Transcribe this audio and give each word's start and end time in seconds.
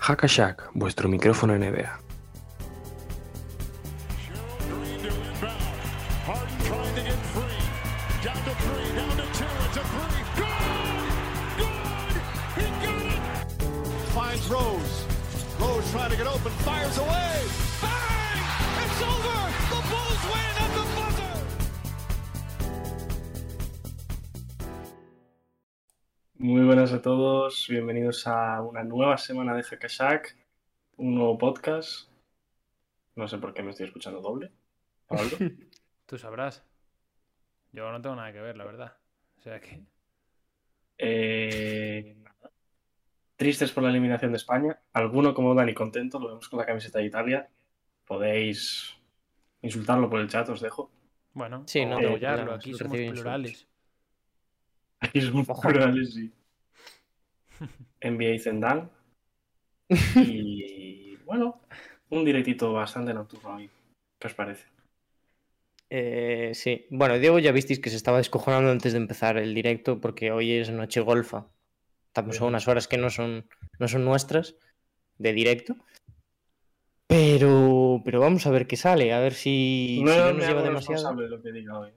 Hackashack, 0.00 0.70
vuestro 0.74 1.08
micrófono 1.08 1.54
NBA. 1.56 2.09
Bienvenidos 28.10 28.26
a 28.26 28.60
una 28.62 28.82
nueva 28.82 29.16
semana 29.18 29.54
de 29.54 29.62
Hackashack, 29.62 30.36
un 30.96 31.14
nuevo 31.14 31.38
podcast. 31.38 32.10
No 33.14 33.28
sé 33.28 33.38
por 33.38 33.54
qué 33.54 33.62
me 33.62 33.70
estoy 33.70 33.86
escuchando 33.86 34.20
doble. 34.20 34.50
Pablo. 35.06 35.30
Tú 36.06 36.18
sabrás. 36.18 36.64
Yo 37.70 37.88
no 37.92 38.02
tengo 38.02 38.16
nada 38.16 38.32
que 38.32 38.40
ver, 38.40 38.56
la 38.56 38.64
verdad. 38.64 38.96
O 39.38 39.40
sea 39.42 39.60
que. 39.60 39.84
Eh. 40.98 42.16
Tristes 43.36 43.70
por 43.70 43.84
la 43.84 43.90
eliminación 43.90 44.32
de 44.32 44.38
España. 44.38 44.80
Alguno 44.92 45.32
como 45.32 45.54
Dani 45.54 45.72
contento, 45.72 46.18
lo 46.18 46.30
vemos 46.30 46.48
con 46.48 46.58
la 46.58 46.66
camiseta 46.66 46.98
de 46.98 47.04
Italia. 47.04 47.48
Podéis 48.06 48.92
insultarlo 49.62 50.10
por 50.10 50.18
el 50.18 50.28
chat, 50.28 50.48
os 50.48 50.60
dejo. 50.60 50.90
Bueno, 51.32 51.62
Sí, 51.68 51.86
no, 51.86 51.98
problemas, 51.98 52.58
Aquí 52.58 52.74
somos 52.74 52.98
plurales. 52.98 53.68
Aquí 54.98 55.20
somos 55.20 55.46
plurales, 55.46 56.14
sí. 56.14 56.32
NBA 58.00 58.38
Zendal. 58.38 58.90
Y 60.14 61.16
bueno, 61.24 61.60
un 62.10 62.24
directito 62.24 62.72
bastante 62.72 63.12
nocturno 63.14 63.56
hoy. 63.56 63.70
¿Qué 64.18 64.26
os 64.28 64.34
parece? 64.34 64.66
Eh, 65.88 66.52
sí, 66.54 66.86
bueno, 66.90 67.18
Diego 67.18 67.38
ya 67.40 67.50
visteis 67.52 67.80
que 67.80 67.90
se 67.90 67.96
estaba 67.96 68.18
descojonando 68.18 68.70
antes 68.70 68.92
de 68.92 68.98
empezar 68.98 69.36
el 69.38 69.54
directo 69.54 70.00
porque 70.00 70.30
hoy 70.30 70.52
es 70.52 70.70
noche 70.70 71.00
golfa. 71.00 71.48
Estamos 72.08 72.40
a 72.40 72.44
unas 72.44 72.68
horas 72.68 72.86
que 72.88 72.98
no 72.98 73.10
son, 73.10 73.48
no 73.78 73.88
son 73.88 74.04
nuestras 74.04 74.56
de 75.18 75.32
directo. 75.32 75.76
Pero, 77.06 78.00
pero 78.04 78.20
vamos 78.20 78.46
a 78.46 78.50
ver 78.50 78.66
qué 78.66 78.76
sale, 78.76 79.12
a 79.12 79.18
ver 79.18 79.34
si, 79.34 80.00
No 80.04 80.12
si 80.12 80.18
no 80.18 80.32
me 80.32 80.32
nos 80.34 80.46
lleva 80.46 80.62
demasiado. 80.62 81.02
responsable 81.02 81.24
de 81.24 81.28
lo 81.30 81.42
que 81.42 81.52
diga 81.52 81.78
hoy. 81.78 81.90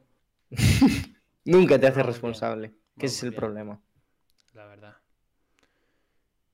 Nunca 1.45 1.79
te 1.79 1.87
hace 1.87 2.01
Vamos 2.01 2.21
bien, 2.21 2.39
responsable, 2.41 2.73
que 2.97 3.05
ese 3.05 3.17
es 3.17 3.23
el 3.23 3.33
problema. 3.33 3.81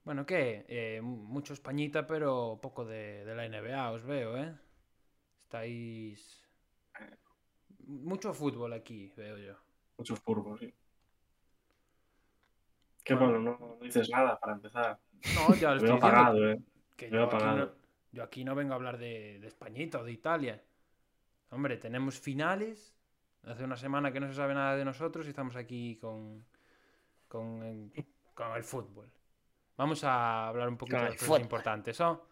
Bueno, 0.09 0.25
¿qué? 0.25 0.65
Eh, 0.67 1.01
mucho 1.03 1.53
Españita, 1.53 2.07
pero 2.07 2.57
poco 2.59 2.83
de, 2.83 3.23
de 3.25 3.35
la 3.35 3.47
NBA, 3.47 3.91
os 3.91 4.03
veo, 4.03 4.37
¿eh? 4.37 4.55
Estáis. 5.43 6.43
Mucho 7.85 8.33
fútbol 8.33 8.73
aquí, 8.73 9.13
veo 9.15 9.37
yo. 9.37 9.53
Muchos 9.99 10.19
purgos, 10.21 10.61
sí. 10.61 10.73
¿Qué 13.03 13.15
Pablo? 13.15 13.37
No, 13.37 13.59
no 13.59 13.77
dices 13.83 14.09
nada 14.09 14.39
para 14.39 14.53
empezar. 14.53 14.99
No, 15.35 15.53
ya 15.53 15.75
lo 15.75 15.81
veo 15.81 15.93
estoy 15.93 15.97
apagado, 15.97 16.49
¿eh? 16.53 16.59
Que 16.97 17.05
Te 17.05 17.11
veo 17.11 17.21
yo 17.21 17.27
aquí, 17.27 17.35
apagado. 17.35 17.65
no, 17.67 17.71
yo 18.11 18.23
aquí 18.23 18.43
no 18.43 18.55
vengo 18.55 18.73
a 18.73 18.77
hablar 18.77 18.97
de, 18.97 19.37
de 19.39 19.47
Españita 19.47 19.99
o 19.99 20.03
de 20.03 20.11
Italia. 20.11 20.63
Hombre, 21.51 21.77
tenemos 21.77 22.19
finales. 22.19 22.95
Hace 23.43 23.63
una 23.63 23.77
semana 23.77 24.11
que 24.11 24.19
no 24.19 24.27
se 24.27 24.33
sabe 24.33 24.55
nada 24.55 24.75
de 24.75 24.85
nosotros 24.85 25.27
y 25.27 25.29
estamos 25.29 25.55
aquí 25.55 25.97
con, 25.97 26.43
con, 27.27 27.91
con 28.33 28.55
el 28.55 28.63
fútbol. 28.63 29.07
Vamos 29.79 30.03
a 30.03 30.49
hablar 30.49 30.67
un 30.67 30.75
poquito 30.75 30.97
de 30.97 31.03
las 31.05 31.15
cosas 31.15 31.39
importantes, 31.39 32.01
¿oh? 32.01 32.27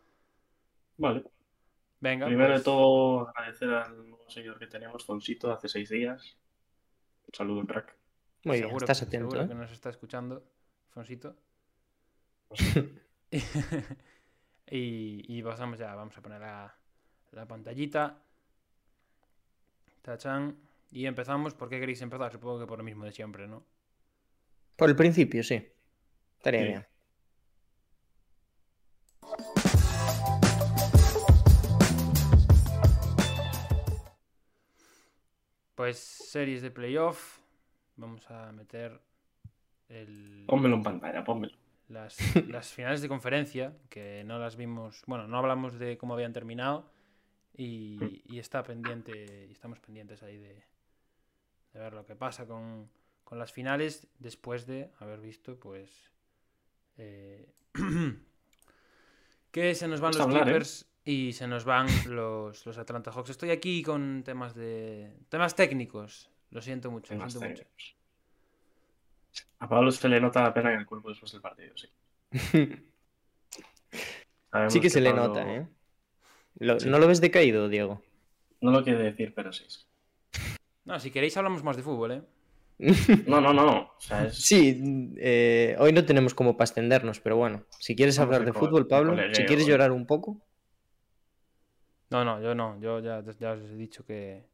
Vale. 0.98 1.24
Venga. 2.02 2.26
Primero 2.26 2.50
pues, 2.50 2.60
de 2.60 2.64
todo, 2.66 3.30
agradecer 3.30 3.70
al 3.70 3.96
nuevo 4.10 4.30
seguidor 4.30 4.60
que 4.60 4.68
tenemos, 4.68 5.06
Fonsito, 5.06 5.50
hace 5.54 5.70
seis 5.70 5.88
días. 5.88 6.36
Un 7.26 7.34
saludo, 7.34 7.66
crack. 7.66 7.96
Muy 8.44 8.58
bien, 8.58 8.68
seguro 8.68 8.84
estás 8.84 9.00
que- 9.00 9.06
atento, 9.06 9.30
seguro 9.32 9.46
¿eh? 9.46 9.48
que 9.48 9.56
nos 9.56 9.72
está 9.72 9.90
escuchando, 9.90 10.44
Fonsito. 10.90 11.38
No 12.50 12.56
sé. 12.58 13.02
y, 14.70 15.38
y 15.38 15.42
pasamos 15.42 15.80
ya, 15.80 15.96
vamos 15.96 16.18
a 16.18 16.22
poner 16.22 16.42
la, 16.42 16.76
la 17.32 17.46
pantallita. 17.48 18.18
Tachan. 20.02 20.58
Y 20.92 21.06
empezamos. 21.06 21.54
¿Por 21.54 21.70
qué 21.70 21.80
queréis 21.80 22.02
empezar? 22.02 22.30
Supongo 22.34 22.60
que 22.60 22.68
por 22.68 22.78
lo 22.78 22.84
mismo 22.84 23.06
de 23.06 23.14
siempre, 23.14 23.48
¿no? 23.48 23.64
Por 24.76 24.90
el 24.90 24.98
principio, 24.98 25.44
sí. 25.44 25.66
Estaría 26.38 26.62
Sí. 26.62 26.68
bien. 26.68 26.88
Pues 35.78 36.00
series 36.00 36.64
de 36.64 36.72
playoff. 36.72 37.38
Vamos 37.98 38.28
a 38.32 38.52
meter 38.52 39.00
el, 39.90 40.44
Pónmelo 40.48 40.78
en 40.78 40.82
pantalla, 40.82 41.24
pónmelo. 41.24 41.56
las, 41.90 42.18
las 42.48 42.74
finales 42.74 43.04
de 43.04 43.08
conferencia, 43.08 43.78
que 43.88 44.24
no 44.26 44.40
las 44.40 44.56
vimos, 44.56 45.04
bueno, 45.06 45.28
no 45.28 45.38
hablamos 45.38 45.78
de 45.78 45.96
cómo 46.00 46.16
habían 46.16 46.34
terminado 46.34 46.90
y, 47.56 48.24
y 48.26 48.40
está 48.40 48.64
pendiente, 48.64 49.46
y 49.48 49.52
estamos 49.52 49.80
pendientes 49.80 50.24
ahí 50.24 50.40
de, 50.40 50.66
de 51.74 51.80
ver 51.80 51.94
lo 51.94 52.08
que 52.08 52.16
pasa 52.16 52.48
con, 52.48 52.90
con 53.24 53.38
las 53.38 53.52
finales 53.52 54.08
después 54.18 54.66
de 54.66 54.90
haber 54.98 55.22
visto, 55.22 55.60
pues, 55.60 55.92
eh, 56.98 57.54
que 59.52 59.76
se 59.76 59.88
nos 59.88 60.02
van 60.02 60.14
los 60.14 60.22
hablar, 60.22 60.50
¿eh? 60.50 60.60
Y 61.08 61.32
se 61.32 61.48
nos 61.48 61.64
van 61.64 61.88
los, 62.14 62.66
los 62.66 62.78
Atlanta 62.78 63.12
Hawks. 63.12 63.30
Estoy 63.30 63.52
aquí 63.52 63.82
con 63.82 64.24
temas 64.24 64.54
de 64.54 65.14
temas 65.30 65.56
técnicos. 65.56 66.30
Lo 66.52 66.62
siento 66.62 66.92
mucho, 66.92 67.16
lo 67.16 67.30
siento 67.30 67.50
mucho. 67.50 67.64
A 69.60 69.70
Pablo 69.70 69.90
se 69.92 70.10
le 70.10 70.20
nota 70.20 70.44
la 70.44 70.54
pena 70.54 70.74
en 70.74 70.80
el 70.80 70.86
cuerpo 70.86 71.08
después 71.10 71.32
del 71.32 71.42
partido, 71.42 71.74
sí. 71.78 71.88
Sí 74.70 74.80
que 74.82 74.90
se 74.90 75.02
le 75.02 75.12
Pablo 75.12 75.28
nota, 75.28 75.54
¿eh? 75.54 75.68
Lo- 76.60 76.80
Sí. 76.80 76.90
¿No 76.90 77.00
lo 77.00 77.08
ves 77.08 77.22
decaído, 77.22 77.70
Diego? 77.70 78.02
No 78.62 78.72
lo 78.72 78.84
quiere 78.84 79.04
decir, 79.04 79.34
pero 79.36 79.54
sí. 79.54 79.66
No, 80.86 81.00
si 81.00 81.12
queréis 81.12 81.38
hablamos 81.38 81.64
más 81.64 81.78
de 81.78 81.84
fútbol, 81.84 82.12
¿eh? 82.12 82.22
No, 83.28 83.40
no, 83.40 83.54
no. 83.54 83.94
O 83.98 84.00
sea, 84.00 84.26
es... 84.26 84.36
Sí, 84.42 85.14
eh, 85.18 85.76
hoy 85.80 85.94
no 85.94 86.06
tenemos 86.06 86.34
como 86.34 86.58
para 86.58 86.66
extendernos, 86.66 87.20
pero 87.20 87.38
bueno, 87.38 87.64
si 87.80 87.96
quieres 87.96 88.18
Vamos 88.18 88.36
hablar 88.36 88.46
de 88.52 88.60
fútbol, 88.60 88.88
Pablo, 88.88 89.16
si 89.34 89.46
quieres 89.46 89.66
¿eh? 89.66 89.70
llorar 89.70 89.92
un 89.92 90.06
poco, 90.08 90.42
No, 92.10 92.24
no, 92.24 92.42
yo 92.42 92.56
no. 92.56 92.80
Yo 92.80 93.00
ya, 93.00 93.22
ya 93.40 93.52
os 93.52 93.60
he 93.62 93.76
dicho 93.76 94.06
que, 94.06 94.46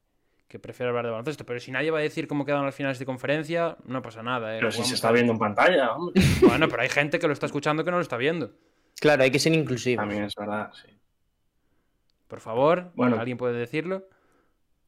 que 0.48 0.60
prefiero 0.60 0.90
hablar 0.90 1.06
de 1.06 1.12
baloncesto. 1.12 1.46
Pero 1.46 1.60
si 1.60 1.72
nadie 1.72 1.92
va 1.92 2.00
a 2.00 2.02
decir 2.02 2.28
cómo 2.28 2.46
quedan 2.46 2.66
las 2.66 2.76
finales 2.76 2.98
de 3.00 3.06
conferencia, 3.06 3.78
no 3.86 4.02
pasa 4.02 4.24
nada, 4.24 4.56
¿eh? 4.56 4.60
Pero 4.60 4.72
si 4.72 4.78
Vamos 4.80 4.90
se 4.90 4.96
está 4.96 5.12
viendo 5.12 5.34
en 5.34 5.40
pantalla, 5.40 5.94
hombre. 5.94 6.22
Bueno, 6.42 6.68
pero 6.68 6.82
hay 6.82 6.90
gente 6.90 7.20
que 7.20 7.28
lo 7.28 7.34
está 7.34 7.46
escuchando 7.46 7.84
que 7.84 7.92
no 7.92 7.98
lo 7.98 8.02
está 8.04 8.18
viendo. 8.18 8.52
claro, 9.00 9.24
hay 9.24 9.32
que 9.32 9.40
ser 9.40 9.54
inclusivos. 9.54 10.02
También 10.02 10.24
es 10.24 10.36
verdad, 10.36 10.72
sí. 10.74 10.90
Por 12.28 12.40
favor, 12.40 12.92
Bueno. 12.96 13.20
¿alguien 13.20 13.38
puede 13.38 13.54
decirlo? 13.60 14.08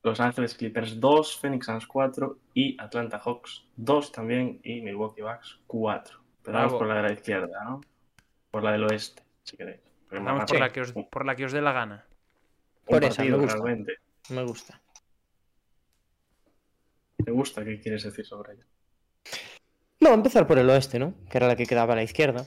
Los 0.01 0.19
Ángeles 0.19 0.55
Clippers 0.55 0.99
2, 0.99 1.37
Phoenix 1.39 1.65
Suns 1.65 1.87
4 1.87 2.37
y 2.53 2.79
Atlanta 2.79 3.19
Hawks 3.19 3.65
2 3.75 4.11
también 4.11 4.59
y 4.63 4.81
Milwaukee 4.81 5.21
Bucks 5.21 5.59
4. 5.67 6.19
Empezamos 6.37 6.65
Bravo. 6.71 6.77
por 6.79 6.87
la 6.87 6.95
de 6.95 7.01
la 7.03 7.11
izquierda, 7.11 7.63
¿no? 7.63 7.81
Por 8.51 8.63
la 8.63 8.71
del 8.71 8.83
oeste, 8.85 9.23
si 9.43 9.57
queréis. 9.57 9.79
Vamos 10.11 10.45
por 10.45 10.59
la, 10.59 10.67
rápido. 10.67 10.73
que 10.73 10.81
os, 10.81 10.95
Un- 10.95 11.09
por 11.09 11.25
la 11.25 11.35
que 11.35 11.45
os 11.45 11.51
dé 11.51 11.61
la 11.61 11.71
gana. 11.71 12.04
Por 12.85 13.01
partido, 13.01 13.37
me 13.37 13.43
gusta. 13.43 13.53
realmente. 13.63 13.93
Me 14.29 14.43
gusta. 14.43 14.81
¿Te 17.23 17.31
gusta? 17.31 17.63
¿Qué 17.63 17.79
quieres 17.79 18.03
decir 18.03 18.25
sobre 18.25 18.53
ella? 18.53 18.65
No, 19.99 20.13
empezar 20.13 20.45
por 20.45 20.59
el 20.59 20.69
oeste, 20.69 20.99
¿no? 20.99 21.15
Que 21.29 21.37
era 21.37 21.47
la 21.47 21.55
que 21.55 21.65
quedaba 21.65 21.93
a 21.93 21.95
la 21.95 22.03
izquierda. 22.03 22.45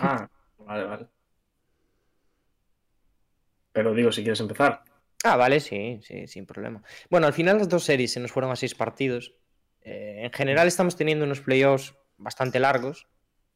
Ah, 0.00 0.28
vale, 0.58 0.84
vale. 0.84 1.06
Pero 3.72 3.94
digo, 3.94 4.10
si 4.10 4.22
quieres 4.22 4.40
empezar. 4.40 4.82
Ah, 5.24 5.36
vale, 5.36 5.60
sí, 5.60 6.00
sí, 6.02 6.26
sin 6.26 6.46
problema. 6.46 6.82
Bueno, 7.10 7.26
al 7.26 7.32
final 7.32 7.58
las 7.58 7.68
dos 7.68 7.84
series 7.84 8.12
se 8.12 8.20
nos 8.20 8.32
fueron 8.32 8.50
a 8.50 8.56
seis 8.56 8.74
partidos. 8.74 9.34
Eh, 9.82 10.22
en 10.24 10.32
general 10.32 10.66
estamos 10.66 10.96
teniendo 10.96 11.24
unos 11.24 11.40
playoffs 11.40 11.94
bastante 12.16 12.58
largos, 12.58 13.08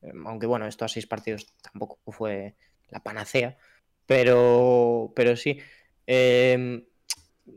eh, 0.03 0.13
aunque 0.27 0.47
bueno, 0.47 0.67
esto 0.67 0.85
a 0.85 0.89
seis 0.89 1.07
partidos 1.07 1.55
tampoco 1.63 1.99
fue 2.13 2.57
la 2.89 3.03
panacea, 3.03 3.59
pero, 4.09 5.13
pero 5.15 5.37
sí. 5.37 5.59
Eh, 6.07 6.83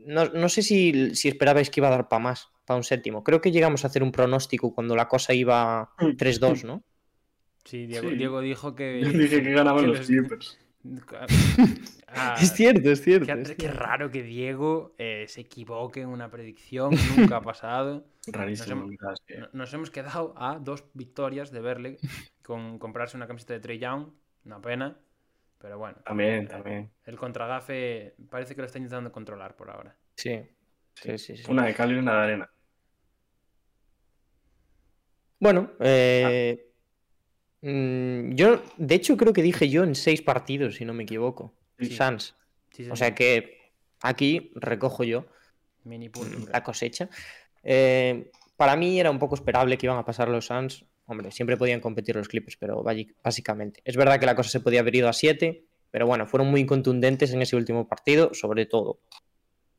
no, 0.06 0.26
no 0.26 0.48
sé 0.50 0.62
si, 0.62 1.14
si 1.16 1.28
esperabais 1.28 1.70
que 1.70 1.80
iba 1.80 1.88
a 1.88 1.92
dar 1.92 2.08
para 2.08 2.22
más, 2.22 2.48
para 2.66 2.76
un 2.76 2.84
séptimo. 2.84 3.24
Creo 3.24 3.40
que 3.40 3.50
llegamos 3.50 3.84
a 3.84 3.88
hacer 3.88 4.02
un 4.02 4.12
pronóstico 4.12 4.74
cuando 4.74 4.94
la 4.94 5.08
cosa 5.08 5.32
iba 5.32 5.90
3-2, 5.98 6.64
¿no? 6.64 6.84
Sí, 7.64 7.86
Diego, 7.86 8.10
Sí. 8.10 8.16
Diego 8.16 8.40
dijo 8.40 8.74
que. 8.74 9.00
Yo 9.00 9.08
dije 9.10 9.42
que 9.42 9.52
ganaban 9.52 9.82
que 9.84 9.86
los 9.88 9.98
les- 9.98 10.06
Clippers. 10.08 10.58
Ah, 12.08 12.34
Es 12.42 12.52
cierto, 12.52 12.90
es 12.90 13.00
cierto. 13.02 13.26
Qué, 13.26 13.40
es 13.40 13.48
qué 13.50 13.54
cierto. 13.54 13.78
raro 13.78 14.10
que 14.10 14.22
Diego 14.22 14.94
eh, 14.98 15.24
se 15.28 15.42
equivoque 15.42 16.00
en 16.02 16.08
una 16.08 16.30
predicción, 16.30 16.90
nunca 17.16 17.36
ha 17.36 17.40
pasado. 17.42 18.04
Rarísimo. 18.26 18.86
Nos 19.00 19.20
que- 19.26 19.38
No- 19.38 19.48
Nos 19.52 19.72
hemos 19.72 19.90
quedado 19.90 20.34
a 20.36 20.58
dos 20.58 20.84
victorias 20.92 21.50
de 21.52 21.60
verle 21.60 21.96
con 22.42 22.78
comprarse 22.78 23.16
una 23.16 23.26
camiseta 23.28 23.54
de 23.54 23.60
Trey 23.60 23.78
Young, 23.78 24.08
una 24.44 24.60
pena, 24.60 24.98
pero 25.62 25.78
bueno, 25.78 25.96
También, 26.04 26.48
también. 26.48 26.90
el 27.04 27.16
contragafe 27.16 28.16
parece 28.28 28.56
que 28.56 28.62
lo 28.62 28.66
está 28.66 28.78
intentando 28.78 29.12
controlar 29.12 29.54
por 29.54 29.70
ahora. 29.70 29.96
Sí, 30.16 30.40
sí, 30.94 31.16
sí. 31.18 31.36
sí. 31.36 31.44
Una 31.48 31.64
de 31.66 31.74
cal 31.74 31.92
y 31.92 31.98
una 31.98 32.14
de 32.14 32.18
arena. 32.18 32.50
Bueno, 35.38 35.70
eh, 35.78 36.72
mm, 37.60 38.34
yo 38.34 38.60
de 38.76 38.94
hecho 38.96 39.16
creo 39.16 39.32
que 39.32 39.42
dije 39.42 39.68
yo 39.68 39.84
en 39.84 39.94
seis 39.94 40.20
partidos, 40.20 40.74
si 40.74 40.84
no 40.84 40.94
me 40.94 41.04
equivoco. 41.04 41.54
Sí. 41.78 41.90
Sans. 41.90 42.36
Sí, 42.72 42.90
O 42.90 42.96
sea 42.96 43.14
que 43.14 43.72
aquí 44.02 44.50
recojo 44.56 45.04
yo 45.04 45.26
Mini 45.84 46.10
la 46.50 46.64
cosecha. 46.64 47.08
Eh, 47.62 48.30
para 48.56 48.74
mí 48.76 48.98
era 48.98 49.10
un 49.10 49.18
poco 49.20 49.36
esperable 49.36 49.78
que 49.78 49.86
iban 49.86 49.98
a 49.98 50.04
pasar 50.04 50.28
los 50.28 50.46
Suns. 50.46 50.84
Hombre, 51.06 51.30
siempre 51.30 51.56
podían 51.56 51.80
competir 51.80 52.16
los 52.16 52.28
Clippers, 52.28 52.56
pero 52.56 52.84
básicamente. 53.22 53.80
Es 53.84 53.96
verdad 53.96 54.20
que 54.20 54.26
la 54.26 54.36
cosa 54.36 54.50
se 54.50 54.60
podía 54.60 54.80
haber 54.80 54.94
ido 54.94 55.08
a 55.08 55.12
7, 55.12 55.64
pero 55.90 56.06
bueno, 56.06 56.26
fueron 56.26 56.50
muy 56.50 56.64
contundentes 56.64 57.32
en 57.32 57.42
ese 57.42 57.56
último 57.56 57.88
partido, 57.88 58.32
sobre 58.34 58.66
todo 58.66 59.00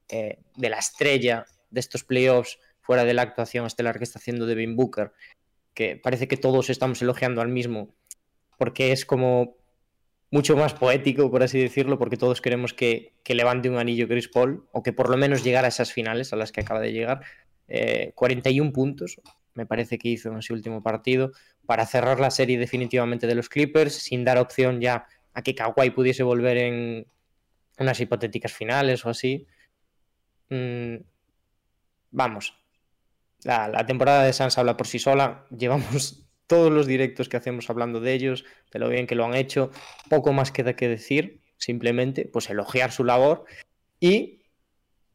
eh, 0.09 0.39
de 0.55 0.69
la 0.69 0.77
estrella 0.77 1.45
de 1.71 1.79
estos 1.79 2.03
playoffs, 2.03 2.59
fuera 2.81 3.05
de 3.05 3.13
la 3.13 3.21
actuación 3.21 3.65
estelar 3.65 3.97
que 3.97 4.03
está 4.03 4.19
haciendo 4.19 4.45
Devin 4.45 4.75
Booker, 4.75 5.13
que 5.73 5.95
parece 5.95 6.27
que 6.27 6.37
todos 6.37 6.69
estamos 6.69 7.01
elogiando 7.01 7.41
al 7.41 7.47
mismo, 7.47 7.95
porque 8.57 8.91
es 8.91 9.05
como 9.05 9.55
mucho 10.29 10.57
más 10.57 10.73
poético, 10.73 11.31
por 11.31 11.43
así 11.43 11.59
decirlo, 11.59 11.97
porque 11.97 12.17
todos 12.17 12.41
queremos 12.41 12.73
que, 12.73 13.13
que 13.23 13.35
levante 13.35 13.69
un 13.69 13.77
anillo 13.77 14.07
Chris 14.07 14.27
Paul, 14.27 14.67
o 14.71 14.83
que 14.83 14.91
por 14.91 15.09
lo 15.09 15.15
menos 15.15 15.43
llegara 15.43 15.67
a 15.67 15.69
esas 15.69 15.93
finales 15.93 16.33
a 16.33 16.35
las 16.35 16.51
que 16.51 16.61
acaba 16.61 16.79
de 16.79 16.91
llegar. 16.91 17.21
Eh, 17.67 18.11
41 18.15 18.73
puntos, 18.73 19.21
me 19.55 19.65
parece 19.65 19.97
que 19.97 20.09
hizo 20.09 20.29
en 20.29 20.37
ese 20.39 20.53
último 20.53 20.81
partido, 20.81 21.31
para 21.65 21.85
cerrar 21.85 22.19
la 22.19 22.31
serie 22.31 22.57
definitivamente 22.57 23.27
de 23.27 23.35
los 23.35 23.49
Clippers, 23.49 23.93
sin 23.93 24.23
dar 24.23 24.37
opción 24.37 24.81
ya 24.81 25.05
a 25.33 25.41
que 25.41 25.55
Kawhi 25.55 25.91
pudiese 25.91 26.23
volver 26.23 26.57
en 26.57 27.07
unas 27.77 27.99
hipotéticas 27.99 28.53
finales 28.53 29.05
o 29.05 29.09
así. 29.09 29.47
Mm, 30.49 30.97
vamos, 32.11 32.55
la, 33.43 33.67
la 33.67 33.85
temporada 33.85 34.23
de 34.23 34.33
Sans 34.33 34.57
habla 34.57 34.77
por 34.77 34.87
sí 34.87 34.99
sola. 34.99 35.45
Llevamos 35.57 36.23
todos 36.47 36.71
los 36.71 36.87
directos 36.87 37.29
que 37.29 37.37
hacemos 37.37 37.69
hablando 37.69 37.99
de 37.99 38.13
ellos, 38.13 38.45
de 38.71 38.79
lo 38.79 38.89
bien 38.89 39.07
que 39.07 39.15
lo 39.15 39.25
han 39.25 39.35
hecho. 39.35 39.71
Poco 40.09 40.33
más 40.33 40.51
queda 40.51 40.75
que 40.75 40.87
decir, 40.87 41.41
simplemente, 41.57 42.25
pues 42.31 42.49
elogiar 42.49 42.91
su 42.91 43.03
labor 43.03 43.45
y 43.99 44.42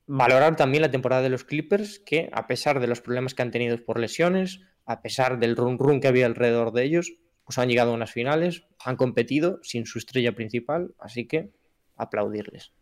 valorar 0.08 0.56
también 0.56 0.82
la 0.82 0.90
temporada 0.90 1.22
de 1.22 1.28
los 1.28 1.44
Clippers, 1.44 2.00
que 2.00 2.30
a 2.32 2.46
pesar 2.46 2.80
de 2.80 2.88
los 2.88 3.00
problemas 3.00 3.34
que 3.34 3.42
han 3.42 3.50
tenido 3.50 3.82
por 3.84 4.00
lesiones, 4.00 4.60
a 4.86 5.02
pesar 5.02 5.38
del 5.38 5.56
run 5.56 5.78
run 5.78 6.00
que 6.00 6.08
había 6.08 6.26
alrededor 6.26 6.72
de 6.72 6.84
ellos, 6.84 7.12
pues 7.44 7.58
han 7.58 7.68
llegado 7.68 7.92
a 7.92 7.94
unas 7.94 8.10
finales, 8.10 8.66
han 8.84 8.96
competido 8.96 9.60
sin 9.62 9.86
su 9.86 9.98
estrella 9.98 10.32
principal, 10.32 10.94
así 10.98 11.28
que 11.28 11.50
aplaudirles. 11.96 12.72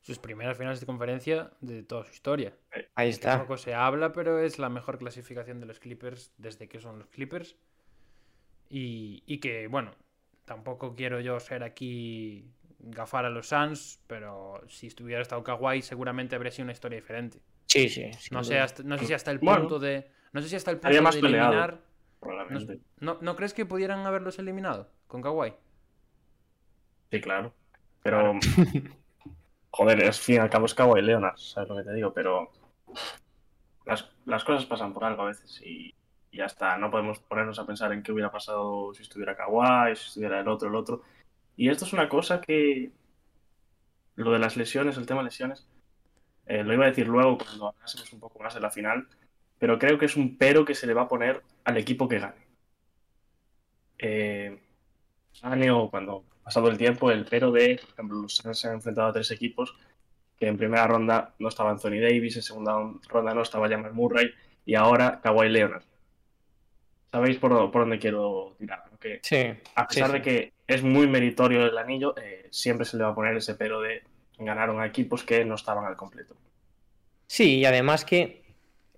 Sus 0.00 0.18
primeras 0.18 0.56
finales 0.56 0.80
de 0.80 0.86
conferencia 0.86 1.52
de 1.60 1.82
toda 1.82 2.04
su 2.04 2.12
historia. 2.12 2.56
Ahí 2.94 3.10
está. 3.10 3.40
Poco 3.40 3.56
se 3.56 3.74
habla, 3.74 4.12
pero 4.12 4.40
es 4.40 4.58
la 4.58 4.68
mejor 4.68 4.98
clasificación 4.98 5.60
de 5.60 5.66
los 5.66 5.78
Clippers 5.78 6.32
desde 6.36 6.68
que 6.68 6.80
son 6.80 6.98
los 6.98 7.08
Clippers. 7.08 7.56
Y, 8.68 9.22
y 9.26 9.38
que, 9.38 9.66
bueno, 9.66 9.92
tampoco 10.46 10.94
quiero 10.94 11.20
yo 11.20 11.38
ser 11.38 11.62
aquí 11.62 12.50
gafar 12.80 13.24
a 13.26 13.30
los 13.30 13.48
Suns, 13.48 14.00
pero 14.06 14.62
si 14.68 14.86
estuviera 14.88 15.22
estado 15.22 15.42
Kawhi 15.42 15.82
seguramente 15.82 16.34
habría 16.36 16.50
sido 16.52 16.64
una 16.64 16.72
historia 16.72 16.96
diferente. 17.00 17.40
Sí, 17.66 17.88
sí. 17.88 18.10
No 18.30 18.42
sé, 18.42 18.54
duda. 18.54 18.64
hasta- 18.64 18.82
no 18.82 18.98
sé 18.98 19.06
si 19.06 19.12
hasta 19.14 19.30
el 19.30 19.38
Bueno. 19.38 19.60
punto 19.60 19.78
de. 19.78 20.10
No 20.32 20.40
sé 20.42 20.48
si 20.48 20.56
hasta 20.56 20.70
el 20.70 20.78
punto 20.78 21.02
más 21.02 21.14
de 21.14 21.20
peleado. 21.20 21.48
eliminar. 21.52 21.72
¿No, 21.74 21.80
Probablemente. 22.20 22.80
no, 22.98 23.18
no 23.20 23.36
crees 23.36 23.54
que 23.54 23.64
pudieran 23.66 24.06
haberlos 24.06 24.38
eliminado 24.38 24.90
con 25.06 25.22
Kawhi? 25.22 25.54
Sí, 27.10 27.20
claro. 27.20 27.52
Pero. 28.02 28.34
Joder, 29.72 30.02
es 30.02 30.20
fin 30.20 30.36
y 30.36 30.38
al 30.38 30.50
cabo 30.50 30.66
es 30.66 30.74
Kawhi 30.74 31.00
Leonard, 31.00 31.36
¿sabes 31.36 31.68
lo 31.68 31.76
que 31.76 31.84
te 31.84 31.92
digo? 31.94 32.12
Pero. 32.12 32.50
Las, 33.86 34.08
las 34.26 34.44
cosas 34.44 34.66
pasan 34.66 34.92
por 34.92 35.04
algo 35.04 35.22
a 35.22 35.26
veces 35.26 35.60
y, 35.64 35.94
y 36.30 36.36
ya 36.38 36.44
está. 36.46 36.76
No 36.76 36.90
podemos 36.90 37.18
ponernos 37.20 37.58
a 37.58 37.66
pensar 37.66 37.92
en 37.92 38.02
qué 38.02 38.12
hubiera 38.12 38.30
pasado 38.30 38.92
si 38.94 39.02
estuviera 39.02 39.36
Kawhi, 39.36 39.94
si 39.96 40.06
estuviera 40.08 40.40
el 40.40 40.48
otro, 40.48 40.68
el 40.68 40.74
otro. 40.74 41.02
Y 41.60 41.68
esto 41.68 41.84
es 41.84 41.92
una 41.92 42.08
cosa 42.08 42.40
que. 42.40 42.90
Lo 44.16 44.32
de 44.32 44.38
las 44.38 44.56
lesiones, 44.56 44.96
el 44.96 45.04
tema 45.04 45.22
lesiones. 45.22 45.66
eh, 46.46 46.64
lo 46.64 46.74
iba 46.74 46.86
a 46.86 46.88
decir 46.88 47.06
luego 47.08 47.38
cuando 47.38 47.68
hablásemos 47.68 48.12
un 48.14 48.20
poco 48.20 48.38
más 48.42 48.54
de 48.54 48.60
la 48.60 48.70
final. 48.70 49.08
Pero 49.58 49.78
creo 49.78 49.98
que 49.98 50.06
es 50.06 50.16
un 50.16 50.38
pero 50.38 50.64
que 50.64 50.74
se 50.74 50.86
le 50.86 50.94
va 50.94 51.02
a 51.02 51.08
poner 51.08 51.42
al 51.64 51.76
equipo 51.76 52.08
que 52.08 52.18
gane. 52.18 52.46
Eh, 53.98 54.58
gane 55.42 55.70
o 55.70 55.90
cuando 55.90 56.24
pasado 56.42 56.68
el 56.68 56.78
tiempo, 56.78 57.10
el 57.10 57.26
pero 57.26 57.52
de, 57.52 57.78
por 57.80 57.90
ejemplo, 57.90 58.22
los 58.22 58.36
se 58.36 58.68
han 58.68 58.74
enfrentado 58.74 59.08
a 59.08 59.12
tres 59.12 59.30
equipos 59.30 59.74
que 60.38 60.48
en 60.48 60.56
primera 60.56 60.86
ronda 60.86 61.34
no 61.38 61.48
estaba 61.48 61.70
Anthony 61.70 62.00
Davis, 62.00 62.36
en 62.36 62.42
segunda 62.42 62.72
ronda 63.08 63.34
no 63.34 63.42
estaba 63.42 63.68
Jamal 63.68 63.92
Murray 63.92 64.30
y 64.64 64.74
ahora 64.76 65.20
Kawhi 65.22 65.50
Leonard. 65.50 65.84
¿Sabéis 67.10 67.38
por, 67.38 67.70
por 67.70 67.82
dónde 67.82 67.98
quiero 67.98 68.54
tirar? 68.58 68.84
¿no? 68.90 68.98
Que 68.98 69.20
Sí, 69.22 69.52
a 69.74 69.86
pesar 69.86 70.08
sí, 70.08 70.12
de 70.12 70.22
que 70.22 70.52
es 70.66 70.82
muy 70.82 71.08
meritorio 71.08 71.66
el 71.66 71.76
anillo, 71.76 72.14
eh, 72.16 72.46
siempre 72.50 72.86
se 72.86 72.96
le 72.96 73.04
va 73.04 73.10
a 73.10 73.14
poner 73.14 73.36
ese 73.36 73.54
pero 73.54 73.80
de 73.80 74.02
ganaron 74.38 74.80
a 74.80 74.86
equipos 74.86 75.22
que 75.24 75.44
no 75.44 75.54
estaban 75.54 75.84
al 75.84 75.96
completo. 75.96 76.36
Sí, 77.26 77.58
y 77.58 77.64
además 77.64 78.04
que, 78.04 78.42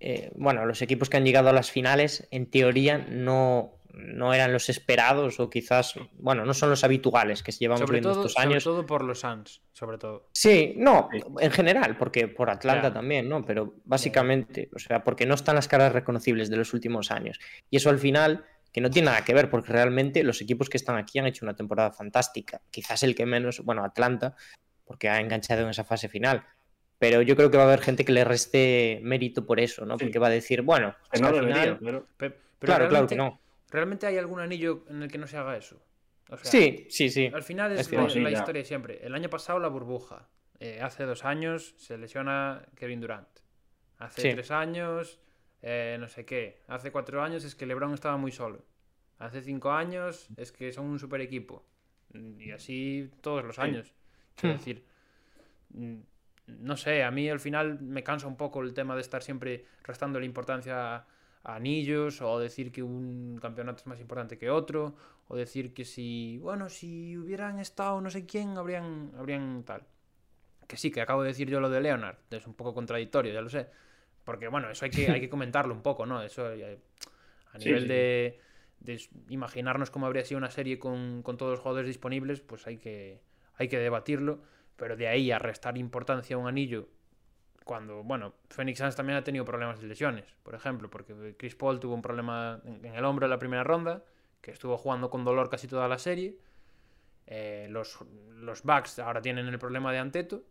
eh, 0.01 0.31
bueno, 0.37 0.65
los 0.65 0.83
equipos 0.83 1.11
que 1.11 1.17
han 1.17 1.25
llegado 1.25 1.49
a 1.49 1.53
las 1.53 1.71
finales, 1.71 2.29
en 2.31 2.47
teoría, 2.47 2.99
no, 2.99 3.73
no 3.95 4.33
eran 4.35 4.53
los 4.53 4.69
esperados 4.69 5.39
o 5.41 5.51
quizás, 5.51 5.95
bueno, 6.15 6.45
no 6.45 6.55
son 6.55 6.71
los 6.71 6.83
habituales 6.85 7.43
que 7.43 7.53
llevamos 7.53 7.81
Sobre 7.81 7.97
viendo 8.01 8.11
todo, 8.13 8.21
estos 8.23 8.33
sobre 8.35 8.47
años. 8.49 8.65
todo 8.65 8.87
por 8.87 9.05
los 9.05 9.21
Suns, 9.21 9.61
sobre 9.73 9.99
todo. 9.99 10.29
Sí, 10.33 10.75
no, 10.77 11.09
en 11.41 11.51
general, 11.51 11.97
porque 11.99 12.29
por 12.29 12.49
Atlanta 12.51 12.93
también, 12.93 13.29
¿no? 13.29 13.45
Pero 13.45 13.75
básicamente, 13.85 14.71
o 14.75 14.79
sea, 14.79 15.05
porque 15.05 15.27
no 15.27 15.35
están 15.35 15.57
las 15.57 15.69
caras 15.69 15.93
reconocibles 15.93 16.49
de 16.51 16.57
los 16.57 16.73
últimos 16.75 17.11
años. 17.11 17.39
Y 17.71 17.77
eso 17.77 17.91
al 17.91 17.99
final, 17.99 18.45
que 18.73 18.81
no 18.81 18.91
tiene 18.91 19.07
nada 19.11 19.25
que 19.25 19.35
ver, 19.35 19.51
porque 19.51 19.73
realmente 19.73 20.23
los 20.25 20.41
equipos 20.41 20.69
que 20.71 20.79
están 20.79 20.97
aquí 20.97 21.19
han 21.19 21.27
hecho 21.27 21.45
una 21.45 21.55
temporada 21.55 21.93
fantástica. 21.93 22.63
Quizás 22.71 23.03
el 23.03 23.15
que 23.15 23.27
menos, 23.27 23.61
bueno, 23.65 23.85
Atlanta, 23.85 24.35
porque 24.85 25.09
ha 25.11 25.21
enganchado 25.21 25.63
en 25.63 25.69
esa 25.69 25.85
fase 25.85 26.09
final. 26.09 26.45
Pero 26.99 27.21
yo 27.21 27.35
creo 27.37 27.51
que 27.51 27.57
va 27.59 27.65
a 27.65 27.67
haber 27.67 27.81
gente 27.81 28.05
que 28.05 28.13
le 28.13 28.25
reste 28.25 29.01
mérito 29.03 29.45
por 29.45 29.59
eso, 29.61 29.85
¿no? 29.85 29.99
Sí. 29.99 30.05
Porque 30.05 30.19
va 30.19 30.29
a 30.29 30.31
decir, 30.31 30.63
bueno, 30.63 30.95
Que 31.11 31.17
es 31.17 31.21
no 31.21 31.33
que 31.33 31.39
al 31.39 31.45
debería, 31.47 31.63
final- 31.77 31.79
pero 31.85 32.07
Pe- 32.17 32.31
Pero, 32.31 32.71
claro, 32.75 32.89
claro 32.89 33.07
que 33.09 33.17
no. 33.17 33.41
¿Realmente 33.73 34.07
hay 34.07 34.19
algún 34.19 34.39
anillo 34.41 34.85
en 34.89 35.03
el 35.03 35.11
que 35.11 35.19
no 35.19 35.27
se 35.27 35.37
haga 35.39 35.57
eso? 35.57 35.83
O 36.29 36.37
sea, 36.37 36.51
Sí, 36.51 36.87
sí, 36.91 37.09
sí. 37.11 37.31
Al 37.33 37.43
final 37.43 37.73
Es 37.73 37.91
la, 37.91 38.09
Sí, 38.09 38.21
historia 38.21 38.61
de 38.63 38.65
siempre. 38.65 39.05
El 39.05 39.15
año 39.15 39.29
pasado 39.31 39.59
la 39.59 39.69
burbuja. 39.69 40.29
Eh, 40.61 40.81
hace 40.81 41.05
dos 41.05 41.25
años 41.25 41.75
se 41.79 41.99
lesiona 41.99 42.65
Kevin 42.77 43.01
Durant. 43.01 43.29
Hace 43.99 44.23
Sí. 44.23 44.31
tres 44.31 44.51
años, 44.51 45.21
eh, 45.63 45.97
no 45.99 46.07
sé 46.09 46.25
qué. 46.25 46.63
Hace 46.69 46.93
cuatro 46.93 47.23
años 47.23 47.45
es 47.45 47.55
que 47.55 47.67
LeBron 47.67 47.95
estaba 47.95 48.17
muy 48.17 48.31
solo. 48.31 48.65
Hace 49.19 49.43
cinco 49.43 49.73
años 49.73 50.29
es 50.37 50.53
que 50.53 50.71
son 50.73 50.87
un 50.87 50.99
super 50.99 51.21
equipo. 51.21 51.67
Y 52.39 52.51
así 52.53 53.11
todos 53.21 53.45
los 53.45 53.57
Sí. 53.57 53.63
años. 53.63 53.95
Quiero 54.37 54.55
Hmm. 54.55 54.59
decir, 54.59 54.85
mm, 55.71 55.97
no 56.47 56.77
sé, 56.77 57.03
a 57.03 57.11
mí 57.11 57.29
al 57.29 57.41
final 57.41 57.81
me 57.81 58.03
cansa 58.03 58.27
un 58.27 58.37
poco 58.37 58.61
el 58.63 58.75
tema 58.75 58.95
de 58.95 59.01
estar 59.01 59.23
siempre 59.23 59.65
restando 59.85 60.19
la 60.21 60.27
importancia 60.27 61.05
anillos 61.45 62.23
o 62.23 62.39
decir 62.39 62.71
que 62.71 62.83
un 62.83 63.39
campeonato 63.41 63.81
es 63.81 63.87
más 63.87 64.01
importante 64.01 64.39
que 64.39 64.51
otro 64.51 64.95
o 65.29 65.37
decir 65.37 65.75
que 65.75 65.85
si, 65.85 66.39
bueno, 66.39 66.69
si 66.69 67.17
hubieran 67.17 67.59
estado 67.59 68.01
no 68.01 68.11
sé 68.11 68.27
quién, 68.27 68.57
habrían, 68.57 69.13
habrían 69.17 69.65
tal. 69.65 69.83
Que 70.69 70.77
sí, 70.77 70.91
que 70.91 71.01
acabo 71.01 71.23
de 71.23 71.29
decir 71.29 71.49
yo 71.49 71.61
lo 71.61 71.69
de 71.69 71.81
Leonard, 71.81 72.17
es 72.31 72.47
un 72.47 72.55
poco 72.55 72.75
contradictorio, 72.75 73.33
ya 73.33 73.41
lo 73.41 73.49
sé. 73.49 73.69
Porque 74.25 74.49
bueno, 74.49 74.71
eso 74.71 74.85
hay 74.85 74.91
que, 74.91 75.11
hay 75.11 75.21
que 75.21 75.29
comentarlo 75.31 75.75
un 75.75 75.83
poco, 75.83 76.07
¿no? 76.07 76.23
Eso 76.23 76.51
eh, 76.53 76.79
a 77.53 77.59
nivel 77.59 77.83
sí. 77.83 77.89
de, 77.89 78.41
de 78.81 79.01
imaginarnos 79.29 79.91
cómo 79.91 80.07
habría 80.07 80.25
sido 80.25 80.39
una 80.39 80.51
serie 80.51 80.79
con, 80.79 81.23
con 81.23 81.37
todos 81.37 81.53
los 81.53 81.61
jugadores 81.61 81.89
disponibles, 81.89 82.41
pues 82.41 82.67
hay 82.67 82.79
que, 82.79 83.21
hay 83.55 83.69
que 83.69 83.79
debatirlo. 83.79 84.43
Pero 84.77 84.97
de 84.97 85.09
ahí 85.09 85.31
a 85.31 85.39
restar 85.39 85.77
importancia 85.77 86.37
a 86.37 86.39
un 86.39 86.49
anillo, 86.49 86.89
cuando, 87.65 88.03
bueno, 88.03 88.35
Phoenix 88.51 88.79
Suns 88.79 88.97
también 88.97 89.19
ha 89.19 89.25
tenido 89.25 89.45
problemas 89.45 89.81
de 89.81 89.87
lesiones, 89.87 90.25
por 90.43 90.55
ejemplo, 90.55 90.91
porque 90.91 91.35
Chris 91.39 91.55
Paul 91.55 91.81
tuvo 91.81 91.95
un 91.95 92.03
problema 92.03 92.61
en 92.65 92.95
el 92.95 93.05
hombro 93.05 93.27
en 93.27 93.31
la 93.31 93.39
primera 93.39 93.65
ronda, 93.65 94.03
que 94.41 94.51
estuvo 94.51 94.77
jugando 94.77 95.11
con 95.11 95.25
dolor 95.25 95.49
casi 95.51 95.69
toda 95.69 95.89
la 95.89 95.99
serie. 95.99 96.37
Eh, 97.27 97.69
los, 97.71 97.99
los 98.35 98.63
Bucks 98.63 98.99
ahora 98.99 99.23
tienen 99.23 99.47
el 99.47 99.59
problema 99.59 99.93
de 99.93 99.99
Anteto. 99.99 100.43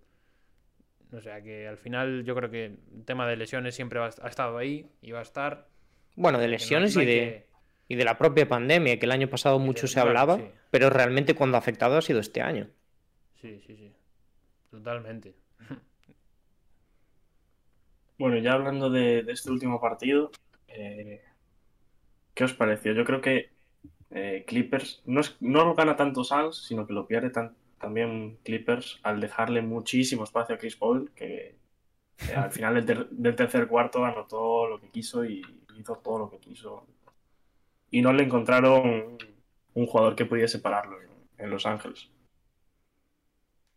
O 1.13 1.19
sea 1.19 1.41
que 1.41 1.67
al 1.67 1.77
final 1.77 2.23
yo 2.23 2.33
creo 2.35 2.49
que 2.49 2.65
el 2.65 3.03
tema 3.05 3.27
de 3.27 3.35
lesiones 3.35 3.75
siempre 3.75 3.99
ha 3.99 4.07
estado 4.07 4.57
ahí 4.57 4.89
y 5.01 5.11
va 5.11 5.19
a 5.19 5.23
estar. 5.23 5.67
Bueno, 6.15 6.39
de 6.39 6.45
no- 6.47 6.51
lesiones 6.51 6.95
no 6.95 7.03
y 7.03 7.05
de, 7.05 7.11
que- 7.13 7.47
y 7.89 7.95
de 7.95 8.05
la 8.05 8.17
propia 8.17 8.47
pandemia, 8.47 8.97
que 8.97 9.05
el 9.05 9.11
año 9.11 9.29
pasado 9.29 9.57
Y 9.57 9.59
mucho 9.59 9.81
de- 9.83 9.87
se 9.89 9.99
hablaba, 9.99 10.37
sí. 10.37 10.45
pero 10.69 10.89
realmente 10.89 11.35
cuando 11.35 11.57
ha 11.57 11.59
afectado 11.59 11.97
ha 11.97 12.01
sido 12.01 12.21
este 12.21 12.41
año. 12.41 12.69
Sí, 13.41 13.59
sí, 13.67 13.75
sí. 13.75 13.91
Totalmente. 14.69 15.35
Bueno, 18.21 18.37
ya 18.37 18.53
hablando 18.53 18.91
de, 18.91 19.25
este 19.29 19.49
último 19.49 19.81
partido, 19.81 20.31
eh, 20.67 21.21
¿qué 22.33 22.43
os 22.43 22.53
pareció? 22.53 22.93
Yo 22.93 23.05
creo 23.05 23.21
que 23.21 23.51
eh, 24.11 24.45
Clippers 24.47 25.03
no, 25.05 25.21
no 25.41 25.65
lo 25.65 25.75
gana 25.75 25.95
tanto 25.97 26.23
Suns, 26.23 26.65
sino 26.67 26.87
que 26.87 26.93
lo 26.93 27.07
pierde 27.07 27.31
también 27.79 28.37
Clippers 28.43 28.99
al 29.03 29.21
dejarle 29.21 29.61
muchísimo 29.61 30.23
espacio 30.25 30.55
a 30.55 30.57
Chris 30.59 30.77
Paul, 30.77 31.11
que 31.15 31.57
eh, 32.27 32.35
al 32.35 32.51
final 32.51 32.75
del, 32.75 32.85
ter- 32.85 33.09
del 33.09 33.35
tercer 33.35 33.67
cuarto 33.67 34.05
anotó 34.05 34.67
lo 34.67 34.79
que 34.81 34.89
quiso 34.91 35.25
y 35.25 35.41
hizo 35.79 35.97
todo 35.97 36.19
lo 36.19 36.31
que 36.31 36.39
quiso. 36.39 36.87
Y 37.91 38.01
no 38.01 38.11
le 38.11 38.23
encontraron 38.23 38.89
un, 38.89 39.17
un 39.75 39.85
jugador 39.85 40.15
que 40.15 40.25
pudiese 40.25 40.57
pararlo 40.59 40.99
en, 41.01 41.09
en 41.37 41.49
Los 41.51 41.67
Ángeles. 41.67 42.09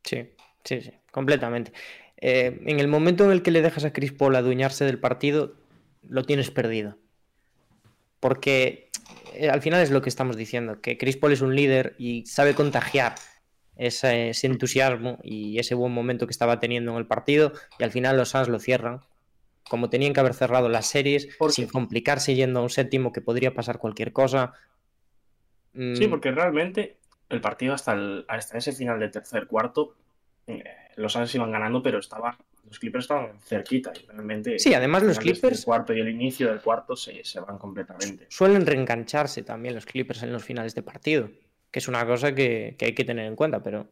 Sí, 0.05 0.35
sí, 0.65 0.81
sí, 0.83 0.93
completamente. 1.11 1.73
Eh, 2.19 2.61
en 2.67 2.81
el 2.81 2.89
momento 2.89 3.25
en 3.25 3.33
el 3.33 3.43
que 3.43 3.51
le 3.51 3.63
dejas 3.63 3.85
a 3.85 3.93
Chris 3.93 4.13
Paul 4.13 4.37
adueñarse 4.37 4.85
del 4.85 4.99
partido, 4.99 5.55
lo 6.03 6.25
tienes 6.25 6.51
perdido. 6.51 6.99
Porque 8.21 8.91
eh, 9.35 9.51
al 9.51 9.61
final 9.63 9.83
es 9.83 9.91
lo 9.91 10.03
que 10.03 10.09
estamos 10.09 10.37
diciendo, 10.37 10.81
que 10.81 10.97
Chris 10.97 11.17
Paul 11.17 11.33
es 11.33 11.41
un 11.43 11.55
líder 11.55 11.95
y 11.99 12.25
sabe 12.27 12.55
contagiar 12.55 13.15
ese, 13.77 14.31
ese 14.31 14.47
entusiasmo 14.47 15.19
y 15.23 15.59
ese 15.59 15.75
buen 15.75 15.93
momento 15.93 16.27
que 16.27 16.31
estaba 16.33 16.61
teniendo 16.61 16.93
en 16.93 16.99
el 16.99 17.07
partido 17.07 17.53
y 17.79 17.85
al 17.85 17.91
final 17.91 18.17
los 18.17 18.31
Suns 18.31 18.49
lo 18.49 18.59
cierran. 18.59 19.01
Como 19.69 19.89
tenían 19.91 20.13
que 20.13 20.21
haber 20.21 20.35
cerrado 20.35 20.69
las 20.69 20.87
series, 20.87 21.29
sin 21.49 21.69
complicarse 21.69 22.35
yendo 22.35 22.61
a 22.61 22.63
un 22.63 22.71
séptimo 22.71 23.13
que 23.13 23.23
podría 23.23 23.55
pasar 23.55 23.79
cualquier 23.79 24.13
cosa. 24.13 24.53
Sí, 25.95 26.07
Mm, 26.07 26.11
porque 26.11 26.31
realmente 26.31 26.99
el 27.31 27.41
partido 27.41 27.75
hasta, 27.75 27.95
el- 27.95 28.25
hasta 28.29 28.59
ese 28.59 28.73
final 28.73 29.01
del 29.01 29.11
tercer 29.11 29.47
cuarto, 29.49 29.97
eh, 30.47 30.63
los 30.97 31.13
Suns 31.13 31.35
iban 31.35 31.51
ganando, 31.51 31.83
pero 31.83 31.99
estaban, 31.99 32.37
los 32.67 32.79
Clippers 32.79 33.05
estaban 33.05 33.39
cerquita 33.41 33.93
y 33.95 34.07
realmente. 34.07 34.59
Sí, 34.59 34.75
además 34.75 35.03
el 35.03 35.09
los 35.09 35.19
de 35.19 35.23
Clippers- 35.25 35.65
cuarto 35.65 35.93
y 35.93 36.01
el 36.01 36.09
inicio 36.09 36.49
del 36.49 36.61
cuarto 36.61 36.97
se, 36.97 37.25
se 37.25 37.41
van 37.41 37.59
completamente. 37.59 38.27
suelen 38.29 38.67
reengancharse 38.67 39.43
también 39.43 39.75
los 39.75 39.87
Clippers 39.87 40.23
en 40.23 40.33
los 40.33 40.45
finales 40.45 40.75
de 40.75 40.83
partido, 40.83 41.31
que 41.71 41.79
es 41.79 41.89
una 41.89 42.07
cosa 42.07 42.35
que, 42.35 42.77
que 42.79 42.87
hay 42.87 42.95
que 42.95 43.05
tener 43.05 43.27
en 43.27 43.37
cuenta, 43.37 43.63
pero 43.63 43.89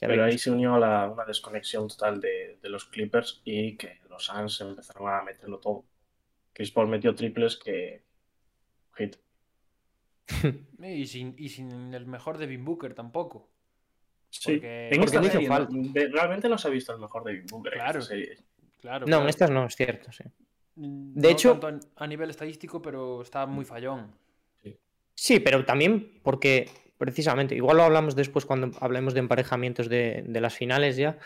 ya 0.00 0.08
Pero 0.08 0.24
ahí 0.24 0.38
se 0.38 0.50
unió 0.50 0.78
la, 0.78 1.08
una 1.08 1.24
desconexión 1.24 1.86
total 1.88 2.20
de, 2.20 2.58
de 2.60 2.68
los 2.68 2.86
Clippers 2.86 3.40
y 3.44 3.76
que 3.76 4.00
los 4.10 4.24
Suns 4.24 4.60
empezaron 4.60 5.08
a 5.08 5.22
meterlo 5.22 5.58
todo. 5.58 5.84
Chris 6.52 6.70
Paul 6.70 6.88
metió 6.88 7.14
triples 7.14 7.56
que. 7.56 8.02
Hit. 8.96 9.16
Y 10.82 11.06
sin, 11.06 11.34
y 11.38 11.48
sin 11.48 11.94
el 11.94 12.06
mejor 12.06 12.38
Devin 12.38 12.64
Booker 12.64 12.94
tampoco. 12.94 13.48
Sí, 14.34 14.52
Porque- 14.54 14.88
en 14.90 15.02
esta 15.02 15.20
no 15.20 15.26
hizo 15.26 15.32
serie 15.34 15.48
no- 15.48 15.68
realmente 16.16 16.48
no 16.48 16.56
se 16.56 16.66
ha 16.68 16.70
visto 16.70 16.92
el 16.94 16.98
mejor 17.00 17.22
de 17.24 17.42
Booker 17.50 17.74
en 17.74 17.78
Claro. 17.78 17.98
esta 17.98 18.08
serie. 18.14 18.38
Claro. 18.80 19.00
No, 19.00 19.06
claro. 19.06 19.22
en 19.24 19.28
estas 19.28 19.50
no, 19.50 19.66
es 19.66 19.76
cierto, 19.76 20.10
sí. 20.10 20.24
Mm, 20.76 21.12
de 21.14 21.20
no 21.20 21.28
hecho- 21.28 21.58
tanto 21.58 21.86
a 21.96 22.06
nivel 22.06 22.30
estadístico, 22.30 22.80
pero 22.80 23.20
está 23.22 23.44
muy 23.46 23.64
fallón. 23.66 24.10
Sí, 25.14 25.38
pero 25.40 25.64
también 25.66 26.18
porque, 26.22 26.70
precisamente, 26.96 27.54
igual 27.54 27.76
lo 27.76 27.82
hablamos 27.82 28.16
después 28.16 28.46
cuando 28.46 28.70
hablemos 28.80 29.12
de 29.12 29.20
emparejamientos 29.20 29.88
de, 29.90 30.24
de 30.26 30.40
las 30.40 30.54
finales 30.56 30.96
ya, 30.96 31.18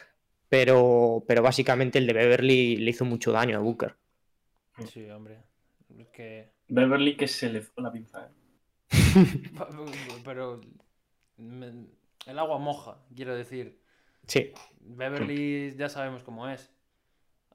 pero, 0.49 1.25
pero 1.29 1.43
básicamente 1.43 1.99
el 1.99 2.07
de 2.09 2.13
Beverly 2.13 2.77
le 2.77 2.91
hizo 2.91 3.05
mucho 3.05 3.31
daño 3.31 3.57
a 3.57 3.61
Booker. 3.61 3.95
Sí, 4.93 5.09
hombre. 5.09 5.39
Es 5.97 6.09
que. 6.09 6.51
Beverly 6.69 7.17
que 7.17 7.29
se 7.29 7.49
le 7.49 7.61
fue 7.63 7.83
la 7.85 7.93
pinza. 7.93 8.29
¿eh? 8.29 8.31
Pero. 10.25 10.61
me- 11.39 11.87
El 12.27 12.39
agua 12.39 12.59
moja, 12.59 12.99
quiero 13.15 13.35
decir. 13.35 13.81
Sí, 14.27 14.53
Beverly 14.81 15.75
ya 15.77 15.89
sabemos 15.89 16.23
cómo 16.25 16.49
es. 16.49 16.73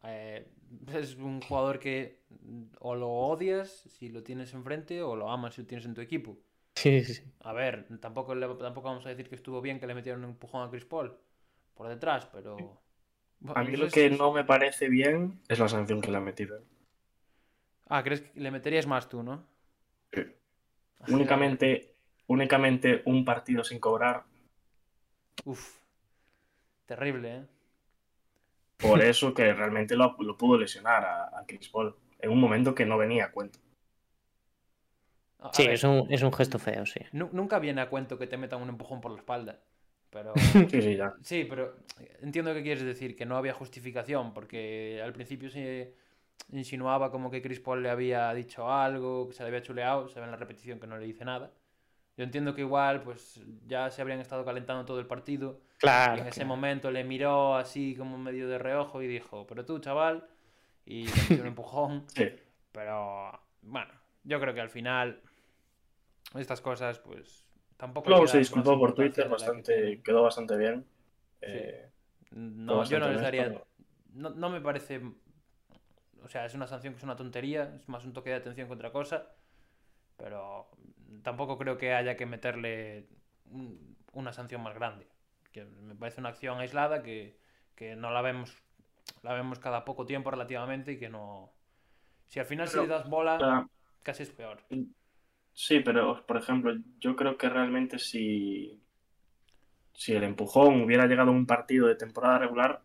Eh, 0.04 0.48
es 0.94 1.16
un 1.18 1.42
jugador 1.42 1.80
que 1.80 2.22
o 2.80 2.96
lo 2.96 3.10
odias 3.10 3.70
si 3.70 4.10
lo 4.10 4.24
tienes 4.24 4.54
enfrente 4.54 5.02
o 5.02 5.16
lo 5.16 5.30
amas 5.30 5.56
si 5.56 5.62
lo 5.62 5.68
tienes 5.68 5.86
en 5.86 5.94
tu 5.94 6.02
equipo. 6.02 6.38
sí, 6.76 7.04
sí. 7.04 7.16
sí. 7.16 7.24
A 7.42 7.54
ver, 7.54 7.86
tampoco, 8.00 8.34
le- 8.34 8.48
tampoco 8.56 8.88
vamos 8.88 9.06
a 9.06 9.10
decir 9.10 9.28
que 9.28 9.36
estuvo 9.36 9.62
bien 9.62 9.80
que 9.80 9.88
le 9.88 9.96
metieron 9.96 10.24
un 10.24 10.32
empujón 10.32 10.66
a 10.66 10.70
Chris 10.72 10.86
Paul 10.86 11.16
por 11.74 11.88
detrás, 11.88 12.26
pero. 12.28 12.82
A 13.56 13.64
mí 13.64 13.76
lo 13.76 13.88
es- 13.88 13.94
que 13.94 14.06
es- 14.08 14.18
no 14.18 14.32
me 14.32 14.44
parece 14.46 14.88
bien 14.88 15.42
es 15.50 15.60
la 15.60 15.68
sanción 15.68 16.00
que 16.02 16.12
le 16.12 16.18
han 16.18 16.24
metido. 16.24 16.64
Ah, 17.88 18.04
¿crees 18.04 18.22
que 18.22 18.40
le 18.40 18.52
meterías 18.52 18.88
más 18.88 19.10
tú, 19.10 19.22
no? 19.24 19.46
Sí. 20.14 20.22
Únicamente, 21.10 21.96
únicamente 22.28 23.02
un 23.06 23.26
partido 23.26 23.64
sin 23.64 23.80
cobrar. 23.80 24.24
Uf. 25.46 25.82
Terrible, 26.86 27.26
¿eh? 27.28 27.48
Por 28.78 29.02
eso 29.02 29.34
que 29.34 29.54
realmente 29.54 29.96
lo, 29.96 30.14
lo 30.20 30.36
pudo 30.36 30.58
lesionar 30.58 31.06
a, 31.06 31.40
a 31.40 31.46
Chris 31.48 31.70
Paul 31.70 31.96
en 32.20 32.32
un 32.32 32.40
momento 32.42 32.76
que 32.76 32.86
no 32.86 32.98
venía 32.98 33.26
a 33.26 33.32
cuento. 33.32 33.60
A- 35.40 35.52
Sí, 35.52 35.64
ver, 35.64 35.74
es 35.76 35.84
un, 35.84 36.08
es 36.10 36.24
un 36.24 36.34
gesto 36.34 36.58
feo, 36.60 36.86
sí. 36.86 37.00
nu- 37.12 37.30
nunca 37.34 37.60
viene 37.60 37.82
a 37.82 37.90
cuento 37.90 38.18
que 38.18 38.28
te 38.28 38.38
metan 38.38 38.62
un 38.62 38.70
empujón 38.70 39.02
por 39.02 39.12
la 39.12 39.18
espalda. 39.20 39.60
Pero. 40.10 40.34
Sí, 40.72 40.82
sí, 40.82 40.96
ya. 40.98 41.14
Sí, 41.22 41.46
pero 41.50 41.76
entiendo 42.22 42.54
que 42.54 42.64
quieres 42.64 42.84
decir, 42.84 43.16
que 43.16 43.26
no 43.26 43.38
había 43.38 43.54
justificación, 43.54 44.34
porque 44.34 45.02
al 45.04 45.14
principio 45.14 45.50
se 45.50 45.94
insinuaba 46.52 47.12
como 47.12 47.32
que 47.32 47.42
Chris 47.42 47.60
Paul 47.60 47.84
le 47.84 47.90
había 47.90 48.34
dicho 48.34 48.72
algo, 48.72 49.28
que 49.28 49.36
se 49.36 49.44
le 49.44 49.50
había 49.50 49.62
chuleado, 49.64 50.10
se 50.10 50.20
ve 50.20 50.26
en 50.26 50.32
la 50.32 50.38
repetición 50.38 50.80
que 50.80 50.88
no 50.88 50.98
le 50.98 51.06
dice 51.06 51.26
nada. 51.26 51.52
Yo 52.18 52.24
entiendo 52.26 52.54
que 52.54 52.62
igual, 52.62 53.02
pues 53.02 53.42
ya 53.68 53.90
se 53.90 54.02
habrían 54.02 54.20
estado 54.20 54.44
calentando 54.46 54.86
todo 54.86 55.00
el 55.00 55.08
partido 55.08 55.62
Claro. 55.78 56.18
y 56.18 56.20
en 56.20 56.28
ese 56.28 56.42
claro. 56.42 56.50
momento 56.50 56.92
le 56.92 57.04
miró 57.04 57.56
así 57.56 57.96
como 57.96 58.18
medio 58.18 58.48
de 58.48 58.58
reojo 58.58 59.02
y 59.02 59.08
dijo, 59.08 59.48
pero 59.48 59.66
tú, 59.66 59.80
chaval, 59.80 60.28
y 60.86 61.06
le 61.06 61.12
metió 61.24 61.42
un 61.42 61.48
empujón. 61.48 62.06
Sí. 62.16 62.30
Pero 62.72 63.32
bueno, 63.62 63.92
yo 64.24 64.40
creo 64.40 64.54
que 64.54 64.62
al 64.62 64.70
final 64.70 65.22
estas 66.36 66.62
cosas, 66.62 67.00
pues 67.00 67.46
tampoco. 67.78 68.10
Luego 68.10 68.28
se 68.28 68.38
disculpó 68.40 68.80
por 68.80 68.94
Twitter, 68.94 69.26
que 69.26 69.30
bastante, 69.30 70.02
quedó 70.04 70.24
bastante 70.24 70.56
bien. 70.58 70.86
Sí. 71.42 71.48
Eh, 71.48 71.90
No, 72.32 72.84
yo 72.86 73.00
no 73.00 73.10
les 73.10 73.22
daría. 73.22 73.62
No, 74.14 74.30
no 74.30 74.50
me 74.50 74.62
parece. 74.62 75.02
O 76.24 76.30
sea, 76.30 76.46
es 76.46 76.54
una 76.54 76.68
sanción 76.68 76.94
que 76.94 76.98
es 77.00 77.04
una 77.04 77.16
tontería, 77.16 77.74
es 77.76 77.90
más 77.90 78.06
un 78.06 78.14
toque 78.14 78.30
de 78.30 78.36
atención 78.38 78.68
que 78.68 78.74
otra 78.74 78.92
cosa. 78.92 79.28
Pero 80.22 80.70
tampoco 81.24 81.58
creo 81.58 81.78
que 81.78 81.94
haya 81.94 82.16
que 82.16 82.26
meterle 82.28 83.08
un- 83.46 83.98
una 84.14 84.32
sanción 84.34 84.62
más 84.62 84.76
grande. 84.76 85.08
Que 85.52 85.66
me 85.66 85.96
parece 85.96 86.20
una 86.22 86.30
acción 86.30 86.60
aislada 86.60 87.02
que, 87.02 87.38
que 87.76 87.96
no 87.96 88.12
la 88.12 88.22
vemos. 88.22 88.56
La 89.24 89.34
vemos 89.34 89.58
cada 89.60 89.84
poco 89.84 90.06
tiempo 90.06 90.30
relativamente 90.32 90.94
y 90.94 91.00
que 91.00 91.10
no. 91.10 91.52
Si 92.28 92.40
al 92.40 92.46
final 92.46 92.68
Pero, 92.72 92.84
si 92.84 92.88
le 92.88 92.94
das 92.94 93.10
bola, 93.10 93.68
casi 94.04 94.24
es 94.24 94.30
peor. 94.30 94.62
Sí, 95.54 95.80
pero 95.82 96.26
por 96.26 96.38
ejemplo, 96.38 96.74
yo 97.00 97.16
creo 97.16 97.38
que 97.38 97.50
realmente 97.50 98.00
si, 98.00 98.80
si 99.94 100.14
el 100.14 100.24
empujón 100.24 100.82
hubiera 100.84 101.08
llegado 101.08 101.30
a 101.32 101.34
un 101.34 101.46
partido 101.46 101.88
de 101.88 101.96
temporada 101.96 102.40
regular, 102.40 102.82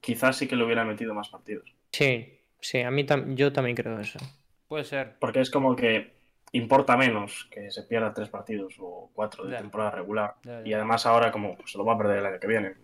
quizás 0.00 0.36
sí 0.36 0.48
que 0.48 0.56
le 0.56 0.64
hubiera 0.64 0.84
metido 0.84 1.14
más 1.14 1.28
partidos. 1.28 1.72
Sí, 1.92 2.40
sí, 2.60 2.80
a 2.80 2.90
mí 2.90 3.04
tam- 3.04 3.34
yo 3.36 3.52
también 3.52 3.76
creo 3.76 4.00
eso. 4.00 4.18
Puede 4.66 4.84
ser. 4.84 5.16
Porque 5.20 5.40
es 5.40 5.50
como 5.50 5.76
que 5.76 6.19
importa 6.52 6.96
menos 6.96 7.48
que 7.50 7.70
se 7.70 7.82
pierda 7.84 8.12
tres 8.12 8.28
partidos 8.28 8.74
o 8.80 9.10
cuatro 9.14 9.44
de 9.44 9.52
Ya. 9.52 9.58
temporada 9.58 9.90
regular. 9.92 10.34
Ya, 10.42 10.60
ya. 10.62 10.68
Y 10.68 10.72
además 10.72 11.06
ahora 11.06 11.30
como 11.30 11.56
pues, 11.56 11.70
se 11.72 11.78
lo 11.78 11.84
va 11.84 11.94
a 11.94 11.98
perder 11.98 12.18
el 12.18 12.26
año 12.26 12.40
que 12.40 12.46
viene. 12.46 12.74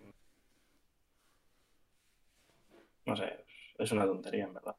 No 3.06 3.16
sé, 3.16 3.44
es 3.78 3.92
una 3.92 4.04
tontería 4.04 4.44
en 4.44 4.54
verdad. 4.54 4.76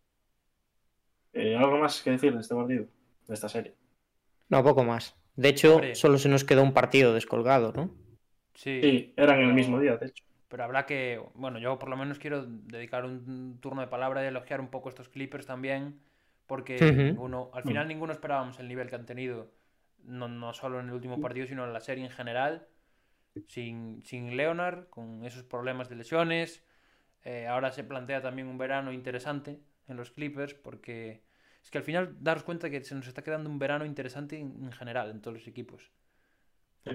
Eh, 1.34 1.56
¿Algo 1.56 1.77
más 1.77 2.01
que 2.01 2.12
decir 2.12 2.34
de 2.34 2.41
este 2.41 2.56
partido? 2.56 2.86
De 3.27 3.34
esta 3.34 3.48
serie. 3.50 3.75
No, 4.50 4.63
poco 4.63 4.84
más. 4.84 5.15
De 5.36 5.50
hecho, 5.50 5.75
Hombre. 5.75 5.96
solo 5.96 6.17
se 6.17 6.29
nos 6.29 6.44
quedó 6.44 6.63
un 6.63 6.74
partido 6.74 7.13
descolgado, 7.13 7.72
¿no? 7.74 7.91
Sí. 8.56 8.79
Sí, 8.82 9.13
eran 9.17 9.39
el 9.41 9.53
mismo 9.53 9.79
día, 9.79 9.98
de 9.98 10.08
hecho. 10.08 10.24
Pero 10.48 10.63
habrá 10.63 10.86
que, 10.86 11.22
bueno, 11.36 11.60
yo 11.60 11.77
por 11.77 11.89
lo 11.89 11.98
menos 11.98 12.20
quiero 12.20 12.46
dedicar 12.46 13.06
un 13.06 13.60
turno 13.62 13.82
de 13.82 13.88
palabra 13.88 14.24
y 14.24 14.27
elogiar 14.27 14.62
un 14.62 14.70
poco 14.70 14.89
estos 14.89 15.10
Clippers 15.10 15.46
también, 15.46 16.00
porque 16.47 16.95
ninguno, 16.95 17.51
al 17.53 17.63
final 17.63 17.87
ninguno 17.87 18.13
esperábamos 18.13 18.59
el 18.59 18.67
nivel 18.69 18.89
que 18.89 18.95
han 18.95 19.05
tenido, 19.05 19.51
no, 20.03 20.27
no 20.29 20.53
solo 20.53 20.79
en 20.79 20.87
el 20.87 20.93
último 20.93 21.19
partido, 21.21 21.47
sino 21.47 21.65
en 21.65 21.73
la 21.73 21.81
serie 21.81 22.05
en 22.05 22.11
general, 22.11 22.67
sin, 23.47 24.03
sin 24.03 24.37
Leonard, 24.37 24.89
con 24.89 25.25
esos 25.25 25.43
problemas 25.43 25.89
de 25.89 25.95
lesiones. 25.95 26.63
Eh, 27.25 27.47
ahora 27.47 27.71
se 27.71 27.83
plantea 27.83 28.21
también 28.21 28.47
un 28.47 28.57
verano 28.57 28.91
interesante 28.93 29.61
en 29.87 29.97
los 29.97 30.11
Clippers, 30.11 30.53
porque 30.55 31.23
es 31.63 31.71
que 31.71 31.77
al 31.79 31.83
final 31.83 32.17
daros 32.23 32.43
cuenta 32.43 32.69
que 32.69 32.83
se 32.83 32.95
nos 32.95 33.07
está 33.07 33.23
quedando 33.23 33.49
un 33.49 33.59
verano 33.59 33.85
interesante 33.85 34.39
en, 34.39 34.63
en 34.63 34.71
general, 34.71 35.11
en 35.11 35.21
todos 35.21 35.37
los 35.37 35.47
equipos. 35.47 35.91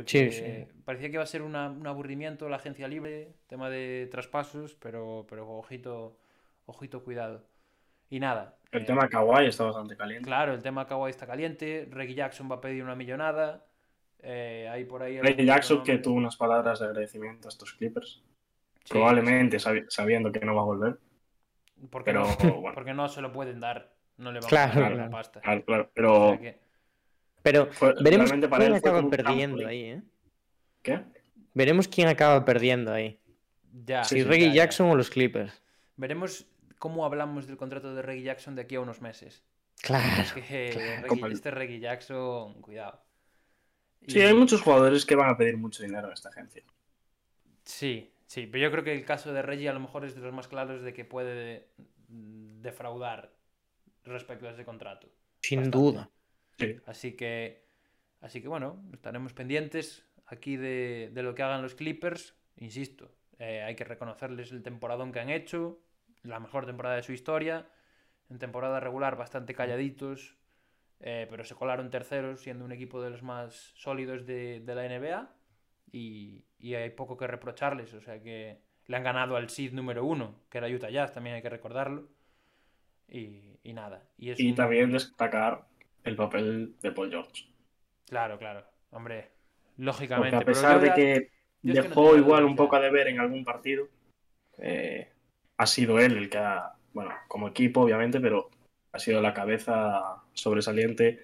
Sí, 0.06 0.30
Porque 0.30 0.30
sí. 0.30 0.68
Parecía 0.84 1.08
que 1.08 1.14
iba 1.14 1.22
a 1.22 1.26
ser 1.26 1.42
una- 1.42 1.70
un 1.70 1.86
aburrimiento 1.86 2.48
la 2.48 2.56
agencia 2.56 2.88
libre, 2.88 3.34
tema 3.46 3.70
de 3.70 4.08
traspasos, 4.10 4.74
pero, 4.76 5.26
pero 5.28 5.48
ojito, 5.50 6.18
ojito, 6.66 7.04
cuidado. 7.04 7.46
Y 8.12 8.20
nada. 8.20 8.56
El 8.70 8.82
eh, 8.82 8.84
tema 8.84 9.08
Kawhi 9.08 9.46
está 9.46 9.64
bastante 9.64 9.96
caliente. 9.96 10.26
Claro, 10.26 10.52
el 10.52 10.62
tema 10.62 10.86
Kawhi 10.86 11.08
está 11.08 11.26
caliente. 11.26 11.88
Reggie 11.90 12.14
Jackson 12.14 12.50
va 12.50 12.56
a 12.56 12.60
pedir 12.60 12.82
una 12.84 12.94
millonada. 12.94 13.64
Eh, 14.18 14.68
hay 14.70 14.84
por 14.84 15.02
ahí. 15.02 15.16
Algún 15.16 15.46
Jackson 15.46 15.82
que 15.82 15.96
tuvo 15.96 16.16
unas 16.16 16.36
palabras 16.36 16.78
de 16.80 16.86
agradecimiento 16.86 17.48
a 17.48 17.50
estos 17.50 17.72
Clippers. 17.72 18.22
Sí, 18.84 18.90
Probablemente 18.90 19.58
sabi- 19.58 19.86
sabiendo 19.88 20.30
que 20.30 20.40
no 20.40 20.54
va 20.54 20.60
a 20.60 20.64
volver. 20.64 20.98
Porque, 21.88 22.10
pero, 22.12 22.26
no, 22.44 22.52
bueno. 22.60 22.74
porque 22.74 22.92
no 22.92 23.08
se 23.08 23.22
lo 23.22 23.32
pueden 23.32 23.60
dar. 23.60 23.94
No 24.18 24.30
le 24.30 24.40
van 24.40 24.48
Claro, 24.50 24.72
a 24.78 24.82
dar 24.82 24.92
la 24.92 25.10
pasta. 25.10 25.40
Claro, 25.40 25.64
claro, 25.64 25.82
O 25.84 25.90
pero 25.94 26.28
sea 26.28 26.38
que- 26.40 26.58
Pero 27.42 27.66
fue- 27.72 27.94
veremos 28.02 28.30
para 28.30 28.48
quién 28.58 28.62
él 28.72 28.74
acaba 28.74 29.08
perdiendo 29.08 29.66
ahí, 29.66 29.84
¿eh? 29.84 30.02
¿Qué? 30.82 31.00
Veremos 31.54 31.88
quién 31.88 32.08
acaba 32.08 32.44
perdiendo 32.44 32.92
ahí. 32.92 33.18
ya, 33.86 34.04
Si 34.04 34.16
sí, 34.16 34.22
Reggie 34.22 34.48
ya, 34.48 34.52
ya. 34.52 34.62
Jackson 34.64 34.90
o 34.90 34.96
los 34.96 35.08
Clippers. 35.08 35.62
Veremos 35.96 36.46
cómo 36.82 37.04
hablamos 37.04 37.46
del 37.46 37.56
contrato 37.56 37.94
de 37.94 38.02
Reggie 38.02 38.24
Jackson 38.24 38.56
de 38.56 38.62
aquí 38.62 38.74
a 38.74 38.80
unos 38.80 39.00
meses. 39.00 39.44
Claro. 39.80 40.20
Es 40.22 40.32
que 40.32 40.70
claro, 40.72 40.90
Reggie- 41.02 41.06
como 41.06 41.26
el- 41.26 41.32
este 41.32 41.52
Reggie 41.52 41.78
Jackson, 41.78 42.60
cuidado. 42.60 43.00
Sí, 44.08 44.18
Y- 44.18 44.22
hay 44.22 44.34
muchos 44.34 44.60
jugadores 44.62 45.06
que 45.06 45.14
van 45.14 45.30
a 45.30 45.36
pedir 45.36 45.56
mucho 45.56 45.84
dinero 45.84 46.08
a 46.08 46.12
esta 46.12 46.30
agencia. 46.30 46.64
Sí, 47.64 48.12
sí, 48.26 48.48
pero 48.48 48.64
yo 48.64 48.72
creo 48.72 48.82
que 48.82 48.92
el 48.92 49.04
caso 49.04 49.32
de 49.32 49.42
Reggie 49.42 49.68
a 49.68 49.72
lo 49.72 49.78
mejor 49.78 50.04
es 50.04 50.16
de 50.16 50.22
los 50.22 50.32
más 50.34 50.48
claros 50.48 50.82
de 50.82 50.92
que 50.92 51.04
puede 51.04 51.68
defraudar 52.08 53.32
respecto 54.02 54.48
a 54.48 54.50
ese 54.50 54.64
contrato. 54.64 55.08
Sin 55.40 55.60
Bastante. 55.60 55.78
duda. 55.78 56.10
Sí. 56.58 56.76
Así 56.86 57.12
que, 57.12 57.64
así 58.20 58.42
que 58.42 58.48
bueno, 58.48 58.82
estaremos 58.92 59.32
pendientes 59.34 60.04
aquí 60.26 60.56
de, 60.56 61.10
de 61.12 61.22
lo 61.22 61.36
que 61.36 61.44
hagan 61.44 61.62
los 61.62 61.76
Clippers. 61.76 62.34
Insisto, 62.56 63.08
eh, 63.38 63.62
hay 63.62 63.76
que 63.76 63.84
reconocerles 63.84 64.50
el 64.50 64.64
temporadón 64.64 65.12
que 65.12 65.20
han 65.20 65.30
hecho, 65.30 65.80
la 66.22 66.40
mejor 66.40 66.66
temporada 66.66 66.96
de 66.96 67.02
su 67.02 67.12
historia. 67.12 67.68
En 68.30 68.38
temporada 68.38 68.80
regular 68.80 69.16
bastante 69.16 69.54
calladitos, 69.54 70.36
eh, 71.00 71.26
pero 71.30 71.44
se 71.44 71.54
colaron 71.54 71.90
terceros, 71.90 72.42
siendo 72.42 72.64
un 72.64 72.72
equipo 72.72 73.02
de 73.02 73.10
los 73.10 73.22
más 73.22 73.72
sólidos 73.76 74.26
de, 74.26 74.60
de 74.60 74.74
la 74.74 74.86
NBA. 74.86 75.34
Y, 75.92 76.44
y 76.58 76.74
hay 76.74 76.90
poco 76.90 77.16
que 77.18 77.26
reprocharles, 77.26 77.92
o 77.94 78.00
sea 78.00 78.22
que 78.22 78.62
le 78.86 78.96
han 78.96 79.04
ganado 79.04 79.36
al 79.36 79.50
seed 79.50 79.72
número 79.72 80.04
uno, 80.04 80.40
que 80.50 80.58
era 80.58 80.68
Utah 80.68 80.90
Jazz, 80.90 81.12
también 81.12 81.36
hay 81.36 81.42
que 81.42 81.50
recordarlo. 81.50 82.08
Y, 83.08 83.58
y 83.62 83.72
nada. 83.74 84.08
Y, 84.16 84.30
es 84.30 84.40
Y 84.40 84.50
un- 84.50 84.54
también 84.54 84.92
destacar 84.92 85.66
el 86.04 86.16
papel 86.16 86.74
de 86.80 86.92
Paul 86.92 87.10
George. 87.10 87.44
Claro, 88.08 88.38
claro. 88.38 88.64
Hombre, 88.90 89.30
Porque 89.74 89.84
lógicamente. 89.84 90.36
a 90.36 90.44
pesar 90.44 90.80
de 90.80 90.92
que 90.94 91.28
no 91.62 91.74
dejó 91.74 92.16
igual 92.16 92.44
un 92.44 92.56
poco 92.56 92.76
a 92.76 92.80
deber 92.80 93.08
en 93.08 93.20
algún 93.20 93.44
partido, 93.44 93.88
eh, 94.58 95.08
ha 95.56 95.66
sido 95.66 95.98
él 95.98 96.16
el 96.16 96.30
que 96.30 96.38
ha, 96.38 96.74
bueno, 96.92 97.12
como 97.28 97.48
equipo 97.48 97.82
obviamente, 97.82 98.20
pero 98.20 98.50
ha 98.92 98.98
sido 98.98 99.20
la 99.20 99.34
cabeza 99.34 100.22
sobresaliente 100.32 101.20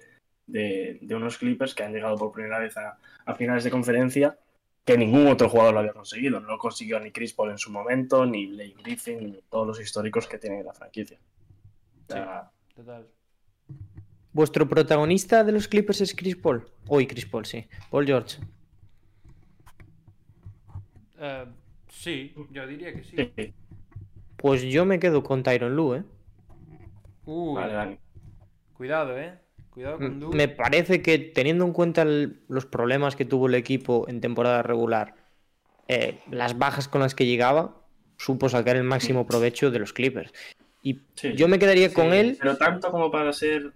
de, 0.47 0.99
de 1.01 1.15
unos 1.15 1.37
Clippers 1.37 1.75
que 1.75 1.83
han 1.83 1.93
llegado 1.93 2.17
por 2.17 2.31
primera 2.31 2.59
vez 2.59 2.75
a, 2.77 2.97
a 3.25 3.35
finales 3.35 3.63
de 3.63 3.71
conferencia 3.71 4.37
que 4.85 4.97
ningún 4.97 5.27
otro 5.27 5.49
jugador 5.49 5.73
lo 5.73 5.79
había 5.81 5.93
conseguido. 5.93 6.39
No 6.39 6.47
lo 6.47 6.57
consiguió 6.57 6.99
ni 6.99 7.11
Chris 7.11 7.33
Paul 7.33 7.51
en 7.51 7.59
su 7.59 7.71
momento, 7.71 8.25
ni 8.25 8.47
Blake 8.47 8.75
Griffin, 8.81 9.31
ni 9.31 9.41
todos 9.49 9.67
los 9.67 9.79
históricos 9.79 10.25
que 10.25 10.39
tiene 10.39 10.63
la 10.63 10.73
franquicia. 10.73 11.19
O 12.07 12.11
sea, 12.11 12.51
Total. 12.75 13.07
¿Vuestro 14.31 14.67
protagonista 14.69 15.43
de 15.43 15.51
los 15.51 15.67
Clippers 15.67 16.01
es 16.01 16.15
Chris 16.15 16.35
Paul? 16.35 16.65
Hoy 16.87 17.05
Chris 17.05 17.25
Paul, 17.25 17.45
sí. 17.45 17.67
Paul 17.91 18.05
George. 18.05 18.37
Eh, 21.19 21.45
sí, 21.89 22.33
yo 22.49 22.65
diría 22.65 22.93
que 22.93 23.03
sí. 23.03 23.15
sí, 23.35 23.53
Pues 24.39 24.63
yo 24.63 24.85
me 24.85 24.99
quedo 24.99 25.23
con 25.23 25.43
Tyron 25.43 25.75
Lue, 25.75 25.97
¿eh? 25.99 26.03
Uy, 27.25 27.55
vale, 27.55 27.73
Dani. 27.73 27.99
cuidado, 28.73 29.17
eh. 29.17 29.37
Cuidado 29.69 29.97
con 29.97 30.05
M- 30.07 30.19
Du. 30.19 30.29
Me 30.31 30.47
parece 30.47 31.01
que 31.01 31.19
teniendo 31.19 31.65
en 31.65 31.73
cuenta 31.73 32.01
el- 32.01 32.41
los 32.47 32.65
problemas 32.65 33.15
que 33.15 33.25
tuvo 33.25 33.47
el 33.47 33.55
equipo 33.55 34.05
en 34.07 34.21
temporada 34.21 34.63
regular, 34.63 35.15
eh, 35.87 36.19
las 36.31 36.57
bajas 36.57 36.87
con 36.87 37.01
las 37.01 37.13
que 37.15 37.25
llegaba, 37.25 37.75
supo 38.17 38.49
sacar 38.49 38.75
el 38.77 38.83
máximo 38.83 39.25
provecho 39.27 39.71
de 39.71 39.79
los 39.79 39.93
Clippers. 39.93 40.31
Y 40.81 41.01
Sí. 41.15 41.33
yo 41.35 41.47
me 41.47 41.59
quedaría 41.59 41.93
con 41.93 42.11
Sí, 42.11 42.17
él. 42.17 42.37
Pero 42.39 42.57
tanto 42.57 42.89
como 42.89 43.11
para 43.11 43.33
ser 43.33 43.73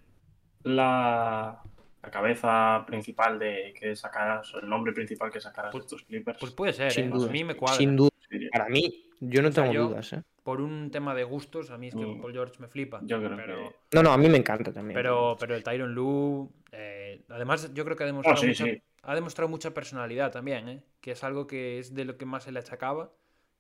la, 0.64 1.62
la 2.02 2.10
cabeza 2.12 2.86
principal 2.88 3.38
de 3.40 3.74
que 3.80 3.96
sacaras, 3.96 4.54
o 4.56 4.60
el 4.60 4.70
nombre 4.70 4.94
principal 4.94 5.30
que 5.32 5.42
sacaras 5.42 5.72
Pues- 5.72 5.84
estos 5.86 6.04
Clippers. 6.04 6.38
Pues 6.40 6.54
puede 6.54 6.74
ser, 6.74 6.92
Sin 6.92 7.06
eh. 7.06 7.10
duda. 7.10 7.28
A 7.28 7.32
mí 7.32 7.44
me 7.44 7.56
cuadra. 7.56 7.78
Sin 7.78 7.96
duda. 7.96 8.10
Para 8.52 8.68
mí, 8.70 9.06
yo 9.20 9.42
no 9.42 9.52
sea, 9.52 9.64
tengo 9.64 9.74
yo- 9.76 9.88
dudas, 9.90 10.14
¿eh? 10.14 10.24
Por 10.44 10.60
un 10.60 10.92
tema 10.92 11.16
de 11.16 11.24
gustos, 11.24 11.72
a 11.72 11.78
mí 11.78 11.88
es 11.88 11.96
que 11.96 12.06
Mm. 12.06 12.22
Paul 12.22 12.34
George 12.34 12.56
me 12.60 12.68
flipa. 12.68 13.00
Yo 13.04 13.18
creo 13.20 13.36
pero, 13.38 13.56
que- 13.90 13.96
No, 13.96 14.04
no, 14.04 14.12
a 14.12 14.18
mí 14.18 14.28
me 14.28 14.38
encanta 14.38 14.74
también. 14.74 14.94
pero, 14.94 15.38
pero 15.40 15.56
el 15.56 15.64
Tyron 15.64 15.94
Lue, 15.96 16.50
eh, 16.74 17.24
además, 17.30 17.74
yo 17.74 17.86
creo 17.86 17.96
que 17.96 18.04
ha 18.04 18.08
demostrado, 18.08 18.38
Ah, 18.38 18.42
sí, 18.42 18.48
mucha, 18.48 18.66
sí. 18.66 18.82
ha 19.04 19.16
demostrado 19.16 19.48
mucha 19.50 19.74
personalidad 19.74 20.32
también, 20.32 20.68
¿eh? 20.68 20.84
Que 21.00 21.12
es 21.12 21.24
algo 21.24 21.48
que 21.48 21.80
es 21.80 21.94
de 21.94 22.04
lo 22.06 22.18
que 22.18 22.26
más 22.26 22.44
se 22.44 22.52
le 22.52 22.60
achacaba. 22.60 23.12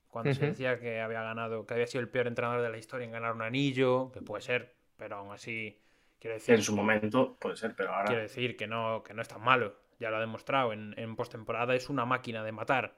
Cuando 0.09 0.33
se 0.33 0.41
Ujú. 0.41 0.47
decía 0.51 0.79
que 0.79 0.99
había 1.01 1.23
ganado, 1.23 1.65
que 1.65 1.73
había 1.73 1.87
sido 1.87 2.01
el 2.01 2.09
peor 2.09 2.27
entrenador 2.27 2.61
de 2.61 2.69
la 2.69 2.77
historia 2.77 3.05
en 3.05 3.11
ganar 3.11 3.33
un 3.33 3.41
anillo, 3.41 4.11
que 4.11 4.21
puede 4.21 4.41
ser, 4.41 4.75
pero 4.97 5.15
aún 5.15 5.31
así, 5.33 5.79
quiero 6.19 6.35
decir. 6.35 6.53
En 6.55 6.61
su 6.61 6.75
momento 6.75 7.37
puede 7.39 7.55
ser, 7.55 7.75
pero 7.75 7.93
ahora. 7.93 8.07
Quiero 8.07 8.21
decir 8.21 8.55
que 8.57 8.67
no, 8.67 9.01
que 9.03 9.13
no 9.13 9.21
es 9.21 9.27
tan 9.29 9.41
malo. 9.41 9.73
Ya 9.99 10.09
lo 10.11 10.17
ha 10.17 10.19
demostrado. 10.19 10.73
En, 10.73 10.93
en 10.97 11.15
postemporada 11.15 11.73
es 11.75 11.89
una 11.89 12.05
máquina 12.05 12.43
de 12.43 12.51
matar. 12.51 12.97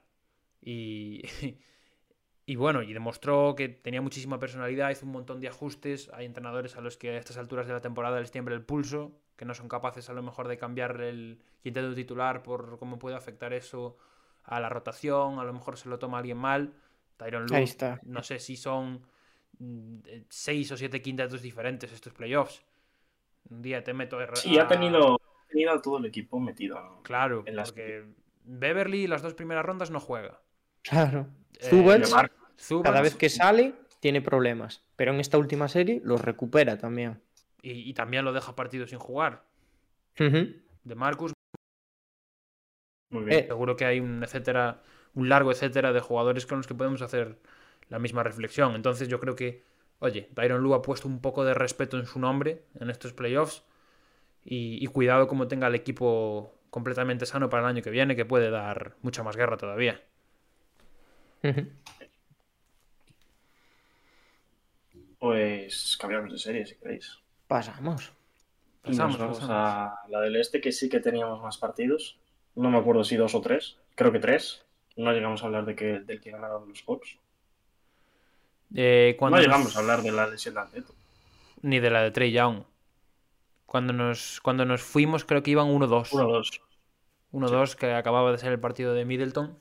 Y, 0.60 1.22
y 2.46 2.54
bueno, 2.56 2.82
y 2.82 2.92
demostró 2.92 3.54
que 3.56 3.68
tenía 3.68 4.00
muchísima 4.00 4.38
personalidad, 4.38 4.90
hizo 4.90 5.04
un 5.04 5.12
montón 5.12 5.40
de 5.40 5.48
ajustes. 5.48 6.10
Hay 6.14 6.26
entrenadores 6.26 6.76
a 6.76 6.80
los 6.80 6.96
que 6.96 7.10
a 7.10 7.18
estas 7.18 7.36
alturas 7.38 7.66
de 7.66 7.72
la 7.72 7.80
temporada 7.80 8.20
les 8.20 8.30
tiembla 8.30 8.54
el 8.54 8.62
pulso, 8.62 9.18
que 9.36 9.44
no 9.44 9.52
son 9.54 9.68
capaces 9.68 10.08
a 10.08 10.12
lo 10.12 10.22
mejor 10.22 10.46
de 10.48 10.56
cambiar 10.56 11.00
el 11.00 11.40
quinteto 11.62 11.92
titular 11.94 12.42
por 12.44 12.78
cómo 12.78 12.98
puede 12.98 13.16
afectar 13.16 13.52
eso 13.52 13.98
a 14.44 14.60
la 14.60 14.68
rotación. 14.68 15.40
A 15.40 15.44
lo 15.44 15.52
mejor 15.52 15.76
se 15.76 15.88
lo 15.88 15.98
toma 15.98 16.18
alguien 16.18 16.38
mal. 16.38 16.72
Tyron 17.16 17.46
Lue, 17.46 17.56
Ahí 17.56 17.64
está. 17.64 17.98
no 18.04 18.22
sé 18.22 18.38
si 18.38 18.56
son 18.56 19.02
eh, 20.06 20.24
seis 20.28 20.70
o 20.70 20.76
siete 20.76 21.02
quintetos 21.02 21.42
diferentes 21.42 21.90
estos 21.92 22.12
playoffs. 22.12 22.62
Un 23.50 23.62
día 23.62 23.82
te 23.82 23.92
meto 23.92 24.20
R- 24.20 24.36
Sí, 24.36 24.56
ha 24.58 24.62
a- 24.64 24.68
tenido, 24.68 25.14
ha 25.14 25.48
tenido 25.48 25.72
a 25.72 25.82
todo 25.82 25.98
el 25.98 26.04
equipo 26.06 26.38
metido. 26.38 27.00
Claro, 27.02 27.42
en 27.46 27.56
las- 27.56 27.72
porque 27.72 28.04
Beverly 28.44 29.06
las 29.08 29.22
dos 29.22 29.34
primeras 29.34 29.64
rondas 29.64 29.90
no 29.90 29.98
juega. 29.98 30.40
Claro. 30.82 31.26
Eh, 31.60 31.68
Zubats, 31.70 32.14
cada 32.82 33.00
vez 33.00 33.14
que 33.14 33.28
sale, 33.28 33.74
tiene 34.00 34.20
problemas. 34.22 34.82
Pero 34.96 35.12
en 35.12 35.20
esta 35.20 35.38
última 35.38 35.68
serie 35.68 36.00
los 36.04 36.20
recupera 36.20 36.78
también. 36.78 37.20
y, 37.62 37.72
y 37.88 37.94
también 37.94 38.24
lo 38.24 38.32
deja 38.32 38.54
partido 38.56 38.86
sin 38.86 38.98
jugar. 38.98 39.44
De 40.84 40.94
Marcus, 40.94 41.32
Muy 43.10 43.24
bien. 43.24 43.40
Eh, 43.40 43.46
seguro 43.48 43.76
que 43.76 43.84
hay 43.84 44.00
un 44.00 44.22
etcétera, 44.22 44.82
un 45.14 45.28
largo 45.28 45.50
etcétera 45.52 45.92
de 45.92 46.00
jugadores 46.00 46.46
con 46.46 46.58
los 46.58 46.66
que 46.66 46.74
podemos 46.74 47.02
hacer 47.02 47.38
la 47.88 47.98
misma 47.98 48.22
reflexión. 48.22 48.74
Entonces 48.74 49.08
yo 49.08 49.20
creo 49.20 49.36
que, 49.36 49.62
oye, 50.00 50.30
Tyron 50.34 50.62
Lue 50.62 50.74
ha 50.76 50.82
puesto 50.82 51.08
un 51.08 51.20
poco 51.20 51.44
de 51.44 51.54
respeto 51.54 51.98
en 51.98 52.06
su 52.06 52.18
nombre 52.18 52.64
en 52.80 52.90
estos 52.90 53.12
playoffs. 53.12 53.64
Y, 54.44 54.78
y 54.84 54.86
cuidado 54.88 55.28
como 55.28 55.48
tenga 55.48 55.68
el 55.68 55.74
equipo 55.74 56.60
completamente 56.70 57.26
sano 57.26 57.48
para 57.50 57.64
el 57.64 57.68
año 57.70 57.82
que 57.82 57.90
viene, 57.90 58.16
que 58.16 58.24
puede 58.26 58.50
dar 58.50 58.96
mucha 59.02 59.22
más 59.22 59.36
guerra 59.36 59.56
todavía. 59.56 60.02
Pues 65.18 65.96
cambiamos 65.98 66.32
de 66.32 66.38
serie 66.38 66.66
si 66.66 66.76
queréis. 66.76 67.18
Pasamos. 67.46 68.12
Pasamos, 68.82 69.18
vamos 69.18 69.40
a 69.42 69.94
la 70.08 70.20
del 70.20 70.36
este, 70.36 70.60
que 70.60 70.70
sí 70.72 70.88
que 70.88 71.00
teníamos 71.00 71.42
más 71.42 71.58
partidos. 71.58 72.18
No 72.54 72.70
me 72.70 72.78
acuerdo 72.78 73.02
si 73.04 73.16
dos 73.16 73.34
o 73.34 73.40
tres. 73.40 73.78
Creo 73.94 74.12
que 74.12 74.18
tres. 74.20 74.64
No 74.96 75.12
llegamos 75.12 75.42
a 75.42 75.46
hablar 75.46 75.64
de 75.66 75.74
que, 75.74 76.00
del 76.00 76.20
que 76.20 76.30
ganaron 76.30 76.68
los 76.68 76.82
Hawks. 76.86 77.16
Eh, 78.74 79.16
cuando 79.18 79.36
No 79.36 79.42
nos- 79.42 79.46
llegamos 79.46 79.76
a 79.76 79.80
hablar 79.80 80.02
de 80.02 80.12
la 80.12 80.26
lesión 80.26 80.54
de 80.54 80.60
Anteto. 80.60 80.94
Ni 81.62 81.80
de 81.80 81.90
la 81.90 82.02
de 82.02 82.10
Trey 82.10 82.32
Young. 82.32 82.62
Cuando 83.66 83.92
nos, 83.92 84.40
cuando 84.40 84.64
nos 84.64 84.82
fuimos, 84.82 85.24
creo 85.24 85.42
que 85.42 85.50
iban 85.50 85.68
1-2. 85.68 86.10
1-2. 86.12 86.60
1-2, 87.32 87.74
que 87.74 87.92
acababa 87.92 88.30
de 88.32 88.38
ser 88.38 88.52
el 88.52 88.60
partido 88.60 88.94
de 88.94 89.04
Middleton. 89.04 89.58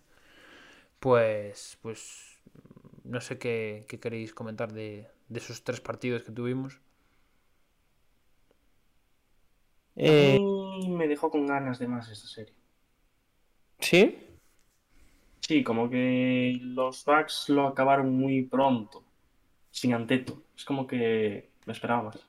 Pues, 1.05 1.77
pues 1.83 2.41
no 3.03 3.21
sé 3.21 3.37
qué, 3.37 3.85
qué 3.87 3.99
queréis 3.99 4.33
comentar 4.33 4.73
de, 4.73 5.07
de 5.29 5.39
esos 5.39 5.63
tres 5.63 5.79
partidos 5.79 6.23
que 6.23 6.31
tuvimos. 6.31 6.81
Eh, 9.95 10.37
A 10.37 10.77
mí 10.79 10.89
me 10.89 11.07
dejó 11.07 11.29
con 11.31 11.45
ganas 11.47 11.79
de 11.79 11.87
más 11.87 12.09
esta 12.09 12.27
serie. 12.27 12.53
¿Sí? 13.79 14.01
Sí, 15.39 15.63
como 15.63 15.89
que 15.89 16.57
los 16.61 17.05
Bucks 17.05 17.49
lo 17.49 17.67
acabaron 17.67 18.13
muy 18.17 18.43
pronto. 18.43 19.03
Sin 19.71 19.93
Anteto. 19.93 20.43
Es 20.57 20.65
como 20.65 20.87
que 20.87 21.51
me 21.65 21.73
esperaba 21.73 22.03
más. 22.03 22.27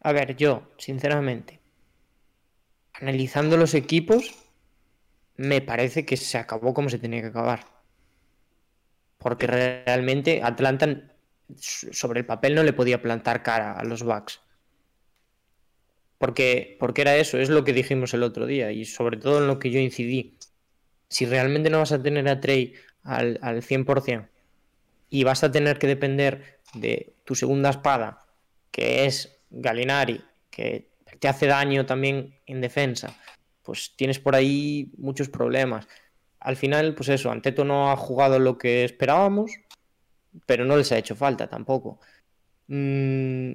A 0.00 0.12
ver, 0.12 0.36
yo, 0.36 0.62
sinceramente, 0.78 1.60
analizando 2.94 3.56
los 3.56 3.74
equipos, 3.74 4.34
me 5.36 5.60
parece 5.60 6.04
que 6.04 6.16
se 6.16 6.38
acabó 6.38 6.74
como 6.74 6.88
se 6.88 6.98
tenía 6.98 7.20
que 7.20 7.28
acabar. 7.28 7.66
Porque 9.18 9.46
realmente 9.46 10.42
Atlanta 10.42 11.16
sobre 11.54 12.20
el 12.20 12.26
papel 12.26 12.54
no 12.54 12.62
le 12.62 12.72
podía 12.72 13.02
plantar 13.02 13.42
cara 13.42 13.72
a 13.72 13.84
los 13.84 14.02
Bucks. 14.02 14.40
Porque, 16.18 16.76
porque 16.80 17.02
era 17.02 17.16
eso, 17.16 17.38
es 17.38 17.50
lo 17.50 17.64
que 17.64 17.72
dijimos 17.72 18.14
el 18.14 18.22
otro 18.22 18.46
día 18.46 18.72
y 18.72 18.84
sobre 18.84 19.18
todo 19.18 19.38
en 19.38 19.46
lo 19.46 19.58
que 19.58 19.70
yo 19.70 19.78
incidí. 19.78 20.38
Si 21.08 21.26
realmente 21.26 21.70
no 21.70 21.78
vas 21.78 21.92
a 21.92 22.02
tener 22.02 22.26
a 22.28 22.40
Trey 22.40 22.74
al, 23.02 23.38
al 23.42 23.62
100% 23.62 24.28
y 25.10 25.24
vas 25.24 25.44
a 25.44 25.52
tener 25.52 25.78
que 25.78 25.86
depender 25.86 26.60
de 26.74 27.14
tu 27.24 27.34
segunda 27.34 27.70
espada, 27.70 28.26
que 28.70 29.04
es 29.04 29.38
Galinari, 29.50 30.24
que 30.50 30.90
te 31.20 31.28
hace 31.28 31.46
daño 31.46 31.86
también 31.86 32.34
en 32.46 32.60
defensa, 32.60 33.14
pues 33.66 33.94
tienes 33.96 34.20
por 34.20 34.36
ahí 34.36 34.92
muchos 34.96 35.28
problemas. 35.28 35.88
Al 36.38 36.56
final, 36.56 36.94
pues 36.94 37.08
eso, 37.08 37.32
Anteto 37.32 37.64
no 37.64 37.90
ha 37.90 37.96
jugado 37.96 38.38
lo 38.38 38.56
que 38.56 38.84
esperábamos, 38.84 39.50
pero 40.46 40.64
no 40.64 40.76
les 40.76 40.92
ha 40.92 40.98
hecho 40.98 41.16
falta 41.16 41.48
tampoco. 41.48 41.98
Mm, 42.68 43.52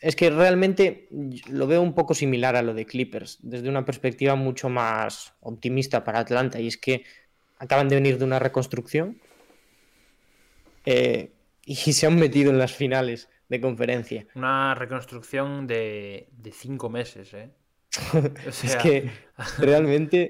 es 0.00 0.16
que 0.16 0.30
realmente 0.30 1.08
lo 1.48 1.68
veo 1.68 1.82
un 1.82 1.94
poco 1.94 2.14
similar 2.14 2.56
a 2.56 2.62
lo 2.62 2.74
de 2.74 2.86
Clippers, 2.86 3.38
desde 3.42 3.68
una 3.68 3.84
perspectiva 3.84 4.34
mucho 4.34 4.68
más 4.68 5.34
optimista 5.40 6.02
para 6.02 6.18
Atlanta, 6.18 6.58
y 6.58 6.66
es 6.66 6.76
que 6.76 7.04
acaban 7.58 7.88
de 7.88 7.94
venir 7.94 8.18
de 8.18 8.24
una 8.24 8.40
reconstrucción 8.40 9.20
eh, 10.84 11.30
y 11.64 11.76
se 11.76 12.06
han 12.06 12.16
metido 12.16 12.50
en 12.50 12.58
las 12.58 12.72
finales 12.72 13.28
de 13.48 13.60
conferencia. 13.60 14.26
Una 14.34 14.74
reconstrucción 14.74 15.68
de, 15.68 16.28
de 16.32 16.50
cinco 16.50 16.88
meses, 16.90 17.34
¿eh? 17.34 17.50
es 18.46 18.76
que 18.76 19.10
realmente. 19.58 20.28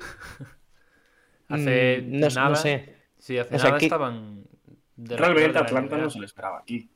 hace 1.48 2.02
mm, 2.02 2.18
no, 2.20 2.28
nada. 2.28 2.48
no 2.50 2.56
sé. 2.56 2.96
Sí, 3.18 3.38
hace 3.38 3.54
O 3.54 3.58
sea, 3.58 3.68
nada 3.70 3.78
que- 3.78 3.86
estaban. 3.86 4.44
de 4.96 5.10
los 5.16 5.20
Realmente 5.20 5.58
Atlanta 5.58 5.96
no 5.98 6.10
se 6.10 6.18
le 6.20 6.26
esperaba 6.26 6.58
aquí. 6.58 6.90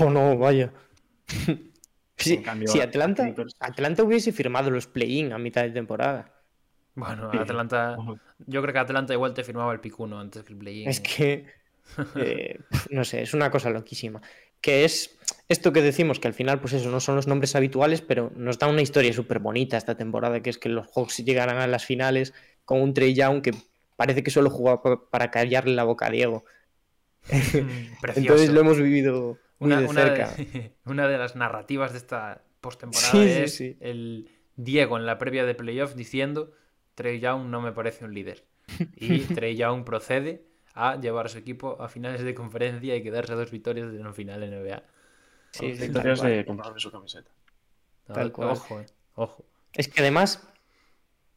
No, 0.00 0.10
no, 0.10 0.36
vaya. 0.38 0.72
Cambio, 2.44 2.68
si 2.68 2.80
Atlanta, 2.80 3.34
Atlanta 3.60 4.02
hubiese 4.02 4.32
firmado 4.32 4.70
los 4.70 4.86
play-in 4.86 5.32
a 5.32 5.38
mitad 5.38 5.62
de 5.62 5.70
temporada. 5.70 6.32
Bueno, 6.94 7.30
Sí. 7.32 7.38
Atlanta. 7.38 7.96
Yo 8.46 8.62
creo 8.62 8.72
que 8.72 8.78
Atlanta 8.78 9.12
igual 9.12 9.34
te 9.34 9.42
firmaba 9.44 9.72
el 9.72 9.80
pick 9.80 9.98
1 9.98 10.18
antes 10.20 10.42
que 10.44 10.52
el 10.52 10.58
play-in. 10.58 10.88
Es 10.88 11.00
que, 11.00 11.46
eh, 12.16 12.60
no 12.90 13.04
sé, 13.04 13.22
es 13.22 13.34
una 13.34 13.50
cosa 13.50 13.68
loquísima. 13.70 14.22
Que 14.64 14.84
es 14.86 15.14
esto 15.48 15.74
que 15.74 15.82
decimos, 15.82 16.18
que 16.20 16.26
al 16.28 16.32
final, 16.32 16.58
pues 16.58 16.72
eso, 16.72 16.88
no 16.90 17.00
son 17.00 17.16
los 17.16 17.26
nombres 17.26 17.54
habituales, 17.54 18.00
pero 18.00 18.32
nos 18.34 18.58
da 18.58 18.66
una 18.66 18.80
historia 18.80 19.12
súper 19.12 19.38
bonita 19.40 19.76
esta 19.76 19.94
temporada, 19.94 20.40
que 20.40 20.48
es 20.48 20.56
que 20.56 20.70
los 20.70 20.86
Hawks 20.94 21.18
llegarán 21.18 21.58
a 21.58 21.66
las 21.66 21.84
finales 21.84 22.32
con 22.64 22.80
un 22.80 22.94
Trey 22.94 23.12
Young 23.14 23.42
que 23.42 23.52
parece 23.96 24.22
que 24.22 24.30
solo 24.30 24.48
jugaba 24.48 24.82
pa- 24.82 25.10
para 25.10 25.30
callarle 25.30 25.74
la 25.74 25.84
boca 25.84 26.06
a 26.06 26.10
Diego. 26.10 26.44
Mm. 27.30 27.58
Entonces 28.16 28.50
lo 28.50 28.60
hemos 28.60 28.78
vivido 28.80 29.38
muy 29.58 29.68
una, 29.72 29.80
de 29.80 29.86
una 29.86 30.00
cerca. 30.02 30.30
de, 30.36 30.72
una 30.86 31.08
de 31.08 31.18
las 31.18 31.36
narrativas 31.36 31.92
de 31.92 31.98
esta 31.98 32.42
postemporada 32.62 33.10
Sí, 33.12 33.18
sí, 33.18 33.40
es 33.42 33.54
sí. 33.56 33.76
el 33.80 34.30
Diego 34.56 34.96
en 34.96 35.04
la 35.04 35.18
previa 35.18 35.44
de 35.44 35.54
playoff 35.54 35.94
diciendo 35.94 36.52
Trey 36.94 37.20
Young 37.20 37.48
no 37.50 37.60
me 37.60 37.72
parece 37.72 38.04
un 38.04 38.14
líder. 38.14 38.44
Y 38.96 39.18
Trey 39.20 39.56
Young 39.56 39.84
procede 39.84 40.46
a 40.74 41.00
llevar 41.00 41.26
a 41.26 41.28
su 41.28 41.38
equipo 41.38 41.80
a 41.80 41.88
finales 41.88 42.22
de 42.22 42.34
conferencia 42.34 42.96
y 42.96 43.02
quedarse 43.02 43.32
a 43.32 43.36
dos 43.36 43.50
victorias 43.50 43.92
de 43.92 44.00
una 44.00 44.12
final 44.12 44.40
NBA. 44.40 44.82
Sí, 45.52 45.72
Victorias 45.72 46.20
de 46.20 46.44
comprarme 46.44 46.80
su 46.80 46.90
camiseta. 46.90 47.30
Tal 48.12 48.32
cual. 48.32 48.50
Ojo, 48.50 48.80
eh, 48.80 48.86
ojo. 49.14 49.44
Es 49.72 49.88
que 49.88 50.00
además 50.00 50.46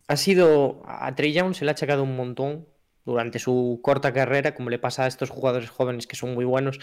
ha 0.07 0.17
sido. 0.17 0.81
A 0.85 1.13
Trey 1.15 1.33
Young 1.33 1.53
se 1.53 1.65
le 1.65 1.71
ha 1.71 1.73
achacado 1.73 2.03
un 2.03 2.15
montón 2.15 2.67
durante 3.05 3.39
su 3.39 3.79
corta 3.83 4.11
carrera, 4.11 4.55
como 4.55 4.69
le 4.69 4.79
pasa 4.79 5.03
a 5.03 5.07
estos 5.07 5.29
jugadores 5.29 5.69
jóvenes 5.69 6.07
que 6.07 6.15
son 6.15 6.33
muy 6.33 6.45
buenos, 6.45 6.79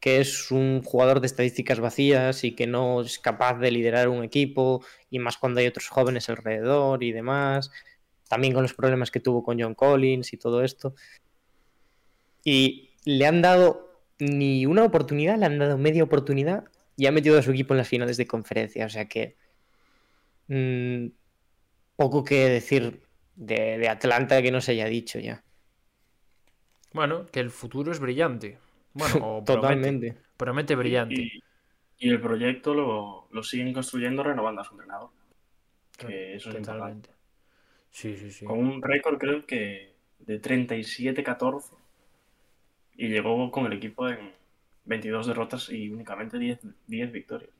que 0.00 0.20
es 0.20 0.50
un 0.50 0.82
jugador 0.82 1.20
de 1.20 1.26
estadísticas 1.26 1.80
vacías 1.80 2.44
y 2.44 2.54
que 2.54 2.66
no 2.66 3.02
es 3.02 3.18
capaz 3.18 3.58
de 3.58 3.70
liderar 3.72 4.08
un 4.08 4.22
equipo, 4.22 4.84
y 5.10 5.18
más 5.18 5.36
cuando 5.36 5.60
hay 5.60 5.66
otros 5.66 5.88
jóvenes 5.88 6.28
alrededor 6.28 7.02
y 7.02 7.12
demás. 7.12 7.70
También 8.28 8.54
con 8.54 8.62
los 8.62 8.74
problemas 8.74 9.10
que 9.10 9.20
tuvo 9.20 9.42
con 9.42 9.60
John 9.60 9.74
Collins 9.74 10.32
y 10.32 10.36
todo 10.36 10.62
esto. 10.62 10.94
Y 12.46 12.90
le 13.04 13.26
han 13.26 13.42
dado 13.42 13.90
ni 14.20 14.66
una 14.66 14.84
oportunidad, 14.84 15.36
le 15.38 15.46
han 15.46 15.58
dado 15.58 15.78
media 15.78 16.04
oportunidad 16.04 16.64
y 16.96 17.06
ha 17.06 17.12
metido 17.12 17.38
a 17.38 17.42
su 17.42 17.50
equipo 17.50 17.74
en 17.74 17.78
las 17.78 17.88
finales 17.88 18.16
de 18.16 18.26
conferencia. 18.28 18.86
O 18.86 18.88
sea 18.90 19.06
que. 19.08 19.36
mm, 20.48 21.08
poco 21.96 22.24
que 22.24 22.48
decir 22.48 23.02
de, 23.34 23.78
de 23.78 23.88
Atlanta 23.88 24.42
que 24.42 24.52
no 24.52 24.60
se 24.60 24.72
haya 24.72 24.86
dicho 24.86 25.18
ya. 25.18 25.44
Bueno, 26.92 27.26
que 27.26 27.40
el 27.40 27.50
futuro 27.50 27.92
es 27.92 27.98
brillante. 28.00 28.58
Bueno, 28.92 29.42
promete, 29.44 29.52
Totalmente. 29.54 30.16
promete 30.36 30.74
brillante. 30.76 31.14
Y, 31.14 31.44
y 31.98 32.08
el 32.10 32.20
proyecto 32.20 32.74
lo, 32.74 33.28
lo 33.30 33.42
siguen 33.42 33.72
construyendo 33.72 34.22
renovando 34.22 34.60
a 34.62 34.64
su 34.64 34.74
entrenador. 34.74 35.10
Que 35.98 36.34
eso 36.36 36.50
es. 36.50 36.56
Totalmente. 36.56 37.10
Sí, 37.90 38.16
sí, 38.16 38.30
sí. 38.30 38.44
Con 38.44 38.58
un 38.58 38.82
récord 38.82 39.18
creo 39.18 39.46
que 39.46 39.94
de 40.18 40.40
37-14 40.40 41.70
y 42.96 43.08
llegó 43.08 43.50
con 43.50 43.66
el 43.66 43.74
equipo 43.74 44.08
en 44.08 44.32
22 44.84 45.26
derrotas 45.26 45.70
y 45.70 45.90
únicamente 45.90 46.38
10, 46.38 46.60
10 46.86 47.12
victorias. 47.12 47.50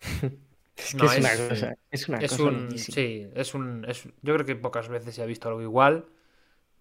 Es 0.76 0.94
que 0.94 1.06
No, 1.06 1.12
es, 1.12 1.18
una 1.18 1.36
cosa, 1.36 1.74
es 1.90 2.08
una 2.08 2.18
Es 2.18 2.32
cosa 2.32 2.42
un. 2.44 2.84
Sí, 2.88 3.28
es 3.34 3.54
un. 3.54 3.84
es- 3.88 4.04
yo 4.22 4.34
creo 4.34 4.46
que 4.46 4.56
pocas 4.56 4.88
veces 4.88 5.14
se 5.14 5.22
ha 5.22 5.26
visto 5.26 5.48
algo 5.48 5.62
igual 5.62 6.06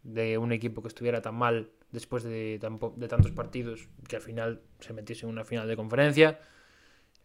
de 0.03 0.37
un 0.39 0.51
equipo 0.53 0.81
que 0.83 0.89
estuviera 0.89 1.21
tan 1.21 1.35
mal 1.35 1.71
después 1.91 2.23
de, 2.23 2.59
tan 2.61 2.79
de 2.97 3.07
tantos 3.09 3.31
partidos 3.33 3.89
que 4.09 4.17
al 4.17 4.23
final 4.23 4.61
se 4.79 4.93
metiese 4.93 5.25
en 5.27 5.31
una 5.33 5.45
final 5.45 5.67
de 5.67 5.77
conferencia. 5.77 6.39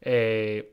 Eh, 0.03 0.73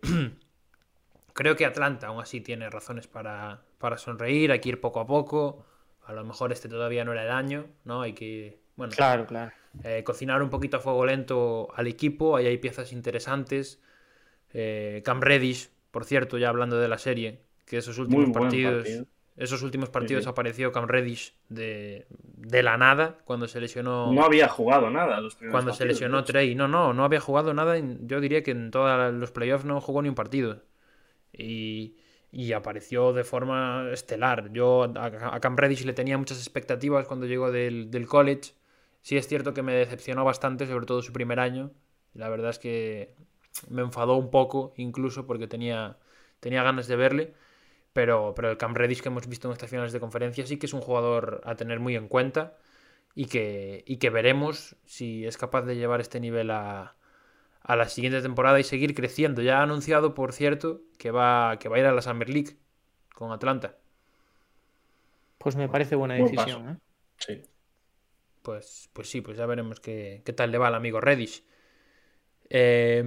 creo 1.33 1.55
que 1.55 1.65
Atlanta 1.65 2.07
aún 2.07 2.21
así 2.21 2.41
tiene 2.41 2.69
razones 2.69 3.07
para, 3.07 3.63
para 3.79 3.97
sonreír, 3.97 4.51
hay 4.51 4.59
que 4.61 4.69
ir 4.69 4.81
poco 4.81 4.99
a 4.99 5.07
poco. 5.07 5.65
A 6.05 6.13
lo 6.13 6.23
mejor 6.25 6.51
este 6.51 6.69
todavía 6.69 7.05
no 7.05 7.13
era 7.13 7.23
el 7.23 7.31
año, 7.31 7.67
¿no? 7.85 8.01
Hay 8.01 8.13
que. 8.13 8.59
Bueno, 8.75 8.93
Claro, 8.95 9.25
claro. 9.27 9.51
eh, 9.83 10.03
cocinar 10.03 10.41
un 10.41 10.49
poquito 10.49 10.77
a 10.77 10.79
fuego 10.79 11.05
lento 11.05 11.69
al 11.75 11.87
equipo. 11.87 12.35
Ahí 12.35 12.47
hay 12.47 12.57
piezas 12.57 12.91
interesantes. 12.91 13.81
Eh, 14.53 15.01
Cam 15.05 15.21
Reddish, 15.21 15.69
por 15.91 16.05
cierto, 16.05 16.37
ya 16.37 16.49
hablando 16.49 16.77
de 16.79 16.87
la 16.87 16.97
serie, 16.97 17.39
que 17.65 17.77
esos 17.77 17.97
últimos 17.97 18.29
partidos, 18.31 18.83
partido. 18.83 19.05
esos 19.37 19.61
últimos 19.63 19.89
partidos 19.89 20.23
sí. 20.25 20.29
apareció 20.29 20.71
Cam 20.71 20.87
Reddish 20.87 21.33
de, 21.49 22.05
de 22.09 22.61
la 22.63 22.77
nada 22.77 23.17
cuando 23.25 23.47
se 23.47 23.59
lesionó. 23.61 24.11
No 24.11 24.23
había 24.23 24.47
jugado 24.47 24.89
nada 24.89 25.19
los 25.21 25.35
primeros 25.35 25.53
cuando 25.53 25.73
se 25.73 25.85
lesionó. 25.85 26.23
Trey. 26.23 26.55
No, 26.55 26.67
no, 26.67 26.93
no 26.93 27.03
había 27.03 27.19
jugado 27.19 27.53
nada. 27.53 27.75
Yo 28.01 28.19
diría 28.21 28.43
que 28.43 28.51
en 28.51 28.69
todos 28.71 29.13
los 29.13 29.31
playoffs 29.31 29.65
no 29.65 29.81
jugó 29.81 30.01
ni 30.01 30.09
un 30.09 30.15
partido. 30.15 30.61
Y, 31.31 31.95
y 32.31 32.53
apareció 32.53 33.11
de 33.13 33.23
forma 33.23 33.89
estelar. 33.91 34.51
Yo 34.53 34.83
a, 34.95 35.05
a 35.35 35.39
Cam 35.39 35.55
Reddish 35.57 35.83
le 35.85 35.93
tenía 35.93 36.17
muchas 36.17 36.37
expectativas 36.37 37.07
cuando 37.07 37.25
llegó 37.25 37.51
del, 37.51 37.89
del 37.89 38.05
college. 38.07 38.51
Sí 39.03 39.17
es 39.17 39.27
cierto 39.27 39.53
que 39.53 39.61
me 39.61 39.73
decepcionó 39.73 40.25
bastante, 40.25 40.65
sobre 40.67 40.87
todo 40.87 41.03
su 41.03 41.13
primer 41.13 41.39
año. 41.39 41.71
La 42.15 42.29
verdad 42.29 42.49
es 42.51 42.59
que 42.59 43.15
me 43.69 43.83
enfadó 43.83 44.15
un 44.15 44.31
poco, 44.31 44.73
incluso 44.77 45.27
porque 45.27 45.47
tenía, 45.47 45.97
tenía 46.39 46.63
ganas 46.63 46.87
de 46.87 46.95
verle. 46.95 47.33
Pero, 47.93 48.33
pero 48.35 48.49
el 48.51 48.57
Cam 48.57 48.75
Reddish 48.75 49.01
que 49.01 49.09
hemos 49.09 49.27
visto 49.27 49.47
en 49.47 49.53
estas 49.53 49.69
finales 49.69 49.93
de 49.93 49.99
conferencia 49.99 50.47
sí 50.47 50.57
que 50.57 50.65
es 50.65 50.73
un 50.73 50.81
jugador 50.81 51.41
a 51.45 51.55
tener 51.55 51.79
muy 51.79 51.95
en 51.95 52.07
cuenta 52.07 52.57
y 53.15 53.25
que, 53.25 53.83
y 53.87 53.97
que 53.97 54.09
veremos 54.09 54.75
si 54.85 55.25
es 55.25 55.37
capaz 55.37 55.63
de 55.63 55.75
llevar 55.75 56.01
este 56.01 56.19
nivel 56.19 56.51
a, 56.51 56.95
a 57.61 57.75
la 57.75 57.89
siguiente 57.89 58.21
temporada 58.21 58.59
y 58.59 58.63
seguir 58.63 58.95
creciendo. 58.95 59.41
Ya 59.41 59.59
ha 59.59 59.63
anunciado, 59.63 60.13
por 60.15 60.33
cierto, 60.33 60.81
que 60.97 61.11
va, 61.11 61.57
que 61.59 61.69
va 61.69 61.77
a 61.77 61.79
ir 61.79 61.85
a 61.85 61.93
la 61.93 62.01
Summer 62.01 62.29
League 62.29 62.57
con 63.15 63.31
Atlanta. 63.31 63.77
Pues 65.37 65.55
me 65.55 65.69
parece 65.69 65.95
buena 65.95 66.17
Buen 66.17 66.31
decisión. 66.31 66.69
¿eh? 66.69 66.77
Sí. 67.17 67.41
Pues, 68.43 68.89
pues 68.93 69.09
sí, 69.09 69.21
pues 69.21 69.37
ya 69.37 69.45
veremos 69.47 69.79
qué, 69.79 70.21
qué 70.25 70.33
tal 70.33 70.51
le 70.51 70.57
va 70.59 70.67
al 70.67 70.75
amigo 70.75 71.01
Reddish. 71.01 71.43
Eh, 72.49 73.01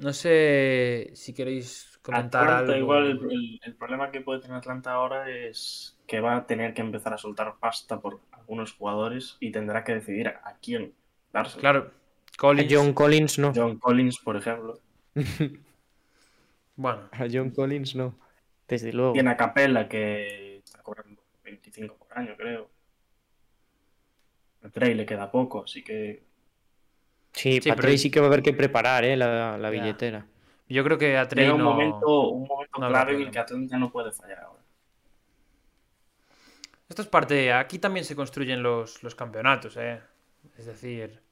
no 0.00 0.12
sé 0.12 1.10
si 1.14 1.32
queréis 1.34 1.98
comentar 2.02 2.48
Atlanta, 2.48 2.72
algo. 2.72 2.78
igual 2.78 3.04
el, 3.10 3.32
el- 3.32 3.60
el 3.62 3.74
problema 3.76 4.10
que 4.10 4.20
puede 4.20 4.40
tener 4.40 4.56
Atlanta 4.56 4.92
ahora 4.92 5.28
es 5.30 5.98
que 6.06 6.20
va 6.20 6.36
a 6.36 6.46
tener 6.46 6.72
que 6.74 6.80
empezar 6.82 7.12
a 7.14 7.18
soltar 7.18 7.56
pasta 7.60 8.00
por 8.00 8.20
algunos 8.32 8.72
jugadores 8.72 9.36
y 9.40 9.52
tendrá 9.52 9.84
que 9.84 9.94
decidir 9.94 10.28
a 10.28 10.56
quién 10.62 10.94
darse. 11.32 11.58
Claro, 11.60 11.90
A 11.90 12.38
Collins. 12.38 12.72
John 12.72 12.92
Collins 12.94 13.38
no. 13.38 13.52
John 13.54 13.78
Collins, 13.78 14.18
por 14.18 14.36
ejemplo. 14.36 14.80
Bueno, 16.76 17.08
A 17.12 17.26
John 17.30 17.50
Collins 17.50 17.94
no. 17.94 18.18
Desde 18.68 18.92
luego. 18.92 19.14
Tiene 19.14 19.30
a 19.30 19.36
Capella 19.36 19.88
que 19.88 20.58
está 20.58 20.82
cobrando 20.82 21.22
25 21.42 21.96
por 21.96 22.18
año, 22.18 22.34
creo. 22.36 22.70
A 24.64 24.68
Trey 24.70 24.94
le 24.94 25.04
queda 25.06 25.30
poco, 25.30 25.64
así 25.64 25.82
que 25.84 26.24
Sí, 27.32 27.54
Sí, 27.54 27.60
para 27.68 27.76
pero- 27.76 27.86
Trey 27.88 27.98
sí 27.98 28.10
que 28.10 28.20
va 28.20 28.26
a 28.26 28.28
haber 28.28 28.42
que 28.42 28.52
preparar 28.52 29.04
¿eh? 29.04 29.16
la, 29.16 29.58
la 29.58 29.70
billetera. 29.70 30.26
yo 30.68 30.84
creo 30.84 30.96
que 30.98 31.16
a 31.18 31.26
Trey 31.28 31.44
llega 31.44 31.54
un 31.54 31.62
no- 31.62 31.70
momento, 31.70 32.28
un 32.30 32.46
momento 32.48 32.78
no 32.80 32.88
clave 32.88 33.14
en 33.14 33.22
el 33.22 33.30
que 33.30 33.38
Atlanta 33.40 33.76
no 33.78 33.90
puede 33.90 34.12
fallar 34.12 34.38
ahora. 34.40 34.62
Esto 36.88 37.02
es 37.02 37.08
parte. 37.08 37.52
Aquí 37.52 37.78
también 37.78 38.04
se 38.04 38.14
construyen 38.14 38.62
los, 38.62 39.02
los 39.02 39.14
campeonatos, 39.14 39.76
¿eh? 39.76 40.00
Es 40.58 40.66
decir, 40.66 41.22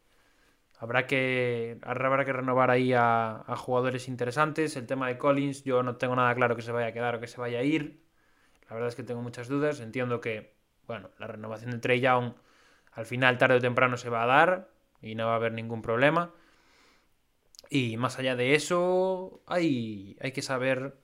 Habrá 0.78 1.06
que, 1.06 1.78
habrá 1.82 2.24
que 2.24 2.32
renovar 2.32 2.72
ahí 2.72 2.92
a, 2.92 3.44
a, 3.46 3.54
jugadores 3.56 4.08
interesantes. 4.08 4.74
El 4.76 4.88
tema 4.88 5.06
de 5.06 5.16
Collins, 5.16 5.62
yo 5.62 5.84
no 5.84 5.94
tengo 5.94 6.16
nada 6.16 6.34
claro 6.34 6.56
que 6.56 6.62
se 6.62 6.72
vaya 6.72 6.88
a 6.88 6.92
quedar 6.92 7.14
o 7.14 7.20
que 7.20 7.28
se 7.28 7.40
vaya 7.40 7.60
a 7.60 7.62
ir. 7.62 8.02
La 8.68 8.74
verdad 8.74 8.88
es 8.88 8.96
que 8.96 9.04
tengo 9.04 9.22
muchas 9.22 9.46
dudas. 9.46 9.78
Entiendo 9.78 10.20
que, 10.20 10.56
bueno, 10.88 11.10
la 11.20 11.28
renovación 11.28 11.70
de 11.70 11.78
Trey 11.78 12.00
Young 12.00 12.32
al 12.92 13.06
final, 13.06 13.38
tarde 13.38 13.56
o 13.56 13.60
temprano, 13.60 13.96
se 13.96 14.10
va 14.10 14.22
a 14.22 14.26
dar 14.26 14.68
y 15.00 15.14
no 15.14 15.26
va 15.26 15.32
a 15.32 15.36
haber 15.36 15.52
ningún 15.52 15.82
problema. 15.82 16.32
Y 17.68 17.96
más 17.96 18.18
allá 18.18 18.36
de 18.36 18.54
eso, 18.54 19.42
hay, 19.46 20.16
hay 20.20 20.32
que 20.32 20.42
saber 20.42 20.94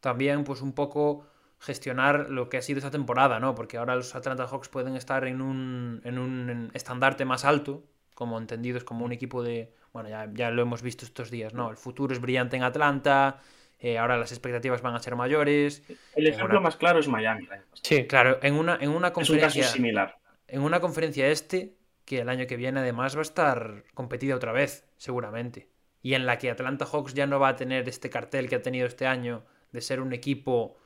también, 0.00 0.44
pues, 0.44 0.60
un 0.60 0.72
poco 0.72 1.26
gestionar 1.58 2.30
lo 2.30 2.48
que 2.48 2.58
ha 2.58 2.62
sido 2.62 2.78
esta 2.78 2.90
temporada, 2.90 3.38
¿no? 3.40 3.54
Porque 3.54 3.78
ahora 3.78 3.94
los 3.94 4.14
Atlanta 4.14 4.46
Hawks 4.46 4.68
pueden 4.68 4.96
estar 4.96 5.24
en 5.26 5.40
un, 5.40 6.00
en 6.04 6.18
un 6.18 6.70
estandarte 6.74 7.24
más 7.24 7.44
alto 7.44 7.84
como 8.14 8.38
entendidos 8.38 8.84
como 8.84 9.04
un 9.04 9.12
equipo 9.12 9.42
de, 9.42 9.74
bueno, 9.92 10.08
ya, 10.08 10.28
ya 10.32 10.50
lo 10.50 10.62
hemos 10.62 10.82
visto 10.82 11.04
estos 11.04 11.30
días, 11.30 11.54
¿no? 11.54 11.70
El 11.70 11.76
futuro 11.76 12.12
es 12.12 12.20
brillante 12.20 12.56
en 12.56 12.62
Atlanta, 12.62 13.40
eh, 13.78 13.98
ahora 13.98 14.16
las 14.16 14.30
expectativas 14.32 14.82
van 14.82 14.94
a 14.94 15.00
ser 15.00 15.16
mayores. 15.16 15.82
El 16.14 16.26
ejemplo 16.26 16.60
más 16.60 16.76
claro 16.76 17.00
es 17.00 17.08
Miami. 17.08 17.48
Sí, 17.74 18.06
claro, 18.06 18.38
en 18.42 18.54
una, 18.54 18.76
en 18.80 18.90
una 18.90 19.12
conferencia... 19.12 19.48
Es 19.48 19.56
un 19.56 19.62
caso 19.62 19.74
similar. 19.74 20.18
En 20.52 20.60
una 20.60 20.80
conferencia 20.80 21.28
este, 21.28 21.78
que 22.04 22.18
el 22.18 22.28
año 22.28 22.46
que 22.46 22.58
viene 22.58 22.80
además 22.80 23.16
va 23.16 23.20
a 23.20 23.22
estar 23.22 23.84
competida 23.94 24.36
otra 24.36 24.52
vez, 24.52 24.86
seguramente. 24.98 25.70
Y 26.02 26.12
en 26.12 26.26
la 26.26 26.36
que 26.36 26.50
Atlanta 26.50 26.84
Hawks 26.84 27.14
ya 27.14 27.26
no 27.26 27.40
va 27.40 27.48
a 27.48 27.56
tener 27.56 27.88
este 27.88 28.10
cartel 28.10 28.50
que 28.50 28.56
ha 28.56 28.60
tenido 28.60 28.86
este 28.86 29.06
año 29.06 29.46
de 29.72 29.80
ser 29.80 30.02
un 30.02 30.12
equipo 30.12 30.76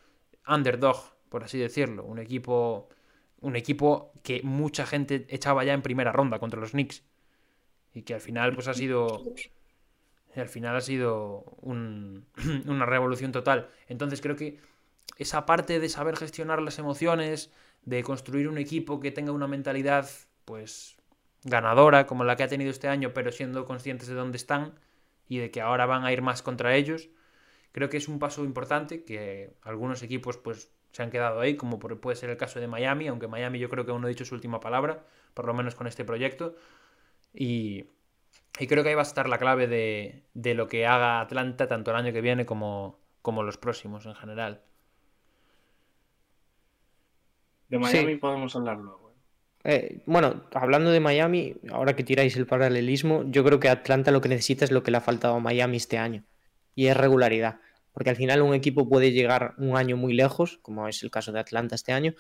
underdog, 0.46 1.16
por 1.28 1.42
así 1.42 1.58
decirlo. 1.58 2.04
Un 2.04 2.20
equipo, 2.20 2.90
un 3.40 3.56
equipo 3.56 4.12
que 4.22 4.40
mucha 4.44 4.86
gente 4.86 5.26
echaba 5.30 5.64
ya 5.64 5.72
en 5.72 5.82
primera 5.82 6.12
ronda 6.12 6.38
contra 6.38 6.60
los 6.60 6.70
Knicks 6.70 7.02
y 7.92 8.02
que 8.02 8.14
al 8.14 8.20
final 8.20 8.54
pues 8.54 8.68
ha 8.68 8.74
sido 8.74 9.20
al 10.36 10.48
final 10.48 10.76
ha 10.76 10.80
sido 10.80 11.42
una 11.62 12.86
revolución 12.86 13.32
total. 13.32 13.70
Entonces 13.88 14.20
creo 14.20 14.36
que 14.36 14.60
esa 15.18 15.44
parte 15.44 15.80
de 15.80 15.88
saber 15.88 16.14
gestionar 16.14 16.62
las 16.62 16.78
emociones, 16.78 17.50
de 17.86 18.02
construir 18.02 18.48
un 18.48 18.58
equipo 18.58 19.00
que 19.00 19.12
tenga 19.12 19.32
una 19.32 19.46
mentalidad 19.46 20.10
pues 20.44 20.96
ganadora 21.44 22.06
como 22.06 22.24
la 22.24 22.36
que 22.36 22.42
ha 22.42 22.48
tenido 22.48 22.70
este 22.70 22.88
año, 22.88 23.14
pero 23.14 23.32
siendo 23.32 23.64
conscientes 23.64 24.08
de 24.08 24.14
dónde 24.14 24.36
están 24.36 24.74
y 25.28 25.38
de 25.38 25.50
que 25.50 25.60
ahora 25.60 25.86
van 25.86 26.04
a 26.04 26.12
ir 26.12 26.20
más 26.20 26.42
contra 26.42 26.74
ellos, 26.74 27.08
creo 27.72 27.88
que 27.88 27.96
es 27.96 28.08
un 28.08 28.18
paso 28.18 28.44
importante 28.44 29.04
que 29.04 29.54
algunos 29.62 30.02
equipos 30.02 30.36
pues 30.36 30.70
se 30.92 31.02
han 31.02 31.10
quedado 31.10 31.40
ahí, 31.40 31.56
como 31.56 31.78
puede 31.78 32.16
ser 32.16 32.30
el 32.30 32.36
caso 32.36 32.58
de 32.58 32.66
Miami, 32.66 33.06
aunque 33.06 33.28
Miami 33.28 33.58
yo 33.58 33.68
creo 33.68 33.84
que 33.84 33.92
aún 33.92 34.00
no 34.00 34.06
ha 34.06 34.10
dicho 34.10 34.24
su 34.24 34.34
última 34.34 34.60
palabra, 34.60 35.04
por 35.34 35.46
lo 35.46 35.54
menos 35.54 35.74
con 35.74 35.86
este 35.86 36.04
proyecto, 36.04 36.56
y, 37.34 37.84
creo 38.66 38.82
que 38.82 38.88
ahí 38.88 38.94
va 38.94 39.02
a 39.02 39.04
estar 39.04 39.28
la 39.28 39.38
clave 39.38 39.66
de, 39.66 40.24
de, 40.34 40.54
lo 40.54 40.68
que 40.68 40.86
haga 40.86 41.20
Atlanta 41.20 41.68
tanto 41.68 41.90
el 41.90 41.98
año 41.98 42.12
que 42.12 42.22
viene 42.22 42.46
como, 42.46 42.98
como 43.20 43.42
los 43.42 43.58
próximos 43.58 44.06
en 44.06 44.14
general. 44.14 44.62
De 47.68 47.78
Miami 47.78 48.16
podemos 48.16 48.54
hablar 48.56 48.78
luego. 48.78 49.06
Eh, 49.64 50.02
bueno, 50.06 50.44
hablando 50.54 50.92
de 50.92 51.00
Miami, 51.00 51.56
ahora 51.72 51.96
que 51.96 52.04
tiráis 52.04 52.36
el 52.36 52.46
paralelismo, 52.46 53.24
yo 53.26 53.42
creo 53.42 53.58
que 53.58 53.68
Atlanta 53.68 54.12
lo 54.12 54.20
que 54.20 54.28
necesita 54.28 54.64
es 54.64 54.70
lo 54.70 54.84
que 54.84 54.92
le 54.92 54.98
ha 54.98 55.00
faltado 55.00 55.34
a 55.34 55.40
Miami 55.40 55.76
este 55.76 55.98
año, 55.98 56.24
y 56.76 56.86
es 56.86 56.96
regularidad. 56.96 57.58
Porque 57.92 58.10
al 58.10 58.16
final 58.16 58.42
un 58.42 58.54
equipo 58.54 58.88
puede 58.88 59.10
llegar 59.10 59.54
un 59.58 59.76
año 59.76 59.96
muy 59.96 60.12
lejos, 60.12 60.58
como 60.62 60.86
es 60.86 61.02
el 61.02 61.10
caso 61.10 61.32
de 61.32 61.40
Atlanta 61.40 61.74
este 61.74 61.92
año, 61.92 62.14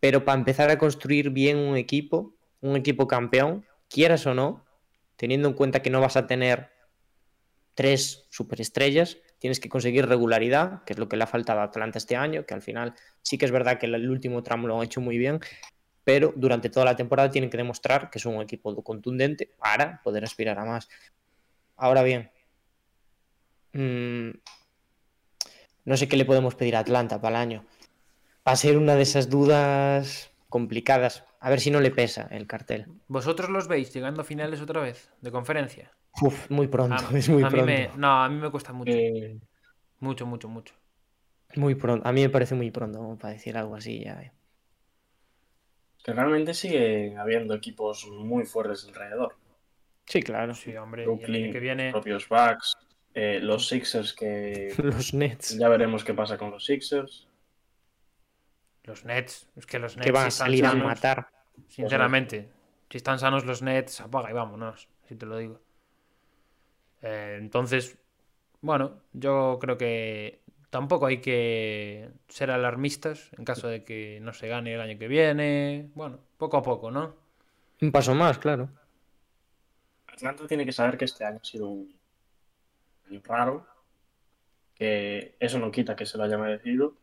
pero 0.00 0.24
para 0.24 0.38
empezar 0.38 0.70
a 0.70 0.78
construir 0.78 1.28
bien 1.28 1.58
un 1.58 1.76
equipo, 1.76 2.34
un 2.62 2.76
equipo 2.76 3.06
campeón, 3.06 3.66
quieras 3.88 4.26
o 4.26 4.32
no, 4.32 4.64
teniendo 5.16 5.48
en 5.48 5.54
cuenta 5.54 5.82
que 5.82 5.90
no 5.90 6.00
vas 6.00 6.16
a 6.16 6.26
tener 6.26 6.70
tres 7.74 8.26
superestrellas, 8.30 9.18
tienes 9.42 9.58
que 9.58 9.68
conseguir 9.68 10.06
regularidad, 10.06 10.84
que 10.84 10.92
es 10.92 11.00
lo 11.00 11.08
que 11.08 11.16
le 11.16 11.24
ha 11.24 11.26
faltado 11.26 11.58
a 11.58 11.64
Atlanta 11.64 11.98
este 11.98 12.14
año, 12.14 12.46
que 12.46 12.54
al 12.54 12.62
final 12.62 12.94
sí 13.22 13.38
que 13.38 13.44
es 13.44 13.50
verdad 13.50 13.76
que 13.76 13.86
el 13.86 14.08
último 14.08 14.40
tramo 14.44 14.68
lo 14.68 14.78
han 14.78 14.84
hecho 14.84 15.00
muy 15.00 15.18
bien, 15.18 15.40
pero 16.04 16.32
durante 16.36 16.70
toda 16.70 16.86
la 16.86 16.94
temporada 16.94 17.28
tienen 17.28 17.50
que 17.50 17.56
demostrar 17.56 18.08
que 18.08 18.20
son 18.20 18.36
un 18.36 18.42
equipo 18.42 18.72
contundente 18.84 19.50
para 19.58 20.00
poder 20.04 20.22
aspirar 20.22 20.60
a 20.60 20.64
más. 20.64 20.88
Ahora 21.74 22.04
bien, 22.04 22.30
mmm, 23.72 24.30
no 25.86 25.96
sé 25.96 26.06
qué 26.06 26.16
le 26.16 26.24
podemos 26.24 26.54
pedir 26.54 26.76
a 26.76 26.78
Atlanta 26.78 27.20
para 27.20 27.38
el 27.38 27.42
año. 27.42 27.66
Va 28.46 28.52
a 28.52 28.56
ser 28.56 28.78
una 28.78 28.94
de 28.94 29.02
esas 29.02 29.28
dudas 29.28 30.30
complicadas. 30.48 31.24
A 31.40 31.50
ver 31.50 31.58
si 31.58 31.72
no 31.72 31.80
le 31.80 31.90
pesa 31.90 32.28
el 32.30 32.46
cartel. 32.46 32.86
¿Vosotros 33.08 33.50
los 33.50 33.66
veis 33.66 33.92
llegando 33.92 34.20
a 34.20 34.24
finales 34.24 34.60
otra 34.60 34.80
vez 34.80 35.10
de 35.20 35.32
conferencia? 35.32 35.90
Uf, 36.20 36.50
muy 36.50 36.68
pronto, 36.68 36.96
es 37.16 37.28
muy 37.28 37.44
pronto. 37.44 37.96
no, 37.96 38.22
a 38.22 38.28
mí 38.28 38.36
me 38.36 38.50
cuesta 38.50 38.72
mucho. 38.72 38.92
Eh, 38.92 39.38
mucho, 40.00 40.26
mucho, 40.26 40.48
mucho. 40.48 40.74
Muy 41.56 41.74
pronto. 41.74 42.06
A 42.06 42.12
mí 42.12 42.22
me 42.22 42.28
parece 42.28 42.54
muy 42.54 42.70
pronto 42.70 43.16
para 43.20 43.34
decir 43.34 43.56
algo 43.56 43.74
así 43.74 44.04
ya. 44.04 44.32
Que 46.02 46.12
realmente 46.12 46.54
sigue 46.54 47.16
habiendo 47.16 47.54
equipos 47.54 48.06
muy 48.08 48.44
fuertes 48.44 48.84
alrededor. 48.86 49.36
Sí, 50.06 50.22
claro. 50.22 50.54
Sí, 50.54 50.76
hombre. 50.76 51.04
Brooklyn, 51.04 51.52
que 51.52 51.60
viene... 51.60 51.92
propios 51.92 52.28
Bucks, 52.28 52.76
eh, 53.14 53.38
los 53.40 53.68
Sixers 53.68 54.12
que... 54.12 54.74
los 54.82 55.14
Nets. 55.14 55.56
Ya 55.58 55.68
veremos 55.68 56.04
qué 56.04 56.14
pasa 56.14 56.36
con 56.36 56.50
los 56.50 56.64
Sixers. 56.64 57.28
Los 58.84 59.04
Nets, 59.04 59.48
es 59.54 59.66
que 59.66 59.78
los 59.78 59.96
Nets. 59.96 60.06
Que 60.06 60.12
van 60.12 60.26
a 60.26 60.30
salir 60.30 60.66
a 60.66 60.74
matar. 60.74 61.28
Sinceramente, 61.68 62.50
si 62.90 62.96
están 62.96 63.18
sanos 63.18 63.44
los 63.44 63.62
Nets, 63.62 64.00
apaga 64.00 64.30
y 64.30 64.32
vámonos, 64.32 64.88
si 65.08 65.14
te 65.14 65.26
lo 65.26 65.36
digo. 65.36 65.60
Eh, 67.02 67.36
entonces, 67.38 67.98
bueno, 68.60 69.02
yo 69.12 69.58
creo 69.60 69.76
que 69.76 70.42
tampoco 70.70 71.06
hay 71.06 71.20
que 71.20 72.10
ser 72.28 72.50
alarmistas 72.50 73.30
en 73.36 73.44
caso 73.44 73.68
de 73.68 73.84
que 73.84 74.20
no 74.22 74.32
se 74.32 74.48
gane 74.48 74.74
el 74.74 74.80
año 74.80 74.98
que 74.98 75.08
viene. 75.08 75.90
Bueno, 75.94 76.18
poco 76.38 76.56
a 76.56 76.62
poco, 76.62 76.90
¿no? 76.90 77.14
Un 77.80 77.92
paso 77.92 78.14
más, 78.14 78.38
claro. 78.38 78.68
Atlanta 80.06 80.46
tiene 80.46 80.64
que 80.64 80.72
saber 80.72 80.96
que 80.96 81.04
este 81.04 81.24
año 81.24 81.40
ha 81.42 81.44
sido 81.44 81.68
un 81.68 81.92
año 83.10 83.20
raro, 83.24 83.66
que 84.74 85.36
eso 85.40 85.58
no 85.58 85.70
quita 85.70 85.96
que 85.96 86.06
se 86.06 86.16
lo 86.16 86.24
haya 86.24 86.38
merecido, 86.38 86.94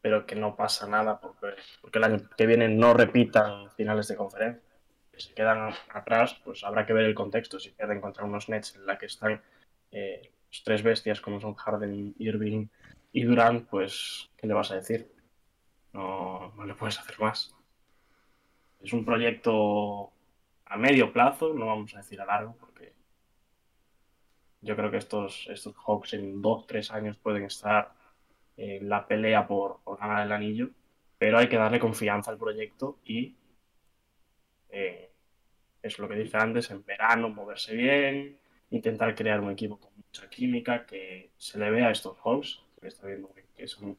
pero 0.00 0.26
que 0.26 0.34
no 0.34 0.56
pasa 0.56 0.88
nada 0.88 1.20
porque, 1.20 1.48
porque 1.80 1.98
el 1.98 2.04
año 2.04 2.30
que 2.36 2.46
viene 2.46 2.68
no 2.68 2.94
repitan 2.94 3.70
finales 3.72 4.08
de 4.08 4.16
conferencia. 4.16 4.71
Si 5.12 5.28
se 5.28 5.34
quedan 5.34 5.72
atrás, 5.90 6.40
pues 6.44 6.64
habrá 6.64 6.86
que 6.86 6.92
ver 6.92 7.04
el 7.04 7.14
contexto. 7.14 7.60
Si 7.60 7.70
pierden 7.70 8.00
contra 8.00 8.24
unos 8.24 8.48
Nets 8.48 8.76
en 8.76 8.86
la 8.86 8.98
que 8.98 9.06
están 9.06 9.42
eh, 9.90 10.32
los 10.48 10.64
tres 10.64 10.82
bestias 10.82 11.20
como 11.20 11.40
son 11.40 11.54
Harden, 11.54 12.14
Irving 12.18 12.66
y 13.12 13.22
Durant, 13.24 13.68
pues, 13.68 14.30
¿qué 14.36 14.46
le 14.46 14.54
vas 14.54 14.70
a 14.70 14.76
decir? 14.76 15.10
No, 15.92 16.52
no 16.56 16.64
le 16.64 16.74
puedes 16.74 16.98
hacer 16.98 17.18
más. 17.20 17.54
Es 18.80 18.92
un 18.92 19.04
proyecto 19.04 20.12
a 20.64 20.76
medio 20.76 21.12
plazo, 21.12 21.52
no 21.52 21.66
vamos 21.66 21.94
a 21.94 21.98
decir 21.98 22.20
a 22.20 22.26
largo, 22.26 22.56
porque 22.58 22.94
yo 24.62 24.74
creo 24.74 24.90
que 24.90 24.96
estos, 24.96 25.46
estos 25.48 25.76
Hawks 25.76 26.14
en 26.14 26.40
dos, 26.40 26.66
tres 26.66 26.90
años 26.90 27.18
pueden 27.18 27.44
estar 27.44 27.92
la 28.56 29.06
pelea 29.06 29.46
por, 29.46 29.80
ganar 29.98 30.26
el 30.26 30.32
anillo, 30.32 30.70
pero 31.18 31.38
hay 31.38 31.48
que 31.48 31.56
darle 31.56 31.80
confianza 31.80 32.30
al 32.30 32.38
proyecto 32.38 32.98
y 33.04 33.36
eh, 34.72 35.10
es 35.82 35.98
lo 35.98 36.08
que 36.08 36.16
dije 36.16 36.36
antes, 36.36 36.70
en 36.70 36.84
verano 36.84 37.28
moverse 37.28 37.74
bien, 37.74 38.38
intentar 38.70 39.14
crear 39.14 39.40
un 39.40 39.50
equipo 39.50 39.78
con 39.78 39.92
mucha 39.94 40.28
química, 40.30 40.86
que 40.86 41.30
se 41.36 41.58
le 41.58 41.70
vea 41.70 41.88
a 41.88 41.92
estos 41.92 42.16
Hawks, 42.24 42.62
que 42.80 42.88
está 42.88 43.06
viendo 43.06 43.32
que 43.32 43.44
es 43.56 43.76
un, 43.78 43.98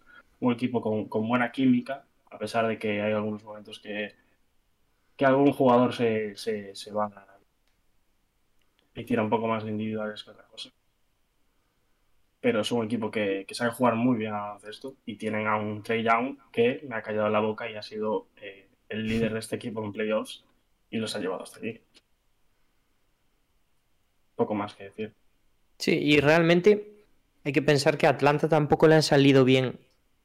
equipo 0.52 0.82
con, 0.82 1.28
buena 1.28 1.52
química, 1.52 2.06
a 2.32 2.38
pesar 2.38 2.68
de 2.68 2.78
que 2.78 3.02
hay 3.02 3.14
algunos 3.14 3.44
momentos 3.44 3.80
que, 3.80 4.16
que 5.16 5.26
algún 5.26 5.54
jugador 5.54 5.94
se, 5.94 6.36
se, 6.36 6.76
se 6.76 6.92
va 6.92 7.10
y 8.96 9.06
tira 9.06 9.24
un 9.24 9.30
poco 9.30 9.48
más 9.48 9.64
de 9.64 9.72
individuales 9.72 10.24
que 10.24 10.32
otra 10.32 10.46
cosa. 10.46 10.70
Pero 12.42 12.62
es 12.62 12.72
un 12.72 12.86
equipo 12.86 13.10
que, 13.10 13.46
que 13.48 13.56
sabe 13.56 13.72
jugar 13.72 13.96
muy 13.96 14.18
bien 14.18 14.34
a 14.34 14.58
esto 14.68 14.96
y 15.06 15.16
tienen 15.16 15.48
a 15.48 15.56
un 15.56 15.82
Trey 15.82 16.04
Young 16.04 16.38
que 16.52 16.82
me 16.88 16.96
ha 16.96 17.02
callado 17.02 17.30
la 17.30 17.40
boca 17.40 17.70
y 17.70 17.76
ha 17.76 17.82
sido 17.82 18.28
eh, 18.38 18.68
el 18.90 19.08
líder 19.08 19.34
de 19.34 19.40
este 19.40 19.56
equipo 19.56 19.84
en 19.84 19.94
playoffs 19.94 20.44
y 20.93 20.97
los 20.97 21.15
ha 21.15 21.19
llevado 21.19 21.41
hasta 21.41 21.58
aquí. 21.58 21.82
Poco 24.36 24.53
más 24.53 24.75
que 24.75 24.86
decir. 24.86 25.13
Sí, 25.79 25.97
y 25.97 26.19
realmente 26.19 27.06
hay 27.43 27.51
que 27.51 27.63
pensar 27.63 27.97
que 27.97 28.06
a 28.06 28.12
Atlanta 28.12 28.47
tampoco 28.47 28.88
le 28.88 28.95
han 28.95 29.03
salido 29.03 29.43
bien 29.43 29.79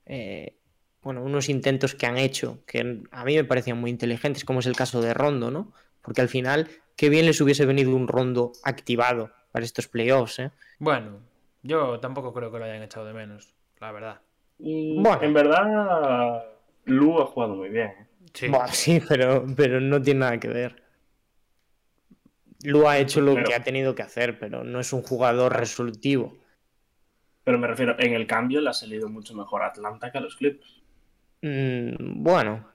eh, 0.04 0.59
bueno, 1.02 1.22
unos 1.22 1.48
intentos 1.48 1.94
que 1.94 2.04
han 2.04 2.18
hecho 2.18 2.59
que 2.66 3.02
a 3.11 3.24
mí 3.24 3.37
me 3.37 3.44
parecían 3.44 3.81
muy 3.81 3.90
inteligentes, 3.90 4.44
como 4.44 4.61
es 4.61 4.66
el 4.66 4.76
caso 4.76 5.00
de 5.00 5.14
Rondo, 5.14 5.50
¿no? 5.50 5.72
Porque 6.02 6.20
al 6.20 6.28
final, 6.28 6.68
qué 6.96 7.09
bien 7.09 7.24
les 7.24 7.40
hubiese 7.40 7.64
venido 7.64 7.96
un 7.96 8.07
Rondo 8.07 8.52
activado 8.62 9.31
para 9.50 9.64
estos 9.64 9.88
playoffs, 9.88 10.38
¿eh? 10.38 10.50
Bueno, 10.78 11.20
yo 11.62 11.98
tampoco 11.98 12.35
creo 12.35 12.52
que 12.52 12.59
lo 12.59 12.66
hayan 12.66 12.83
echado 12.83 13.07
de 13.07 13.14
menos, 13.14 13.54
la 13.81 13.92
verdad. 13.92 14.20
bueno. 14.59 15.22
En 15.22 15.33
verdad, 15.33 16.44
Lu 16.85 17.22
ha 17.22 17.26
jugado 17.26 17.54
muy 17.54 17.70
bien. 17.70 18.08
Sí, 18.35 18.47
sí 18.73 19.01
pero, 19.09 19.45
pero 19.57 19.81
no 19.81 20.01
tiene 20.03 20.21
nada 20.21 20.38
que 20.41 20.49
ver. 20.49 20.83
Lu 22.64 22.88
ha 22.88 22.99
hecho 22.99 23.21
lo 23.21 23.35
Pero- 23.35 23.47
que 23.47 23.55
ha 23.55 23.62
tenido 23.62 23.95
que 23.95 24.03
hacer, 24.03 24.38
pero 24.38 24.64
no 24.64 24.81
es 24.81 24.93
un 24.93 25.03
jugador 25.03 25.57
resolutivo. 25.57 26.37
Pero 27.45 27.59
me 27.59 27.67
refiero, 27.69 27.95
en 27.99 28.14
el 28.14 28.27
cambio 28.27 28.61
le 28.61 28.71
ha 28.71 28.73
salido 28.75 29.09
mucho 29.09 29.35
mejor 29.35 29.62
a 29.62 29.69
Atlanta 29.69 30.11
que 30.11 30.19
a 30.19 30.21
los 30.21 30.37
Clippers. 30.37 30.83
Mm, 31.43 32.23
bueno. 32.23 32.67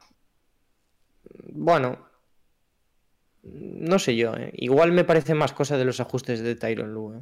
Bueno. 1.50 1.98
No 3.44 4.00
sé 4.00 4.16
yo, 4.16 4.34
¿eh? 4.36 4.52
Igual 4.56 4.94
me 4.94 5.04
parece 5.04 5.34
más 5.36 5.52
cosa 5.52 5.78
de 5.78 5.84
los 5.86 6.00
ajustes 6.00 6.42
de 6.42 6.56
Tyron 6.56 6.94
Lue. 6.94 7.18
¿eh? 7.18 7.22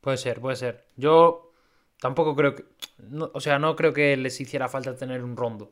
Puede 0.00 0.16
ser, 0.16 0.40
puede 0.40 0.56
ser. 0.56 0.84
Yo 0.96 1.52
tampoco 2.00 2.34
creo 2.34 2.56
que. 2.56 2.64
no- 2.98 3.30
o 3.32 3.40
sea, 3.40 3.58
no 3.60 3.76
creo 3.76 3.92
que 3.92 4.16
les 4.16 4.40
hiciera 4.40 4.68
falta 4.68 4.96
tener 4.96 5.22
un 5.22 5.36
rondo. 5.36 5.70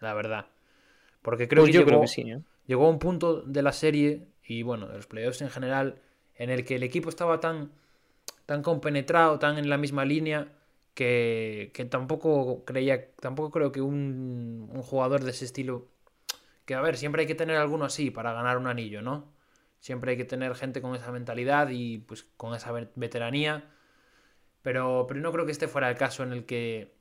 La 0.00 0.14
verdad. 0.14 0.46
Porque 1.22 1.48
creo 1.48 1.64
Pues 1.64 1.70
que 1.70 1.74
yo 1.74 1.84
llegó, 1.84 1.84
creo 1.84 2.00
que 2.00 2.06
sí, 2.06 2.22
¿eh? 2.30 2.40
llegó 2.66 2.86
a 2.86 2.90
un 2.90 2.98
punto 2.98 3.42
de 3.42 3.62
la 3.62 3.72
serie 3.72 4.28
y 4.44 4.62
bueno, 4.62 4.88
de 4.88 4.96
los 4.96 5.06
playoffs 5.06 5.42
en 5.42 5.50
general, 5.50 6.00
en 6.36 6.50
el 6.50 6.64
que 6.64 6.76
el 6.76 6.82
equipo 6.84 7.08
estaba 7.10 7.40
tan, 7.40 7.72
tan 8.46 8.62
compenetrado, 8.62 9.38
tan 9.38 9.58
en 9.58 9.70
la 9.70 9.78
misma 9.78 10.04
línea, 10.04 10.48
que, 10.94 11.70
que 11.74 11.84
tampoco 11.86 12.64
creía, 12.64 13.12
tampoco 13.16 13.50
creo 13.52 13.72
que 13.72 13.80
un, 13.82 14.70
un 14.72 14.82
jugador 14.82 15.24
de 15.24 15.30
ese 15.32 15.44
estilo. 15.46 15.88
Que 16.66 16.74
a 16.74 16.80
ver, 16.82 16.96
siempre 16.96 17.22
hay 17.22 17.28
que 17.28 17.34
tener 17.34 17.56
alguno 17.56 17.84
así 17.86 18.10
para 18.10 18.32
ganar 18.32 18.58
un 18.58 18.66
anillo, 18.68 19.02
¿no? 19.02 19.32
Siempre 19.80 20.12
hay 20.12 20.16
que 20.18 20.24
tener 20.26 20.54
gente 20.56 20.82
con 20.82 20.94
esa 20.96 21.12
mentalidad 21.12 21.70
y 21.70 21.98
pues 21.98 22.24
con 22.36 22.54
esa 22.54 22.72
ve- 22.72 22.90
veteranía. 22.96 23.70
Pero, 24.62 25.06
pero 25.08 25.20
no 25.20 25.32
creo 25.32 25.46
que 25.46 25.52
este 25.52 25.68
fuera 25.68 25.88
el 25.90 25.96
caso 25.96 26.22
en 26.22 26.32
el 26.32 26.44
que 26.46 26.97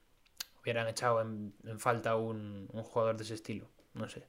hubieran 0.72 0.88
echado 0.88 1.22
en, 1.22 1.54
en 1.66 1.80
falta 1.80 2.16
un, 2.16 2.70
un 2.74 2.84
jugador 2.84 3.18
de 3.18 3.24
ese 3.24 3.36
estilo. 3.36 3.70
No 3.94 4.08
sé. 4.10 4.28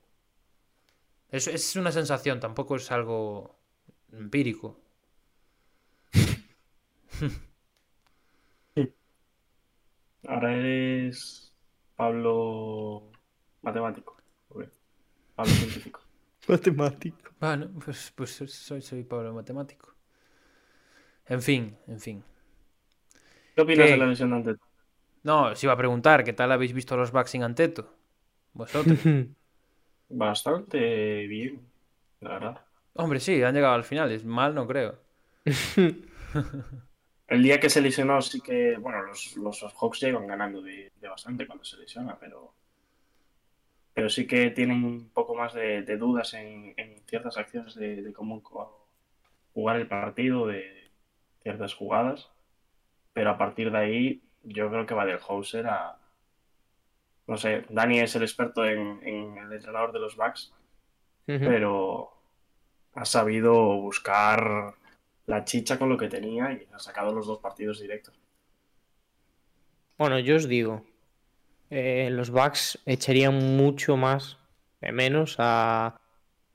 Es, 1.30 1.46
es 1.48 1.76
una 1.76 1.90
sensación, 1.92 2.38
tampoco 2.40 2.76
es 2.76 2.90
algo 2.90 3.56
empírico. 4.12 4.78
Ahora 10.28 10.54
eres 10.54 11.52
Pablo 11.96 13.10
matemático. 13.62 14.16
Pablo 15.34 15.54
científico. 15.54 16.00
Matemático. 16.48 17.30
Bueno, 17.40 17.70
pues, 17.84 18.12
pues 18.14 18.30
soy, 18.32 18.80
soy 18.82 19.04
Pablo 19.04 19.32
Matemático. 19.34 19.94
En 21.26 21.40
fin, 21.42 21.76
en 21.86 22.00
fin. 22.00 22.24
¿Qué 23.54 23.62
opinas 23.62 23.86
¿Qué? 23.86 23.92
de 23.92 23.96
la 23.98 24.06
lesión 24.06 24.30
de 24.30 24.36
Antetokounmpo? 24.36 24.67
No, 25.28 25.38
os 25.52 25.62
iba 25.64 25.74
a 25.74 25.82
preguntar, 25.82 26.24
¿qué 26.24 26.32
tal 26.32 26.52
habéis 26.52 26.72
visto 26.72 26.96
los 26.96 27.12
Bucks 27.12 27.32
sin 27.32 27.42
Anteto? 27.42 27.82
Vosotros. 28.54 28.98
Bastante 30.08 31.26
bien, 31.26 31.60
la 32.20 32.30
verdad. 32.30 32.66
Hombre, 32.94 33.20
sí, 33.20 33.42
han 33.42 33.54
llegado 33.54 33.74
al 33.74 33.84
final, 33.84 34.10
es 34.10 34.24
mal, 34.24 34.54
no 34.54 34.66
creo. 34.66 34.98
El 37.26 37.42
día 37.42 37.60
que 37.60 37.70
se 37.70 37.80
lesionó 37.80 38.20
sí 38.20 38.40
que, 38.40 38.76
bueno, 38.76 39.02
los, 39.02 39.36
los 39.36 39.62
Hawks 39.62 40.00
llegan 40.00 40.26
ganando 40.26 40.60
de, 40.62 40.92
de 41.00 41.08
bastante 41.08 41.46
cuando 41.46 41.64
se 41.64 41.76
lesiona, 41.76 42.18
pero 42.18 42.54
pero 43.94 44.08
sí 44.08 44.26
que 44.26 44.50
tienen 44.50 44.84
un 44.84 45.10
poco 45.10 45.34
más 45.34 45.54
de, 45.54 45.82
de 45.82 45.96
dudas 45.96 46.32
en, 46.34 46.72
en 46.76 47.02
ciertas 47.08 47.36
acciones 47.36 47.74
de, 47.74 48.02
de 48.02 48.12
cómo 48.12 48.40
jugar 49.52 49.76
el 49.76 49.88
partido, 49.88 50.46
de 50.46 50.92
ciertas 51.42 51.74
jugadas, 51.74 52.30
pero 53.12 53.30
a 53.30 53.38
partir 53.38 53.72
de 53.72 53.78
ahí 53.78 54.27
yo 54.42 54.68
creo 54.70 54.86
que 54.86 54.94
va 54.94 55.06
del 55.06 55.20
Hauser 55.26 55.66
a... 55.66 55.98
No 57.26 57.36
sé, 57.36 57.64
Dani 57.68 58.00
es 58.00 58.16
el 58.16 58.22
experto 58.22 58.64
en, 58.64 59.00
en 59.02 59.36
el 59.36 59.52
entrenador 59.52 59.92
de 59.92 60.00
los 60.00 60.16
Bucks, 60.16 60.52
pero 61.26 62.10
ha 62.94 63.04
sabido 63.04 63.76
buscar 63.76 64.74
la 65.26 65.44
chicha 65.44 65.78
con 65.78 65.90
lo 65.90 65.98
que 65.98 66.08
tenía 66.08 66.52
y 66.52 66.66
ha 66.72 66.78
sacado 66.78 67.12
los 67.12 67.26
dos 67.26 67.38
partidos 67.38 67.80
directos. 67.80 68.18
Bueno, 69.98 70.18
yo 70.20 70.36
os 70.36 70.48
digo, 70.48 70.86
eh, 71.68 72.08
los 72.10 72.30
Bucks 72.30 72.78
echarían 72.86 73.56
mucho 73.58 73.98
más 73.98 74.38
de 74.80 74.92
menos 74.92 75.36
a, 75.38 76.00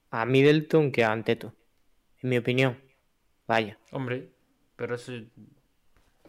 a 0.09 0.25
Middleton 0.25 0.91
que 0.91 1.03
a 1.03 1.11
Anteto, 1.11 1.53
en 2.21 2.29
mi 2.29 2.37
opinión. 2.37 2.81
Vaya, 3.45 3.77
Hombre, 3.91 4.31
pero 4.75 4.95
eso... 4.95 5.11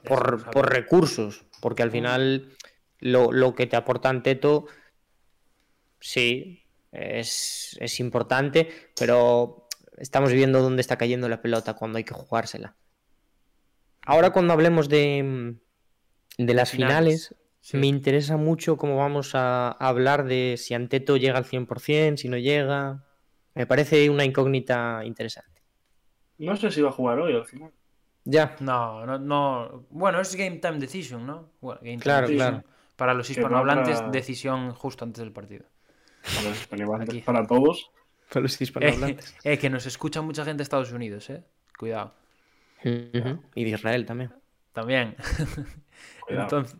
por, 0.04 0.70
recursos, 0.70 1.46
porque 1.60 1.82
al 1.82 1.90
final 1.90 2.56
lo, 2.98 3.32
lo 3.32 3.54
que 3.54 3.66
te 3.66 3.76
aporta 3.76 4.08
Anteto, 4.08 4.66
sí, 6.00 6.64
es, 6.92 7.76
es 7.80 8.00
importante, 8.00 8.68
pero 8.98 9.66
estamos 9.98 10.32
viendo 10.32 10.62
dónde 10.62 10.80
está 10.82 10.98
cayendo 10.98 11.28
la 11.28 11.42
pelota 11.42 11.74
cuando 11.74 11.98
hay 11.98 12.04
que 12.04 12.14
jugársela. 12.14 12.76
Ahora 14.02 14.30
cuando 14.32 14.52
hablemos 14.52 14.88
de, 14.88 15.56
de 16.38 16.54
las 16.54 16.70
finales. 16.70 17.28
finales, 17.28 17.36
Sí. 17.60 17.78
me 17.78 17.86
interesa 17.86 18.36
mucho 18.36 18.76
cómo 18.76 18.96
vamos 18.98 19.34
a, 19.34 19.68
a 19.68 19.88
hablar 19.88 20.24
de 20.26 20.56
si 20.58 20.74
Anteto 20.74 21.16
llega 21.16 21.38
al 21.38 21.46
100%, 21.46 22.18
si 22.18 22.28
no 22.28 22.36
llega. 22.36 23.06
Me 23.54 23.66
parece 23.66 24.10
una 24.10 24.24
incógnita 24.26 25.02
interesante. 25.06 25.62
No 26.48 26.54
sé 26.56 26.70
si 26.70 26.80
va 26.80 26.90
a 26.90 26.92
jugar 26.92 27.18
hoy 27.18 27.34
al 27.34 27.44
final. 27.44 27.72
Ya, 28.24 28.56
No, 28.60 29.04
no, 29.04 29.18
no. 29.18 29.84
Bueno, 29.90 30.20
es 30.20 30.34
Game 30.34 30.56
Time 30.58 30.78
Decision, 30.78 31.26
¿no? 31.26 31.50
Bueno, 31.60 31.80
game 31.82 31.92
time 31.98 32.02
Claro, 32.02 32.26
decision. 32.26 32.52
claro. 32.62 32.68
Para 32.96 33.12
los 33.14 33.28
hispanohablantes, 33.28 34.00
decisión 34.12 34.72
justo 34.72 35.04
antes 35.04 35.20
del 35.22 35.32
partido. 35.32 35.64
Para 36.22 36.48
los 36.48 36.60
hispanohablantes, 36.60 37.08
Aquí. 37.16 37.20
para 37.22 37.46
todos. 37.46 37.90
para 38.30 38.42
los 38.42 38.52
Eh, 38.60 38.64
hispanohablantes. 38.64 39.34
eh, 39.44 39.58
que 39.58 39.68
nos 39.68 39.84
escucha 39.86 40.22
mucha 40.22 40.44
gente 40.44 40.58
de 40.58 40.62
Estados 40.62 40.92
Unidos, 40.92 41.28
¿eh? 41.30 41.42
Cuidado. 41.78 42.14
Y 42.82 43.64
de 43.64 43.70
Israel 43.70 44.06
también. 44.06 44.32
También. 44.72 45.16
Entonces, 46.28 46.76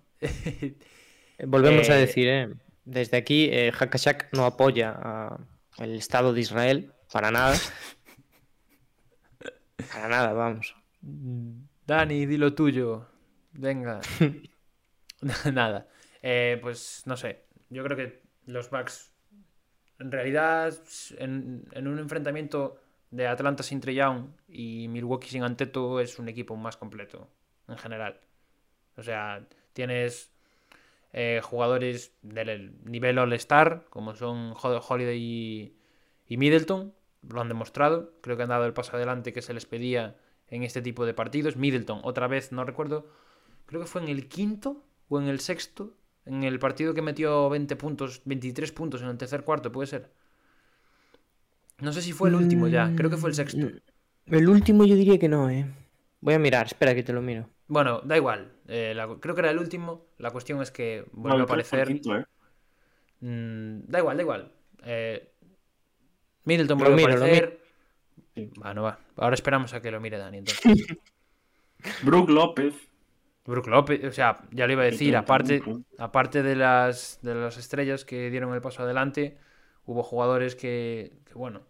Volvemos 1.46 1.88
a 1.90 1.96
Eh, 1.96 2.00
decir, 2.00 2.28
eh, 2.28 2.54
desde 2.84 3.16
aquí, 3.16 3.48
eh, 3.52 3.72
Hakashak 3.78 4.28
no 4.32 4.44
apoya 4.46 4.94
a 4.96 5.38
el 5.78 5.96
Estado 5.96 6.32
de 6.32 6.40
Israel 6.40 6.92
para 7.12 7.30
nada. 7.30 7.56
Para 9.92 10.08
nada, 10.08 10.32
vamos. 10.32 10.74
Dani, 11.86 12.26
di 12.26 12.36
lo 12.36 12.54
tuyo. 12.54 13.06
Venga. 13.52 14.00
Nada. 15.52 15.88
Eh, 16.22 16.58
pues 16.62 17.02
no 17.06 17.16
sé. 17.16 17.44
Yo 17.70 17.84
creo 17.84 17.96
que 17.96 18.22
los 18.46 18.70
Bucks, 18.70 19.12
en 19.98 20.12
realidad, 20.12 20.74
en, 21.18 21.64
en 21.72 21.88
un 21.88 21.98
enfrentamiento 21.98 22.78
de 23.10 23.26
Atlanta 23.28 23.62
sin 23.62 23.80
Trey 23.80 23.96
Young 23.96 24.28
y 24.48 24.88
Milwaukee 24.88 25.28
sin 25.28 25.42
Anteto, 25.44 26.00
es 26.00 26.18
un 26.18 26.28
equipo 26.28 26.56
más 26.56 26.76
completo 26.76 27.28
en 27.68 27.78
general. 27.78 28.20
O 28.96 29.02
sea, 29.02 29.46
tienes 29.72 30.32
eh, 31.12 31.40
jugadores 31.42 32.12
del 32.22 32.74
nivel 32.84 33.18
All-Star, 33.18 33.86
como 33.90 34.14
son 34.14 34.54
Hol- 34.54 34.82
Holiday 34.86 35.18
y, 35.18 35.76
y 36.28 36.36
Middleton, 36.36 36.94
lo 37.28 37.40
han 37.40 37.48
demostrado. 37.48 38.12
Creo 38.22 38.36
que 38.36 38.42
han 38.44 38.48
dado 38.50 38.66
el 38.66 38.72
paso 38.72 38.96
adelante 38.96 39.32
que 39.32 39.42
se 39.42 39.54
les 39.54 39.66
pedía 39.66 40.16
en 40.48 40.62
este 40.62 40.82
tipo 40.82 41.06
de 41.06 41.14
partidos. 41.14 41.56
Middleton, 41.56 42.00
otra 42.02 42.26
vez, 42.28 42.52
no 42.52 42.64
recuerdo, 42.64 43.08
creo 43.66 43.80
que 43.80 43.86
fue 43.86 44.02
en 44.02 44.08
el 44.08 44.28
quinto 44.28 44.82
o 45.08 45.20
en 45.20 45.28
el 45.28 45.40
sexto, 45.40 45.94
en 46.26 46.44
el 46.44 46.58
partido 46.58 46.94
que 46.94 47.02
metió 47.02 47.48
20 47.50 47.76
puntos, 47.76 48.22
23 48.24 48.72
puntos 48.72 49.02
en 49.02 49.08
el 49.08 49.16
tercer 49.18 49.42
cuarto, 49.44 49.70
puede 49.72 49.86
ser. 49.86 50.10
No 51.80 51.92
sé 51.92 52.02
si 52.02 52.12
fue 52.12 52.28
el 52.28 52.36
último 52.36 52.68
ya, 52.68 52.92
creo 52.96 53.10
que 53.10 53.16
fue 53.16 53.30
el 53.30 53.34
sexto. 53.34 53.66
El 54.26 54.48
último 54.48 54.84
yo 54.84 54.94
diría 54.96 55.18
que 55.18 55.28
no, 55.28 55.50
eh. 55.50 55.66
Voy 56.20 56.34
a 56.34 56.38
mirar, 56.38 56.66
espera 56.66 56.94
que 56.94 57.02
te 57.02 57.12
lo 57.12 57.20
miro. 57.20 57.50
Bueno, 57.66 58.00
da 58.02 58.16
igual, 58.16 58.52
eh, 58.68 58.92
la- 58.94 59.16
creo 59.20 59.34
que 59.34 59.40
era 59.42 59.50
el 59.50 59.58
último. 59.58 60.06
La 60.18 60.30
cuestión 60.30 60.62
es 60.62 60.70
que 60.70 61.04
vuelve 61.12 61.38
No, 61.38 61.42
a 61.42 61.46
aparecer. 61.46 61.86
quinto, 61.88 62.16
¿eh? 62.16 62.24
Mm, 63.20 63.86
da 63.88 63.98
igual, 63.98 64.16
da 64.16 64.22
igual. 64.22 64.52
Eh, 64.84 65.32
Middleton 66.44 66.78
vuelve 66.78 67.04
a 67.04 67.08
lo 67.08 67.14
aparecer. 67.16 67.60
Bueno, 68.56 68.82
va. 68.82 68.98
Ahora 69.16 69.34
esperamos 69.34 69.74
a 69.74 69.80
que 69.80 69.90
lo 69.90 70.00
mire 70.00 70.18
Dani. 70.18 70.38
Entonces. 70.38 70.96
Brook 72.02 72.30
López. 72.30 72.74
Brook 73.44 73.66
López, 73.66 74.02
o 74.04 74.12
sea, 74.12 74.40
ya 74.52 74.66
lo 74.66 74.72
iba 74.72 74.82
a 74.82 74.86
decir, 74.86 75.14
aparte, 75.16 75.62
aparte 75.98 76.42
de 76.42 76.56
las, 76.56 77.18
de 77.20 77.34
las 77.34 77.58
estrellas 77.58 78.06
que 78.06 78.30
dieron 78.30 78.54
el 78.54 78.62
paso 78.62 78.84
adelante, 78.84 79.36
hubo 79.84 80.02
jugadores 80.02 80.56
que, 80.56 81.12
que, 81.26 81.34
bueno, 81.34 81.60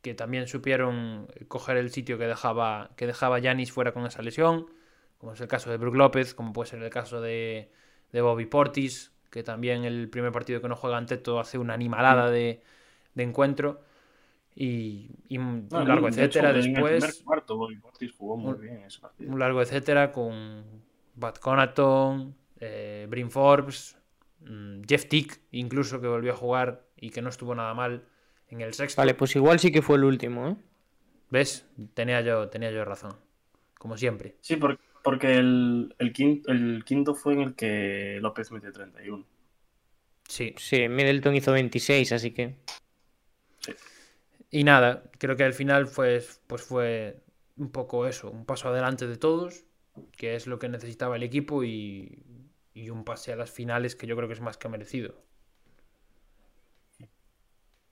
que 0.00 0.14
también 0.14 0.46
supieron 0.46 1.28
coger 1.48 1.76
el 1.76 1.90
sitio 1.90 2.16
que 2.16 2.26
dejaba 2.26 2.92
que 2.96 3.06
dejaba 3.06 3.38
Yanis 3.40 3.72
fuera 3.72 3.92
con 3.92 4.06
esa 4.06 4.22
lesión, 4.22 4.68
como 5.18 5.34
es 5.34 5.40
el 5.42 5.48
caso 5.48 5.70
de 5.70 5.76
Brook 5.76 5.96
López, 5.96 6.34
como 6.34 6.54
puede 6.54 6.70
ser 6.70 6.82
el 6.82 6.90
caso 6.90 7.20
de, 7.20 7.70
de 8.10 8.20
Bobby 8.22 8.46
Portis, 8.46 9.12
que 9.30 9.42
también 9.42 9.84
el 9.84 10.08
primer 10.08 10.32
partido 10.32 10.62
que 10.62 10.68
no 10.68 10.76
juega 10.76 10.96
ante 10.96 11.18
todo 11.18 11.40
hace 11.40 11.58
una 11.58 11.74
animalada 11.74 12.30
de, 12.30 12.62
de 13.14 13.22
encuentro. 13.22 13.82
Y, 14.60 15.08
y 15.28 15.38
un 15.38 15.68
No, 15.70 15.84
largo 15.84 16.06
de 16.10 16.24
hecho, 16.24 16.40
etcétera 16.40 16.50
en 16.50 16.56
el 16.56 16.62
primer 16.72 16.92
después 16.94 17.22
cuarto, 17.22 17.56
Bobby 17.56 17.76
Portis 17.76 18.12
jugó 18.18 18.36
muy 18.36 18.54
Un- 18.54 18.60
bien 18.60 18.82
ese 18.82 18.98
partido. 19.00 19.30
un 19.30 19.38
largo 19.38 19.62
etcétera 19.62 20.10
con 20.10 20.64
Bat 21.14 21.38
Conaton, 21.38 22.34
eh, 22.58 23.06
Brin 23.08 23.30
Forbes, 23.30 23.96
mm, 24.40 24.82
Jeff 24.88 25.06
Tick, 25.06 25.40
incluso 25.52 26.00
que 26.00 26.08
volvió 26.08 26.32
a 26.32 26.36
jugar 26.36 26.84
y 26.96 27.10
que 27.10 27.22
no 27.22 27.28
estuvo 27.28 27.54
nada 27.54 27.72
mal 27.74 28.02
en 28.48 28.60
el 28.60 28.74
sexto. 28.74 29.00
Vale, 29.00 29.14
pues 29.14 29.36
igual 29.36 29.60
sí 29.60 29.70
que 29.70 29.80
fue 29.80 29.96
el 29.96 30.02
último, 30.04 30.48
¿eh? 30.48 30.56
¿Ves? 31.30 31.64
Tenía 31.94 32.20
yo, 32.22 32.48
tenía 32.48 32.72
yo 32.72 32.84
razón. 32.84 33.14
Como 33.78 33.96
siempre. 33.96 34.34
Sí, 34.40 34.56
por- 34.56 34.80
porque 35.04 35.36
el, 35.36 35.94
el, 36.00 36.12
quinto, 36.12 36.50
el 36.50 36.82
quinto 36.84 37.14
fue 37.14 37.34
en 37.34 37.42
el 37.42 37.54
que 37.54 38.18
López 38.20 38.50
metió 38.50 38.72
31. 38.72 39.24
Sí. 40.28 40.52
Sí, 40.58 40.88
Middleton 40.88 41.36
hizo 41.36 41.52
26, 41.52 42.10
así 42.10 42.32
que. 42.32 42.56
Y 44.50 44.64
nada, 44.64 45.02
creo 45.18 45.36
que 45.36 45.44
al 45.44 45.52
final 45.54 45.88
pues, 45.94 46.40
pues 46.46 46.62
fue 46.62 47.22
un 47.56 47.70
poco 47.70 48.06
eso, 48.06 48.30
un 48.30 48.46
paso 48.46 48.68
adelante 48.68 49.06
de 49.06 49.16
todos, 49.16 49.64
que 50.16 50.34
es 50.36 50.46
lo 50.46 50.58
que 50.58 50.68
necesitaba 50.68 51.16
el 51.16 51.22
equipo 51.22 51.64
y, 51.64 52.24
y 52.74 52.90
un 52.90 53.04
pase 53.04 53.32
a 53.32 53.36
las 53.36 53.50
finales 53.50 53.96
que 53.96 54.06
yo 54.06 54.16
creo 54.16 54.28
que 54.28 54.34
es 54.34 54.40
más 54.40 54.56
que 54.58 54.68
merecido. 54.68 55.14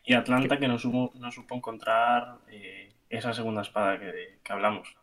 Y 0.05 0.15
Atlanta 0.15 0.59
que 0.59 0.69
no 0.69 0.79
supo, 0.79 1.13
no 1.17 1.31
supo 1.31 1.55
encontrar 1.55 2.39
eh, 2.49 2.95
esa 3.11 3.33
segunda 3.35 3.63
espada 3.63 3.99
que, 3.99 4.39
que 4.43 4.53
hablamos. 4.53 4.97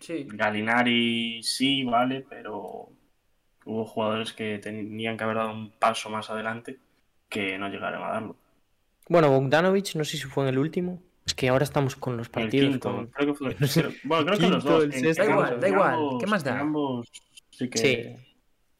Sí, 0.00 0.26
Galinari 0.30 1.42
sí, 1.42 1.84
vale, 1.84 2.24
pero 2.28 2.88
hubo 3.64 3.84
jugadores 3.86 4.32
que 4.32 4.58
tenían 4.58 5.16
que 5.16 5.24
haber 5.24 5.36
dado 5.36 5.52
un 5.52 5.70
paso 5.72 6.10
más 6.10 6.30
adelante 6.30 6.78
que 7.28 7.58
no 7.58 7.68
llegaron 7.68 8.02
a 8.04 8.08
darlo. 8.10 8.36
Bueno, 9.08 9.30
Bogdanovich, 9.30 9.96
no 9.96 10.04
sé 10.04 10.16
si 10.16 10.24
fue 10.24 10.44
en 10.44 10.50
el 10.50 10.58
último. 10.58 11.02
Es 11.26 11.34
que 11.34 11.48
ahora 11.48 11.64
estamos 11.64 11.96
con 11.96 12.16
los 12.16 12.26
el 12.26 12.30
partidos. 12.32 12.70
quinto, 12.70 12.92
con- 12.92 13.06
creo 13.08 13.26
que 13.28 13.34
fue. 13.34 13.56
bueno, 14.04 14.26
creo 14.26 14.38
que 14.38 14.48
los 14.48 14.64
dos. 14.64 14.84
el 14.84 14.94
en- 14.94 15.00
sexto. 15.00 15.22
en 15.22 15.28
Da 15.28 15.32
igual, 15.32 15.46
ambos- 15.48 15.60
da 15.60 15.68
igual, 15.68 15.94
ambos- 15.94 16.20
¿qué 16.20 16.26
más 16.26 16.44
da? 16.44 16.58
ambos 16.60 17.12
sí 17.50 17.68
que. 17.70 17.78
Sí. 17.78 18.16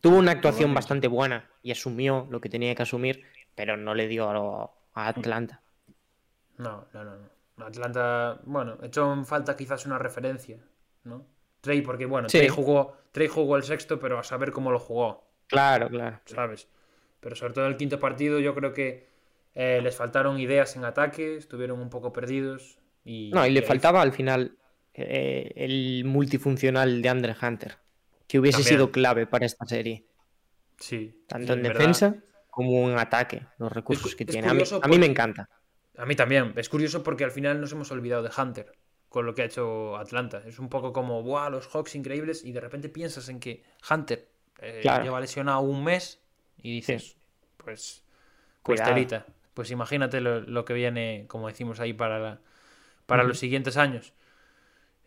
Tuvo 0.00 0.18
una 0.18 0.32
actuación 0.32 0.64
Bogdanovich. 0.70 0.74
bastante 0.76 1.08
buena 1.08 1.50
y 1.62 1.70
asumió 1.72 2.26
lo 2.30 2.40
que 2.40 2.48
tenía 2.50 2.74
que 2.74 2.82
asumir, 2.82 3.22
pero 3.54 3.76
no 3.76 3.94
le 3.94 4.06
dio 4.08 4.28
a, 4.28 4.34
lo- 4.34 4.74
a 4.94 5.08
Atlanta. 5.08 5.62
no, 6.58 6.86
no, 6.92 7.04
no. 7.04 7.16
no. 7.16 7.64
Atlanta, 7.66 8.40
bueno, 8.44 8.78
echó 8.82 9.12
en 9.12 9.24
falta 9.24 9.56
quizás 9.56 9.86
una 9.86 9.96
referencia, 9.98 10.58
¿no? 11.04 11.24
Trey, 11.60 11.82
porque 11.82 12.04
bueno, 12.04 12.28
Sí. 12.28 12.38
Trey 12.38 12.48
jugó, 12.50 12.96
Trey 13.12 13.28
jugó 13.28 13.56
el 13.56 13.62
sexto, 13.62 13.98
pero 14.00 14.18
a 14.18 14.24
saber 14.24 14.50
cómo 14.52 14.70
lo 14.72 14.78
jugó. 14.80 15.24
Claro, 15.46 15.88
claro. 15.88 16.20
¿sabes? 16.26 16.68
Pero 17.20 17.36
sobre 17.36 17.52
todo 17.54 17.64
en 17.66 17.70
el 17.70 17.76
quinto 17.78 17.98
partido 18.00 18.38
yo 18.40 18.54
creo 18.54 18.72
que 18.74 19.08
eh, 19.54 19.80
les 19.82 19.94
faltaron 19.96 20.38
ideas 20.38 20.76
en 20.76 20.84
ataque, 20.84 21.36
estuvieron 21.36 21.80
un 21.80 21.90
poco 21.90 22.12
perdidos. 22.12 22.78
Y, 23.04 23.30
No, 23.32 23.46
y 23.46 23.50
le 23.50 23.62
faltaba 23.62 24.00
al 24.02 24.12
final 24.12 24.56
eh, 24.94 25.52
el 25.56 26.04
multifuncional 26.04 27.02
de 27.02 27.08
Andre 27.08 27.34
Hunter, 27.40 27.76
que 28.26 28.38
hubiese 28.38 28.58
También. 28.58 28.74
sido 28.76 28.90
clave 28.92 29.26
para 29.26 29.46
esta 29.46 29.64
serie, 29.66 30.06
Sí, 30.78 31.22
tanto 31.28 31.52
sí, 31.52 31.58
en 31.58 31.62
verdad. 31.62 31.78
defensa 31.78 32.16
como 32.50 32.88
en 32.90 32.98
ataque, 32.98 33.46
los 33.58 33.70
recursos 33.72 34.12
cu- 34.12 34.16
que 34.18 34.24
es 34.24 34.30
tiene. 34.30 34.48
A 34.48 34.54
mí, 34.54 34.62
a 34.82 34.88
mí 34.88 34.98
me 34.98 35.06
encanta. 35.06 35.48
A 35.96 36.06
mí 36.06 36.16
también. 36.16 36.52
Es 36.56 36.68
curioso 36.68 37.02
porque 37.02 37.24
al 37.24 37.30
final 37.30 37.60
nos 37.60 37.70
hemos 37.72 37.90
olvidado 37.92 38.22
de 38.22 38.30
Hunter 38.36 38.72
con 39.08 39.26
lo 39.26 39.34
que 39.34 39.42
ha 39.42 39.44
hecho 39.44 39.96
Atlanta. 39.96 40.42
Es 40.46 40.58
un 40.58 40.68
poco 40.68 40.92
como, 40.92 41.22
¡buah! 41.22 41.48
Los 41.50 41.68
Hawks 41.68 41.94
increíbles 41.94 42.44
y 42.44 42.50
de 42.52 42.60
repente 42.60 42.88
piensas 42.88 43.28
en 43.28 43.38
que 43.38 43.62
Hunter 43.88 44.28
eh, 44.60 44.80
Claro. 44.82 45.04
lleva 45.04 45.20
lesionado 45.20 45.60
un 45.60 45.84
mes 45.84 46.20
y 46.58 46.72
dices, 46.72 47.16
pues, 47.56 48.02
pues 48.62 48.80
Cuidado. 48.80 49.24
Pues 49.54 49.70
imagínate 49.70 50.20
lo, 50.20 50.40
lo 50.40 50.64
que 50.64 50.74
viene, 50.74 51.26
como 51.28 51.48
decimos 51.48 51.80
ahí, 51.80 51.92
para, 51.92 52.18
la- 52.18 52.40
para 53.06 53.24
los 53.24 53.38
siguientes 53.38 53.76
años. 53.78 54.14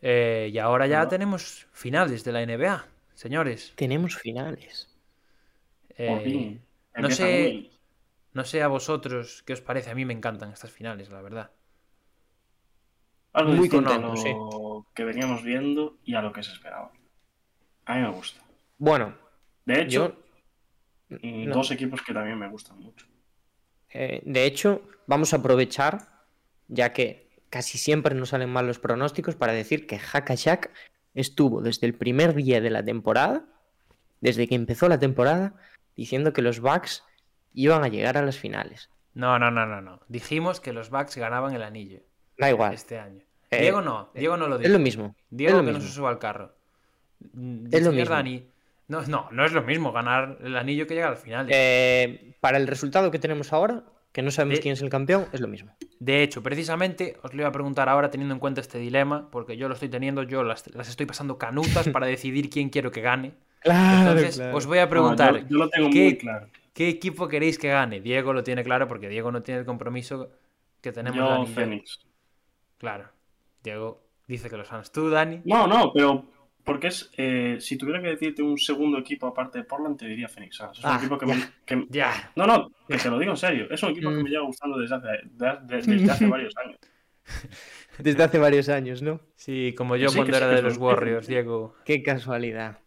Eh, 0.01 0.49
y 0.53 0.57
ahora 0.59 0.87
ya 0.87 1.07
tenemos 1.07 1.67
finales 1.71 2.23
de 2.23 2.31
la 2.31 2.41
NBA, 2.43 2.87
señores. 3.15 3.73
Tenemos 3.75 4.15
finales. 4.17 4.89
Por 6.05 6.21
Eh, 6.21 6.23
fin. 6.23 6.61
no 6.95 7.09
sé- 7.11 7.69
no 8.33 8.43
sé 8.45 8.63
a 8.63 8.67
vosotros 8.69 9.43
qué 9.45 9.53
os 9.53 9.61
parece. 9.61 9.91
A 9.91 9.95
mí 9.95 10.05
me 10.05 10.13
encantan 10.13 10.51
estas 10.53 10.71
finales, 10.71 11.09
la 11.09 11.21
verdad. 11.21 11.51
Algo 13.39 13.53
Muy 13.53 13.61
distinto 13.61 13.93
contento, 13.93 14.07
a 14.09 14.09
lo 14.09 14.17
sí. 14.17 14.29
que 14.93 15.05
veníamos 15.05 15.41
viendo 15.41 15.97
y 16.03 16.15
a 16.15 16.21
lo 16.21 16.33
que 16.33 16.43
se 16.43 16.51
esperaba. 16.51 16.91
A 17.85 17.95
mí 17.95 18.01
me 18.01 18.11
gusta. 18.11 18.41
Bueno, 18.79 19.15
De 19.65 19.81
hecho, 19.83 20.15
yo, 21.09 21.19
mm, 21.21 21.49
no. 21.49 21.55
dos 21.55 21.69
equipos 21.71 22.01
que 22.01 22.13
también 22.13 22.39
me 22.39 22.49
gustan 22.49 22.79
mucho. 22.79 23.05
Eh, 23.93 24.21
de 24.25 24.45
hecho, 24.45 24.81
vamos 25.05 25.33
a 25.33 25.37
aprovechar, 25.37 26.07
ya 26.67 26.93
que 26.93 27.27
casi 27.49 27.77
siempre 27.77 28.15
nos 28.15 28.29
salen 28.29 28.49
mal 28.49 28.67
los 28.67 28.79
pronósticos, 28.79 29.35
para 29.35 29.53
decir 29.53 29.87
que 29.87 29.99
Hakashak 29.99 30.71
estuvo 31.15 31.61
desde 31.61 31.87
el 31.87 31.93
primer 31.93 32.33
día 32.35 32.61
de 32.61 32.69
la 32.69 32.83
temporada, 32.83 33.45
desde 34.21 34.47
que 34.47 34.55
empezó 34.55 34.87
la 34.89 34.99
temporada, 34.99 35.53
diciendo 35.95 36.33
que 36.33 36.41
los 36.41 36.59
Bucks 36.59 37.03
iban 37.53 37.83
a 37.83 37.87
llegar 37.87 38.17
a 38.17 38.21
las 38.21 38.37
finales. 38.37 38.89
No, 39.13 39.39
no, 39.39 39.49
no, 39.49 39.65
no, 39.65 39.81
no. 39.81 39.99
Dijimos 40.09 40.59
que 40.59 40.73
los 40.73 40.89
Bucks 40.89 41.17
ganaban 41.17 41.55
el 41.55 41.63
anillo 41.63 42.01
Da 42.37 42.49
igual, 42.51 42.73
este 42.73 42.99
año. 42.99 43.23
Eh, 43.49 43.61
Diego 43.61 43.81
no, 43.81 44.09
Diego 44.13 44.37
no 44.37 44.47
lo 44.47 44.57
dijo. 44.57 44.67
es 44.67 44.71
lo 44.73 44.79
mismo. 44.79 45.15
Diego 45.31 45.51
es 45.51 45.57
lo 45.57 45.61
que 45.61 45.71
no 45.71 45.77
mismo. 45.79 45.89
se 45.89 45.95
suba 45.95 46.09
al 46.09 46.19
carro. 46.19 46.53
Es 47.71 47.83
lo 47.83 47.91
mismo. 47.91 48.13
Dani. 48.13 48.45
No, 48.87 49.01
no, 49.07 49.27
no 49.31 49.45
es 49.45 49.51
lo 49.51 49.63
mismo 49.63 49.91
ganar 49.91 50.37
el 50.41 50.55
anillo 50.55 50.87
que 50.87 50.93
llegar 50.95 51.09
al 51.11 51.17
final. 51.17 51.47
Eh, 51.49 52.35
para 52.39 52.57
el 52.57 52.67
resultado 52.67 53.11
que 53.11 53.19
tenemos 53.19 53.51
ahora, 53.51 53.83
que 54.13 54.21
no 54.21 54.31
sabemos 54.31 54.57
De- 54.59 54.61
quién 54.61 54.73
es 54.73 54.81
el 54.81 54.89
campeón, 54.89 55.25
es 55.33 55.41
lo 55.41 55.47
mismo. 55.49 55.75
De 55.99 56.23
hecho, 56.23 56.41
precisamente 56.41 57.17
os 57.21 57.33
lo 57.33 57.41
iba 57.41 57.49
a 57.49 57.51
preguntar 57.51 57.89
ahora 57.89 58.09
teniendo 58.09 58.33
en 58.33 58.39
cuenta 58.39 58.61
este 58.61 58.77
dilema, 58.79 59.29
porque 59.29 59.57
yo 59.57 59.67
lo 59.67 59.73
estoy 59.73 59.89
teniendo, 59.89 60.23
yo 60.23 60.43
las, 60.43 60.73
las 60.73 60.87
estoy 60.87 61.05
pasando 61.05 61.37
canutas 61.37 61.89
para 61.89 62.07
decidir 62.07 62.49
quién 62.49 62.69
quiero 62.69 62.91
que 62.91 63.01
gane. 63.01 63.33
Claro, 63.59 64.11
Entonces, 64.11 64.39
os 64.53 64.65
voy 64.65 64.77
a 64.77 64.85
No, 64.85 64.89
preguntar, 64.89 65.41
yo, 65.41 65.47
yo 65.49 65.57
lo 65.57 65.69
tengo 65.69 65.89
¿qué- 65.89 66.03
muy 66.03 66.17
claro. 66.17 66.47
¿qué 66.73 66.87
equipo 66.87 67.27
queréis 67.27 67.57
que 67.59 67.67
gane? 67.69 67.99
Diego 67.99 68.31
lo 68.31 68.43
tiene 68.43 68.63
claro 68.63 68.87
porque 68.87 69.09
Diego 69.09 69.31
no 69.31 69.41
tiene 69.41 69.59
el 69.61 69.65
compromiso 69.65 70.29
que 70.79 70.91
tenemos 70.93 71.17
Yo, 71.17 71.27
Dani 71.27 71.43
y 71.43 71.47
yo. 71.47 71.53
Phoenix. 71.53 71.99
Claro. 72.77 73.09
Diego 73.63 74.01
dice 74.27 74.49
que 74.49 74.57
los 74.57 74.67
Suns. 74.67 74.91
¿Tú, 74.91 75.09
Dani? 75.09 75.41
No, 75.43 75.67
no, 75.67 75.91
pero 75.91 76.23
porque 76.67 76.87
es. 76.87 77.09
eh, 77.17 77.57
si 77.59 77.77
tuviera 77.77 77.99
que 78.01 78.09
decirte 78.09 78.43
un 78.43 78.57
segundo 78.59 78.99
equipo 78.99 79.25
aparte 79.25 79.57
de 79.57 79.63
Portland, 79.63 79.97
te 79.97 80.05
diría 80.05 80.27
Phoenix 80.27 80.57
Suns. 80.57 80.77
Es 80.77 80.83
un 80.85 80.91
Ah, 80.91 80.97
equipo 80.99 81.17
que 81.17 81.25
ya. 81.25 81.33
me. 81.35 81.43
que- 81.65 81.87
Ya. 81.89 82.31
No, 82.35 82.45
no, 82.45 82.69
que 82.87 82.97
te 82.97 83.09
lo 83.09 83.17
digo 83.17 83.31
en 83.31 83.37
serio. 83.37 83.67
Es 83.71 83.81
un 83.81 83.89
equipo 83.91 84.09
que 84.11 84.17
Mm. 84.17 84.23
me 84.23 84.29
lleva 84.29 84.43
gustando 84.45 84.77
desde 84.77 84.95
hace, 84.95 85.07
de- 85.07 85.57
de- 85.63 85.81
desde 85.81 86.11
hace 86.11 86.25
varios 86.37 86.53
años. 86.57 86.77
Desde 87.97 88.23
hace 88.23 88.37
varios 88.37 88.69
años, 88.69 89.01
¿no? 89.01 89.19
Sí, 89.35 89.73
como 89.75 89.95
yo 89.95 90.09
Sí, 90.09 90.17
cuando 90.17 90.37
era 90.37 90.49
que 90.49 90.55
de 90.57 90.61
los 90.61 90.77
Warriors, 90.77 91.25
Diego. 91.27 91.75
Qué 91.85 92.03
casualidad. 92.03 92.77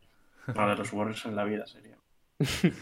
No, 0.54 0.68
de 0.68 0.76
los 0.76 0.92
Warriors 0.92 1.24
en 1.26 1.34
la 1.36 1.44
vida 1.44 1.66
sería. 1.66 1.96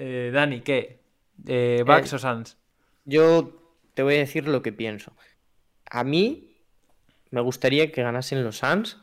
Eh, 0.00 0.30
Dani, 0.32 0.60
¿qué? 0.60 1.00
Eh, 1.46 1.82
¿Bucks 1.86 2.12
Eh, 2.12 2.16
o 2.16 2.18
Suns? 2.18 2.56
Yo 3.04 3.74
te 3.94 4.02
voy 4.02 4.14
a 4.14 4.18
decir 4.18 4.46
lo 4.46 4.62
que 4.62 4.72
pienso. 4.72 5.16
A 5.90 6.04
mí 6.04 6.56
me 7.30 7.40
gustaría 7.40 7.90
que 7.90 8.02
ganasen 8.02 8.44
los 8.44 8.58
Suns, 8.58 9.00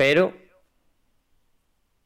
pero 0.00 0.32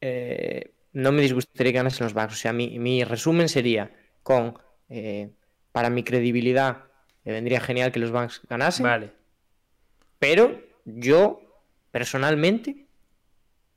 eh, 0.01 0.73
no 0.91 1.13
me 1.13 1.21
disgustaría 1.21 1.71
que 1.71 1.77
ganasen 1.77 2.03
los 2.03 2.13
Bucks. 2.13 2.33
O 2.33 2.35
sea, 2.35 2.51
mi, 2.51 2.77
mi 2.77 3.05
resumen 3.05 3.47
sería 3.47 3.89
con, 4.21 4.59
eh, 4.89 5.31
para 5.71 5.89
mi 5.89 6.03
credibilidad, 6.03 6.87
me 7.23 7.31
vendría 7.31 7.61
genial 7.61 7.93
que 7.93 8.01
los 8.01 8.11
Bucks 8.11 8.41
ganasen, 8.49 8.83
Vale. 8.83 9.13
pero 10.19 10.61
yo, 10.83 11.39
personalmente, 11.91 12.85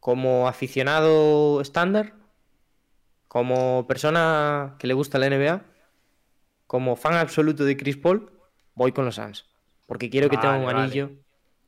como 0.01 0.49
aficionado 0.49 1.61
estándar, 1.61 2.15
como 3.29 3.87
persona 3.87 4.75
que 4.81 4.89
le 4.89 4.95
gusta 4.95 5.21
la 5.21 5.27
NBA, 5.31 5.63
como 6.67 6.97
fan 6.97 7.15
absoluto 7.15 7.65
de 7.65 7.77
Chris 7.77 7.97
Paul, 7.97 8.33
voy 8.75 8.91
con 8.91 9.05
los 9.05 9.15
Suns. 9.15 9.47
Porque 9.87 10.11
quiero 10.11 10.29
que 10.29 10.39
tenga 10.39 10.59
un 10.59 10.65
vale. 10.65 10.81
anillo. 10.81 11.13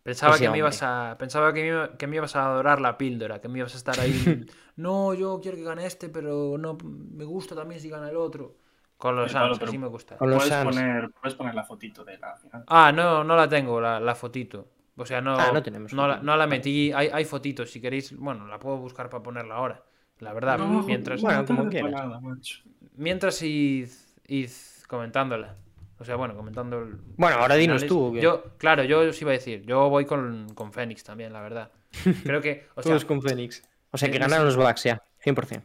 Pensaba 0.02 0.38
que 0.38 0.48
me 0.48 0.58
ibas 0.58 0.82
a. 0.82 1.16
Pensaba 1.18 1.52
que 1.52 1.60
me, 1.62 1.68
iba- 1.68 1.96
que 1.98 2.06
me 2.06 2.16
ibas 2.16 2.34
a 2.36 2.46
adorar 2.46 2.80
la 2.80 2.96
píldora, 2.96 3.40
que 3.40 3.48
me 3.48 3.58
ibas 3.58 3.74
a 3.74 3.76
estar 3.76 4.00
ahí. 4.00 4.12
no, 4.76 5.14
yo 5.14 5.40
quiero 5.42 5.56
que 5.58 5.62
gane 5.64 5.86
este, 5.86 6.08
pero 6.08 6.56
no 6.58 6.78
me 6.82 7.24
gusta 7.24 7.54
también 7.54 7.80
si 7.80 7.90
gana 7.90 8.08
el 8.08 8.16
otro. 8.16 8.56
Con 8.96 9.16
los 9.16 9.30
Sí, 9.30 9.32
claro, 9.32 9.54
Suns, 9.54 9.68
así 9.68 9.78
me 9.78 9.88
gusta. 9.88 10.16
Con 10.16 10.30
los 10.30 10.38
Puedes 10.46 10.64
poner, 10.64 11.10
puedes 11.20 11.34
poner 11.34 11.54
la 11.54 11.64
fotito 11.64 12.04
de 12.04 12.18
la 12.18 12.36
final. 12.36 12.64
Ah, 12.66 12.92
no, 12.92 13.24
no 13.24 13.36
la 13.36 13.48
tengo, 13.48 13.80
la, 13.80 13.98
la 14.00 14.14
fotito. 14.14 14.68
O 14.96 15.06
sea, 15.06 15.20
no, 15.22 15.34
Ah, 15.38 15.50
no 15.52 15.62
tenemos 15.62 15.92
no, 15.94 16.06
la, 16.06 16.18
no 16.18 16.36
la 16.36 16.46
metí. 16.46 16.92
Hay, 16.92 17.08
hay 17.12 17.24
fotitos, 17.24 17.70
si 17.70 17.80
queréis. 17.80 18.14
Bueno, 18.16 18.46
la 18.46 18.58
puedo 18.58 18.76
buscar 18.78 19.08
para 19.08 19.22
ponerla 19.22 19.54
ahora. 19.54 19.82
La 20.18 20.34
verdad, 20.34 20.58
No, 20.58 20.82
mientras. 20.82 21.22
bueno, 21.22 21.46
como 21.46 21.68
quieras. 21.70 21.92
nada, 21.92 22.20
macho. 22.20 22.60
Mientras 22.96 23.40
id, 23.42 23.88
id 24.26 24.50
comentándola. 24.86 25.56
O 26.00 26.04
sea, 26.04 26.16
bueno, 26.16 26.34
comentando. 26.34 26.82
el- 26.82 26.96
Bueno, 27.16 27.36
ahora 27.36 27.54
dinos 27.54 27.86
tú. 27.86 28.06
¿o 28.06 28.12
qué? 28.12 28.20
Yo, 28.22 28.56
claro, 28.56 28.82
yo 28.84 29.00
os 29.00 29.20
iba 29.22 29.30
a 29.30 29.34
decir. 29.34 29.62
Yo 29.66 29.88
voy 29.88 30.06
con, 30.06 30.48
con 30.54 30.72
Fénix 30.72 31.04
también, 31.04 31.32
la 31.32 31.42
verdad. 31.42 31.70
Creo 32.24 32.40
que. 32.40 32.66
O 32.74 32.82
sea, 32.82 32.90
Todos 32.92 33.04
con 33.04 33.20
Phoenix. 33.22 33.62
O 33.92 33.98
sea, 33.98 34.10
que 34.10 34.18
ganaron 34.18 34.46
los 34.46 34.56
Bucks 34.56 34.84
ya, 34.84 35.02
100%. 35.24 35.62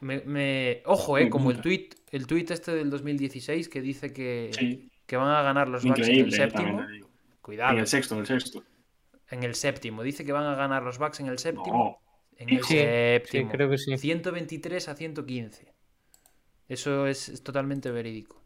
me, 0.00 0.20
me- 0.20 0.82
Ojo, 0.86 1.18
eh, 1.18 1.28
como 1.28 1.50
el 1.50 1.60
tweet, 1.60 1.90
el 2.10 2.26
tweet 2.26 2.46
este 2.50 2.74
del 2.74 2.88
2016 2.90 3.68
que 3.68 3.80
dice 3.82 4.12
que, 4.12 4.50
Sí, 4.58 4.90
que 5.04 5.16
van 5.16 5.28
a 5.28 5.42
ganar 5.42 5.68
los 5.68 5.84
Bucks 5.84 6.08
en 6.08 6.14
el 6.20 6.28
eh, 6.28 6.32
séptimo. 6.32 6.78
también. 6.78 7.04
Cuidado, 7.42 7.72
En 7.74 7.78
el 7.80 7.86
sexto, 7.86 8.14
en 8.14 8.20
el 8.20 8.26
sexto. 8.26 8.64
en 9.30 9.42
el 9.42 9.54
séptimo. 9.54 10.02
Dice 10.02 10.24
que 10.24 10.32
van 10.32 10.46
a 10.46 10.54
ganar 10.54 10.82
los 10.82 10.98
Bucks 10.98 11.20
en 11.20 11.26
el 11.26 11.38
séptimo. 11.38 12.00
No, 12.00 12.38
En 12.38 12.48
el 12.50 12.62
Sí, 12.64 12.74
séptimo. 12.78 13.50
sí, 13.50 13.56
creo 13.56 13.68
que 13.70 13.78
sí. 13.78 13.98
123 13.98 14.88
a 14.88 14.94
115. 14.94 15.74
Eso 16.68 17.06
es, 17.06 17.28
es 17.28 17.42
totalmente 17.42 17.90
verídico. 17.90 18.42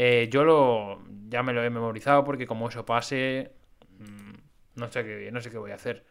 Eh, 0.00 0.28
yo 0.32 0.44
lo 0.44 1.02
ya 1.28 1.42
me 1.42 1.52
lo 1.54 1.64
he 1.64 1.70
memorizado 1.70 2.24
porque 2.24 2.46
como 2.46 2.68
eso 2.70 2.86
pase, 2.86 3.52
mm, 3.98 4.34
no 4.80 4.88
sé 4.92 5.04
qué, 5.04 5.30
no 5.32 5.40
sé 5.42 5.50
qué 5.50 5.58
voy 5.58 5.72
a 5.72 5.76
hacer. 5.76 6.06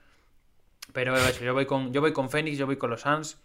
Pero 0.94 1.16
eso, 1.16 1.44
yo 1.44 1.54
voy 1.54 1.66
con 1.66 1.94
yo 1.94 2.02
voy 2.02 2.14
con 2.14 2.30
Fénix, 2.30 2.58
yo 2.58 2.66
voy 2.66 2.78
con 2.78 2.90
los 2.90 3.02
Suns. 3.02 3.42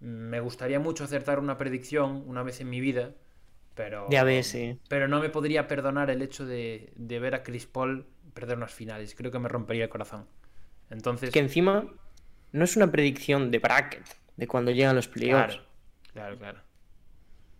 Me 0.00 0.40
gustaría 0.40 0.80
mucho 0.80 1.04
acertar 1.04 1.38
una 1.40 1.58
predicción 1.58 2.24
una 2.26 2.42
vez 2.42 2.60
en 2.60 2.70
mi 2.70 2.80
vida, 2.80 3.14
pero 3.74 4.02
Ya 4.10 4.24
ves, 4.24 4.46
sí. 4.48 4.78
pero 4.88 5.08
no 5.08 5.20
me 5.20 5.30
podría 5.30 5.68
perdonar 5.68 6.10
el 6.10 6.22
hecho 6.22 6.46
de, 6.46 6.92
de 6.96 7.20
ver 7.20 7.34
a 7.36 7.42
Chris 7.44 7.66
Paul 7.66 8.06
perder 8.34 8.58
unas 8.58 8.74
finales. 8.74 9.14
Creo 9.16 9.32
que 9.32 9.40
me 9.40 9.48
rompería 9.50 9.84
el 9.84 9.90
corazón. 9.90 10.26
Entonces, 10.90 11.30
Que 11.32 11.40
encima 11.40 11.92
no 12.52 12.64
es 12.64 12.76
una 12.76 12.90
predicción 12.92 13.50
de 13.50 13.58
bracket, 13.58 14.04
de 14.36 14.46
cuando 14.48 14.70
llegan 14.70 14.96
los 14.96 15.08
playoffs. 15.08 15.56
claro, 15.56 15.64
claro, 16.12 16.38
claro. 16.38 16.60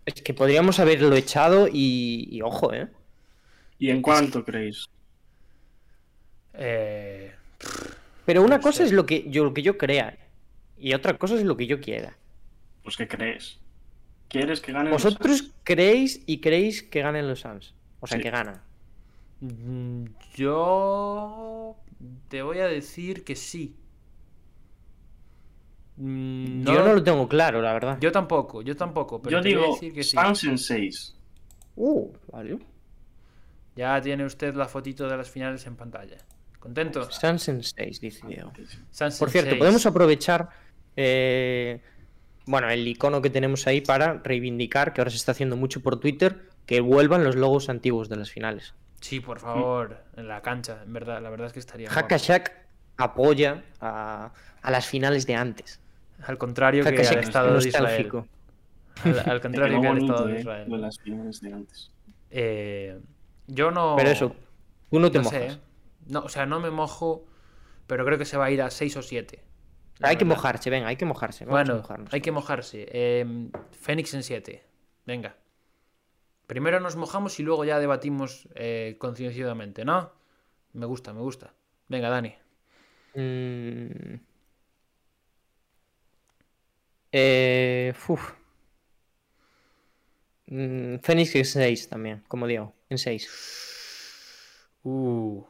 Es 0.06 0.22
que 0.22 0.34
podríamos 0.34 0.78
haberlo 0.80 1.14
echado 1.16 1.68
y, 1.72 2.28
y 2.30 2.42
ojo, 2.42 2.72
¿eh? 2.74 2.88
¿Y 3.78 3.90
en 3.90 4.00
cuánto 4.02 4.44
creéis? 4.44 4.88
Eh, 6.54 7.32
Pero 8.24 8.42
una 8.42 8.58
No 8.58 8.62
cosa 8.62 8.78
sé. 8.78 8.84
es 8.84 8.92
lo 8.92 9.06
que 9.06 9.28
yo, 9.30 9.44
lo 9.44 9.54
que 9.54 9.62
yo 9.62 9.78
crea 9.78 10.16
y 10.78 10.94
otra 10.94 11.18
cosa 11.18 11.34
es 11.36 11.44
lo 11.44 11.56
que 11.56 11.66
yo 11.66 11.80
quiera. 11.80 12.16
Pues 12.82 12.96
¿qué 12.96 13.08
crees? 13.08 13.58
¿Quieres 14.28 14.60
que 14.60 14.72
ganen 14.72 14.98
los 15.00 15.02
Vosotros 15.02 15.52
creéis 15.64 16.22
y 16.26 16.40
creéis 16.40 16.82
que 16.82 17.02
ganen 17.02 17.28
los 17.28 17.40
Suns. 17.40 17.74
O 18.00 18.06
sea, 18.06 18.18
Sí. 18.18 18.22
que 18.22 18.30
ganan. 18.30 18.62
Mm, 19.40 20.04
Yo 20.34 21.76
te 22.28 22.42
voy 22.42 22.58
a 22.60 22.66
decir 22.66 23.24
que 23.24 23.36
sí. 23.36 23.76
Mm, 25.96 26.64
Yo 26.64 26.82
no 26.84 26.89
lo 27.00 27.04
tengo 27.04 27.28
claro, 27.28 27.60
la 27.60 27.72
verdad. 27.72 27.98
yo 28.00 28.12
tampoco, 28.12 28.62
yo 28.62 28.76
tampoco, 28.76 29.20
pero 29.20 29.38
Yo 29.38 29.42
digo 29.42 29.76
sí. 29.78 29.92
En 30.48 30.58
6. 30.58 31.16
Uh, 31.76 32.12
vale. 32.32 32.58
Ya 33.76 34.00
tiene 34.00 34.24
usted 34.24 34.54
la 34.54 34.68
fotito 34.68 35.08
de 35.08 35.16
las 35.16 35.30
finales 35.30 35.66
en 35.66 35.76
pantalla. 35.76 36.18
¿Contento? 36.58 37.10
Suns 37.10 37.48
en 37.48 37.62
6, 37.62 38.00
dice 38.00 38.26
Diego. 38.26 38.52
Por 39.18 39.30
cierto, 39.30 39.50
seis. 39.50 39.58
podemos 39.58 39.86
aprovechar 39.86 40.50
eh, 40.96 41.80
bueno, 42.46 42.68
el 42.68 42.86
icono 42.86 43.22
que 43.22 43.30
tenemos 43.30 43.66
ahí 43.66 43.80
para 43.80 44.14
reivindicar, 44.14 44.92
que 44.92 45.00
ahora 45.00 45.10
se 45.10 45.16
está 45.16 45.32
haciendo 45.32 45.56
mucho 45.56 45.82
por 45.82 46.00
Twitter, 46.00 46.48
que 46.66 46.80
vuelvan 46.80 47.24
los 47.24 47.36
logos 47.36 47.68
antiguos 47.68 48.08
de 48.08 48.16
las 48.16 48.30
finales. 48.30 48.74
Sí, 49.00 49.20
por 49.20 49.38
favor, 49.38 50.04
en 50.16 50.28
la 50.28 50.42
cancha, 50.42 50.82
en 50.84 50.92
verdad, 50.92 51.22
la 51.22 51.30
verdad 51.30 51.46
es 51.46 51.52
que 51.52 51.60
estaría. 51.60 51.88
Hackashack 51.88 52.52
apoya 52.96 53.62
a, 53.80 54.32
a 54.60 54.70
las 54.70 54.86
finales 54.86 55.26
de 55.26 55.36
antes. 55.36 55.80
Al 56.22 56.38
contrario 56.38 56.84
que 56.84 57.06
al 57.06 57.18
Estado 57.18 57.58
de 57.58 57.68
Israel. 57.68 58.10
Al, 59.04 59.30
al 59.30 59.40
contrario 59.42 59.80
que 59.80 59.86
al 59.88 59.98
Estado 59.98 60.26
de 60.26 60.36
eh, 60.36 60.40
Israel. 60.40 60.68
lo 60.68 60.76
de 60.76 60.82
las 60.82 60.98
finales 60.98 61.40
de 61.40 61.52
antes. 61.52 61.90
Eh, 62.30 63.00
yo 63.46 63.70
no. 63.70 63.94
Pero 63.96 64.10
eso, 64.10 64.36
tú 64.90 65.00
no 65.00 65.10
te 65.10 65.18
no 65.18 65.24
mojas. 65.24 65.40
sé. 65.40 65.46
¿eh? 65.48 65.58
No, 66.06 66.20
o 66.20 66.28
sea, 66.28 66.46
no 66.46 66.60
me 66.60 66.70
mojo, 66.70 67.24
pero 67.86 68.04
creo 68.04 68.18
que 68.18 68.24
se 68.24 68.36
va 68.36 68.46
a 68.46 68.50
ir 68.50 68.62
a 68.62 68.70
6 68.70 68.96
o 68.96 69.02
7. 69.02 69.44
Hay 70.02 70.16
que 70.16 70.24
mojarse, 70.24 70.70
venga, 70.70 70.88
hay 70.88 70.96
que 70.96 71.04
mojarse. 71.04 71.44
Bueno, 71.44 71.82
hay 72.10 72.20
que 72.20 72.32
mojarse. 72.32 72.86
Eh, 72.90 73.50
Fénix 73.72 74.14
en 74.14 74.22
7. 74.22 74.64
Venga. 75.06 75.36
Primero 76.46 76.80
nos 76.80 76.96
mojamos 76.96 77.38
y 77.38 77.42
luego 77.42 77.64
ya 77.64 77.78
debatimos 77.78 78.48
eh, 78.54 78.96
concienciadamente, 78.98 79.84
¿no? 79.84 80.12
Me 80.72 80.86
gusta, 80.86 81.12
me 81.12 81.20
gusta. 81.20 81.52
Venga, 81.88 82.08
Dani. 82.08 82.34
Mm. 83.14 84.14
Eh, 87.12 87.92
uf. 88.08 88.32
Mm, 90.46 90.96
Phoenix 90.98 91.34
en 91.36 91.44
6 91.44 91.88
también, 91.88 92.24
como 92.28 92.46
digo, 92.46 92.74
en 92.88 92.98
6. 92.98 94.78
Uh. 94.82 95.44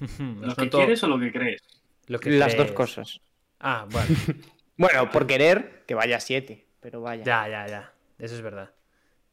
¿Lo 0.40 0.54
que 0.54 0.70
quieres 0.70 1.02
o 1.02 1.06
lo 1.08 1.18
que 1.18 1.32
crees? 1.32 1.62
lo 2.06 2.18
que 2.18 2.30
Las 2.30 2.56
dos 2.56 2.72
cosas. 2.72 3.20
Ah, 3.60 3.86
bueno. 3.90 4.08
Bueno, 4.78 5.10
por 5.10 5.26
querer 5.26 5.82
que 5.88 5.96
vaya 5.96 6.18
a 6.18 6.20
7, 6.20 6.64
pero 6.78 7.00
vaya. 7.00 7.24
Ya, 7.24 7.48
ya, 7.48 7.66
ya. 7.66 7.92
Eso 8.16 8.36
es 8.36 8.42
verdad. 8.42 8.70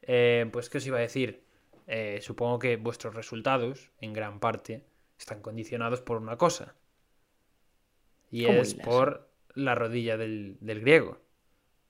Eh, 0.02 0.50
pues, 0.52 0.72
¿qué 0.72 0.80
os 0.80 0.88
iba 0.88 0.98
a 0.98 1.02
decir? 1.02 1.44
Eh, 1.86 2.18
supongo 2.24 2.58
que 2.58 2.78
vuestros 2.78 3.14
resultados, 3.14 3.92
en 4.02 4.14
gran 4.14 4.40
parte, 4.40 4.84
están 5.20 5.44
condicionados 5.44 6.02
por 6.02 6.18
una 6.18 6.38
cosa. 6.38 6.74
Y 8.32 8.48
¿Cómo 8.48 8.64
es 8.64 8.74
por 8.74 9.25
la 9.56 9.76
rodilla 9.76 10.18
del, 10.18 10.58
del 10.62 10.82
griego. 10.82 11.20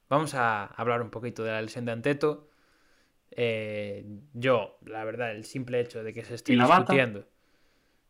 Vamos 0.10 0.34
a 0.36 0.66
hablar 0.66 1.02
un 1.02 1.10
poquito 1.10 1.44
de 1.44 1.52
la 1.52 1.62
lesión 1.62 1.86
de 1.86 1.92
Anteto. 1.92 2.50
Eh, 3.32 4.06
yo, 4.34 4.78
la 4.86 5.04
verdad, 5.04 5.32
el 5.32 5.44
simple 5.46 5.80
hecho 5.82 6.04
de 6.04 6.14
que 6.14 6.24
se 6.24 6.36
esté 6.36 6.54
discutiendo. 6.54 7.26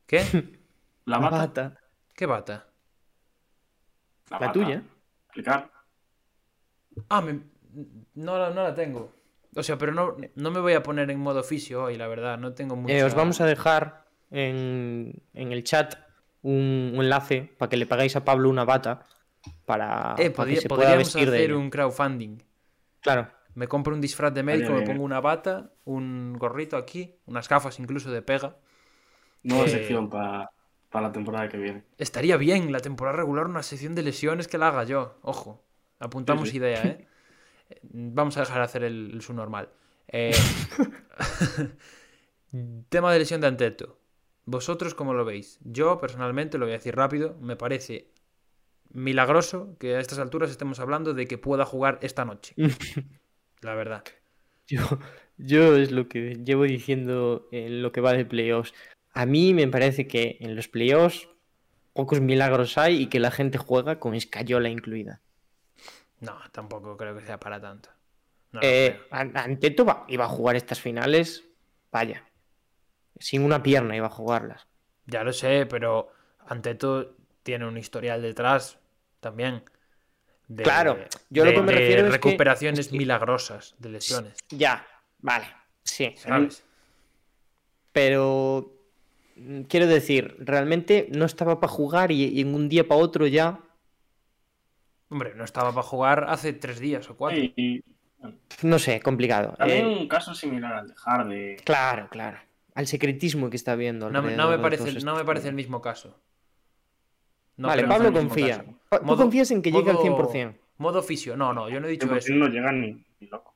¿Qué? 0.06 0.22
La 1.06 1.20
La 1.20 1.30
bata. 1.30 1.78
¿Qué 2.16 2.26
bata? 2.26 2.68
la 4.32 4.40
bata. 4.40 4.52
tuya. 4.54 4.82
Explicar. 5.26 5.70
Ah, 7.10 7.22
me- 7.22 7.42
no, 8.16 8.40
la- 8.40 8.50
no 8.50 8.64
la 8.64 8.74
tengo. 8.74 9.14
O 9.56 9.62
sea, 9.64 9.78
pero 9.78 9.94
no, 9.94 10.18
no 10.36 10.52
me 10.52 10.60
voy 10.60 10.74
a 10.74 10.82
poner 10.84 11.10
en 11.12 11.20
modo 11.20 11.40
oficio 11.42 11.84
hoy, 11.84 11.96
la 11.96 12.08
verdad. 12.08 12.38
No 12.40 12.54
tengo. 12.54 12.82
Eh, 12.88 13.04
os 13.04 13.14
vamos 13.14 13.40
a 13.42 13.46
dejar 13.46 14.06
en, 14.32 15.22
en 15.34 15.52
el 15.52 15.64
chat 15.64 15.96
un, 16.42 16.92
un 16.96 17.04
enlace 17.04 17.54
para 17.58 17.70
que 17.70 17.78
le 17.78 17.86
pagáis 17.86 18.16
a 18.16 18.26
Pablo 18.26 18.50
una 18.50 18.66
bata 18.66 19.06
para, 19.66 20.16
Eh, 20.18 20.30
para 20.30 20.46
podía- 20.46 20.56
que 20.56 20.62
se 20.62 20.70
pueda 20.70 20.82
podríamos 20.84 21.14
vestir 21.14 21.32
de 21.32 21.38
hacer 21.38 21.54
un 21.54 21.70
crowdfunding. 21.70 22.38
Claro. 23.02 23.30
Me 23.54 23.68
compro 23.68 23.94
un 23.94 24.02
disfraz 24.02 24.34
de 24.34 24.44
médico, 24.44 24.74
me 24.74 24.82
pongo 24.82 25.04
una 25.04 25.22
bata, 25.22 25.72
un 25.86 26.34
gorrito 26.38 26.76
aquí, 26.78 27.16
unas 27.26 27.48
gafas 27.48 27.80
incluso 27.80 28.12
de 28.12 28.22
pega. 28.22 28.58
Nueva 29.44 29.66
Eh, 29.66 29.70
sección 29.70 30.10
para 30.10 30.50
la 30.94 31.12
temporada 31.12 31.48
que 31.48 31.58
viene. 31.58 31.84
Estaría 31.98 32.36
bien 32.38 32.72
la 32.72 32.80
temporada 32.80 33.18
regular 33.18 33.46
una 33.48 33.64
sección 33.64 33.96
de 33.96 34.04
lesiones 34.04 34.48
que 34.48 34.58
la 34.58 34.70
haga 34.70 34.84
yo. 34.84 35.18
Ojo, 35.22 35.64
apuntamos 36.00 36.50
Sí, 36.50 36.54
sí. 36.54 36.58
idea, 36.58 36.84
¿eh? 36.84 37.08
Vamos 37.84 38.36
a 38.38 38.42
dejar 38.42 38.58
de 38.58 38.64
hacer 38.64 38.84
el, 38.84 39.12
el 39.14 39.22
subnormal. 39.22 39.70
Eh, 40.08 40.36
tema 42.90 43.12
de 43.14 43.20
lesión 43.20 43.42
de 43.42 43.48
Anteto. 43.48 43.98
¿Vosotros 44.46 44.94
cómo 44.94 45.14
lo 45.14 45.26
veis? 45.26 45.60
Yo, 45.64 46.00
personalmente, 46.00 46.58
lo 46.58 46.66
voy 46.66 46.74
a 46.74 46.78
decir 46.78 46.96
rápido, 46.96 47.36
me 47.42 47.56
parece 47.56 48.12
milagroso 48.96 49.76
que 49.80 49.96
a 49.96 50.00
estas 50.00 50.20
alturas 50.20 50.50
estemos 50.50 50.80
hablando 50.80 51.14
de 51.14 51.28
que 51.28 51.38
pueda 51.38 51.66
jugar 51.66 52.00
esta 52.02 52.26
noche. 52.26 52.56
La 53.62 53.76
verdad. 53.76 54.04
Yo, 54.68 54.82
yo 55.38 55.76
es 55.76 55.92
lo 55.92 56.08
que 56.08 56.42
llevo 56.44 56.64
diciendo 56.64 57.48
en 57.52 57.82
lo 57.82 57.92
que 57.92 58.02
va 58.02 58.14
de 58.14 58.26
playoffs. 58.26 58.74
A 59.14 59.26
mí 59.26 59.54
me 59.54 59.68
parece 59.68 60.08
que 60.08 60.38
en 60.42 60.56
los 60.56 60.68
playoffs 60.68 61.30
pocos 61.94 62.20
milagros 62.22 62.78
hay 62.78 63.04
y 63.04 63.08
que 63.08 63.20
la 63.20 63.32
gente 63.32 63.58
juega 63.58 64.00
con 64.00 64.16
escayola 64.16 64.70
incluida. 64.70 65.22
No, 66.20 66.38
tampoco 66.52 66.98
creo 66.98 67.16
que 67.16 67.26
sea 67.26 67.40
para 67.40 67.60
tanto. 67.62 67.90
No 68.52 68.60
Eh, 68.64 69.00
Anteto 69.12 69.86
va- 69.86 70.06
iba 70.08 70.26
a 70.26 70.30
jugar 70.30 70.56
estas 70.56 70.80
finales, 70.80 71.44
vaya, 71.92 72.24
sin 73.20 73.44
una 73.44 73.62
pierna 73.62 73.96
iba 73.96 74.08
a 74.08 74.10
jugarlas. 74.10 74.68
Ya 75.06 75.24
lo 75.24 75.34
sé, 75.34 75.66
pero 75.66 76.10
Anteto 76.48 77.16
tiene 77.44 77.68
un 77.68 77.78
historial 77.78 78.22
detrás 78.22 78.80
también. 79.26 79.64
de- 80.48 80.62
Claro, 80.64 81.00
yo 81.32 81.44
lo 81.44 81.50
de- 81.50 81.56
que 81.56 81.62
me 81.64 81.74
de 81.74 81.80
refiero 81.80 82.02
es 82.04 82.08
que- 82.08 82.12
recuperaciones 82.18 82.80
es 82.82 82.88
que- 82.90 82.98
milagrosas 83.00 83.74
de 83.80 83.90
lesiones. 83.90 84.36
Ya, 84.50 84.86
vale, 85.20 85.48
sí. 85.84 86.14
¿Sabes? 86.18 86.64
Pero 87.92 88.72
mm, 89.38 89.62
quiero 89.64 89.88
decir, 89.88 90.36
realmente 90.40 91.08
no 91.12 91.26
estaba 91.26 91.60
para 91.60 91.74
jugar 91.74 92.12
y, 92.12 92.26
y 92.26 92.42
en 92.42 92.54
un 92.54 92.70
día 92.70 92.88
para 92.88 93.02
otro 93.02 93.26
ya. 93.26 93.60
Hombre, 95.10 95.34
no 95.36 95.44
estaba 95.44 95.72
para 95.72 95.82
jugar 95.84 96.26
hace 96.30 96.54
tres 96.54 96.80
días 96.80 97.10
o 97.10 97.18
cuatro. 97.18 97.40
Y 97.40 97.84
No 98.62 98.78
sé, 98.80 99.00
complicado. 99.02 99.56
también 99.58 99.86
Eh, 99.88 99.98
un 100.02 100.08
caso 100.08 100.34
similar 100.36 100.74
al 100.74 100.88
de 100.90 100.94
Hardy. 100.96 101.56
claro, 101.64 102.08
claro. 102.10 102.38
Al 102.76 102.86
secretismo 102.88 103.50
que 103.50 103.56
está 103.56 103.76
viendo. 103.76 104.10
No, 104.12 104.22
me- 104.22 104.36
no 104.36 104.44
alrededor 104.44 104.50
me 104.50 104.58
de 104.58 104.78
parece, 104.84 105.06
no 105.06 105.16
me 105.16 105.24
parece 105.26 105.48
el 105.50 105.56
mismo 105.56 105.82
caso. 105.82 106.20
No 107.58 107.68
vale, 107.70 107.88
Pablo 107.88 108.12
confía. 108.12 108.64
Tú 108.64 109.04
Modo- 109.04 109.18
confías 109.24 109.50
en 109.52 109.62
que 109.62 109.72
llegue 109.72 109.90
al 109.90 109.96
modo- 109.98 110.32
100%. 110.32 110.56
Modo 110.78 111.00
oficio. 111.00 111.38
No, 111.38 111.54
no, 111.54 111.70
yo 111.70 111.80
no 111.80 111.88
he 111.88 111.92
dicho 111.92 112.14
eso. 112.16 112.34
no 112.34 112.48
llega 112.48 112.72
ni, 112.72 113.06
ni 113.20 113.28
loco. 113.28 113.54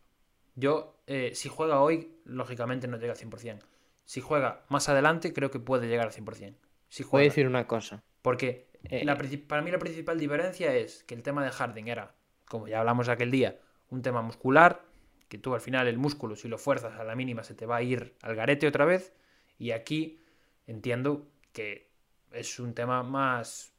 Yo, 0.56 1.02
eh, 1.08 1.32
si 1.34 1.50
juega 1.50 1.82
hoy, 1.82 2.14
lógicamente 2.26 2.88
no 2.88 2.97
llega 2.97 3.12
al 3.14 3.18
100%. 3.18 3.66
Si 4.06 4.22
juega 4.22 4.64
más 4.70 4.89
adelante, 4.89 5.34
creo 5.34 5.52
que 5.52 5.60
puede 5.60 5.88
llegar 5.88 6.08
al 6.08 6.14
100%. 6.14 6.58
Si 6.88 7.04
Voy 7.04 7.08
a 7.08 7.10
juega. 7.12 7.24
decir 7.26 7.47
una 7.47 7.68
cosa. 7.68 8.04
Porque 8.22 8.68
Eh, 8.86 9.04
la 9.04 9.18
princip- 9.18 9.45
para 9.45 9.62
mí 9.62 9.72
la 9.72 9.78
principal 9.80 10.18
diferencia 10.18 10.74
es 10.74 11.04
que 11.04 11.14
el 11.14 11.22
tema 11.22 11.43
de 11.43 11.52
Harding 11.52 11.89
era, 11.89 12.16
como 12.47 12.68
ya 12.70 12.80
hablamos 12.80 13.10
aquel 13.10 13.30
día, 13.30 13.60
un 13.89 14.02
tema 14.02 14.22
muscular, 14.22 14.82
que 15.28 15.38
tú 15.38 15.54
al 15.54 15.60
final 15.62 15.88
el 15.89 15.97
músculo, 15.97 16.38
si 16.38 16.47
lo 16.47 16.58
fuerzas 16.58 16.97
a 16.97 17.04
la 17.04 17.14
mínima, 17.14 17.43
se 17.43 17.54
te 17.54 17.66
va 17.66 17.76
a 17.76 17.82
ir 17.84 18.16
al 18.22 18.36
garete 18.36 18.66
otra 18.68 18.86
vez. 18.86 19.14
Y 19.58 19.72
aquí 19.72 20.22
entiendo 20.66 21.28
que 21.52 21.89
es 22.32 22.58
un 22.60 22.74
tema 22.74 23.04
más... 23.04 23.74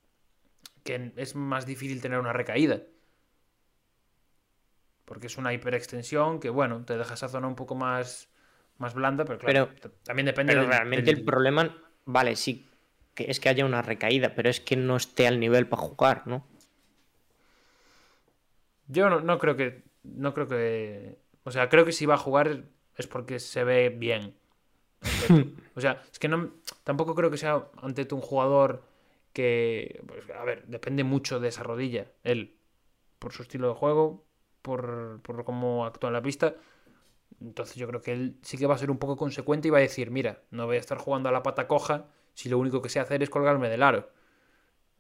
que 0.84 1.12
es 1.16 1.34
más 1.34 1.66
difícil 1.66 2.00
tener 2.00 2.18
una 2.18 2.32
recaída. 2.32 2.80
Porque 5.04 5.26
es 5.26 5.36
una 5.38 5.52
hiperextensión 5.52 6.38
que, 6.40 6.50
bueno, 6.50 6.84
te 6.84 6.96
deja 6.96 7.14
esa 7.14 7.28
zona 7.28 7.48
un 7.48 7.56
poco 7.56 7.74
más 7.74 8.28
más 8.78 8.94
blanda, 8.94 9.26
pero 9.26 9.38
claro, 9.38 9.68
Pero- 9.82 9.94
también 10.04 10.24
depende 10.24 10.52
Pero 10.54 10.62
del- 10.62 10.70
realmente 10.70 11.02
del- 11.10 11.18
el 11.18 11.24
problema, 11.24 11.76
vale, 12.06 12.34
sí, 12.34 12.66
que 13.14 13.30
es 13.30 13.38
que 13.38 13.50
haya 13.50 13.66
una 13.66 13.82
recaída, 13.82 14.34
pero 14.34 14.48
es 14.48 14.58
que 14.60 14.74
no 14.76 14.96
esté 14.96 15.26
al 15.26 15.38
nivel 15.38 15.68
para 15.68 15.82
jugar, 15.82 16.26
¿no? 16.26 16.46
Yo 18.88 19.08
no, 19.10 19.20
no 19.20 19.38
creo 19.38 19.56
que. 19.56 19.82
No 20.02 20.32
creo 20.34 20.48
que. 20.48 21.18
O 21.44 21.50
sea, 21.50 21.68
creo 21.68 21.84
que 21.84 21.92
si 21.92 22.06
va 22.06 22.14
a 22.14 22.18
jugar 22.18 22.62
es 22.96 23.06
porque 23.06 23.38
se 23.38 23.64
ve 23.64 23.90
bien. 23.90 24.34
O 25.76 25.80
sea, 25.80 26.02
es 26.10 26.18
que 26.18 26.28
no. 26.28 26.52
Tampoco 26.84 27.14
creo 27.14 27.30
que 27.30 27.36
sea 27.38 27.62
ante 27.82 28.06
un 28.14 28.20
jugador 28.20 28.82
que. 29.32 30.02
pues, 30.06 30.24
a 30.30 30.44
ver, 30.44 30.64
depende 30.66 31.04
mucho 31.04 31.40
de 31.40 31.48
esa 31.48 31.62
rodilla. 31.62 32.06
Él. 32.24 32.56
Por 33.18 33.32
su 33.32 33.42
estilo 33.42 33.68
de 33.68 33.74
juego. 33.74 34.24
Por, 34.62 35.20
por 35.22 35.44
cómo 35.44 35.86
actúa 35.86 36.08
en 36.08 36.14
la 36.14 36.22
pista. 36.22 36.54
Entonces 37.40 37.76
yo 37.76 37.86
creo 37.88 38.02
que 38.02 38.12
él 38.12 38.36
sí 38.42 38.58
que 38.58 38.66
va 38.66 38.74
a 38.74 38.78
ser 38.78 38.90
un 38.90 38.98
poco 38.98 39.16
consecuente 39.16 39.68
y 39.68 39.70
va 39.70 39.78
a 39.78 39.82
decir, 39.82 40.10
mira, 40.10 40.42
no 40.50 40.66
voy 40.66 40.76
a 40.76 40.80
estar 40.80 40.98
jugando 40.98 41.28
a 41.28 41.32
la 41.32 41.42
pata 41.42 41.66
coja 41.66 42.08
si 42.34 42.48
lo 42.50 42.58
único 42.58 42.82
que 42.82 42.88
sé 42.90 43.00
hacer 43.00 43.22
es 43.22 43.30
colgarme 43.30 43.68
del 43.70 43.82
aro. 43.82 44.10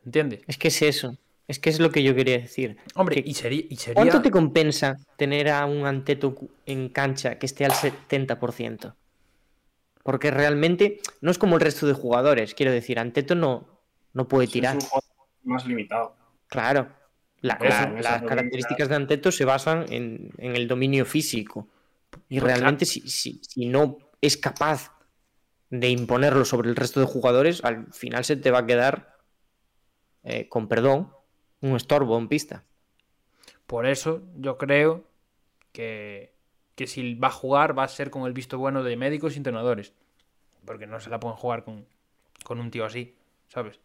¿Entiendes? 0.06 0.42
Es 0.46 0.56
que 0.56 0.68
es 0.68 0.80
eso. 0.80 1.16
Es 1.48 1.58
que 1.58 1.68
es 1.68 1.80
lo 1.80 1.90
que 1.90 2.02
yo 2.02 2.14
quería 2.14 2.38
decir. 2.38 2.78
Hombre, 2.94 3.16
Que- 3.22 3.28
y 3.28 3.34
sería, 3.34 3.64
y 3.68 3.76
sería... 3.76 3.96
¿Cuánto 3.96 4.22
te 4.22 4.30
compensa 4.30 4.96
tener 5.16 5.48
a 5.50 5.66
un 5.66 5.84
Anteto 5.84 6.34
cu- 6.34 6.50
en 6.64 6.88
cancha 6.88 7.38
que 7.38 7.44
esté 7.46 7.64
al 7.66 7.72
70%? 7.72 8.94
Porque 10.02 10.30
realmente 10.30 11.00
no 11.20 11.30
es 11.30 11.38
como 11.38 11.56
el 11.56 11.60
resto 11.60 11.86
de 11.86 11.92
jugadores. 11.92 12.54
Quiero 12.54 12.72
decir, 12.72 12.98
Anteto 12.98 13.34
no, 13.34 13.79
no 14.12 14.28
puede 14.28 14.44
Es 14.46 14.50
tirar. 14.52 14.74
un 14.76 14.80
juego 14.82 15.06
más 15.44 15.66
limitado. 15.66 16.14
Claro. 16.48 16.88
La- 17.40 17.54
Eso, 17.54 17.68
la- 17.68 17.84
eso 17.98 18.02
las 18.02 18.22
características 18.22 18.88
de 18.88 18.94
Anteto 18.96 19.32
se 19.32 19.44
basan 19.44 19.86
en, 19.92 20.30
en 20.38 20.56
el 20.56 20.68
dominio 20.68 21.06
físico. 21.06 21.68
Y 22.28 22.38
Pues 22.40 22.42
realmente 22.52 22.84
si, 22.84 23.00
si- 23.08 23.40
si 23.42 23.66
no 23.66 23.98
es 24.20 24.36
capaz 24.36 24.92
de 25.70 25.88
imponerlo 25.88 26.44
sobre 26.44 26.68
el 26.68 26.76
resto 26.76 27.00
de 27.00 27.06
jugadores, 27.06 27.64
al 27.64 27.92
final 27.94 28.24
se 28.24 28.36
te 28.36 28.50
va 28.50 28.58
a 28.60 28.66
quedar, 28.66 29.16
eh, 30.24 30.48
con 30.48 30.68
perdón, 30.68 31.12
un 31.60 31.76
estorbo 31.76 32.18
en 32.18 32.28
pista. 32.28 32.64
Por 33.66 33.86
eso 33.86 34.22
yo 34.36 34.58
creo 34.58 35.04
que, 35.72 36.34
que 36.74 36.86
si 36.86 37.14
va 37.14 37.28
a 37.28 37.32
jugar 37.32 37.78
va 37.78 37.84
a 37.84 37.88
ser 37.88 38.10
con 38.10 38.26
el 38.26 38.32
visto 38.32 38.58
bueno 38.58 38.82
de 38.82 38.96
médicos 38.96 39.34
y 39.34 39.36
entrenadores. 39.38 39.94
Porque 40.66 40.86
no 40.86 41.00
se 41.00 41.08
la 41.08 41.20
pueden 41.20 41.36
jugar 41.38 41.64
con, 41.64 41.86
con 42.44 42.60
un 42.60 42.70
tío 42.70 42.84
así, 42.84 43.16
¿sabes? 43.48 43.80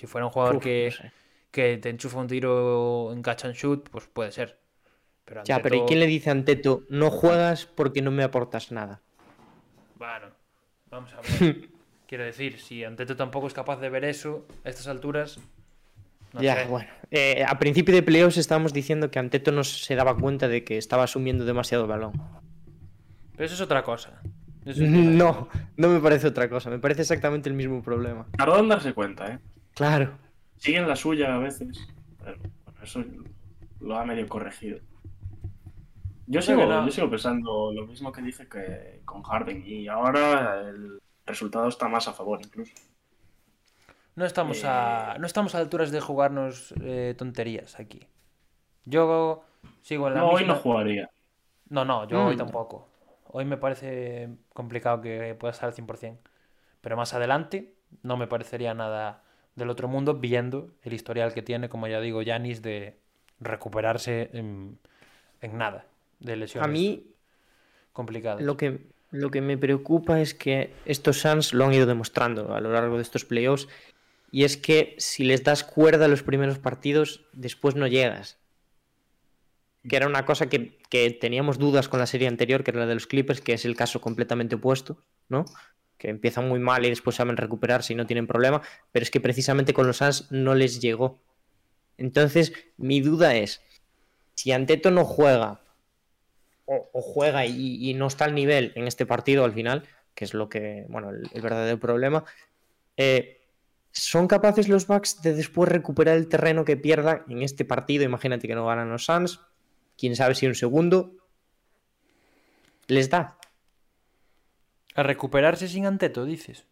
Si 0.00 0.06
fuera 0.06 0.24
un 0.24 0.32
jugador 0.32 0.56
Uf, 0.56 0.62
que, 0.64 0.86
no 0.86 0.96
sé. 0.96 1.12
que 1.50 1.76
te 1.76 1.90
enchufa 1.90 2.20
un 2.20 2.26
tiro 2.26 3.12
en 3.12 3.20
catch 3.20 3.44
and 3.44 3.54
shoot, 3.54 3.90
pues 3.90 4.06
puede 4.06 4.32
ser. 4.32 4.58
Pero 5.26 5.44
Ya, 5.44 5.62
pero 5.62 5.76
¿y 5.76 5.80
quién 5.82 6.00
le 6.00 6.06
dice 6.06 6.30
a 6.30 6.32
Anteto, 6.32 6.84
no 6.88 7.10
juegas 7.10 7.66
porque 7.66 8.00
no 8.00 8.10
me 8.10 8.22
aportas 8.22 8.72
nada? 8.72 9.02
Bueno, 9.98 10.28
vamos 10.90 11.12
a 11.12 11.20
ver. 11.20 11.68
Quiero 12.08 12.24
decir, 12.24 12.58
si 12.58 12.82
Anteto 12.82 13.14
tampoco 13.14 13.46
es 13.46 13.52
capaz 13.52 13.78
de 13.78 13.90
ver 13.90 14.06
eso 14.06 14.46
a 14.64 14.70
estas 14.70 14.88
alturas, 14.88 15.38
no 16.32 16.40
ya, 16.40 16.54
sé. 16.54 16.64
bueno. 16.64 16.88
Eh, 17.10 17.44
a 17.46 17.58
principio 17.58 17.94
de 17.94 18.02
playoffs 18.02 18.38
estábamos 18.38 18.72
diciendo 18.72 19.10
que 19.10 19.18
Anteto 19.18 19.52
no 19.52 19.64
se 19.64 19.94
daba 19.96 20.16
cuenta 20.16 20.48
de 20.48 20.64
que 20.64 20.78
estaba 20.78 21.02
asumiendo 21.02 21.44
demasiado 21.44 21.86
balón. 21.86 22.12
Pero 23.32 23.44
eso 23.44 23.54
es 23.54 23.60
otra 23.60 23.82
cosa. 23.82 24.22
Es- 24.64 24.78
No, 24.80 25.46
no 25.76 25.88
me 25.88 26.00
parece 26.00 26.26
otra 26.28 26.48
cosa, 26.48 26.70
me 26.70 26.78
parece 26.78 27.02
exactamente 27.02 27.50
el 27.50 27.54
mismo 27.54 27.82
problema. 27.82 28.26
Tardó 28.38 28.58
en 28.60 28.68
darse 28.70 28.94
cuenta, 28.94 29.26
¿eh? 29.34 29.38
Claro. 29.80 30.18
Siguen 30.58 30.86
la 30.86 30.94
suya 30.94 31.34
a 31.34 31.38
veces. 31.38 31.88
Pero 32.22 32.36
bueno, 32.66 32.78
eso 32.82 33.02
lo 33.80 33.96
ha 33.96 34.04
medio 34.04 34.28
corregido. 34.28 34.78
Yo 36.26 36.42
sigo, 36.42 36.66
no. 36.66 36.84
yo 36.84 36.92
sigo 36.92 37.08
pensando 37.08 37.72
lo 37.72 37.86
mismo 37.86 38.12
que 38.12 38.20
dije 38.20 38.46
que 38.46 39.00
con 39.06 39.22
Harden. 39.22 39.62
Y 39.66 39.88
ahora 39.88 40.60
el 40.68 41.00
resultado 41.24 41.66
está 41.68 41.88
más 41.88 42.08
a 42.08 42.12
favor 42.12 42.40
incluso. 42.44 42.74
No 44.16 44.26
estamos 44.26 44.62
a, 44.66 45.16
no 45.18 45.26
estamos 45.26 45.54
a 45.54 45.58
alturas 45.60 45.90
de 45.90 46.00
jugarnos 46.02 46.74
eh, 46.82 47.14
tonterías 47.16 47.80
aquí. 47.80 48.06
Yo 48.84 49.44
sigo 49.80 50.08
en 50.08 50.14
la 50.14 50.20
No, 50.20 50.28
hoy 50.28 50.44
no 50.44 50.56
jugaría. 50.56 51.08
No, 51.70 51.86
no, 51.86 52.06
yo 52.06 52.26
hoy 52.26 52.34
Mm. 52.34 52.38
tampoco. 52.38 52.86
Hoy 53.28 53.46
me 53.46 53.56
parece 53.56 54.28
complicado 54.52 55.00
que 55.00 55.34
pueda 55.40 55.52
estar 55.52 55.68
al 55.70 55.74
100%. 55.74 56.18
Pero 56.82 56.98
más 56.98 57.14
adelante 57.14 57.76
no 58.02 58.18
me 58.18 58.26
parecería 58.26 58.74
nada 58.74 59.22
del 59.60 59.70
otro 59.70 59.86
mundo 59.86 60.14
viendo 60.14 60.72
el 60.82 60.92
historial 60.92 61.32
que 61.32 61.42
tiene, 61.42 61.68
como 61.68 61.86
ya 61.86 62.00
digo, 62.00 62.20
Yanis 62.22 62.62
de 62.62 62.96
recuperarse 63.38 64.30
en, 64.32 64.78
en 65.40 65.56
nada 65.56 65.86
de 66.18 66.34
lesiones 66.36 66.68
A 66.68 66.70
mí 66.70 67.06
complicadas. 67.92 68.42
lo 68.42 68.56
que, 68.56 68.80
lo 69.12 69.30
que 69.30 69.40
me 69.40 69.56
preocupa 69.56 70.20
es 70.20 70.34
que 70.34 70.72
estos 70.84 71.20
Suns 71.20 71.54
lo 71.54 71.64
han 71.64 71.74
ido 71.74 71.86
demostrando 71.86 72.54
a 72.54 72.60
lo 72.60 72.72
largo 72.72 72.96
de 72.96 73.02
estos 73.02 73.24
playoffs. 73.24 73.68
Y 74.32 74.44
es 74.44 74.56
que 74.56 74.94
si 74.98 75.24
les 75.24 75.42
das 75.42 75.64
cuerda 75.64 76.04
a 76.04 76.08
los 76.08 76.22
primeros 76.22 76.58
partidos, 76.58 77.24
después 77.32 77.74
no 77.74 77.86
llegas. 77.86 78.38
Que 79.88 79.96
era 79.96 80.06
una 80.06 80.24
cosa 80.24 80.48
que, 80.48 80.78
que 80.88 81.10
teníamos 81.10 81.58
dudas 81.58 81.88
con 81.88 81.98
la 81.98 82.06
serie 82.06 82.28
anterior, 82.28 82.62
que 82.62 82.70
era 82.70 82.80
la 82.80 82.86
de 82.86 82.94
los 82.94 83.06
Clippers, 83.06 83.40
que 83.40 83.54
es 83.54 83.64
el 83.64 83.74
caso 83.74 84.00
completamente 84.00 84.54
opuesto, 84.56 85.02
¿no? 85.28 85.46
Que 86.00 86.08
empiezan 86.08 86.48
muy 86.48 86.58
mal 86.58 86.84
y 86.86 86.88
después 86.88 87.14
saben 87.14 87.36
recuperarse 87.36 87.92
y 87.92 87.96
no 87.96 88.06
tienen 88.06 88.26
problema. 88.26 88.62
Pero 88.90 89.02
es 89.04 89.10
que 89.10 89.20
precisamente 89.20 89.74
con 89.74 89.86
los 89.86 89.98
Suns 89.98 90.32
no 90.32 90.54
les 90.54 90.80
llegó. 90.80 91.20
Entonces, 91.98 92.54
mi 92.78 93.02
duda 93.02 93.36
es, 93.36 93.60
si 94.34 94.52
Anteto 94.52 94.90
no 94.90 95.04
juega 95.04 95.60
o, 96.64 97.02
juega 97.02 97.44
y, 97.44 97.92
no 97.94 98.06
está 98.06 98.24
al 98.24 98.34
nivel 98.34 98.72
en 98.76 98.86
este 98.86 99.04
partido 99.04 99.44
al 99.44 99.52
final, 99.52 99.82
que 100.14 100.24
es 100.24 100.32
lo 100.32 100.48
que, 100.48 100.86
bueno, 100.88 101.10
el, 101.10 101.28
el 101.34 101.42
verdadero 101.42 101.78
problema, 101.78 102.24
eh, 102.96 103.42
¿son 103.90 104.28
capaces 104.28 104.68
los 104.68 104.86
Bucks 104.86 105.20
de 105.20 105.34
después 105.34 105.68
recuperar 105.68 106.16
el 106.16 106.28
terreno 106.28 106.64
que 106.64 106.76
pierdan 106.76 107.24
en 107.28 107.42
este 107.42 107.64
partido? 107.66 108.04
Imagínate 108.04 108.48
que 108.48 108.54
no 108.54 108.64
ganan 108.64 108.88
los 108.88 109.04
Suns, 109.04 109.40
quién 109.98 110.16
sabe 110.16 110.34
si 110.34 110.46
un 110.46 110.54
segundo 110.54 111.16
les 112.86 113.10
da. 113.10 113.36
A 114.94 115.02
recuperarse 115.02 115.68
sin 115.68 115.86
Anteto, 115.86 116.24
dices. 116.24 116.66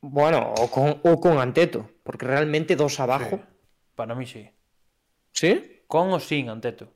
Bueno, 0.00 0.52
o 0.58 0.70
con, 0.70 1.00
o 1.02 1.20
con 1.20 1.38
Anteto, 1.38 1.90
porque 2.02 2.26
realmente 2.26 2.76
dos 2.76 3.00
abajo. 3.00 3.40
Para 3.94 4.14
mí 4.14 4.26
sí. 4.26 4.50
¿Sí? 5.32 5.82
Con 5.86 6.12
o 6.12 6.20
sin 6.20 6.48
Anteto. 6.50 6.92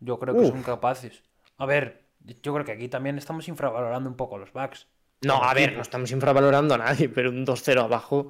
Yo 0.00 0.18
creo 0.18 0.34
que 0.34 0.40
Uf. 0.40 0.48
son 0.48 0.62
capaces. 0.62 1.22
A 1.58 1.66
ver, 1.66 2.06
yo 2.42 2.52
creo 2.52 2.64
que 2.64 2.72
aquí 2.72 2.88
también 2.88 3.16
estamos 3.18 3.46
infravalorando 3.48 4.10
un 4.10 4.16
poco 4.16 4.38
los 4.38 4.52
backs. 4.52 4.88
No, 5.22 5.42
a 5.42 5.54
ver, 5.54 5.74
no 5.74 5.82
estamos 5.82 6.10
infravalorando 6.10 6.74
a 6.74 6.78
nadie, 6.78 7.08
pero 7.08 7.30
un 7.30 7.46
2-0 7.46 7.80
abajo. 7.82 8.28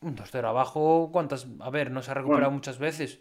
Un 0.00 0.16
2-0 0.16 0.44
abajo, 0.48 1.10
¿cuántas? 1.12 1.46
A 1.60 1.70
ver, 1.70 1.90
no 1.90 2.02
se 2.02 2.10
ha 2.10 2.14
recuperado 2.14 2.46
Bueno. 2.46 2.56
muchas 2.56 2.78
veces, 2.78 3.20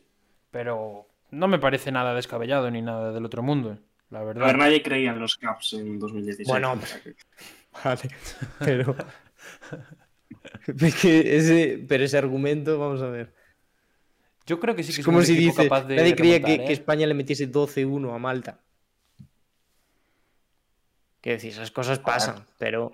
pero 0.49 1.07
no 1.29 1.47
me 1.47 1.59
parece 1.59 1.91
nada 1.91 2.15
descabellado 2.15 2.71
ni 2.71 2.81
nada 2.81 3.11
del 3.11 3.25
otro 3.25 3.43
mundo, 3.43 3.77
la 4.11 4.19
A 4.19 4.23
ver, 4.23 4.37
verdad. 4.37 4.57
nadie 4.57 4.81
creía 4.83 5.11
en 5.11 5.19
los 5.19 5.35
Caps 5.37 5.73
en 5.73 5.97
2016. 5.99 6.47
Bueno, 6.47 6.79
Vale, 7.83 8.01
pero. 8.59 8.95
Es 10.67 10.95
que 11.01 11.37
ese, 11.37 11.85
pero 11.87 12.03
ese 12.03 12.17
argumento, 12.17 12.77
vamos 12.77 13.01
a 13.01 13.07
ver. 13.07 13.33
Yo 14.45 14.59
creo 14.59 14.75
que 14.75 14.83
sí 14.83 14.93
que 14.93 15.01
Es 15.01 15.05
como 15.05 15.21
si 15.21 15.35
dice, 15.35 15.63
capaz 15.63 15.83
de 15.85 15.95
nadie 15.95 16.15
creía 16.15 16.41
que, 16.41 16.53
¿eh? 16.55 16.65
España 16.71 17.07
le 17.07 17.13
metiese 17.13 17.51
12-1 17.51 18.13
a 18.13 18.17
Malta. 18.19 18.59
Quiero 21.21 21.35
decir, 21.37 21.51
esas 21.51 21.71
cosas 21.71 21.99
pasan, 21.99 22.45
pero 22.57 22.91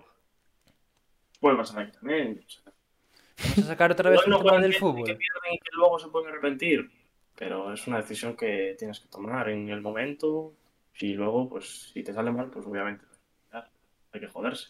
Puede 1.40 1.56
pasar 1.58 1.84
aquí 1.84 1.92
también. 1.94 2.44
o 2.46 2.50
sea, 2.50 2.64
Vamos 3.44 3.58
a 3.60 3.68
sacar 3.68 3.92
otra 3.92 4.10
vez 4.10 4.20
Igual 4.26 4.40
el 4.40 4.44
no 4.46 4.50
tema 4.52 4.62
del 4.62 4.74
fútbol. 4.76 5.06
Que 5.06 5.16
pierden 5.16 5.54
y 5.54 5.60
que 5.60 5.70
luego 5.76 6.00
se 6.00 6.08
pueden 6.10 6.30
arrepentir. 6.30 6.90
Pero 7.36 7.72
es 7.74 7.86
una 7.88 7.98
decisión 7.98 8.36
que 8.36 8.76
tienes 8.78 9.00
que 9.00 9.08
tomar 9.08 9.50
en 9.50 9.70
el 9.70 9.82
momento. 9.82 10.54
Y 11.00 11.14
luego, 11.14 11.48
pues, 11.50 11.92
si 11.94 12.04
te 12.04 12.14
sale 12.14 12.32
mal, 12.32 12.50
pues 12.50 12.66
obviamente 12.66 13.06
ya, 13.54 13.70
hay 14.12 14.20
que 14.20 14.28
joderse. 14.28 14.70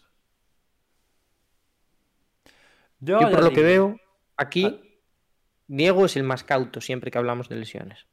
Yo, 3.00 3.18
por 3.20 3.42
lo 3.44 3.50
que 3.50 3.62
veo, 3.62 3.98
aquí 4.36 4.64
Ah. 4.66 4.84
Diego 5.68 6.06
es 6.06 6.16
el 6.16 6.24
más 6.24 6.44
cauto 6.44 6.80
siempre 6.80 7.10
que 7.10 7.18
hablamos 7.18 7.48
de 7.48 7.56
lesiones. 7.56 8.06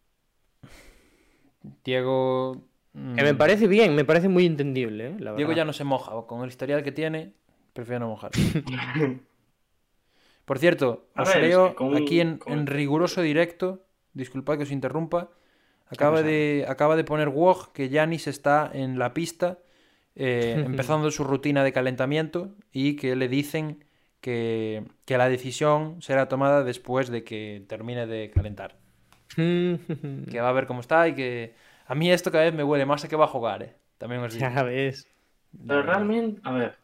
Diego. 1.83 2.61
Que 2.93 3.23
me 3.23 3.33
mm, 3.33 3.37
parece 3.37 3.67
bien, 3.67 3.93
me 3.95 4.05
parece 4.05 4.29
muy 4.29 4.45
entendible, 4.45 5.07
¿eh? 5.07 5.15
la 5.19 5.33
Diego 5.35 5.49
verdad. 5.49 5.61
ya 5.63 5.65
no 5.65 5.73
se 5.73 5.83
moja, 5.83 6.13
con 6.27 6.43
el 6.43 6.49
historial 6.49 6.81
que 6.83 6.91
tiene, 6.93 7.33
prefiero 7.73 7.99
no 8.01 8.07
mojar. 8.09 8.31
Por 10.45 10.59
cierto, 10.59 11.07
os 11.17 11.29
es 11.35 11.41
leo 11.41 11.69
que 11.69 11.75
con- 11.75 11.97
aquí 11.97 12.21
en, 12.21 12.37
con- 12.37 12.53
en 12.53 12.67
riguroso 12.67 13.21
directo, 13.21 13.85
disculpad 14.13 14.57
que 14.57 14.63
os 14.63 14.71
interrumpa, 14.71 15.29
acaba 15.87 16.21
de, 16.21 16.65
acaba 16.67 16.95
de 16.95 17.03
poner 17.03 17.29
Wog 17.29 17.71
que 17.73 17.89
Yanis 17.89 18.27
está 18.27 18.69
en 18.73 18.99
la 18.99 19.13
pista 19.13 19.59
eh, 20.15 20.55
empezando 20.65 21.11
su 21.11 21.23
rutina 21.23 21.63
de 21.63 21.73
calentamiento 21.73 22.55
y 22.71 22.95
que 22.95 23.15
le 23.15 23.27
dicen 23.27 23.83
que, 24.21 24.83
que 25.05 25.17
la 25.17 25.29
decisión 25.29 26.01
será 26.01 26.27
tomada 26.27 26.63
después 26.63 27.09
de 27.09 27.23
que 27.23 27.63
termine 27.67 28.07
de 28.07 28.31
calentar. 28.31 28.77
Que 29.35 30.41
va 30.41 30.49
a 30.49 30.53
ver 30.53 30.67
cómo 30.67 30.81
está 30.81 31.07
y 31.07 31.15
que... 31.15 31.55
A 31.87 31.93
mí 31.93 32.11
esto 32.11 32.31
cada 32.31 32.45
vez 32.45 32.53
me 32.53 32.63
huele 32.63 32.85
más 32.85 33.03
a 33.03 33.07
que 33.07 33.15
va 33.15 33.25
a 33.25 33.27
jugar, 33.29 33.61
¿eh? 33.61 33.75
También 33.97 34.21
os 34.21 34.33
digo. 34.33 34.49
ya 34.49 34.63
ves. 34.63 35.07
Pero 35.67 35.83
realmente, 35.83 36.41
a 36.43 36.51
ver, 36.51 36.77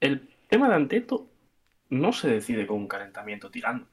el 0.00 0.28
tema 0.48 0.68
de 0.68 0.74
Anteto 0.74 1.28
no 1.90 2.12
se 2.12 2.28
decide 2.28 2.66
con 2.66 2.78
un 2.78 2.88
calentamiento 2.88 3.50
tirando. 3.50 3.86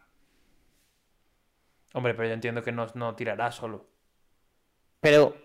Hombre, 1.94 2.14
pero 2.14 2.28
yo 2.30 2.34
entiendo 2.34 2.64
que 2.64 2.72
no, 2.72 2.88
no 2.96 3.16
tirará 3.16 3.52
solo. 3.52 3.88
Pero, 5.00 5.36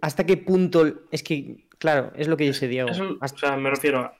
¿hasta 0.00 0.24
qué 0.24 0.36
punto? 0.36 0.84
Es 1.10 1.22
que, 1.22 1.66
claro, 1.78 2.12
es 2.16 2.28
lo 2.28 2.36
que 2.36 2.44
dice 2.44 2.68
Diego. 2.68 2.90
Eso- 2.90 3.16
Hasta- 3.20 3.36
o 3.36 3.38
sea, 3.50 3.56
me 3.56 3.70
refiero 3.70 4.00
a 4.00 4.16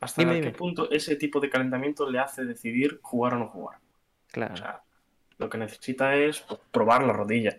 hasta 0.00 0.22
Dime, 0.22 0.34
qué 0.34 0.40
dime. 0.40 0.52
punto 0.52 0.90
ese 0.90 1.16
tipo 1.16 1.40
de 1.40 1.50
calentamiento 1.50 2.08
le 2.10 2.18
hace 2.18 2.44
decidir 2.44 3.00
jugar 3.02 3.34
o 3.34 3.38
no 3.38 3.48
jugar. 3.48 3.78
claro. 4.30 4.54
O 4.54 4.56
sea, 4.56 4.82
lo 5.38 5.50
que 5.50 5.58
necesita 5.58 6.14
es 6.14 6.40
pues, 6.40 6.60
probar 6.70 7.02
la 7.02 7.12
rodilla. 7.12 7.58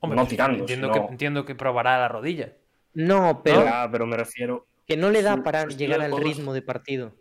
Hombre, 0.00 0.16
no 0.16 0.22
pues, 0.22 0.30
tirando, 0.30 0.58
entiendo, 0.60 0.92
sino- 0.92 1.06
que, 1.06 1.12
entiendo 1.12 1.44
que 1.44 1.54
probará 1.54 1.98
la 1.98 2.08
rodilla. 2.08 2.52
No, 2.94 3.42
pero 3.42 3.64
Ya, 3.64 3.88
pero 3.90 4.06
me 4.06 4.16
refiero. 4.16 4.66
que 4.86 4.96
no 4.96 5.10
le 5.10 5.22
da 5.22 5.34
su- 5.36 5.42
para 5.42 5.66
llegar 5.66 6.00
al 6.00 6.16
ritmo 6.16 6.52
de 6.54 6.62
partido. 6.62 7.14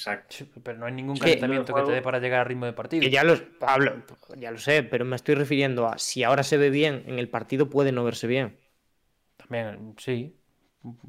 Exacto. 0.00 0.34
Sí, 0.34 0.50
Pero 0.62 0.78
no 0.78 0.86
hay 0.86 0.92
ningún 0.92 1.18
calentamiento 1.18 1.74
que 1.74 1.82
te 1.82 1.92
dé 1.92 2.02
para 2.02 2.18
llegar 2.18 2.40
al 2.40 2.46
ritmo 2.46 2.64
de 2.64 2.72
partido. 2.72 3.02
Que 3.02 3.10
ya 3.10 3.22
los, 3.22 3.40
Pablo, 3.40 4.02
ya 4.38 4.50
lo 4.50 4.58
sé, 4.58 4.82
pero 4.82 5.04
me 5.04 5.16
estoy 5.16 5.34
refiriendo 5.34 5.86
a 5.86 5.98
si 5.98 6.24
ahora 6.24 6.42
se 6.42 6.56
ve 6.56 6.70
bien 6.70 7.04
en 7.06 7.18
el 7.18 7.28
partido 7.28 7.68
puede 7.68 7.92
no 7.92 8.02
verse 8.02 8.26
bien. 8.26 8.56
También, 9.36 9.94
sí. 9.98 10.36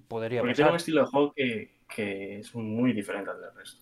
Podría 0.09 0.41
Porque 0.41 0.55
tiene 0.55 0.71
un 0.71 0.75
estilo 0.75 1.01
de 1.01 1.07
juego 1.07 1.33
que, 1.33 1.79
que 1.87 2.39
es 2.39 2.53
muy 2.53 2.91
diferente 2.91 3.31
al 3.31 3.39
del 3.39 3.55
resto. 3.55 3.81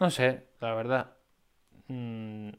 No 0.00 0.10
sé, 0.10 0.46
la 0.60 0.74
verdad. 0.74 1.16
Mm, 1.88 2.50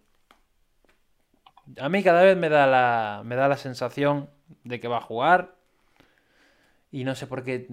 A 1.81 1.89
mí 1.89 2.03
cada 2.03 2.23
vez 2.23 2.37
me 2.37 2.49
da 2.49 2.65
la, 2.67 3.21
me 3.25 3.35
da 3.35 3.47
la 3.47 3.57
sensación 3.57 4.29
de 4.63 4.79
que 4.79 4.87
va 4.87 4.97
a 4.97 5.01
jugar. 5.01 5.55
Y 6.91 7.03
no 7.03 7.15
sé 7.15 7.27
por 7.27 7.43
qué 7.43 7.67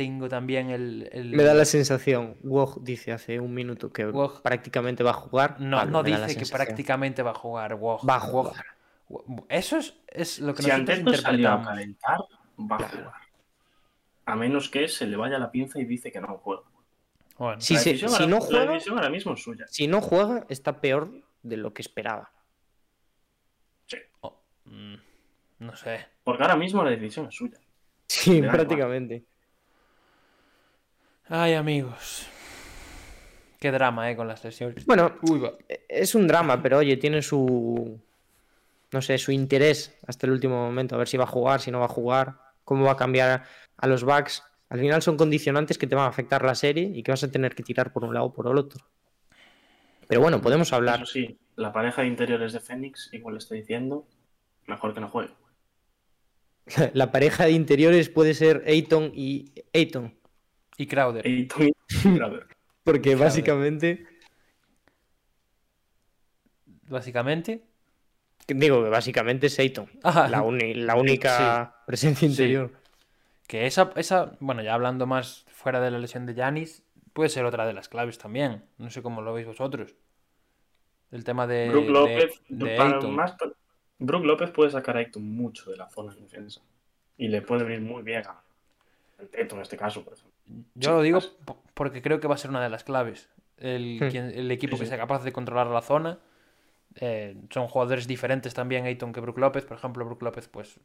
tengo 0.00 0.30
también 0.30 0.70
el... 0.70 1.10
el- 1.12 1.34
Me 1.36 1.42
da 1.42 1.52
la 1.52 1.66
sensación, 1.66 2.36
Wog 2.42 2.82
dice 2.82 3.12
hace 3.12 3.38
un 3.38 3.52
minuto 3.52 3.92
que 3.92 4.06
Wog- 4.08 4.40
prácticamente 4.40 5.02
va 5.02 5.10
a 5.10 5.12
jugar. 5.12 5.60
No, 5.60 5.76
Pablo, 5.76 5.92
no 5.92 6.02
dice 6.02 6.36
que 6.38 6.46
prácticamente 6.46 7.22
va 7.22 7.32
a 7.32 7.34
jugar. 7.34 7.74
Woj, 7.74 8.08
Va 8.08 8.14
a 8.16 8.20
Woj- 8.20 8.30
jugar. 8.30 8.64
Eso 9.50 9.76
es, 9.76 9.94
es 10.08 10.38
lo 10.38 10.54
que 10.54 10.62
Si 10.62 10.68
nosotros 10.70 10.98
Anteto 10.98 11.16
salió 11.18 11.48
a 11.50 11.52
interpretamos. 11.56 11.66
calentar, 11.68 12.18
va 12.70 12.76
a 12.76 12.88
jugar. 12.88 13.12
A 14.24 14.36
menos 14.36 14.70
que 14.70 14.88
se 14.88 15.06
le 15.06 15.16
vaya 15.18 15.38
la 15.38 15.50
pinza 15.50 15.78
y 15.78 15.84
dice 15.84 16.10
que 16.10 16.20
no 16.22 16.28
juega. 16.38 16.62
Bueno, 17.36 17.60
sí, 17.60 17.74
decisión 17.74 18.08
si 18.10 18.14
ahora- 18.22 18.26
no 18.26 18.36
La 18.38 18.40
juega, 18.46 18.72
decisión 18.72 18.96
ahora 18.96 19.10
mismo 19.10 19.34
es 19.34 19.42
suya. 19.42 19.66
si 19.68 19.86
no 19.86 20.00
juega, 20.00 20.46
está 20.48 20.80
peor 20.80 21.10
de 21.42 21.56
lo 21.58 21.74
que 21.74 21.82
esperaba. 21.82 22.30
Sí. 23.86 23.98
oh, 24.22 24.40
mm, 24.64 24.94
no 25.58 25.76
sé. 25.76 26.06
Porque 26.24 26.42
ahora 26.42 26.56
mismo 26.56 26.82
la 26.84 26.90
decisión 26.90 27.26
es 27.26 27.34
suya. 27.34 27.58
Sí, 28.06 28.40
prácticamente. 28.40 29.24
Ay, 31.32 31.54
amigos. 31.54 32.26
Qué 33.60 33.70
drama, 33.70 34.10
eh, 34.10 34.16
con 34.16 34.26
las 34.26 34.42
lesiones. 34.42 34.84
Bueno, 34.84 35.16
Uy, 35.22 35.38
va. 35.38 35.52
es 35.88 36.16
un 36.16 36.26
drama, 36.26 36.60
pero 36.60 36.78
oye, 36.78 36.96
tiene 36.96 37.22
su. 37.22 38.00
No 38.90 39.00
sé, 39.00 39.16
su 39.16 39.30
interés 39.30 39.96
hasta 40.08 40.26
el 40.26 40.32
último 40.32 40.56
momento. 40.56 40.96
A 40.96 40.98
ver 40.98 41.06
si 41.06 41.16
va 41.16 41.22
a 41.24 41.28
jugar, 41.28 41.60
si 41.60 41.70
no 41.70 41.78
va 41.78 41.84
a 41.84 41.88
jugar, 41.88 42.34
cómo 42.64 42.84
va 42.84 42.92
a 42.92 42.96
cambiar 42.96 43.44
a 43.76 43.86
los 43.86 44.02
backs. 44.02 44.42
Al 44.70 44.80
final 44.80 45.02
son 45.02 45.16
condicionantes 45.16 45.78
que 45.78 45.86
te 45.86 45.94
van 45.94 46.06
a 46.06 46.08
afectar 46.08 46.44
la 46.44 46.56
serie 46.56 46.90
y 46.92 47.04
que 47.04 47.12
vas 47.12 47.22
a 47.22 47.30
tener 47.30 47.54
que 47.54 47.62
tirar 47.62 47.92
por 47.92 48.02
un 48.04 48.12
lado 48.12 48.26
o 48.26 48.32
por 48.32 48.48
el 48.48 48.58
otro. 48.58 48.84
Pero 50.08 50.20
bueno, 50.20 50.40
podemos 50.40 50.72
hablar. 50.72 50.96
Eso 50.96 51.06
sí, 51.06 51.38
la 51.54 51.72
pareja 51.72 52.02
de 52.02 52.08
interiores 52.08 52.52
de 52.52 52.58
Fénix, 52.58 53.08
igual 53.12 53.34
le 53.34 53.38
estoy 53.38 53.60
diciendo, 53.60 54.04
mejor 54.66 54.94
que 54.94 55.00
no 55.00 55.08
juegue. 55.08 55.30
La 56.94 57.12
pareja 57.12 57.44
de 57.44 57.52
interiores 57.52 58.08
puede 58.08 58.34
ser 58.34 58.64
Ayton 58.66 59.12
y 59.14 59.52
Ayton. 59.72 60.19
Y 60.80 60.86
Crowder. 60.86 61.26
Y 61.26 61.46
Tony 61.46 61.72
Crowder. 62.16 62.46
Porque 62.84 63.14
básicamente. 63.14 64.06
Básicamente. 66.88 67.62
Digo 68.48 68.82
que 68.82 68.88
básicamente 68.88 69.46
es 69.48 69.58
Ayton. 69.58 69.88
Ah, 70.02 70.26
La, 70.30 70.42
uni- 70.42 70.74
la 70.74 70.96
única 70.96 71.82
presencia 71.86 72.26
Sí. 72.26 72.32
interior. 72.32 72.72
Que 73.46 73.66
esa, 73.66 73.92
esa, 73.96 74.36
bueno, 74.40 74.62
ya 74.62 74.74
hablando 74.74 75.06
más 75.06 75.44
fuera 75.52 75.80
de 75.80 75.90
la 75.90 75.98
lesión 75.98 76.24
de 76.24 76.34
Yanis, 76.34 76.82
puede 77.12 77.28
ser 77.28 77.44
otra 77.44 77.66
de 77.66 77.74
las 77.74 77.88
claves 77.88 78.16
también. 78.18 78.64
No 78.78 78.90
sé 78.90 79.02
cómo 79.02 79.20
lo 79.22 79.34
veis 79.34 79.46
vosotros. 79.46 79.94
El 81.10 81.24
tema 81.24 81.46
de, 81.46 81.68
Brook 81.68 81.88
López, 81.90 82.40
de 82.48 82.76
para 82.76 82.96
Ayton. 82.96 83.14
más- 83.14 83.36
Brook 83.98 84.24
López 84.24 84.50
puede 84.50 84.70
sacar 84.70 84.96
a 84.96 85.00
Ayton 85.00 85.22
mucho 85.28 85.70
de 85.70 85.76
la 85.76 85.88
zona 85.90 86.14
de 86.14 86.22
defensa. 86.22 86.62
Y 87.18 87.28
le 87.28 87.42
puede 87.42 87.64
venir 87.64 87.82
muy 87.82 88.02
bien 88.02 88.22
a 88.26 88.42
Teto 89.30 89.56
en 89.56 89.62
este 89.62 89.76
caso, 89.76 90.02
por 90.02 90.14
ejemplo. 90.14 90.29
Yo 90.74 90.92
lo 90.96 91.02
digo 91.02 91.20
po- 91.44 91.62
porque 91.74 92.02
creo 92.02 92.20
que 92.20 92.28
va 92.28 92.34
a 92.34 92.38
ser 92.38 92.50
una 92.50 92.62
de 92.62 92.68
las 92.70 92.84
claves. 92.84 93.28
El, 93.56 93.98
Hmm. 94.00 94.08
quien- 94.10 94.30
el 94.34 94.50
equipo 94.50 94.76
Sí, 94.76 94.82
que 94.82 94.88
sea 94.88 94.98
capaz 94.98 95.22
de 95.24 95.32
controlar 95.32 95.66
la 95.68 95.82
zona. 95.82 96.18
Eh, 96.96 97.36
son 97.50 97.68
jugadores 97.68 98.06
diferentes 98.06 98.52
también 98.54 98.84
Ayton 98.86 99.12
que 99.12 99.20
Brook 99.20 99.38
López. 99.38 99.64
Por 99.64 99.76
ejemplo, 99.76 100.04
Brook 100.04 100.22
López, 100.22 100.48
pues 100.48 100.80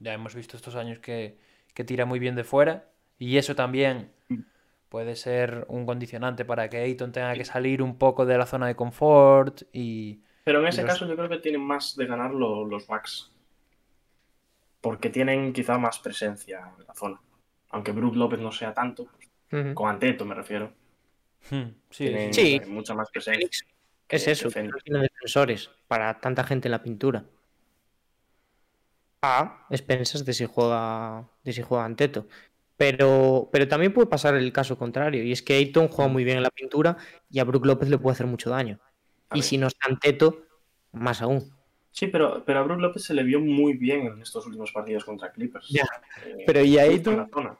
ya 0.00 0.12
hemos 0.14 0.34
visto 0.34 0.56
estos 0.56 0.74
años 0.74 0.98
que, 0.98 1.38
que 1.74 1.84
tira 1.84 2.04
muy 2.06 2.18
bien 2.18 2.34
de 2.34 2.44
fuera. 2.44 2.86
Y 3.18 3.36
eso 3.36 3.54
también 3.54 4.10
Mm. 4.28 4.40
puede 4.88 5.16
ser 5.16 5.64
un 5.68 5.86
condicionante 5.86 6.44
para 6.44 6.68
que 6.68 6.78
Ayton 6.78 7.12
tenga 7.12 7.34
que 7.34 7.44
salir 7.44 7.82
un 7.82 7.98
poco 7.98 8.26
de 8.26 8.38
la 8.38 8.46
zona 8.46 8.66
de 8.66 8.74
confort. 8.74 9.62
Y 9.72 10.22
Pero 10.44 10.60
en 10.60 10.68
ese 10.68 10.82
los- 10.82 10.90
caso 10.92 11.06
yo 11.06 11.14
creo 11.14 11.28
que 11.28 11.38
tienen 11.38 11.60
más 11.60 11.94
de 11.96 12.06
ganar 12.06 12.32
lo- 12.32 12.64
los 12.64 12.86
Bucks. 12.86 13.30
Porque 14.80 15.10
tienen 15.10 15.52
quizá 15.52 15.76
más 15.78 15.98
presencia 15.98 16.72
en 16.78 16.86
la 16.86 16.94
zona. 16.94 17.20
Aunque 17.70 17.92
Brook 17.92 18.16
López 18.16 18.40
no 18.40 18.52
sea 18.52 18.74
tanto, 18.74 19.08
con 19.74 19.88
Anteto 19.90 20.24
me 20.24 20.34
refiero. 20.34 20.72
Hmm, 21.50 21.70
sí, 21.90 22.04
tienen 22.04 22.32
sí. 22.32 22.60
Mucha 22.66 22.94
más 22.94 23.10
presencia. 23.10 23.48
Fénix 23.48 23.64
es 24.08 24.28
eso, 24.28 24.48
que 24.48 24.54
que 24.54 24.54
Fénix. 24.54 24.72
no 24.72 24.78
tiene 24.80 25.00
defensores 25.02 25.70
para 25.88 26.20
tanta 26.20 26.44
gente 26.44 26.68
en 26.68 26.72
la 26.72 26.82
pintura. 26.82 27.24
A 29.22 29.66
expensas 29.70 30.24
de 30.24 30.32
si 30.32 30.46
juega 30.46 31.28
de 31.44 31.52
si 31.52 31.62
juega 31.62 31.84
Anteto. 31.84 32.28
Pero, 32.76 33.48
pero 33.52 33.66
también 33.66 33.92
puede 33.92 34.06
pasar 34.06 34.36
el 34.36 34.52
caso 34.52 34.78
contrario, 34.78 35.24
y 35.24 35.32
es 35.32 35.42
que 35.42 35.54
Ayton 35.54 35.88
juega 35.88 36.08
muy 36.10 36.22
bien 36.24 36.36
en 36.36 36.44
la 36.44 36.50
pintura 36.50 36.96
y 37.28 37.40
a 37.40 37.44
Brook 37.44 37.66
López 37.66 37.88
le 37.88 37.98
puede 37.98 38.12
hacer 38.14 38.26
mucho 38.26 38.50
daño. 38.50 38.80
A 39.30 39.36
Y 39.36 39.42
si 39.42 39.58
no 39.58 39.66
está 39.66 39.88
Anteto, 39.88 40.46
más 40.92 41.20
aún. 41.22 41.57
Sí, 41.98 42.06
pero, 42.06 42.44
pero 42.44 42.60
a 42.60 42.62
Brook 42.62 42.78
López 42.80 43.02
se 43.02 43.12
le 43.12 43.24
vio 43.24 43.40
muy 43.40 43.72
bien 43.72 44.06
en 44.06 44.22
estos 44.22 44.46
últimos 44.46 44.70
partidos 44.70 45.04
contra 45.04 45.32
Clippers. 45.32 45.68
Ya, 45.68 45.82
Eh, 46.24 46.44
pero 46.46 46.62
¿y 46.62 46.78
a 46.78 46.82
justo 46.86 46.92
en 46.92 46.96
Ayton? 46.98 47.16
la 47.16 47.28
zona. 47.28 47.58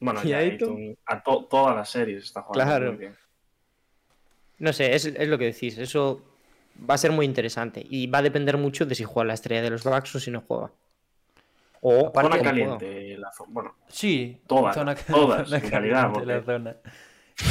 Bueno, 0.00 0.20
¿Y 0.24 0.28
y 0.28 0.32
a 0.32 1.12
a 1.14 1.22
to- 1.22 1.44
todas 1.50 1.76
las 1.76 1.90
series 1.90 2.24
está 2.24 2.40
jugando 2.40 2.64
Claro. 2.64 2.92
muy 2.92 2.98
bien. 3.00 3.16
No 4.58 4.72
sé, 4.72 4.94
es, 4.94 5.04
es 5.04 5.28
lo 5.28 5.36
que 5.36 5.46
decís. 5.46 5.76
Eso 5.76 6.22
va 6.88 6.94
a 6.94 6.98
ser 6.98 7.12
muy 7.12 7.26
interesante. 7.26 7.84
Y 7.86 8.06
va 8.06 8.18
a 8.18 8.22
depender 8.22 8.56
mucho 8.56 8.86
de 8.86 8.94
si 8.94 9.04
juega 9.04 9.26
la 9.28 9.34
estrella 9.34 9.60
de 9.60 9.70
los 9.70 9.84
Bucks 9.84 10.14
o 10.14 10.20
si 10.20 10.30
no 10.30 10.40
juega. 10.40 10.70
O 11.82 12.06
Aparte- 12.06 12.30
Zona 12.30 12.42
caliente, 12.42 13.18
la 13.18 13.30
zo- 13.32 13.44
bueno, 13.48 13.74
Sí, 13.88 14.40
Todas, 14.46 14.74
zona- 14.74 14.94
todas, 15.06 15.48
zona 15.48 15.62
en 15.62 15.70
realidad, 15.70 16.02
caliente 16.12 16.26
la 16.26 16.34
porque- 16.40 16.52
zona. 16.52 16.76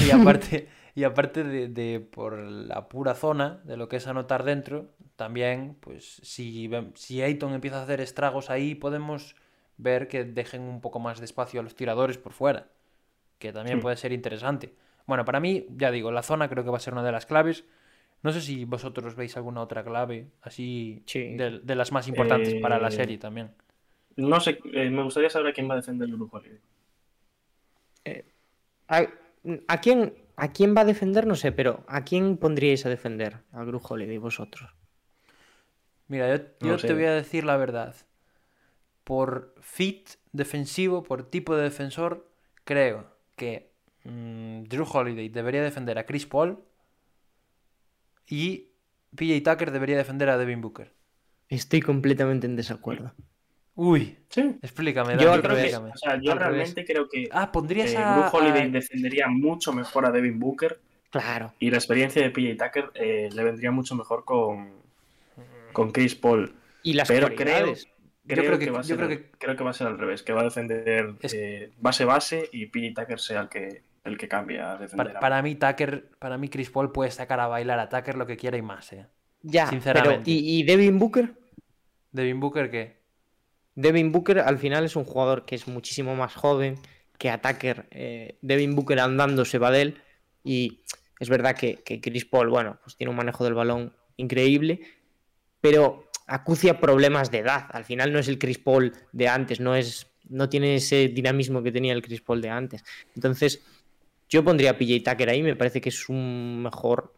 Y 0.07 0.09
aparte, 0.11 0.67
y 0.95 1.03
aparte 1.03 1.43
de, 1.43 1.67
de 1.67 1.99
por 1.99 2.39
la 2.39 2.87
pura 2.89 3.13
zona, 3.13 3.61
de 3.65 3.77
lo 3.77 3.87
que 3.87 3.97
es 3.97 4.07
anotar 4.07 4.43
dentro, 4.43 4.89
también, 5.23 5.77
pues 5.79 6.19
si, 6.21 6.69
si 6.95 7.21
Ayton 7.21 7.53
empieza 7.53 7.79
a 7.79 7.83
hacer 7.83 8.01
estragos 8.01 8.49
ahí, 8.49 8.75
podemos 8.75 9.37
ver 9.77 10.09
que 10.09 10.25
dejen 10.25 10.63
un 10.63 10.81
poco 10.81 10.99
más 10.99 11.19
de 11.19 11.23
espacio 11.25 11.61
a 11.61 11.63
los 11.63 11.75
tiradores 11.77 12.17
por 12.17 12.33
fuera, 12.33 12.67
que 13.39 13.53
también 13.53 13.77
Sí. 13.77 13.81
puede 13.83 13.95
ser 13.95 14.11
interesante. 14.11 14.73
Bueno, 15.07 15.23
para 15.23 15.39
mí, 15.39 15.65
ya 15.77 15.91
digo, 15.91 16.11
la 16.11 16.23
zona 16.23 16.49
creo 16.49 16.65
que 16.65 16.71
va 16.71 16.75
a 16.75 16.81
ser 16.81 16.91
una 16.91 17.03
de 17.03 17.13
las 17.13 17.25
claves. 17.25 17.63
No 18.21 18.33
sé 18.33 18.41
si 18.41 18.65
vosotros 18.65 19.15
veis 19.15 19.37
alguna 19.37 19.61
otra 19.61 19.81
clave, 19.85 20.27
así, 20.41 21.03
Sí. 21.05 21.35
de, 21.37 21.59
de 21.59 21.75
las 21.75 21.93
más 21.93 22.09
importantes 22.09 22.55
para 22.55 22.77
la 22.79 22.89
Eh, 22.89 22.91
serie 22.91 23.17
también. 23.17 23.51
No 24.17 24.41
sé, 24.41 24.59
eh, 24.73 24.89
me 24.89 25.03
gustaría 25.03 25.29
saber 25.29 25.51
a 25.51 25.53
quién 25.53 25.69
va 25.69 25.75
a 25.75 25.77
defender 25.77 26.09
el 26.09 26.15
grupo 26.17 26.35
Holiday. 26.37 26.59
¿A, 28.89 29.07
a 29.69 29.77
quién, 29.79 30.13
¿A 30.35 30.51
quién 30.51 30.75
va 30.75 30.81
a 30.81 30.85
defender? 30.85 31.25
No 31.27 31.35
sé, 31.35 31.51
pero 31.51 31.83
¿a 31.87 32.03
quién 32.03 32.37
pondríais 32.37 32.85
a 32.85 32.89
defender? 32.89 33.37
A 33.53 33.63
Gru 33.63 33.79
Holiday, 33.81 34.17
vosotros. 34.17 34.69
Mira, 36.07 36.35
yo, 36.35 36.43
No 36.61 36.67
yo 36.67 36.79
sé. 36.79 36.87
te 36.87 36.93
voy 36.93 37.05
a 37.05 37.13
decir 37.13 37.43
la 37.43 37.57
verdad. 37.57 37.95
Por 39.03 39.53
fit 39.61 40.09
defensivo, 40.31 41.03
por 41.03 41.23
tipo 41.29 41.55
de 41.55 41.63
defensor, 41.63 42.29
creo 42.63 43.05
que 43.35 43.71
mm, 44.03 44.63
Drew 44.63 44.85
Holiday 44.91 45.29
debería 45.29 45.61
defender 45.63 45.97
a 45.97 46.05
Chris 46.05 46.25
Paul 46.25 46.59
y 48.27 48.69
PJ 49.15 49.41
Tucker 49.51 49.71
debería 49.71 49.97
defender 49.97 50.29
a 50.29 50.37
Devin 50.37 50.61
Booker. 50.61 50.93
Estoy 51.49 51.81
completamente 51.81 52.47
en 52.47 52.55
desacuerdo. 52.55 53.13
Uy, 53.75 54.17
Sí. 54.29 54.55
explícame, 54.61 55.13
Yo 55.13 55.41
Creo 55.41 55.55
que- 55.55 55.75
o 55.75 55.97
sea, 55.97 56.19
yo 56.21 56.35
realmente 56.35 56.85
creo 56.85 57.07
que 57.09 57.27
Ah, 57.31 57.51
pondrías 57.51 57.91
eh, 57.91 57.97
a, 57.97 58.15
Drew 58.15 58.29
Holiday 58.31 58.67
a- 58.67 58.69
defendería 58.69 59.27
mucho 59.27 59.73
mejor 59.73 60.05
a 60.05 60.11
Devin 60.11 60.39
Booker 60.39 60.79
Claro. 61.09 61.53
y 61.59 61.69
la 61.71 61.77
experiencia 61.77 62.21
de 62.21 62.29
PJ 62.29 62.55
Tucker 62.63 62.91
eh, 62.95 63.29
le 63.33 63.43
vendría 63.43 63.71
mucho 63.71 63.95
mejor 63.95 64.25
con, 64.25 64.71
con 65.73 65.91
Chris 65.91 66.15
Paul. 66.15 66.53
Y 66.83 66.93
las 66.93 67.07
Pero. 67.07 67.27
Creo, 67.35 67.75
creo 68.25 68.57
que, 68.59 68.65
que- 68.65 68.71
va 68.71 68.79
a 68.79 68.81
yo 68.83 68.87
ser, 68.87 68.95
creo 68.97 69.09
al- 69.09 69.17
que- 69.17 69.31
creo 69.37 69.55
que 69.57 69.63
va 69.65 69.69
a 69.71 69.73
ser 69.73 69.87
al 69.87 69.97
revés, 69.99 70.23
que 70.23 70.31
va 70.31 70.41
a 70.41 70.45
defender 70.45 71.15
Es- 71.21 71.33
eh, 71.33 71.71
base-base 71.77 72.49
y 72.53 72.67
PJ 72.67 72.93
Tucker 73.01 73.19
sea 73.19 73.41
el 73.41 73.49
que, 73.49 73.83
el 74.05 74.17
que 74.17 74.29
a 74.33 74.77
defender. 74.77 74.89
Para, 75.07 75.17
a- 75.17 75.19
para 75.19 75.41
mí, 75.41 75.55
Tucker, 75.55 76.09
para 76.19 76.37
mí, 76.37 76.47
Chris 76.47 76.69
Paul 76.69 76.93
puede 76.93 77.11
sacar 77.11 77.41
a 77.41 77.47
bailar 77.47 77.79
a 77.79 77.89
Tucker 77.89 78.15
lo 78.15 78.25
que 78.25 78.37
quiera 78.37 78.55
y 78.55 78.61
más, 78.61 78.93
¿eh? 78.93 79.07
Ya, 79.41 79.67
Sinceramente. 79.67 80.21
pero 80.23 80.31
¿y, 80.31 80.59
y 80.59 80.63
Devin 80.63 80.99
Booker? 80.99 81.33
Devin 82.13 82.39
Booker, 82.39 82.71
¿qué? 82.71 82.97
Devin 83.75 84.11
Booker 84.13 84.39
al 84.39 84.57
final 84.57 84.85
es 84.85 84.95
un 84.95 85.03
jugador 85.03 85.45
que 85.45 85.55
es 85.55 85.67
muchísimo 85.67 86.15
más 86.15 86.33
joven 86.33 86.75
que 87.17 87.29
Attacker. 87.29 87.87
Eh, 87.91 88.37
Devin 88.41 88.75
Booker 88.75 88.99
andando 88.99 89.43
se 89.45 89.57
va 89.57 89.71
de 89.71 89.81
él. 89.81 90.01
Y 90.45 90.81
es 91.19 91.27
verdad 91.29 91.55
que, 91.57 91.77
que 91.83 91.99
Chris 91.99 92.23
Paul, 92.25 92.49
bueno, 92.49 92.77
pues 92.83 92.95
tiene 92.95 93.09
un 93.11 93.17
manejo 93.17 93.43
del 93.43 93.53
balón 93.53 93.93
increíble, 94.15 94.79
pero 95.63 96.09
acucia 96.27 96.81
problemas 96.81 97.31
de 97.31 97.37
edad. 97.37 97.67
Al 97.71 97.85
final 97.85 98.11
no 98.11 98.19
es 98.19 98.27
el 98.27 98.37
Chris 98.37 98.59
Paul 98.59 98.91
de 99.13 99.29
antes, 99.29 99.61
no 99.61 99.75
es. 99.75 100.11
No 100.27 100.49
tiene 100.49 100.75
ese 100.75 101.07
dinamismo 101.07 101.63
que 101.63 101.71
tenía 101.71 101.93
el 101.93 102.01
Chris 102.01 102.19
Paul 102.19 102.41
de 102.41 102.49
antes. 102.49 102.83
Entonces, 103.15 103.61
yo 104.27 104.43
pondría 104.43 104.71
a 104.71 104.77
PJ 104.77 105.09
Tucker 105.09 105.29
ahí, 105.29 105.41
me 105.41 105.55
parece 105.55 105.79
que 105.79 105.87
es 105.87 106.09
un 106.09 106.63
mejor 106.63 107.13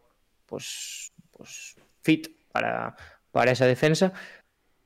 pues, 0.46 1.12
pues 1.36 1.74
fit 2.02 2.28
para, 2.52 2.96
para 3.32 3.50
esa 3.50 3.66
defensa. 3.66 4.12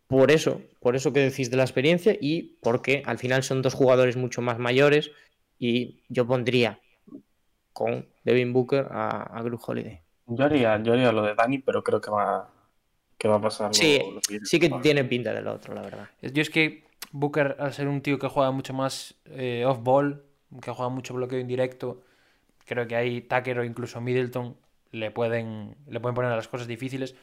Por 0.07 0.31
eso, 0.31 0.63
por 0.81 0.97
eso 0.97 1.13
que 1.13 1.21
decís 1.21 1.51
de 1.51 1.59
la 1.59 1.65
experiencia 1.65 2.17
y 2.19 2.59
porque 2.63 3.03
al 3.05 3.19
final 3.19 3.43
son 3.43 3.61
dos 3.61 3.75
jugadores 3.75 4.17
mucho 4.17 4.41
más 4.41 4.59
mayores 4.59 5.11
y 5.59 6.01
yo 6.09 6.27
pondría 6.27 6.81
con 7.75 8.09
Devin 8.25 8.55
Booker 8.55 8.87
a, 8.91 9.39
a 9.39 9.43
Holiday. 9.43 10.01
Yo 10.29 10.45
haría, 10.45 10.83
yo 10.83 10.95
haría 10.95 11.13
lo 11.13 11.23
de 11.23 11.35
Dani, 11.35 11.59
pero 11.59 11.83
creo 11.83 12.01
que 12.01 12.11
va, 12.11 12.51
que 13.21 13.29
va 13.29 13.37
a 13.37 13.41
pasar 13.41 13.75
Sí, 13.75 14.01
lo 14.15 14.21
que 14.23 14.35
dices. 14.35 14.51
sí 14.51 14.59
que 14.61 14.69
Vale. 14.69 14.83
tiene 14.83 15.05
pinta 15.05 15.33
del 15.35 15.47
otro, 15.47 15.75
la 15.75 15.83
verdad. 15.83 16.09
Yo 16.23 16.43
es 16.43 16.51
que 16.51 16.85
Booker, 17.13 17.57
al 17.61 17.73
ser 17.73 17.89
un 17.89 18.01
tío 18.03 18.19
que 18.19 18.29
juega 18.29 18.51
mucho 18.51 18.73
más 18.75 19.17
eh, 19.27 19.65
off-ball, 19.67 20.25
que 20.63 20.71
juega 20.73 20.89
mucho 20.91 21.15
bloqueo 21.15 21.39
indirecto, 21.39 22.03
creo 22.67 22.87
que 22.89 22.97
ahí 22.97 23.21
Tucker 23.23 23.59
o 23.61 23.65
incluso 23.65 24.01
Middleton 24.01 24.57
le 24.93 25.11
pueden, 25.13 25.77
le 25.89 26.01
pueden 26.01 26.15
poner 26.15 26.33
las 26.33 26.49
cosas 26.49 26.67
difíciles. 26.69 27.15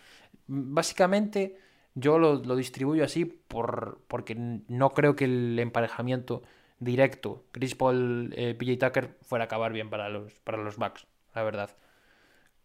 Básicamente, 0.47 1.57
yo 1.95 2.19
lo, 2.19 2.35
lo 2.35 2.55
distribuyo 2.55 3.03
así 3.03 3.25
por, 3.25 3.99
porque 4.07 4.35
no 4.35 4.93
creo 4.93 5.15
que 5.15 5.25
el 5.25 5.59
emparejamiento 5.59 6.43
directo 6.79 7.45
Chris 7.51 7.75
Paul, 7.75 8.33
eh, 8.37 8.55
PJ 8.55 8.77
Tucker 8.87 9.17
fuera 9.21 9.45
a 9.45 9.47
acabar 9.47 9.73
bien 9.73 9.89
para 9.89 10.09
los, 10.09 10.33
para 10.41 10.59
los 10.59 10.77
Bucks, 10.77 11.07
la 11.35 11.43
verdad. 11.43 11.71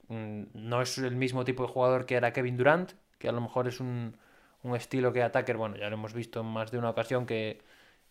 Mm, 0.09 0.43
No 0.55 0.83
es 0.83 0.99
el 0.99 1.16
mismo 1.16 1.45
tipo 1.45 1.62
de 1.64 1.68
jugador 1.72 2.07
que 2.07 2.14
era 2.16 2.33
Kevin 2.33 2.57
Durant, 2.57 2.93
que 3.22 3.28
a 3.28 3.32
lo 3.32 3.40
mejor 3.40 3.68
es 3.68 3.78
un, 3.80 4.16
un 4.64 4.74
estilo 4.76 5.12
que 5.12 5.22
a 5.22 5.30
bueno, 5.56 5.76
ya 5.76 5.88
lo 5.88 5.94
hemos 5.94 6.12
visto 6.12 6.40
en 6.40 6.46
más 6.46 6.72
de 6.72 6.78
una 6.78 6.90
ocasión 6.90 7.24
que, 7.24 7.60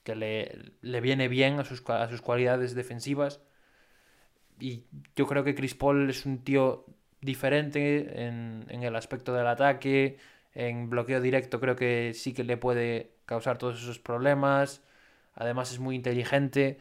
que 0.03 0.15
le, 0.15 0.73
le 0.81 1.01
viene 1.01 1.27
bien 1.27 1.59
a 1.59 1.65
sus, 1.65 1.83
a 1.89 2.07
sus 2.09 2.21
cualidades 2.21 2.75
defensivas. 2.75 3.41
Y 4.59 4.83
yo 5.15 5.27
creo 5.27 5.43
que 5.43 5.55
Chris 5.55 5.75
Paul 5.75 6.09
es 6.09 6.25
un 6.25 6.43
tío 6.43 6.85
diferente 7.21 8.25
en, 8.27 8.65
en 8.69 8.83
el 8.83 8.95
aspecto 8.95 9.33
del 9.33 9.47
ataque, 9.47 10.17
en 10.53 10.89
bloqueo 10.89 11.21
directo 11.21 11.59
creo 11.59 11.75
que 11.75 12.13
sí 12.13 12.33
que 12.33 12.43
le 12.43 12.57
puede 12.57 13.11
causar 13.25 13.57
todos 13.57 13.81
esos 13.81 13.99
problemas. 13.99 14.81
Además 15.35 15.71
es 15.71 15.79
muy 15.79 15.95
inteligente. 15.95 16.77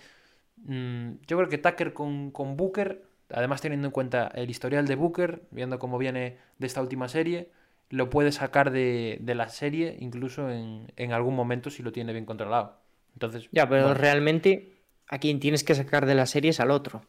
Mm, 0.56 1.14
Yo 1.26 1.36
creo 1.38 1.48
que 1.48 1.58
Tucker 1.58 1.92
con, 1.94 2.30
con 2.32 2.56
Booker, 2.56 3.04
además 3.30 3.60
teniendo 3.62 3.88
en 3.88 3.92
cuenta 3.92 4.28
el 4.34 4.50
historial 4.50 4.86
de 4.86 4.96
Booker, 4.96 5.42
viendo 5.50 5.78
cómo 5.78 5.98
viene 5.98 6.38
de 6.58 6.66
esta 6.66 6.82
última 6.82 7.08
serie, 7.08 7.50
lo 7.91 8.11
puede 8.11 8.32
sacar 8.32 8.70
de, 8.70 9.18
de 9.20 9.34
la 9.34 9.49
serie 9.49 9.97
incluso 10.01 10.51
en, 10.51 10.93
en 10.97 11.12
algún 11.12 11.34
momento 11.36 11.70
si 11.70 11.82
lo 11.82 11.93
tiene 11.93 12.12
bien 12.12 12.26
controlado. 12.26 12.80
Entonces, 13.14 13.49
Ya, 13.53 13.68
pero 13.68 13.82
bueno, 13.82 13.95
realmente 13.95 14.82
a 15.09 15.18
quien 15.18 15.41
tienes 15.41 15.64
que 15.64 15.74
sacar 15.74 16.07
de 16.07 16.14
la 16.14 16.26
serie 16.26 16.51
es 16.51 16.61
al 16.61 16.70
otro. 16.70 17.03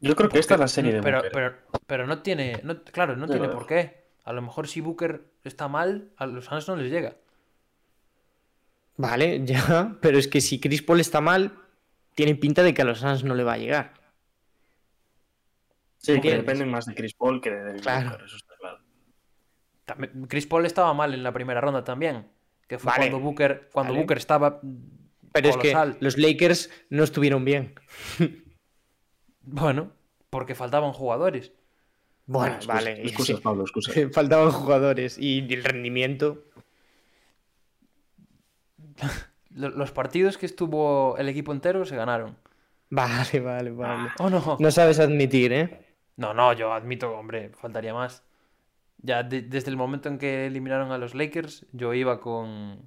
Yo 0.00 0.16
creo 0.16 0.28
que 0.30 0.38
esta 0.38 0.54
es 0.54 0.60
la 0.60 0.68
serie 0.68 0.92
de 0.92 1.02
pero, 1.02 1.18
Booker. 1.18 1.32
pero, 1.32 1.56
pero 1.86 2.06
no 2.06 2.22
tiene, 2.22 2.60
no, 2.64 2.82
claro, 2.84 3.16
no 3.16 3.28
tiene 3.28 3.48
por 3.48 3.66
qué. 3.66 4.04
A 4.24 4.32
lo 4.32 4.42
mejor 4.42 4.66
si 4.68 4.80
Booker 4.80 5.24
está 5.44 5.68
mal, 5.68 6.10
a 6.16 6.26
los 6.26 6.46
Suns 6.46 6.68
no 6.68 6.76
les 6.76 6.90
llega. 6.90 7.16
Vale, 8.96 9.44
ya, 9.44 9.96
pero 10.00 10.18
es 10.18 10.28
que 10.28 10.40
si 10.40 10.60
Chris 10.60 10.82
Paul 10.82 11.00
está 11.00 11.20
mal, 11.20 11.52
tiene 12.14 12.34
pinta 12.34 12.62
de 12.62 12.74
que 12.74 12.82
a 12.82 12.84
los 12.84 12.98
Suns 13.00 13.24
no 13.24 13.34
le 13.34 13.44
va 13.44 13.54
a 13.54 13.58
llegar. 13.58 13.94
sí, 15.98 16.20
que 16.20 16.34
dependen 16.36 16.70
más 16.70 16.86
de 16.86 16.94
Chris 16.94 17.14
Paul 17.14 17.40
que 17.40 17.50
de 17.50 17.80
Claro. 17.80 18.10
Booker, 18.10 18.24
eso 18.26 18.36
está. 18.36 18.49
También- 19.94 20.26
Chris 20.28 20.46
Paul 20.46 20.66
estaba 20.66 20.92
mal 20.94 21.12
en 21.14 21.22
la 21.22 21.32
primera 21.32 21.60
ronda 21.60 21.82
también. 21.84 22.26
Que 22.66 22.78
fue 22.78 22.90
Vale, 22.92 23.10
cuando 23.10 23.18
Booker, 23.26 23.68
cuando 23.72 23.92
vale. 23.92 24.02
Booker 24.02 24.18
estaba 24.18 24.60
Pero 25.32 25.48
es 25.48 25.56
que 25.56 25.74
los 26.00 26.16
Lakers 26.18 26.70
no 26.90 27.02
estuvieron 27.04 27.44
bien. 27.44 27.74
Bueno, 29.42 29.90
porque 30.28 30.54
faltaban 30.54 30.92
jugadores. 30.92 31.52
Bueno, 32.26 32.58
vale. 32.66 33.02
Excusas, 33.02 33.36
sí, 33.38 33.42
Pablo, 33.42 33.62
excusas. 33.62 33.94
Faltaban 34.12 34.52
jugadores 34.52 35.18
y 35.18 35.38
el 35.52 35.64
rendimiento. 35.64 36.44
Lo- 39.54 39.70
Los 39.70 39.90
partidos 39.92 40.38
que 40.38 40.46
estuvo 40.46 41.16
el 41.18 41.28
equipo 41.28 41.52
entero 41.52 41.84
se 41.84 41.96
ganaron. 41.96 42.36
Vale, 42.90 43.40
vale, 43.40 43.70
vale. 43.70 44.10
¿O 44.18 44.30
no? 44.30 44.56
No 44.60 44.70
sabes 44.70 45.00
admitir, 45.00 45.52
¿eh? 45.52 45.86
No, 46.16 46.34
no, 46.34 46.52
yo 46.52 46.72
admito, 46.72 47.10
hombre, 47.16 47.50
faltaría 47.50 47.94
más. 47.94 48.22
Ya 49.02 49.22
de- 49.22 49.42
desde 49.42 49.70
el 49.70 49.76
momento 49.76 50.08
en 50.08 50.18
que 50.18 50.46
eliminaron 50.46 50.92
a 50.92 50.98
los 50.98 51.14
Lakers, 51.14 51.66
yo 51.72 51.94
iba 51.94 52.20
con, 52.20 52.86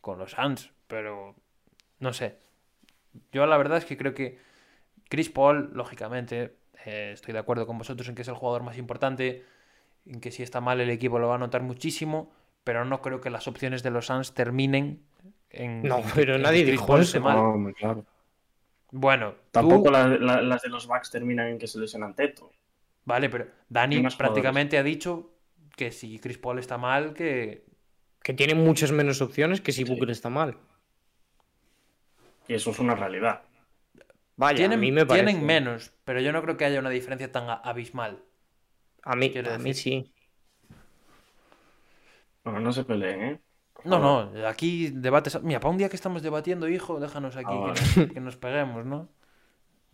con 0.00 0.18
los 0.18 0.32
Suns, 0.32 0.70
pero 0.86 1.34
no 2.00 2.12
sé. 2.12 2.36
Yo 3.32 3.46
la 3.46 3.56
verdad 3.56 3.78
es 3.78 3.84
que 3.86 3.96
creo 3.96 4.12
que 4.14 4.38
Chris 5.08 5.30
Paul, 5.30 5.70
lógicamente, 5.72 6.56
eh, 6.84 7.10
estoy 7.14 7.32
de 7.32 7.38
acuerdo 7.38 7.66
con 7.66 7.78
vosotros 7.78 8.08
en 8.08 8.14
que 8.14 8.22
es 8.22 8.28
el 8.28 8.34
jugador 8.34 8.62
más 8.62 8.76
importante, 8.76 9.44
en 10.04 10.20
que 10.20 10.30
si 10.30 10.42
está 10.42 10.60
mal 10.60 10.80
el 10.80 10.90
equipo 10.90 11.18
lo 11.18 11.28
va 11.28 11.36
a 11.36 11.38
notar 11.38 11.62
muchísimo, 11.62 12.30
pero 12.64 12.84
no 12.84 13.00
creo 13.00 13.20
que 13.20 13.30
las 13.30 13.48
opciones 13.48 13.82
de 13.82 13.90
los 13.90 14.06
Suns 14.06 14.34
terminen 14.34 15.00
en... 15.50 15.82
No, 15.84 16.02
pero 16.14 16.34
en 16.36 16.42
nadie 16.42 16.64
dijo 16.66 16.98
eso. 16.98 17.20
mal. 17.20 17.36
No, 17.36 17.72
claro. 17.72 18.04
Bueno, 18.90 19.30
tú- 19.32 19.36
Tampoco 19.52 19.90
la- 19.90 20.06
la- 20.08 20.42
las 20.42 20.62
de 20.62 20.68
los 20.68 20.86
Bucks 20.86 21.10
terminan 21.10 21.48
en 21.48 21.58
que 21.58 21.66
se 21.66 21.78
lesionan 21.78 22.14
Teto. 22.14 22.50
Vale, 23.04 23.28
pero 23.30 23.46
Dani 23.68 23.96
prácticamente 24.18 24.78
ha 24.78 24.82
dicho 24.82 25.30
que 25.76 25.92
si 25.92 26.18
Chris 26.18 26.38
Paul 26.38 26.58
está 26.58 26.78
mal, 26.78 27.14
que 27.14 27.64
Que 28.22 28.34
tiene 28.34 28.54
muchas 28.56 28.90
menos 28.90 29.20
opciones 29.22 29.60
que 29.60 29.72
si 29.72 29.84
Sí. 29.84 29.90
Booker 29.90 30.10
está 30.10 30.28
mal. 30.30 30.56
Y 32.48 32.54
eso 32.54 32.70
es 32.70 32.78
una 32.80 32.94
realidad. 32.94 33.42
Vaya, 34.36 34.56
tienen, 34.56 34.78
a 34.78 34.80
mí 34.82 34.90
me 34.92 35.06
parece. 35.06 35.26
tienen 35.26 35.46
menos, 35.46 35.92
pero 36.04 36.20
yo 36.20 36.32
no 36.32 36.42
creo 36.42 36.56
que 36.56 36.64
haya 36.64 36.80
una 36.80 36.90
diferencia 36.90 37.30
tan 37.30 37.48
a- 37.48 37.54
abismal. 37.54 38.18
A 39.02 39.14
mí, 39.16 39.32
a 39.36 39.58
mí 39.58 39.74
sí. 39.74 40.12
Bueno, 42.44 42.60
no 42.60 42.72
se 42.72 42.84
peleen, 42.84 43.22
¿eh? 43.22 43.40
No, 43.84 43.98
no, 44.00 44.46
aquí 44.48 44.90
debates. 44.90 45.40
Mira, 45.42 45.60
para 45.60 45.70
un 45.70 45.78
día 45.78 45.88
que 45.88 45.96
estamos 45.96 46.22
debatiendo, 46.22 46.68
hijo, 46.68 46.98
déjanos 46.98 47.36
aquí 47.36 47.46
Ah, 47.50 47.72
que, 47.94 48.00
nos, 48.00 48.12
que 48.14 48.20
nos 48.20 48.36
peguemos, 48.36 48.84
¿no? 48.84 49.08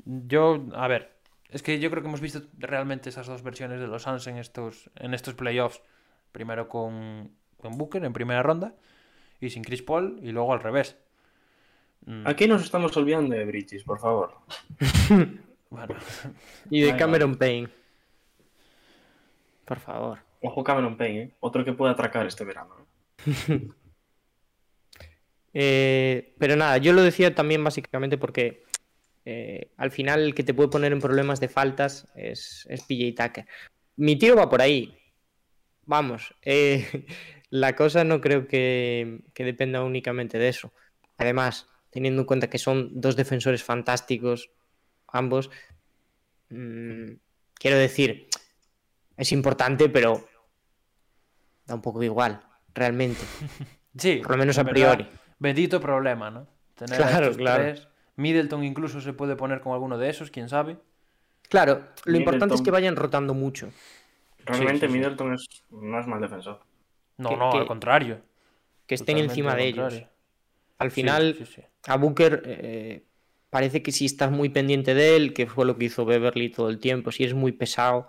Yo, 0.04 0.66
a 0.74 0.88
ver, 0.88 1.11
es 1.52 1.62
que 1.62 1.78
yo 1.78 1.90
creo 1.90 2.02
que 2.02 2.08
hemos 2.08 2.20
visto 2.20 2.42
realmente 2.58 3.10
esas 3.10 3.26
dos 3.26 3.42
versiones 3.42 3.78
de 3.78 3.86
los 3.86 4.02
Suns 4.02 4.26
en 4.26 4.38
estos, 4.38 4.90
en 4.96 5.14
estos 5.14 5.34
playoffs. 5.34 5.82
Primero 6.32 6.68
con, 6.68 7.30
con 7.60 7.76
Booker 7.76 8.04
en 8.04 8.12
primera 8.14 8.42
ronda 8.42 8.74
y 9.38 9.50
sin 9.50 9.62
Chris 9.62 9.82
Paul 9.82 10.18
y 10.22 10.32
luego 10.32 10.52
al 10.52 10.60
revés. 10.60 10.96
Mm, 12.06 12.26
Aquí 12.26 12.48
nos 12.48 12.62
estamos 12.62 12.96
olvidando 12.96 13.34
de 13.36 13.44
Bridges, 13.44 13.84
por 13.84 13.98
favor. 13.98 14.34
Bueno, 15.72 15.94
Y 16.68 16.82
de 16.82 16.94
Cameron 16.96 17.34
Payne. 17.36 17.70
Por 19.64 19.80
favor. 19.80 20.18
Ojo 20.42 20.62
Cameron 20.62 20.98
Payne, 20.98 21.22
¿eh? 21.22 21.34
Otro 21.40 21.64
que 21.64 21.72
puede 21.72 21.92
atracar 21.92 22.26
este 22.26 22.44
verano. 22.44 22.76
¿eh? 23.26 23.68
Eh, 25.54 26.34
pero 26.38 26.56
nada, 26.56 26.78
yo 26.78 26.94
lo 26.94 27.02
decía 27.02 27.34
también 27.34 27.62
básicamente 27.62 28.16
porque 28.16 28.64
eh, 29.24 29.72
al 29.76 29.90
final 29.90 30.20
el 30.20 30.34
que 30.34 30.42
te 30.42 30.54
puede 30.54 30.68
poner 30.68 30.92
en 30.92 31.00
problemas 31.00 31.40
de 31.40 31.48
faltas 31.48 32.08
es, 32.14 32.66
es 32.68 32.82
PJ 32.82 33.14
Tucker. 33.14 33.46
Mi 33.96 34.16
tiro 34.16 34.36
va 34.36 34.48
por 34.48 34.62
ahí. 34.62 34.96
Vamos, 35.84 36.34
eh, 36.42 37.06
la 37.50 37.76
cosa 37.76 38.04
no 38.04 38.20
creo 38.20 38.46
que, 38.46 39.20
que 39.34 39.44
dependa 39.44 39.82
únicamente 39.82 40.38
de 40.38 40.48
eso. 40.48 40.72
Además, 41.18 41.68
teniendo 41.90 42.22
en 42.22 42.26
cuenta 42.26 42.50
que 42.50 42.58
son 42.58 43.00
dos 43.00 43.16
defensores 43.16 43.62
fantásticos, 43.62 44.50
ambos, 45.08 45.50
mm, 46.48 47.12
quiero 47.54 47.76
decir, 47.76 48.28
es 49.16 49.32
importante, 49.32 49.88
pero 49.88 50.26
da 51.66 51.74
un 51.74 51.82
poco 51.82 52.02
igual, 52.02 52.42
realmente. 52.74 53.20
sí, 53.96 54.16
Por 54.16 54.32
lo 54.32 54.38
menos 54.38 54.58
en 54.58 54.68
a 54.68 54.70
priori. 54.70 55.08
Bendito 55.38 55.80
problema, 55.80 56.30
¿no? 56.30 56.48
Tener 56.74 56.96
Claro, 56.96 57.36
claro. 57.36 57.62
tres. 57.62 57.88
Middleton 58.16 58.64
incluso 58.64 59.00
se 59.00 59.12
puede 59.12 59.36
poner 59.36 59.60
con 59.60 59.72
alguno 59.72 59.98
de 59.98 60.10
esos, 60.10 60.30
quién 60.30 60.48
sabe. 60.48 60.76
Claro, 61.48 61.82
lo 62.04 62.16
importante 62.16 62.54
es 62.54 62.62
que 62.62 62.70
vayan 62.70 62.96
rotando 62.96 63.34
mucho. 63.34 63.70
Realmente 64.44 64.86
sí, 64.86 64.92
sí. 64.92 64.98
Middleton 64.98 65.34
es, 65.34 65.46
no 65.70 66.00
es 66.00 66.06
mal 66.06 66.20
defensor. 66.20 66.60
No, 67.18 67.28
Que- 67.30 67.36
no, 67.36 67.50
que- 67.50 67.58
al 67.58 67.66
contrario. 67.66 68.20
que 68.86 68.96
estén 68.96 69.16
Totalmente 69.16 69.32
encima 69.32 69.54
de 69.54 69.66
ellos. 69.66 70.02
Al 70.78 70.90
final, 70.90 71.36
sí, 71.38 71.46
sí. 71.46 71.62
a 71.86 71.96
Booker 71.96 72.42
eh, 72.44 73.04
parece 73.50 73.82
que 73.82 73.92
si 73.92 74.06
estás 74.06 74.30
muy 74.32 74.48
pendiente 74.48 74.94
de 74.94 75.16
él, 75.16 75.32
que 75.32 75.46
fue 75.46 75.64
lo 75.64 75.76
que 75.76 75.84
hizo 75.84 76.04
Beverly 76.04 76.50
todo 76.50 76.68
el 76.68 76.78
tiempo, 76.78 77.12
si 77.12 77.22
es 77.24 77.34
muy 77.34 77.52
pesado, 77.52 78.08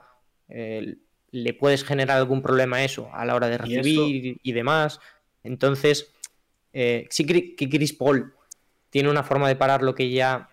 eh, 0.49 0.95
le 1.31 1.53
puedes 1.53 1.83
generar 1.83 2.17
algún 2.17 2.41
problema 2.41 2.83
eso 2.83 3.09
a 3.13 3.25
la 3.25 3.35
hora 3.35 3.47
de 3.49 3.57
recibir 3.59 4.39
y, 4.41 4.51
demás. 4.51 4.99
Entonces, 5.43 6.11
eh, 6.73 7.07
sí 7.09 7.25
que 7.25 7.55
que 7.55 7.69
Chris 7.69 7.93
Paul 7.93 8.33
tiene 8.93 9.09
una 9.09 9.23
forma 9.23 9.47
de 9.47 9.55
parar 9.55 9.81
lo 9.81 9.95
que 9.95 10.11
ya 10.11 10.51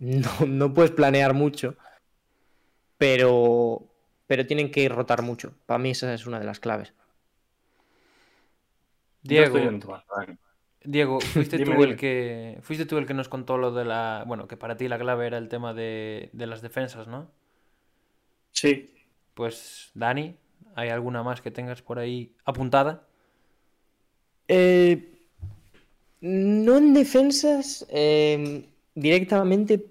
no, 0.00 0.46
no 0.48 0.74
puedes 0.74 0.90
planear 0.90 1.32
mucho, 1.32 1.76
pero, 2.98 3.86
pero 4.26 4.44
tienen 4.48 4.72
que 4.72 4.88
rotar 4.88 5.22
mucho. 5.22 5.54
Para 5.64 5.78
mí 5.78 5.90
esa 5.90 6.12
es 6.12 6.26
una 6.26 6.40
de 6.40 6.44
las 6.44 6.58
claves. 6.58 6.92
Diego. 9.22 9.56
Diego, 10.82 11.20
fuiste 11.34 11.56
Dime, 11.56 11.76
tú 11.76 11.84
el 11.84 11.96
que 11.96 12.58
fuiste 12.62 12.84
tú 12.84 12.98
el 12.98 13.06
que 13.06 13.14
nos 13.14 13.28
contó 13.28 13.56
lo 13.56 13.70
de 13.70 13.84
la, 13.84 14.24
bueno, 14.26 14.48
que 14.48 14.56
para 14.56 14.76
ti 14.76 14.88
la 14.88 14.98
clave 14.98 15.28
era 15.28 15.38
el 15.38 15.48
tema 15.48 15.72
de, 15.72 16.30
de 16.32 16.46
las 16.48 16.62
defensas, 16.62 17.06
¿no? 17.06 17.30
Sí, 18.50 18.92
Pues 19.34 19.92
Dani, 19.94 20.34
¿hay 20.74 20.88
alguna 20.88 21.22
más 21.22 21.40
que 21.40 21.52
tengas 21.52 21.80
por 21.80 22.00
ahí 22.00 22.34
apuntada? 22.44 23.06
Eh, 24.48 25.11
no 26.22 26.78
en 26.78 26.94
defensas 26.94 27.84
eh, 27.90 28.64
directamente, 28.94 29.84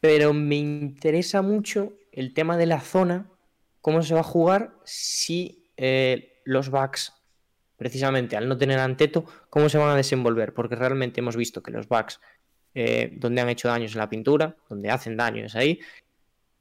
pero 0.00 0.32
me 0.32 0.56
interesa 0.56 1.42
mucho 1.42 1.92
el 2.12 2.32
tema 2.32 2.56
de 2.56 2.66
la 2.66 2.80
zona, 2.80 3.30
cómo 3.82 4.02
se 4.02 4.14
va 4.14 4.20
a 4.20 4.24
jugar 4.24 4.72
si 4.84 5.70
eh, 5.76 6.40
los 6.44 6.70
backs, 6.70 7.12
precisamente 7.76 8.36
al 8.36 8.48
no 8.48 8.56
tener 8.56 8.78
anteto, 8.78 9.26
cómo 9.50 9.68
se 9.68 9.76
van 9.76 9.90
a 9.90 9.96
desenvolver, 9.96 10.54
porque 10.54 10.76
realmente 10.76 11.20
hemos 11.20 11.36
visto 11.36 11.62
que 11.62 11.70
los 11.70 11.88
backs, 11.88 12.20
eh, 12.74 13.12
donde 13.18 13.42
han 13.42 13.50
hecho 13.50 13.68
daños 13.68 13.92
en 13.92 13.98
la 13.98 14.08
pintura, 14.08 14.56
donde 14.70 14.90
hacen 14.90 15.18
daño 15.18 15.44
es 15.44 15.54
ahí, 15.56 15.80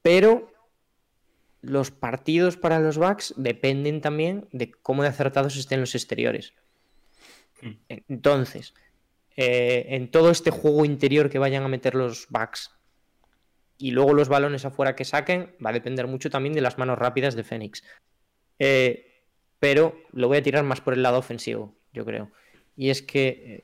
pero 0.01 0.51
los 1.61 1.91
partidos 1.91 2.57
para 2.57 2.79
los 2.79 2.97
backs 2.97 3.33
dependen 3.37 4.01
también 4.01 4.47
de 4.51 4.71
cómo 4.71 5.03
de 5.03 5.09
acertados 5.09 5.55
estén 5.55 5.79
los 5.79 5.95
exteriores. 5.95 6.53
Entonces, 8.07 8.73
eh, 9.41 9.95
en 9.95 10.11
todo 10.11 10.31
este 10.31 10.51
juego 10.51 10.83
interior 10.83 11.29
que 11.29 11.39
vayan 11.39 11.63
a 11.63 11.69
meter 11.69 11.95
los 11.95 12.27
backs 12.29 12.71
y 13.77 13.91
luego 13.91 14.13
los 14.13 14.27
balones 14.27 14.65
afuera 14.65 14.97
que 14.97 15.05
saquen, 15.05 15.55
va 15.65 15.69
a 15.69 15.73
depender 15.73 16.07
mucho 16.07 16.29
también 16.29 16.53
de 16.53 16.59
las 16.59 16.77
manos 16.77 16.99
rápidas 16.99 17.35
de 17.35 17.45
Fénix. 17.45 17.81
Eh, 18.59 19.23
pero 19.57 19.95
lo 20.11 20.27
voy 20.27 20.39
a 20.39 20.43
tirar 20.43 20.65
más 20.65 20.81
por 20.81 20.93
el 20.93 21.03
lado 21.03 21.17
ofensivo, 21.17 21.73
yo 21.93 22.03
creo. 22.03 22.29
Y 22.75 22.89
es 22.89 23.01
que 23.01 23.27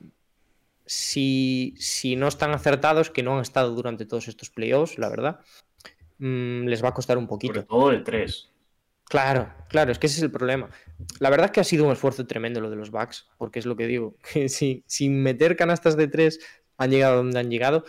si, 0.86 1.74
si 1.76 2.16
no 2.16 2.28
están 2.28 2.52
acertados, 2.52 3.10
que 3.10 3.22
no 3.22 3.34
han 3.34 3.42
estado 3.42 3.74
durante 3.74 4.06
todos 4.06 4.28
estos 4.28 4.48
playoffs, 4.48 4.96
la 4.96 5.10
verdad, 5.10 5.40
mm, 6.16 6.68
les 6.68 6.82
va 6.82 6.88
a 6.88 6.94
costar 6.94 7.18
un 7.18 7.26
poquito. 7.26 7.52
sobre 7.52 7.66
todo 7.66 7.90
el 7.90 8.02
3. 8.02 8.50
Claro, 9.08 9.52
claro, 9.68 9.92
es 9.92 9.98
que 9.98 10.06
ese 10.08 10.16
es 10.16 10.22
el 10.22 10.30
problema. 10.30 10.68
La 11.20 11.30
verdad 11.30 11.46
es 11.46 11.52
que 11.52 11.60
ha 11.60 11.64
sido 11.64 11.84
un 11.84 11.92
esfuerzo 11.92 12.26
tremendo 12.26 12.60
lo 12.60 12.70
de 12.70 12.76
los 12.76 12.90
Bucks, 12.90 13.28
porque 13.38 13.58
es 13.60 13.66
lo 13.66 13.76
que 13.76 13.86
digo, 13.86 14.16
que 14.32 14.48
si, 14.48 14.82
sin 14.86 15.22
meter 15.22 15.56
canastas 15.56 15.96
de 15.96 16.08
tres 16.08 16.40
han 16.76 16.90
llegado 16.90 17.16
donde 17.16 17.38
han 17.38 17.50
llegado, 17.50 17.84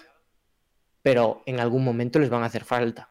pero 1.01 1.41
en 1.45 1.59
algún 1.59 1.83
momento 1.83 2.19
les 2.19 2.29
van 2.29 2.43
a 2.43 2.47
hacer 2.47 2.63
falta. 2.63 3.09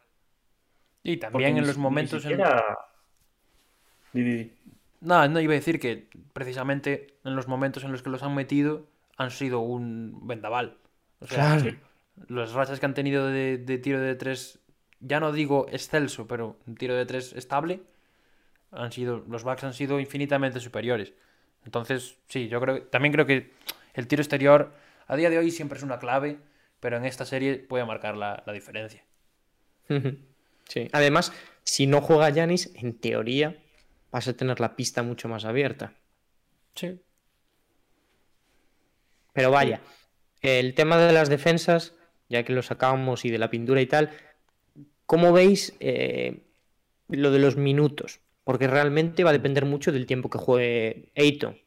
Y 1.03 1.17
también 1.19 1.57
en 1.57 1.67
los 1.67 1.79
momentos 1.79 2.25
en... 2.25 2.41
Di, 4.13 4.23
di. 4.23 4.53
No, 5.01 5.29
no 5.29 5.41
iba 5.41 5.53
a 5.53 5.57
decir 5.57 5.79
que 5.79 6.09
precisamente 6.33 7.19
en 7.25 7.37
los 7.37 7.49
momentos 7.49 7.85
en 7.85 7.93
los 7.93 8.03
que 8.03 8.11
los 8.11 8.23
han 8.23 8.35
metido 8.35 8.87
han 9.17 9.31
sido 9.31 9.61
un 9.61 10.27
vendaval. 10.27 10.79
O 11.21 11.27
sea, 11.27 11.59
Claro. 11.59 11.77
las 12.29 12.53
rachas 12.53 12.81
que 12.81 12.87
han 12.87 12.95
tenido 12.95 13.27
de, 13.27 13.59
de 13.59 13.79
tiro 13.79 14.01
de 14.01 14.15
tres, 14.15 14.59
ya 15.01 15.21
no 15.21 15.33
digo 15.33 15.67
excelso, 15.71 16.27
pero 16.27 16.57
un 16.67 16.75
tiro 16.77 16.95
de 16.95 17.07
tres 17.07 17.33
estable, 17.35 17.83
han 18.77 18.93
sido, 18.93 19.24
los 19.29 19.45
backs 19.45 19.64
han 19.64 19.74
sido 19.74 20.01
infinitamente 20.01 20.61
superiores. 20.61 21.12
Entonces, 21.64 22.16
sí, 22.29 22.49
yo 22.49 22.61
creo, 22.61 22.83
también 22.85 23.12
creo 23.12 23.27
que 23.27 23.53
el 23.95 24.07
tiro 24.07 24.22
exterior 24.22 24.72
a 25.07 25.16
día 25.16 25.31
de 25.31 25.39
hoy 25.39 25.51
siempre 25.51 25.79
es 25.79 25.85
una 25.85 25.99
clave, 25.99 26.39
pero 26.81 26.97
en 26.97 27.05
esta 27.05 27.24
serie 27.24 27.57
puede 27.57 27.85
marcar 27.85 28.16
la, 28.16 28.43
la 28.47 28.53
diferencia. 28.53 29.05
Sí. 30.68 30.89
Además, 30.93 31.33
si 31.62 31.87
no 31.87 32.01
juega 32.01 32.31
Yanis, 32.31 32.72
en 32.74 32.99
teoría 32.99 33.57
vas 34.11 34.29
a 34.29 34.37
tener 34.37 34.61
la 34.61 34.77
pista 34.77 35.03
mucho 35.03 35.29
más 35.29 35.45
abierta. 35.45 35.93
Sí. 36.74 37.01
Pero 39.33 39.51
vaya, 39.51 39.81
el 40.41 40.74
tema 40.74 40.97
de 40.99 41.12
las 41.12 41.29
defensas, 41.29 41.95
ya 42.29 42.43
que 42.43 42.53
lo 42.53 42.62
sacábamos 42.62 43.24
y 43.24 43.31
de 43.31 43.39
la 43.39 43.51
pintura 43.51 43.81
y 43.81 43.87
tal, 43.87 44.11
¿cómo 45.05 45.33
veis 45.33 45.74
eh, 45.81 46.47
lo 47.09 47.31
de 47.31 47.39
los 47.39 47.57
minutos? 47.57 48.20
Porque 48.47 48.69
realmente 48.69 49.25
va 49.25 49.31
a 49.31 49.33
depender 49.33 49.65
mucho 49.65 49.91
del 49.91 50.07
tiempo 50.07 50.31
que 50.31 50.39
juegue 50.39 51.11
Ayton. 51.17 51.59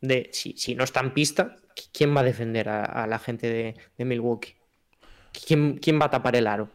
De 0.00 0.30
si, 0.32 0.54
si 0.56 0.76
no 0.76 0.84
está 0.84 1.00
en 1.00 1.12
pista, 1.12 1.56
¿quién 1.92 2.14
va 2.16 2.20
a 2.20 2.24
defender 2.24 2.68
a, 2.68 2.84
a 2.84 3.06
la 3.08 3.18
gente 3.18 3.48
de, 3.50 3.74
de 3.98 4.04
Milwaukee? 4.04 4.54
¿Quién, 5.46 5.78
quién 5.78 6.00
va 6.00 6.06
a 6.06 6.10
tapar 6.10 6.36
el 6.36 6.46
aro? 6.46 6.68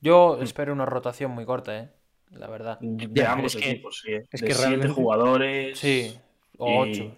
Yo 0.00 0.40
espero 0.42 0.72
una 0.72 0.86
rotación 0.86 1.30
muy 1.30 1.44
corta, 1.44 1.78
¿eh? 1.78 1.88
La 2.32 2.48
verdad. 2.48 2.78
De 2.80 3.24
ambos 3.24 3.54
es 3.54 3.62
que- 3.62 3.82
sí. 3.92 4.12
es 4.12 4.40
de 4.40 4.46
que 4.48 4.54
siete 4.54 4.54
realmente- 4.54 4.88
jugadores. 4.88 5.78
Sí, 5.78 6.18
o 6.56 6.84
y- 6.86 6.90
ocho. 6.90 7.16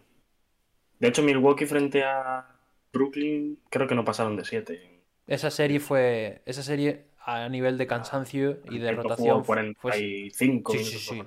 De 0.99 1.09
hecho, 1.09 1.23
Milwaukee 1.23 1.65
frente 1.67 2.05
a 2.05 2.47
Brooklyn 2.93 3.59
creo 3.71 3.87
que 3.87 3.95
no 3.95 4.05
pasaron 4.05 4.37
de 4.37 4.45
7. 4.45 5.01
Esa 5.27 5.51
serie 5.51 5.81
fue. 5.81 6.43
Esa 6.45 6.63
serie 6.63 7.07
a 7.23 7.49
nivel 7.49 7.77
de 7.79 7.87
cansancio 7.87 8.61
y 8.71 8.79
de 8.79 8.93
rotación 8.93 9.43
Jugó 9.43 9.45
fue, 9.45 9.57
fue- 9.75 9.91
45 9.93 10.73
Sí, 10.73 10.85
sí, 10.85 10.99
sí. 10.99 11.23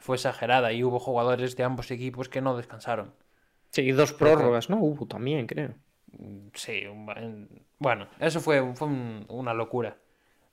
fue 0.00 0.16
exagerada 0.16 0.72
y 0.72 0.84
hubo 0.84 0.98
jugadores 0.98 1.56
de 1.56 1.64
ambos 1.64 1.90
equipos 1.90 2.28
que 2.28 2.40
no 2.42 2.56
descansaron. 2.56 3.14
Sí, 3.70 3.90
dos 3.92 4.12
prórrogas, 4.12 4.70
¿no? 4.70 4.78
Hubo 4.78 5.06
también, 5.06 5.46
creo. 5.46 5.74
Sí, 6.54 6.86
un- 6.86 7.10
en- 7.16 7.66
bueno, 7.78 8.08
eso 8.18 8.40
fue, 8.40 8.74
fue 8.74 8.88
un- 8.88 9.24
una 9.28 9.54
locura. 9.54 9.96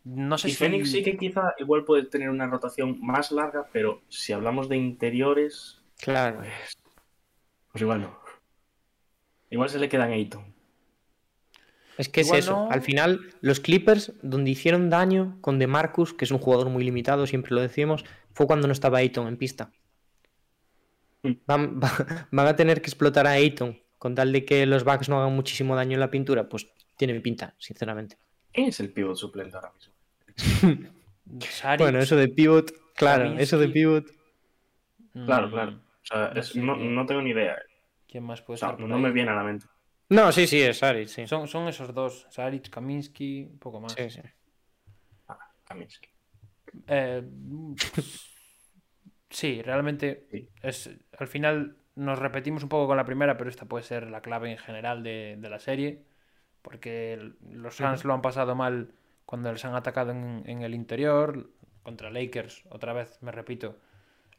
No 0.04 0.38
sé 0.38 0.50
Y 0.50 0.52
si. 0.52 0.58
Phoenix 0.58 0.92
sí 0.92 1.02
que 1.04 1.18
quizá 1.18 1.56
igual 1.58 1.84
puede 1.84 2.04
tener 2.04 2.30
una 2.30 2.46
rotación 2.48 3.00
más 3.02 3.32
larga, 3.32 3.68
pero 3.74 4.02
si 4.08 4.34
hablamos 4.34 4.70
de 4.70 4.78
interiores, 4.78 5.82
Claro. 6.00 6.38
pues, 6.38 6.78
pues 7.72 7.82
igual 7.82 8.02
no. 8.02 8.20
Igual 9.50 9.70
se 9.70 9.80
le 9.80 9.90
quedan 9.90 10.12
Ayton. 10.12 10.55
Es 11.98 12.10
que 12.10 12.22
Igual 12.22 12.40
es 12.40 12.46
eso. 12.46 12.66
no. 12.66 12.72
Al 12.72 12.82
final, 12.82 13.22
los 13.42 13.60
Clippers, 13.60 14.14
donde 14.22 14.52
hicieron 14.52 14.90
daño 14.90 15.38
con 15.42 15.60
DeMarcus, 15.60 16.14
que 16.14 16.26
es 16.26 16.32
un 16.32 16.40
jugador 16.40 16.70
muy 16.70 16.84
limitado, 16.84 17.26
siempre 17.28 17.54
lo 17.56 17.62
decimos, 17.62 18.04
fue 18.34 18.48
cuando 18.48 18.68
no 18.68 18.74
estaba 18.74 18.98
Ayton 19.00 19.28
en 19.28 19.38
pista. 19.38 19.72
Mm. 21.24 21.32
Van, 21.46 21.80
va- 21.84 22.28
van 22.32 22.48
a 22.48 22.56
tener 22.56 22.82
que 22.82 22.88
explotar 22.88 23.28
a 23.28 23.32
Ayton 23.32 23.80
con 23.98 24.14
tal 24.16 24.32
de 24.34 24.46
que 24.46 24.66
los 24.66 24.84
Bucks 24.84 25.10
no 25.10 25.20
hagan 25.22 25.34
muchísimo 25.36 25.76
daño 25.76 25.94
en 25.94 26.00
la 26.02 26.12
pintura. 26.12 26.50
Pues 26.50 26.68
tiene 26.98 27.20
pinta, 27.22 27.56
sinceramente. 27.58 28.18
¿Quién 28.54 28.68
es 28.70 28.80
el 28.80 28.92
pivot 28.92 29.16
suplente 29.18 29.56
ahora 29.56 29.72
mismo? 29.74 30.90
Bueno, 31.78 32.00
eso 32.00 32.16
de 32.16 32.28
pivot, 32.28 32.72
claro, 32.96 33.38
eso 33.40 33.58
de 33.58 33.68
pivot. 33.70 34.06
Claro, 35.26 35.48
mm, 35.48 35.52
claro. 35.52 35.72
O 35.72 36.06
sea, 36.06 36.32
no 36.34 36.40
es- 36.40 36.56
no, 36.56 36.76
no 36.76 37.06
tengo 37.06 37.22
ni 37.22 37.32
idea. 37.32 37.56
¿Quién 38.08 38.24
más 38.24 38.42
puede 38.42 38.56
O 38.56 38.58
sea, 38.60 38.70
ser? 38.70 38.78
por 38.78 38.88
no 38.88 38.96
ahí? 38.96 39.02
me 39.02 39.12
viene 39.12 39.32
a 39.32 39.36
la 39.36 39.44
mente. 39.44 39.66
No, 40.10 40.32
sí, 40.32 40.46
sí, 40.48 40.62
es 40.62 40.78
Saric, 40.80 41.08
sí. 41.08 41.28
Son, 41.28 41.48
son 41.48 41.68
esos 41.68 41.94
dos, 41.94 42.28
Saric, 42.30 42.70
Kaminsky, 42.70 43.50
un 43.52 43.60
poco 43.60 43.80
más. 43.80 43.94
Sí, 43.94 44.10
sí. 44.10 44.22
Kaminsky. 45.66 46.10
Eh, 46.88 47.24
sí, 49.30 49.62
realmente 49.62 50.28
Sí. 50.32 50.50
es 50.62 50.90
al 51.18 51.28
final 51.28 51.78
nos 51.96 52.20
repetimos 52.20 52.62
un 52.64 52.70
poco 52.70 52.88
con 52.88 52.98
la 52.98 53.06
primera, 53.06 53.38
pero 53.38 53.50
esta 53.50 53.66
puede 53.66 53.84
ser 53.84 54.10
la 54.10 54.22
clave 54.22 54.52
en 54.52 54.58
general 54.58 55.02
de, 55.02 55.38
de 55.40 55.50
la 55.50 55.60
serie, 55.60 56.04
porque 56.62 57.32
los 57.50 57.76
Suns 57.76 58.04
lo 58.04 58.14
han 58.14 58.22
pasado 58.22 58.54
mal 58.56 58.94
cuando 59.26 59.52
les 59.52 59.64
han 59.66 59.76
atacado 59.76 60.12
en, 60.12 60.44
en 60.46 60.62
el 60.62 60.76
interior, 60.76 61.50
contra 61.84 62.10
Lakers, 62.12 62.64
otra 62.70 62.94
vez 62.94 63.18
me 63.22 63.32
repito, 63.32 63.78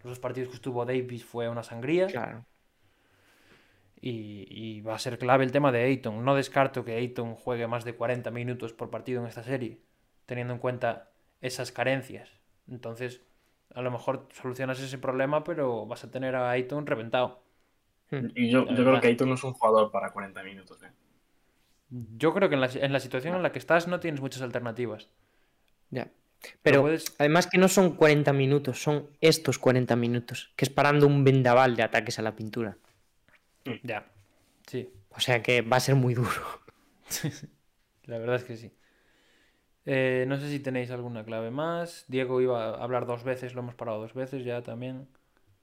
los 0.01 0.11
dos 0.11 0.19
partidos 0.21 0.51
que 0.51 0.57
estuvo 0.57 0.85
Davis 0.85 1.25
fue 1.25 1.49
una 1.49 1.63
sangría 1.63 2.07
Claro. 2.07 2.45
Y, 4.01 4.47
y 4.49 4.81
va 4.83 4.95
a 4.95 4.99
ser 4.99 5.19
clave 5.19 5.45
el 5.45 5.53
tema 5.53 5.73
de 5.73 5.83
Ayton. 5.85 6.25
No 6.25 6.35
descarto 6.35 6.85
que 6.85 6.97
Ayton 6.97 7.35
juegue 7.35 7.67
más 7.67 7.85
de 7.85 7.95
40 7.95 8.31
minutos 8.31 8.73
por 8.73 8.91
partido 8.91 9.21
en 9.23 9.29
esta 9.29 9.43
serie, 9.43 9.81
teniendo 10.27 10.53
en 10.55 10.61
cuenta 10.61 11.11
esas 11.41 11.73
carencias. 11.73 12.31
Entonces, 12.69 13.23
a 13.75 13.83
lo 13.83 13.91
mejor 13.91 14.29
solucionas 14.33 14.81
ese 14.81 14.99
problema, 14.99 15.45
pero 15.45 15.87
vas 15.87 16.05
a 16.05 16.11
tener 16.11 16.35
a 16.37 16.51
Ayton 16.51 16.87
reventado. 16.87 17.43
Y 18.35 18.51
yo, 18.51 18.67
yo 18.67 18.75
creo 18.77 19.01
que 19.01 19.09
Ayton 19.09 19.29
no 19.29 19.35
es 19.35 19.45
un 19.45 19.53
jugador 19.55 19.91
para 19.91 20.11
40 20.13 20.43
minutos. 20.43 20.83
¿eh? 20.83 20.91
Yo 22.17 22.33
creo 22.35 22.49
que 22.49 22.55
en 22.57 22.61
la, 22.61 22.71
en 22.73 22.93
la 22.93 23.01
situación 23.01 23.35
en 23.37 23.43
la 23.43 23.53
que 23.53 23.59
estás 23.59 23.87
no 23.89 24.01
tienes 24.01 24.21
muchas 24.21 24.43
alternativas. 24.43 25.09
Ya. 25.91 26.11
Pero 26.63 26.83
puedes- 26.83 27.15
además 27.19 27.47
que 27.47 27.59
no 27.59 27.69
son 27.69 27.97
40 27.97 28.33
minutos, 28.33 28.83
son 28.83 29.09
estos 29.21 29.59
40 29.59 29.97
minutos, 29.97 30.53
que 30.57 30.65
es 30.65 30.71
parando 30.71 31.07
un 31.07 31.25
vendaval 31.25 31.77
de 31.77 31.83
ataques 31.83 32.19
a 32.19 32.23
la 32.23 32.37
pintura. 32.37 32.77
Ya, 33.83 34.07
sí. 34.67 34.89
O 35.11 35.21
sea 35.21 35.43
que 35.43 35.63
va 35.63 35.79
a 35.79 35.81
ser 35.81 35.95
muy 35.95 36.15
duro. 36.15 36.31
La 38.05 38.19
verdad 38.19 38.37
es 38.37 38.45
que 38.45 38.57
sí. 38.57 38.73
Eh, 39.85 40.25
no 40.27 40.39
sé 40.39 40.51
si 40.51 40.59
tenéis 40.59 40.91
alguna 40.91 41.25
clave 41.25 41.51
más. 41.51 42.05
Diego 42.09 42.41
iba 42.41 42.65
a 42.65 42.83
hablar 42.83 43.07
dos 43.07 43.25
veces, 43.25 43.55
lo 43.55 43.61
hemos 43.61 43.75
parado 43.75 44.01
dos 44.01 44.15
veces 44.15 44.45
ya 44.45 44.63
también. 44.63 45.09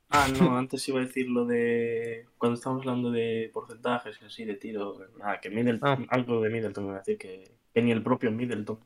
Ah, 0.09 0.27
no, 0.27 0.57
antes 0.57 0.87
iba 0.87 0.99
a 0.99 1.05
decir 1.05 1.29
lo 1.29 1.45
de. 1.45 2.27
Cuando 2.37 2.55
estamos 2.55 2.81
hablando 2.81 3.11
de 3.11 3.49
porcentajes 3.53 4.19
y 4.21 4.25
así 4.25 4.45
de 4.45 4.55
tiro. 4.55 4.97
Nada, 5.17 5.41
que 5.41 5.49
Middleton. 5.49 5.89
Ah. 5.89 6.05
Algo 6.09 6.41
de 6.41 6.49
Middleton, 6.49 6.85
iba 6.85 6.95
a 6.95 6.99
decir 6.99 7.17
que, 7.17 7.51
que 7.73 7.81
ni 7.81 7.91
el 7.91 8.03
propio 8.03 8.31
Middleton 8.31 8.79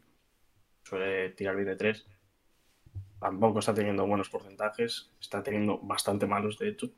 suele 0.84 1.30
tirar 1.32 1.55
bien 1.55 1.68
de 1.68 1.76
tres. 1.76 2.07
Tampoco 3.20 3.59
está 3.59 3.74
teniendo 3.74 4.07
buenos 4.07 4.30
porcentajes. 4.30 5.11
Está 5.20 5.43
teniendo 5.43 5.80
bastante 5.80 6.26
malos, 6.26 6.57
de 6.57 6.70
hecho. 6.70 6.89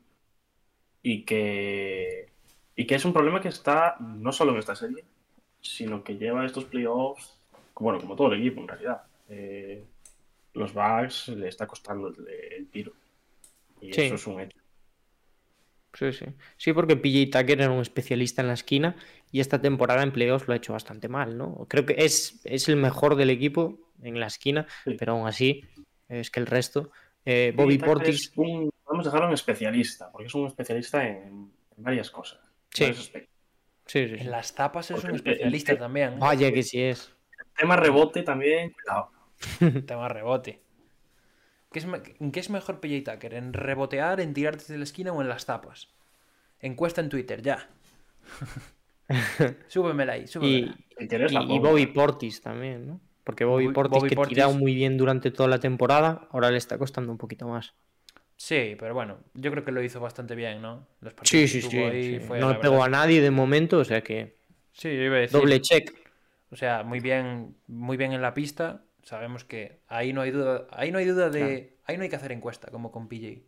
Y 1.02 1.22
que. 1.24 2.28
Y 2.76 2.86
que 2.86 2.94
es 2.94 3.04
un 3.04 3.12
problema 3.12 3.40
que 3.40 3.48
está 3.48 3.96
no 4.00 4.32
solo 4.32 4.52
en 4.52 4.58
esta 4.58 4.74
serie, 4.76 5.04
sino 5.60 6.02
que 6.04 6.16
lleva 6.16 6.44
estos 6.46 6.64
playoffs. 6.64 7.36
Bueno, 7.74 7.98
como 8.00 8.16
todo 8.16 8.32
el 8.32 8.40
equipo 8.40 8.60
en 8.60 8.68
realidad. 8.68 9.02
Eh, 9.28 9.84
los 10.54 10.74
Bucks 10.74 11.28
le 11.28 11.48
está 11.48 11.66
costando 11.66 12.08
el, 12.08 12.16
el 12.56 12.66
tiro. 12.68 12.92
Y 13.80 13.92
Sí. 13.92 14.02
eso 14.02 14.14
es 14.16 14.26
un 14.26 14.40
hecho. 14.40 14.58
Sí, 15.94 16.12
sí. 16.12 16.26
Sí, 16.56 16.72
porque 16.72 16.96
PJ 16.96 17.30
Tucker 17.40 17.60
era 17.62 17.70
un 17.70 17.80
especialista 17.80 18.42
en 18.42 18.48
la 18.48 18.54
esquina 18.54 18.94
y 19.32 19.40
esta 19.40 19.60
temporada 19.60 20.02
en 20.02 20.12
playoffs 20.12 20.46
lo 20.46 20.54
ha 20.54 20.56
hecho 20.56 20.72
bastante 20.72 21.08
mal, 21.08 21.36
¿no? 21.36 21.66
Creo 21.68 21.84
que 21.84 21.96
es, 21.98 22.40
es 22.44 22.68
el 22.68 22.76
mejor 22.76 23.16
del 23.16 23.30
equipo 23.30 23.78
en 24.02 24.20
la 24.20 24.26
esquina, 24.26 24.66
Sí. 24.84 24.94
pero 24.98 25.12
aún 25.12 25.26
así 25.26 25.64
es 26.08 26.30
que 26.30 26.40
el 26.40 26.46
resto. 26.46 26.90
eh, 27.26 27.52
Bobby 27.54 27.76
Portis. 27.78 28.28
es 28.30 28.32
un- 28.36 28.70
podemos 28.90 29.04
dejarlo 29.06 29.28
en 29.28 29.34
especialista, 29.34 30.10
porque 30.10 30.26
es 30.26 30.34
un 30.34 30.48
especialista 30.48 31.06
en, 31.06 31.22
en 31.76 31.84
varias 31.84 32.10
cosas. 32.10 32.40
Sí. 32.70 32.84
aspectos. 32.84 33.30
Sí, 33.86 34.08
sí, 34.08 34.16
sí. 34.16 34.20
En 34.22 34.30
las 34.32 34.52
tapas 34.54 34.90
es 34.90 34.96
Porque 34.96 35.06
un 35.06 35.10
el- 35.14 35.16
especialista 35.16 35.72
el- 35.72 35.78
también. 35.78 36.12
¿eh? 36.14 36.16
Vaya 36.18 36.52
que 36.52 36.62
sí 36.64 36.80
es. 36.82 37.12
Tema 37.56 37.76
rebote 37.76 38.22
también, 38.24 38.72
cuidado. 38.72 39.10
Tema 39.86 40.08
rebote. 40.08 40.60
¿Qué 41.72 41.78
es, 41.78 41.86
¿En 42.18 42.32
qué 42.32 42.40
es 42.40 42.50
mejor 42.50 42.80
PJ 42.80 43.12
Tucker? 43.12 43.34
¿En 43.34 43.52
rebotear, 43.52 44.20
en 44.20 44.34
tirar 44.34 44.56
desde 44.56 44.76
la 44.76 44.82
esquina 44.84 45.12
o 45.12 45.22
en 45.22 45.28
las 45.28 45.46
tapas? 45.46 45.88
Encuesta 46.60 47.00
en 47.00 47.08
Twitter, 47.08 47.42
ya. 47.42 47.68
súbemela 49.68 50.14
ahí, 50.14 50.24
Y, 50.24 50.26
súbemela. 50.26 50.76
Y-. 51.48 51.58
Bobby 51.58 51.86
Portis 51.86 52.40
también, 52.42 52.86
¿no? 52.88 53.00
Porque 53.24 53.44
Bobby 53.44 53.66
Bobby- 53.66 53.72
Portis, 53.74 53.98
Bobby 54.00 54.08
que 54.10 54.16
Portis- 54.16 54.28
tirado 54.30 54.52
muy 54.54 54.74
bien 54.74 54.96
durante 54.96 55.30
toda 55.30 55.48
la 55.48 55.58
temporada, 55.60 56.26
ahora 56.30 56.50
le 56.50 56.58
está 56.58 56.78
costando 56.78 57.12
un 57.12 57.18
poquito 57.18 57.46
más. 57.48 57.74
Sí, 58.42 58.74
pero 58.78 58.94
bueno, 58.94 59.18
yo 59.34 59.50
creo 59.50 59.66
que 59.66 59.70
lo 59.70 59.82
hizo 59.82 60.00
bastante 60.00 60.34
bien, 60.34 60.62
¿no? 60.62 60.86
Los 61.02 61.12
Sí, 61.24 61.46
sí, 61.46 61.60
sí. 61.60 61.68
sí. 61.68 62.20
fue, 62.26 62.38
No 62.40 62.58
pegó 62.58 62.76
verdad- 62.78 62.86
a 62.86 62.88
nadie 63.02 63.20
de 63.20 63.30
momento, 63.30 63.76
o 63.80 63.84
sea 63.84 64.00
que 64.00 64.38
Sí, 64.72 64.88
yo 64.88 65.02
iba 65.02 65.16
a 65.16 65.20
decir. 65.20 65.38
doble 65.38 65.60
check. 65.60 65.92
O 66.50 66.56
sea, 66.56 66.82
muy 66.82 67.00
bien, 67.00 67.54
muy 67.66 67.98
bien 67.98 68.14
en 68.14 68.22
la 68.22 68.32
pista. 68.32 68.82
Sabemos 69.02 69.44
que 69.44 69.80
ahí 69.88 70.14
no 70.14 70.22
hay 70.22 70.30
duda, 70.30 70.66
ahí 70.70 70.90
no 70.90 70.96
hay 70.96 71.04
duda 71.04 71.28
de, 71.28 71.76
ahí 71.84 71.98
no 71.98 72.02
hay 72.02 72.08
que 72.08 72.16
hacer 72.16 72.32
encuesta 72.32 72.70
como 72.70 72.90
con 72.90 73.08
PJ. 73.08 73.42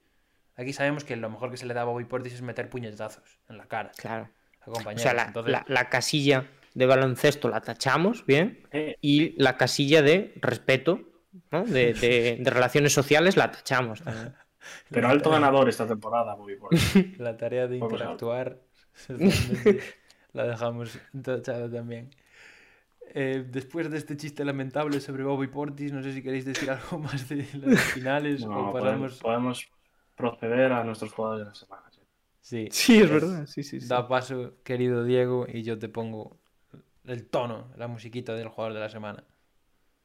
Aquí 0.56 0.74
sabemos 0.74 1.04
que 1.04 1.16
lo 1.16 1.30
mejor 1.30 1.50
que 1.50 1.56
se 1.56 1.64
le 1.64 1.72
da 1.72 1.80
a 1.80 1.84
Bobby 1.84 2.04
Portis 2.04 2.34
es 2.34 2.42
meter 2.42 2.68
puñetazos 2.68 3.38
en 3.48 3.56
la 3.56 3.64
cara 3.68 3.92
Claro. 3.96 4.28
O 4.66 4.78
sea, 4.98 5.14
la, 5.14 5.24
Entonces, 5.24 5.52
la- 5.52 5.64
la 5.68 5.88
casilla 5.88 6.44
de 6.74 6.84
baloncesto 6.86 7.48
la 7.48 7.62
tachamos, 7.62 8.26
bien. 8.26 8.66
Eh, 8.72 8.96
Y 9.00 9.40
la 9.42 9.56
casilla 9.56 10.02
de 10.02 10.34
respeto, 10.36 11.00
¿no? 11.50 11.64
de, 11.64 11.94
de- 11.94 12.36
de 12.40 12.50
relaciones 12.50 12.92
sociales, 12.92 13.38
la 13.38 13.50
tachamos 13.50 14.02
también. 14.02 14.34
Pero 14.90 15.08
alto 15.08 15.30
ganador 15.30 15.68
esta 15.68 15.86
temporada, 15.86 16.34
Bobby 16.34 16.56
Portis. 16.56 17.00
la 17.18 17.36
tarea 17.36 17.66
de 17.66 17.76
interactuar 17.78 18.60
la 20.32 20.44
dejamos 20.46 20.98
tachada 21.22 21.70
también. 21.70 22.10
Eh, 23.14 23.44
después 23.50 23.90
de 23.90 23.98
este 23.98 24.16
chiste 24.16 24.44
lamentable 24.44 25.00
sobre 25.00 25.24
Bobby 25.24 25.48
Portis, 25.48 25.92
no 25.92 26.02
sé 26.02 26.12
si 26.14 26.22
queréis 26.22 26.44
decir 26.44 26.70
algo 26.70 26.98
más 27.06 27.28
de 27.28 27.46
las 27.54 27.80
finales 27.80 28.46
No, 28.46 28.68
o 28.68 28.72
podemos, 28.72 29.12
pasamos. 29.12 29.18
podemos 29.18 29.70
proceder 30.14 30.72
a 30.72 30.84
nuestros 30.84 31.12
jugadores 31.12 31.44
de 31.44 31.48
la 31.50 31.54
semana. 31.54 31.82
sí. 31.90 32.00
Sí, 32.40 32.68
Sí, 32.70 32.98
es 33.00 33.10
verdad. 33.10 33.46
Sí, 33.46 33.62
sí, 33.62 33.80
sí. 33.80 33.86
Da 33.86 34.08
paso, 34.08 34.54
querido 34.64 35.04
Diego, 35.04 35.46
y 35.48 35.62
yo 35.62 35.78
te 35.78 35.88
pongo 35.88 36.38
el 37.04 37.28
tono, 37.28 37.70
la 37.76 37.88
musiquita 37.88 38.34
del 38.34 38.48
jugador 38.48 38.74
de 38.74 38.80
la 38.80 38.88
semana. 38.88 39.24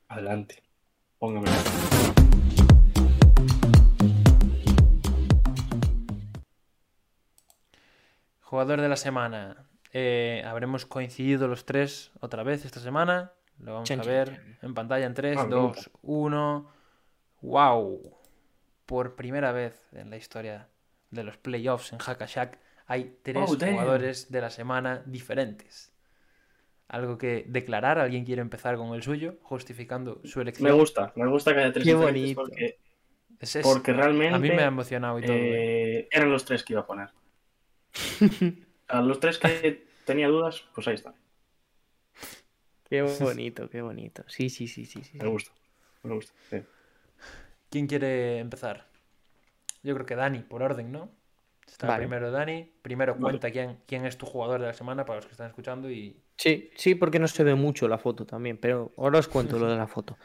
Adelante. 0.09 0.63
Póngame. 1.19 1.47
Jugador 8.47 8.79
de 8.79 8.87
la 8.87 8.95
semana. 8.95 9.67
Eh, 9.91 10.41
habremos 10.45 10.85
coincidido 10.85 11.49
los 11.49 11.65
tres 11.65 12.11
otra 12.21 12.43
vez 12.43 12.63
esta 12.63 12.79
semana. 12.79 13.33
Lo 13.59 13.73
vamos 13.73 13.91
a 13.91 13.95
ver 14.03 14.57
en 14.61 14.73
pantalla 14.73 15.05
en 15.05 15.13
3, 15.13 15.37
Ah, 15.37 15.45
2, 15.49 15.91
1. 16.01 16.71
¡Wow! 17.41 18.17
Por 18.85 19.17
primera 19.17 19.51
vez 19.51 19.81
en 19.91 20.09
la 20.09 20.15
historia 20.15 20.69
de 21.11 21.23
los 21.25 21.35
playoffs 21.37 21.91
en 21.91 21.99
Hackashack 21.99 22.57
hay 22.85 23.17
tres 23.21 23.43
Oh, 23.49 23.55
jugadores 23.57 24.31
de 24.31 24.39
la 24.39 24.49
semana 24.49 25.03
diferentes. 25.05 25.91
Algo 26.87 27.17
que 27.17 27.43
declarar, 27.49 27.99
alguien 27.99 28.23
quiere 28.23 28.41
empezar 28.41 28.77
con 28.77 28.93
el 28.95 29.03
suyo, 29.03 29.35
justificando 29.41 30.21
su 30.23 30.39
Me 30.39 30.43
elección. 30.43 30.77
gusta, 30.77 31.11
me 31.17 31.27
gusta 31.27 31.53
que 31.53 31.59
haya 31.59 31.73
tres 31.73 31.83
Qué 31.83 31.93
diferentes 31.95 32.21
bonito. 32.35 32.41
porque, 32.41 32.79
Es- 33.41 33.57
es- 33.57 33.67
porque 33.67 33.91
realmente 33.91 34.33
a 34.35 34.39
mí 34.39 34.47
me 34.51 34.61
ha 34.63 34.67
emocionado 34.67 35.19
y 35.19 35.23
todo. 35.25 35.35
¿eh? 35.35 35.99
eh, 35.99 36.07
eran 36.11 36.31
los 36.31 36.45
tres 36.45 36.63
que 36.63 36.71
iba 36.73 36.81
a 36.83 36.85
poner. 36.85 37.09
A 38.87 39.01
los 39.01 39.19
tres 39.19 39.37
que 39.37 39.85
tenía 40.05 40.27
dudas, 40.27 40.63
pues 40.73 40.87
ahí 40.87 40.95
está. 40.95 41.13
Qué 42.89 43.01
bonito, 43.01 43.69
qué 43.69 43.81
bonito. 43.81 44.23
Sí, 44.27 44.49
sí, 44.49 44.67
sí, 44.67 44.85
sí. 44.85 45.03
sí. 45.03 45.17
Me 45.17 45.27
gusta. 45.27 45.51
Me 46.03 46.13
gusta. 46.13 46.33
sí. 46.49 46.57
¿Quién 47.69 47.87
quiere 47.87 48.39
empezar? 48.39 48.87
Yo 49.83 49.93
creo 49.93 50.05
que 50.05 50.15
Dani, 50.15 50.39
por 50.39 50.63
orden, 50.63 50.91
¿no? 50.91 51.11
Está 51.67 51.87
Vale. 51.87 51.99
primero 52.03 52.31
Dani. 52.31 52.71
Primero 52.81 53.13
Vale. 53.13 53.23
cuenta 53.23 53.51
quién, 53.51 53.79
quién 53.85 54.05
es 54.05 54.17
tu 54.17 54.25
jugador 54.25 54.61
de 54.61 54.67
la 54.67 54.73
semana 54.73 55.03
para 55.05 55.17
los 55.17 55.25
que 55.25 55.33
están 55.33 55.47
escuchando 55.47 55.91
y... 55.91 56.21
Sí, 56.37 56.71
sí, 56.77 56.95
porque 56.95 57.19
no 57.19 57.27
se 57.27 57.43
ve 57.43 57.55
mucho 57.55 57.89
la 57.89 57.97
foto 57.97 58.25
también, 58.25 58.57
pero 58.57 58.93
ahora 58.97 59.19
os 59.19 59.27
cuento 59.27 59.59
lo 59.59 59.67
de 59.69 59.75
la 59.75 59.87
foto. 59.87 60.17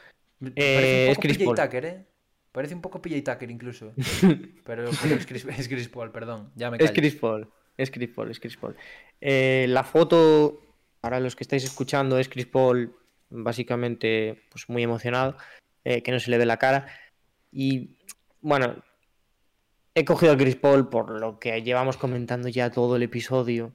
Eh, 0.55 0.55
Parece 0.55 0.95
un 0.95 1.09
es 1.09 1.17
poco 1.17 1.21
Chris 1.21 1.37
PJ 1.37 1.45
Paul. 1.45 1.55
Tucker, 1.57 1.85
¿eh? 1.85 2.05
Parece 2.53 2.75
un 2.75 2.81
poco 2.81 3.01
PJ 3.01 3.21
Tucker 3.33 3.51
incluso. 3.51 3.93
Pero, 4.65 4.89
pero 5.01 5.15
es, 5.15 5.25
Chris, 5.25 5.45
es 5.45 5.67
Chris 5.67 5.89
Paul, 5.89 6.11
perdón. 6.11 6.51
Ya 6.55 6.71
me 6.71 6.77
Es 6.77 6.83
callo. 6.91 6.93
Chris 6.93 7.15
Paul, 7.15 7.51
es 7.77 7.91
Chris 7.91 8.09
Paul, 8.09 8.31
es 8.31 8.39
Chris 8.39 8.57
Paul. 8.57 8.75
Eh, 9.21 9.65
la 9.69 9.83
foto, 9.83 10.61
para 11.01 11.19
los 11.19 11.35
que 11.35 11.43
estáis 11.43 11.63
escuchando, 11.63 12.19
es 12.19 12.29
Chris 12.29 12.45
Paul 12.45 12.95
básicamente 13.29 14.43
pues, 14.49 14.69
muy 14.69 14.83
emocionado, 14.83 15.37
eh, 15.83 16.03
que 16.03 16.11
no 16.11 16.19
se 16.19 16.31
le 16.31 16.37
ve 16.37 16.45
la 16.45 16.57
cara. 16.57 16.87
Y 17.51 17.97
bueno, 18.41 18.83
he 19.95 20.05
cogido 20.05 20.33
a 20.33 20.37
Chris 20.37 20.55
Paul 20.55 20.89
por 20.89 21.19
lo 21.19 21.39
que 21.39 21.61
llevamos 21.61 21.97
comentando 21.97 22.47
ya 22.49 22.71
todo 22.71 22.95
el 22.95 23.03
episodio 23.03 23.73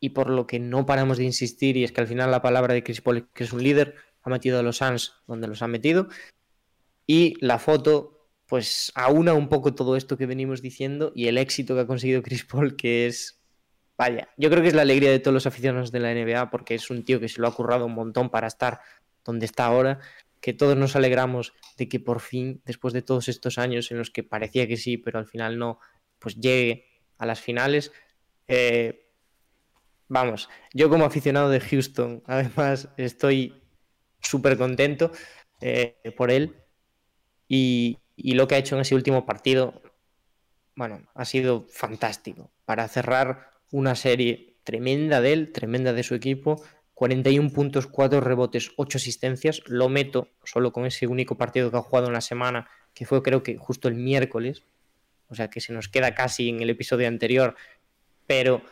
y 0.00 0.10
por 0.10 0.28
lo 0.28 0.46
que 0.46 0.58
no 0.58 0.86
paramos 0.86 1.18
de 1.18 1.24
insistir, 1.24 1.76
y 1.76 1.84
es 1.84 1.92
que 1.92 2.00
al 2.00 2.06
final 2.06 2.30
la 2.30 2.42
palabra 2.42 2.74
de 2.74 2.82
Chris 2.82 3.00
Paul 3.00 3.28
que 3.32 3.44
es 3.44 3.52
un 3.52 3.62
líder, 3.62 3.96
ha 4.22 4.30
metido 4.30 4.58
a 4.58 4.62
los 4.62 4.78
Suns 4.78 5.14
donde 5.26 5.48
los 5.48 5.62
ha 5.62 5.68
metido. 5.68 6.08
Y 7.06 7.36
la 7.44 7.58
foto, 7.58 8.23
pues 8.46 8.92
aúna 8.94 9.34
un 9.34 9.48
poco 9.48 9.74
todo 9.74 9.96
esto 9.96 10.16
que 10.16 10.26
venimos 10.26 10.62
diciendo 10.62 11.12
y 11.14 11.28
el 11.28 11.38
éxito 11.38 11.74
que 11.74 11.82
ha 11.82 11.86
conseguido 11.86 12.22
Chris 12.22 12.44
Paul, 12.44 12.76
que 12.76 13.06
es, 13.06 13.40
vaya, 13.96 14.28
yo 14.36 14.50
creo 14.50 14.62
que 14.62 14.68
es 14.68 14.74
la 14.74 14.82
alegría 14.82 15.10
de 15.10 15.18
todos 15.18 15.34
los 15.34 15.46
aficionados 15.46 15.92
de 15.92 16.00
la 16.00 16.14
NBA, 16.14 16.50
porque 16.50 16.74
es 16.74 16.90
un 16.90 17.04
tío 17.04 17.20
que 17.20 17.28
se 17.28 17.40
lo 17.40 17.48
ha 17.48 17.54
currado 17.54 17.86
un 17.86 17.94
montón 17.94 18.30
para 18.30 18.46
estar 18.46 18.80
donde 19.24 19.46
está 19.46 19.64
ahora, 19.64 20.00
que 20.40 20.52
todos 20.52 20.76
nos 20.76 20.94
alegramos 20.94 21.54
de 21.78 21.88
que 21.88 22.00
por 22.00 22.20
fin, 22.20 22.60
después 22.66 22.92
de 22.92 23.00
todos 23.00 23.28
estos 23.28 23.56
años 23.56 23.90
en 23.90 23.98
los 23.98 24.10
que 24.10 24.22
parecía 24.22 24.68
que 24.68 24.76
sí, 24.76 24.98
pero 24.98 25.18
al 25.18 25.26
final 25.26 25.58
no, 25.58 25.78
pues 26.18 26.36
llegue 26.36 26.86
a 27.16 27.24
las 27.24 27.40
finales. 27.40 27.92
Eh, 28.46 29.10
vamos, 30.08 30.50
yo 30.74 30.90
como 30.90 31.06
aficionado 31.06 31.48
de 31.48 31.60
Houston, 31.60 32.22
además 32.26 32.90
estoy 32.98 33.62
súper 34.20 34.58
contento 34.58 35.12
eh, 35.62 35.96
por 36.16 36.30
él 36.30 36.56
y, 37.48 37.98
y 38.16 38.34
lo 38.34 38.46
que 38.46 38.54
ha 38.54 38.58
hecho 38.58 38.76
en 38.76 38.82
ese 38.82 38.94
último 38.94 39.26
partido, 39.26 39.82
bueno, 40.76 41.02
ha 41.14 41.24
sido 41.24 41.66
fantástico 41.68 42.50
para 42.64 42.86
cerrar 42.88 43.50
una 43.70 43.94
serie 43.94 44.56
tremenda 44.64 45.20
de 45.20 45.32
él, 45.32 45.52
tremenda 45.52 45.92
de 45.92 46.02
su 46.02 46.14
equipo. 46.14 46.62
41 46.94 47.50
puntos, 47.50 47.88
4 47.88 48.20
rebotes, 48.20 48.70
8 48.76 48.98
asistencias. 48.98 49.62
Lo 49.66 49.88
meto 49.88 50.28
solo 50.44 50.72
con 50.72 50.86
ese 50.86 51.06
único 51.06 51.36
partido 51.36 51.70
que 51.70 51.76
ha 51.76 51.82
jugado 51.82 52.06
en 52.06 52.12
la 52.12 52.20
semana, 52.20 52.68
que 52.94 53.04
fue 53.04 53.22
creo 53.22 53.42
que 53.42 53.56
justo 53.56 53.88
el 53.88 53.94
miércoles. 53.94 54.62
O 55.28 55.34
sea 55.34 55.50
que 55.50 55.60
se 55.60 55.72
nos 55.72 55.88
queda 55.88 56.14
casi 56.14 56.48
en 56.48 56.60
el 56.60 56.70
episodio 56.70 57.08
anterior. 57.08 57.56
Pero 58.26 58.62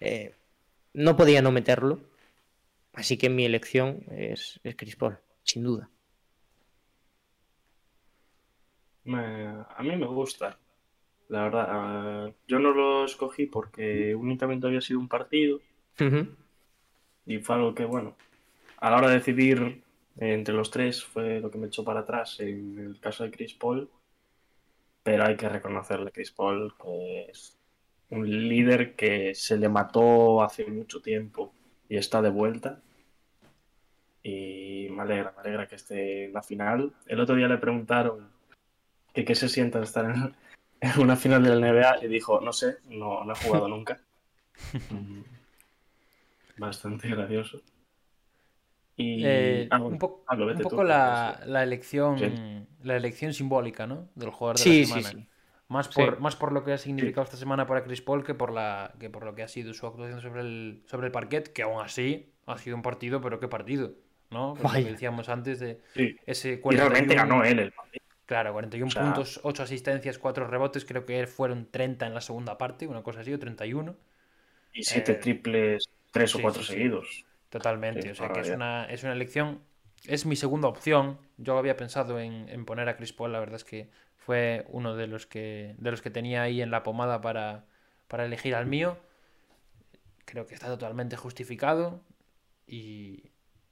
eh, 0.00 0.34
no 0.92 1.16
podía 1.16 1.40
no 1.40 1.52
meterlo. 1.52 2.00
Así 2.92 3.16
que 3.16 3.30
mi 3.30 3.46
elección 3.46 4.04
es, 4.10 4.60
es 4.62 4.76
Chris 4.76 4.96
Paul, 4.96 5.18
sin 5.42 5.62
duda. 5.62 5.88
Me- 9.12 9.64
a 9.78 9.82
mí 9.82 9.96
me 9.96 10.06
gusta. 10.06 10.58
La 11.28 11.44
verdad, 11.44 11.66
ah, 11.70 12.30
yo 12.48 12.58
no 12.60 12.72
lo 12.72 13.04
escogí 13.04 13.46
porque 13.46 14.14
únicamente 14.14 14.66
había 14.66 14.80
sido 14.82 15.00
un 15.00 15.08
partido 15.08 15.60
y 17.24 17.38
fue 17.38 17.54
algo 17.56 17.74
que, 17.74 17.84
bueno, 17.86 18.14
a 18.78 18.90
la 18.90 18.98
hora 18.98 19.08
de 19.08 19.14
decidir 19.16 19.82
entre 20.18 20.54
los 20.54 20.70
tres 20.70 21.04
fue 21.04 21.40
lo 21.40 21.50
que 21.50 21.58
me 21.58 21.68
echó 21.68 21.84
para 21.84 22.00
atrás 22.00 22.40
en 22.40 22.78
el 22.78 23.00
caso 23.00 23.24
de 23.24 23.30
Chris 23.30 23.54
Paul. 23.54 23.90
Pero 25.02 25.24
hay 25.24 25.36
que 25.36 25.48
reconocerle 25.48 26.08
a 26.08 26.12
Chris 26.12 26.30
Paul 26.30 26.72
que 26.82 27.26
es 27.30 27.58
un 28.10 28.28
líder 28.48 28.96
que 28.96 29.34
se 29.34 29.58
le 29.58 29.68
mató 29.68 30.42
hace 30.42 30.66
mucho 30.66 31.00
tiempo 31.02 31.52
y 31.88 31.96
está 31.96 32.22
de 32.22 32.30
vuelta. 32.30 32.82
Y 34.22 34.88
me 34.90 35.02
alegra, 35.02 35.32
me 35.32 35.40
alegra 35.40 35.66
que 35.66 35.76
esté 35.76 36.24
en 36.26 36.32
la 36.32 36.42
final. 36.42 36.92
El 37.06 37.20
otro 37.20 37.34
día 37.36 37.48
le 37.48 37.58
preguntaron 37.58 38.28
que 39.14 39.24
qué 39.24 39.34
se 39.34 39.48
sienta 39.48 39.82
estar 39.82 40.04
en, 40.04 40.34
en 40.80 41.00
una 41.00 41.16
final 41.16 41.42
de 41.42 41.50
la 41.50 41.56
NBA 41.70 42.04
y 42.04 42.08
dijo, 42.08 42.40
no 42.40 42.52
sé, 42.52 42.76
no, 42.88 43.24
no 43.24 43.32
he 43.32 43.36
jugado 43.36 43.68
nunca. 43.74 44.00
Mm, 44.90 45.20
Bastante 46.56 47.08
gracioso. 47.08 47.60
Y 48.96 49.22
Eh, 49.24 49.68
ah, 49.70 49.78
bueno, 49.78 49.94
un, 49.94 49.98
po- 49.98 50.24
Pablo, 50.26 50.44
un 50.44 50.50
vete 50.52 50.62
tú, 50.62 50.68
poco 50.70 50.84
la, 50.84 51.40
la 51.46 51.62
elección 51.62 52.18
Sí. 52.18 52.66
la 52.82 52.96
elección 52.96 53.32
simbólica, 53.32 53.86
¿no? 53.86 54.08
Del 54.14 54.30
jugador 54.30 54.56
de 54.58 54.62
Sí, 54.62 54.80
la 54.82 54.86
semana. 54.86 55.08
sí. 55.10 55.26
Más 55.68 55.88
por, 55.88 56.18
más 56.20 56.34
por 56.36 56.52
lo 56.52 56.64
que 56.64 56.72
ha 56.72 56.78
significado 56.78 57.22
esta 57.24 57.36
semana 57.36 57.64
para 57.66 57.84
Chris 57.84 58.02
Paul 58.02 58.24
que 58.24 58.34
por 58.34 58.52
la 58.52 58.92
que 58.98 59.08
por 59.08 59.24
lo 59.24 59.34
que 59.36 59.44
ha 59.44 59.48
sido 59.48 59.72
su 59.72 59.86
actuación 59.86 60.20
sobre 60.20 60.40
el, 60.40 60.82
sobre 60.86 61.06
el 61.06 61.12
parquet, 61.12 61.52
que 61.52 61.62
aún 61.62 61.80
así 61.80 62.32
ha 62.46 62.58
sido 62.58 62.74
un 62.76 62.82
partido, 62.82 63.20
pero 63.20 63.38
qué 63.38 63.46
partido, 63.46 63.92
¿no? 64.30 64.54
Que 64.54 64.82
decíamos 64.82 65.28
antes 65.28 65.60
de 65.60 65.80
ese 66.26 66.54
Y 66.54 66.58
41, 66.58 66.90
realmente 66.90 67.14
ganó 67.14 67.44
él 67.44 67.60
el 67.60 67.72
partido. 67.72 68.04
Claro, 68.30 68.52
41 68.52 68.88
O 68.88 68.90
sea- 68.90 69.02
puntos, 69.02 69.40
8 69.42 69.62
asistencias, 69.64 70.18
4 70.18 70.46
rebotes, 70.46 70.84
creo 70.84 71.04
que 71.04 71.26
fueron 71.26 71.66
30 71.70 72.06
en 72.06 72.14
la 72.14 72.20
segunda 72.20 72.58
parte, 72.58 72.86
una 72.86 73.02
cosa 73.02 73.20
así, 73.20 73.32
o 73.32 73.38
31. 73.40 73.96
Y 74.72 74.84
siete 74.84 75.12
Eh, 75.12 75.14
triples, 75.16 75.84
tres 76.12 76.30
sí, 76.32 76.38
o 76.38 76.40
cuatro 76.40 76.62
sí, 76.62 76.68
sí. 76.68 76.72
seguidos. 76.74 77.26
Totalmente, 77.48 78.10
o 78.12 78.14
sea 78.14 78.30
que 78.32 78.40
es 78.40 78.50
una, 78.50 78.84
es 78.86 79.02
una 79.02 79.12
elección. 79.14 79.60
Es 80.06 80.26
mi 80.26 80.36
segunda 80.36 80.68
opción. 80.68 81.18
Yo 81.38 81.58
había 81.58 81.76
pensado 81.76 82.20
en, 82.20 82.48
en 82.48 82.64
poner 82.64 82.88
a 82.88 82.96
Chris 82.96 83.12
Paul, 83.12 83.32
la 83.32 83.40
verdad 83.40 83.56
es 83.56 83.64
que 83.64 83.90
fue 84.16 84.64
uno 84.68 84.94
de 84.96 85.08
los 85.08 85.26
que, 85.26 85.74
de 85.78 85.90
los 85.90 86.00
que 86.02 86.10
tenía 86.10 86.42
ahí 86.42 86.62
en 86.62 86.70
la 86.70 86.82
pomada 86.84 87.20
para, 87.20 87.66
para 88.08 88.24
elegir 88.26 88.54
al 88.54 88.66
mío. 88.66 88.98
Creo 90.24 90.46
que 90.46 90.54
está 90.54 90.68
totalmente 90.68 91.16
justificado. 91.16 92.02
Y, 92.66 93.24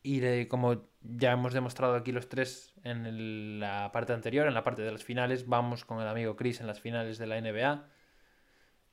y 0.03 0.21
de- 0.21 0.49
como 0.49 0.88
ya 1.01 1.33
hemos 1.33 1.53
demostrado 1.53 1.95
aquí 1.95 2.13
los 2.13 2.29
tres 2.29 2.73
en 2.85 3.61
la 3.61 3.91
parte 3.93 4.13
anterior, 4.13 4.47
en 4.47 4.55
la 4.55 4.65
parte 4.65 4.83
de 4.83 4.93
las 4.93 5.05
finales, 5.05 5.47
vamos 5.47 5.85
con 5.85 6.01
el 6.01 6.09
amigo 6.09 6.37
Chris 6.37 6.61
en 6.61 6.67
las 6.67 6.81
finales 6.81 7.19
de 7.19 7.27
la 7.27 7.41
NBA. 7.41 7.87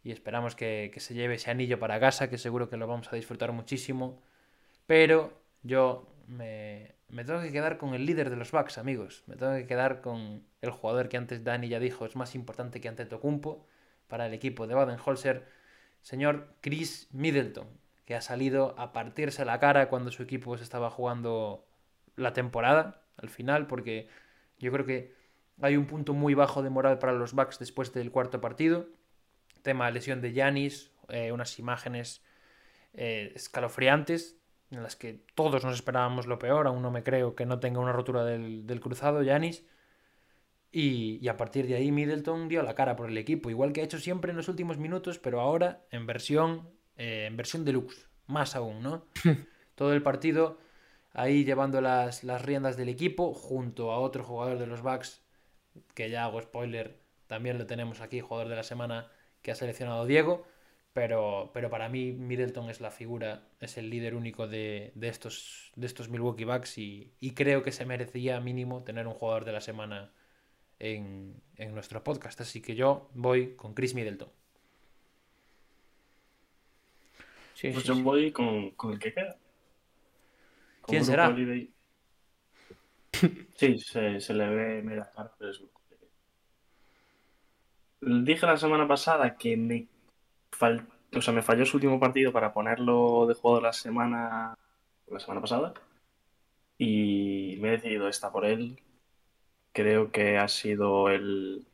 Y 0.04 0.12
esperamos 0.12 0.56
que, 0.56 0.92
que 0.94 1.00
se 1.00 1.16
lleve 1.16 1.36
ese 1.36 1.50
anillo 1.50 1.80
para 1.80 2.00
casa, 2.00 2.30
que 2.30 2.38
seguro 2.38 2.70
que 2.70 2.78
lo 2.78 2.88
vamos 2.88 3.12
a 3.12 3.16
disfrutar 3.16 3.52
muchísimo. 3.52 4.22
Pero 4.86 5.34
yo 5.64 6.08
me, 6.28 6.96
me 7.10 7.24
tengo 7.24 7.42
que 7.42 7.52
quedar 7.52 7.78
con 7.78 7.94
el 7.94 8.06
líder 8.06 8.30
de 8.30 8.36
los 8.36 8.52
Bucks, 8.52 8.78
amigos. 8.78 9.24
Me 9.28 9.36
tengo 9.36 9.54
que 9.54 9.66
quedar 9.66 10.02
con 10.02 10.44
el 10.62 10.72
jugador 10.72 11.10
que 11.10 11.18
antes 11.18 11.44
Dani 11.44 11.70
ya 11.70 11.80
dijo 11.80 12.06
es 12.06 12.16
más 12.16 12.36
importante 12.36 12.82
que 12.82 12.88
Antetokounmpo 12.88 13.66
para 14.08 14.28
el 14.28 14.34
equipo 14.34 14.68
de 14.68 14.76
Baden-Holzer, 14.76 15.48
señor 16.02 16.56
Chris 16.62 17.08
Middleton, 17.12 17.68
que 18.06 18.16
ha 18.16 18.22
salido 18.22 18.76
a 18.78 18.94
partirse 18.94 19.46
la 19.46 19.60
cara 19.60 19.90
cuando 19.90 20.12
su 20.12 20.24
equipo 20.24 20.58
se 20.58 20.64
estaba 20.64 20.90
jugando 20.90 21.65
la 22.16 22.34
temporada 22.34 23.04
al 23.18 23.30
final, 23.30 23.68
porque 23.68 24.08
yo 24.60 24.72
creo 24.72 24.86
que 24.86 25.14
hay 25.62 25.78
un 25.78 25.86
punto 25.86 26.14
muy 26.14 26.34
bajo 26.34 26.64
de 26.64 26.70
moral 26.70 27.00
para 27.00 27.14
los 27.14 27.34
Bucks 27.34 27.60
después 27.60 27.94
del 27.94 28.12
cuarto 28.12 28.42
partido. 28.42 28.88
Tema 29.62 29.90
lesión 29.92 30.22
de 30.22 30.34
Yanis, 30.34 30.92
unas 31.32 31.60
imágenes 31.60 32.22
eh, 32.98 33.34
escalofriantes 33.36 34.38
en 34.72 34.82
las 34.82 34.96
que 34.96 35.22
todos 35.36 35.64
nos 35.64 35.76
esperábamos 35.76 36.28
lo 36.28 36.40
peor, 36.40 36.66
aún 36.66 36.82
no 36.82 36.92
me 36.92 37.04
creo 37.04 37.36
que 37.36 37.46
no 37.46 37.60
tenga 37.60 37.80
una 37.80 37.92
rotura 37.92 38.24
del, 38.24 38.66
del 38.66 38.80
cruzado, 38.80 39.22
Yanis. 39.22 39.66
Y, 40.72 41.20
y 41.22 41.28
a 41.28 41.38
partir 41.38 41.68
de 41.68 41.76
ahí 41.76 41.92
Middleton 41.92 42.48
dio 42.48 42.62
la 42.64 42.76
cara 42.76 42.96
por 42.96 43.10
el 43.10 43.18
equipo, 43.18 43.50
igual 43.50 43.72
que 43.72 43.82
ha 43.82 43.84
hecho 43.84 44.00
siempre 44.00 44.32
en 44.32 44.38
los 44.38 44.50
últimos 44.50 44.78
minutos, 44.78 45.20
pero 45.20 45.40
ahora 45.40 45.86
en 45.92 46.06
versión, 46.06 46.70
eh, 46.98 47.26
en 47.28 47.38
versión 47.38 47.64
deluxe, 47.64 48.10
más 48.28 48.56
aún, 48.56 48.82
¿no? 48.82 49.06
Todo 49.76 49.94
el 49.94 50.02
partido 50.02 50.58
ahí 51.16 51.46
llevando 51.46 51.82
las, 51.82 52.24
las 52.26 52.44
riendas 52.44 52.78
del 52.78 52.90
equipo 52.90 53.34
junto 53.36 53.92
a 53.94 54.00
otro 54.00 54.24
jugador 54.26 54.60
de 54.60 54.68
los 54.68 54.84
Bucks, 54.84 55.24
que 55.96 56.10
ya 56.10 56.26
hago 56.26 56.42
spoiler, 56.42 57.00
también 57.28 57.58
lo 57.58 57.66
tenemos 57.68 58.02
aquí, 58.02 58.22
jugador 58.22 58.50
de 58.50 58.56
la 58.58 58.64
semana 58.64 59.12
que 59.42 59.52
ha 59.52 59.56
seleccionado 59.56 60.06
Diego. 60.06 60.46
Pero, 60.94 61.52
pero 61.54 61.70
para 61.70 61.90
mí 61.90 62.14
Middleton 62.14 62.70
es 62.70 62.82
la 62.82 62.92
figura, 62.92 63.50
es 63.60 63.78
el 63.78 63.90
líder 63.90 64.16
único 64.16 64.48
de, 64.48 64.94
de 64.96 65.10
estos, 65.10 65.72
de 65.76 65.88
estos 65.88 66.10
Milwaukee 66.10 66.46
Bucks 66.46 66.78
y, 66.78 67.14
y 67.20 67.32
creo 67.34 67.64
que 67.64 67.72
se 67.74 67.86
merecía 67.86 68.40
mínimo 68.42 68.84
tener 68.84 69.08
un 69.08 69.14
jugador 69.14 69.46
de 69.46 69.52
la 69.54 69.62
semana 69.62 70.14
en, 70.80 71.42
en 71.58 71.74
nuestro 71.76 72.04
podcast. 72.04 72.42
Así 72.42 72.62
que 72.62 72.76
yo 72.76 73.10
voy 73.16 73.56
con 73.56 73.74
Chris 73.76 73.96
Middleton. 73.96 74.30
Sí, 77.54 77.74
Pues 77.74 77.84
sí, 77.84 77.86
yo 77.86 77.96
sí. 77.96 78.02
voy 78.02 78.32
con, 78.32 78.72
con 78.72 78.94
el 78.94 79.00
que 79.00 79.14
queda. 79.14 79.38
¿Quién 80.88 81.06
será? 81.06 81.28
Holiday. 81.30 81.74
Sí, 83.58 83.78
se, 83.80 84.20
se 84.20 84.34
le 84.34 84.48
ve 84.50 84.82
media 84.84 85.10
cara, 85.16 85.32
pero 85.38 85.52
es. 85.52 85.62
Dije 88.02 88.46
la 88.46 88.58
semana 88.58 88.88
pasada 88.88 89.38
que 89.38 89.58
me, 89.58 89.88
fal- 90.52 90.88
o 91.16 91.22
sea, 91.22 91.34
me 91.34 91.42
falló 91.42 91.66
su 91.66 91.78
último 91.78 92.00
partido 92.00 92.32
para 92.32 92.54
ponerlo 92.54 93.26
de 93.28 93.36
de 93.36 93.62
la 93.62 93.74
semana, 93.74 94.56
la 95.08 95.20
semana 95.20 95.42
pasada. 95.42 95.74
Y 96.78 97.58
me 97.60 97.70
he 97.70 97.72
decidido 97.72 98.08
esta 98.08 98.32
por 98.32 98.46
él. 98.46 98.80
Creo 99.74 100.12
que 100.12 100.38
ha 100.38 100.48
sido 100.50 101.10
el, 101.10 101.68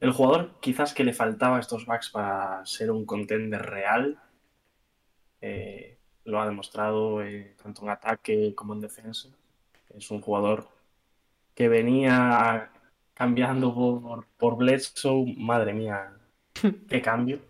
el 0.00 0.10
jugador 0.12 0.58
quizás 0.60 0.92
que 0.92 1.04
le 1.04 1.12
faltaba 1.14 1.58
a 1.58 1.60
estos 1.60 1.86
backs 1.86 2.10
para 2.10 2.66
ser 2.66 2.90
un 2.90 3.06
contender 3.06 3.62
real. 3.62 4.20
Eh, 5.40 5.97
lo 6.28 6.40
ha 6.40 6.46
demostrado 6.46 7.22
eh, 7.22 7.54
tanto 7.62 7.82
en 7.82 7.88
ataque 7.88 8.54
como 8.54 8.74
en 8.74 8.80
defensa. 8.80 9.28
Es 9.96 10.10
un 10.10 10.20
jugador 10.20 10.68
que 11.54 11.68
venía 11.68 12.70
cambiando 13.14 13.74
por, 13.74 14.26
por 14.36 14.56
Bledsoe. 14.58 15.34
Madre 15.38 15.72
mía, 15.72 16.12
qué 16.88 17.00
cambio. 17.00 17.40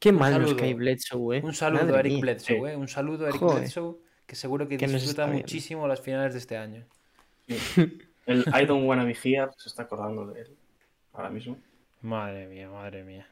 Qué 0.00 0.10
mal 0.10 0.32
nos 0.32 0.50
saludo. 0.50 0.56
cae 0.56 0.74
Bledsoe, 0.74 1.38
eh. 1.38 1.42
Un 1.44 1.54
saludo 1.54 1.82
Madre 1.82 1.96
a 1.96 2.00
Eric 2.00 2.12
mía. 2.14 2.20
Bledsoe. 2.22 2.72
¿eh? 2.72 2.76
Un 2.76 2.88
saludo 2.88 3.26
a 3.26 3.28
Eric 3.28 3.40
Joder. 3.40 3.58
Bledsoe, 3.60 3.96
que 4.26 4.34
seguro 4.34 4.66
que 4.66 4.76
Que 4.76 4.88
nos 4.88 5.02
disfruta 5.02 5.28
muchísimo 5.28 5.86
las 5.86 6.00
finales 6.00 6.32
de 6.32 6.38
este 6.40 6.56
año. 6.56 6.84
El 8.26 8.40
I 8.48 8.66
don't 8.66 8.86
wanna 8.86 9.04
be 9.04 9.16
here 9.22 9.48
se 9.56 9.68
está 9.68 9.84
acordando 9.84 10.26
de 10.26 10.42
él 10.42 10.56
ahora 11.12 11.30
mismo. 11.30 11.56
Madre 12.02 12.48
mía, 12.48 12.68
madre 12.68 13.04
mía. 13.04 13.28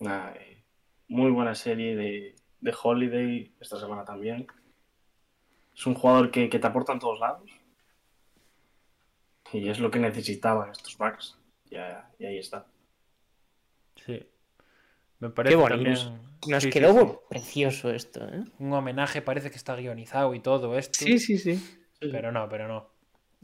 Eh, 0.00 0.62
muy 1.08 1.30
buena 1.30 1.54
serie 1.54 1.96
de, 1.96 2.36
de 2.60 2.74
Holiday 2.82 3.54
esta 3.60 3.78
semana 3.78 4.04
también. 4.04 4.46
Es 5.74 5.86
un 5.86 5.94
jugador 5.94 6.30
que, 6.30 6.48
que 6.48 6.58
te 6.58 6.66
aporta 6.66 6.92
en 6.92 6.98
todos 6.98 7.18
lados. 7.20 7.50
Y 9.52 9.68
es 9.68 9.80
lo 9.80 9.90
que 9.90 9.98
necesitaban 9.98 10.70
estos 10.70 10.96
backs. 10.96 11.38
Ya, 11.70 12.10
y 12.18 12.26
ahí 12.26 12.38
está. 12.38 12.66
Sí. 13.96 14.26
Me 15.18 15.30
parece 15.30 15.56
bonito. 15.56 15.74
también... 15.76 16.30
Nos 16.48 16.62
Sí, 16.62 16.68
sí, 16.68 16.70
quedó 16.70 16.98
sí. 16.98 17.18
precioso 17.28 17.90
esto, 17.90 18.26
¿eh? 18.26 18.44
Un 18.58 18.72
homenaje, 18.72 19.20
parece 19.20 19.50
que 19.50 19.56
está 19.56 19.76
guionizado 19.76 20.34
y 20.34 20.40
todo 20.40 20.78
esto. 20.78 20.98
Sí, 20.98 21.18
sí, 21.18 21.36
sí. 21.36 21.62
Pero 22.00 22.32
no, 22.32 22.48
pero 22.48 22.66
no. 22.66 22.88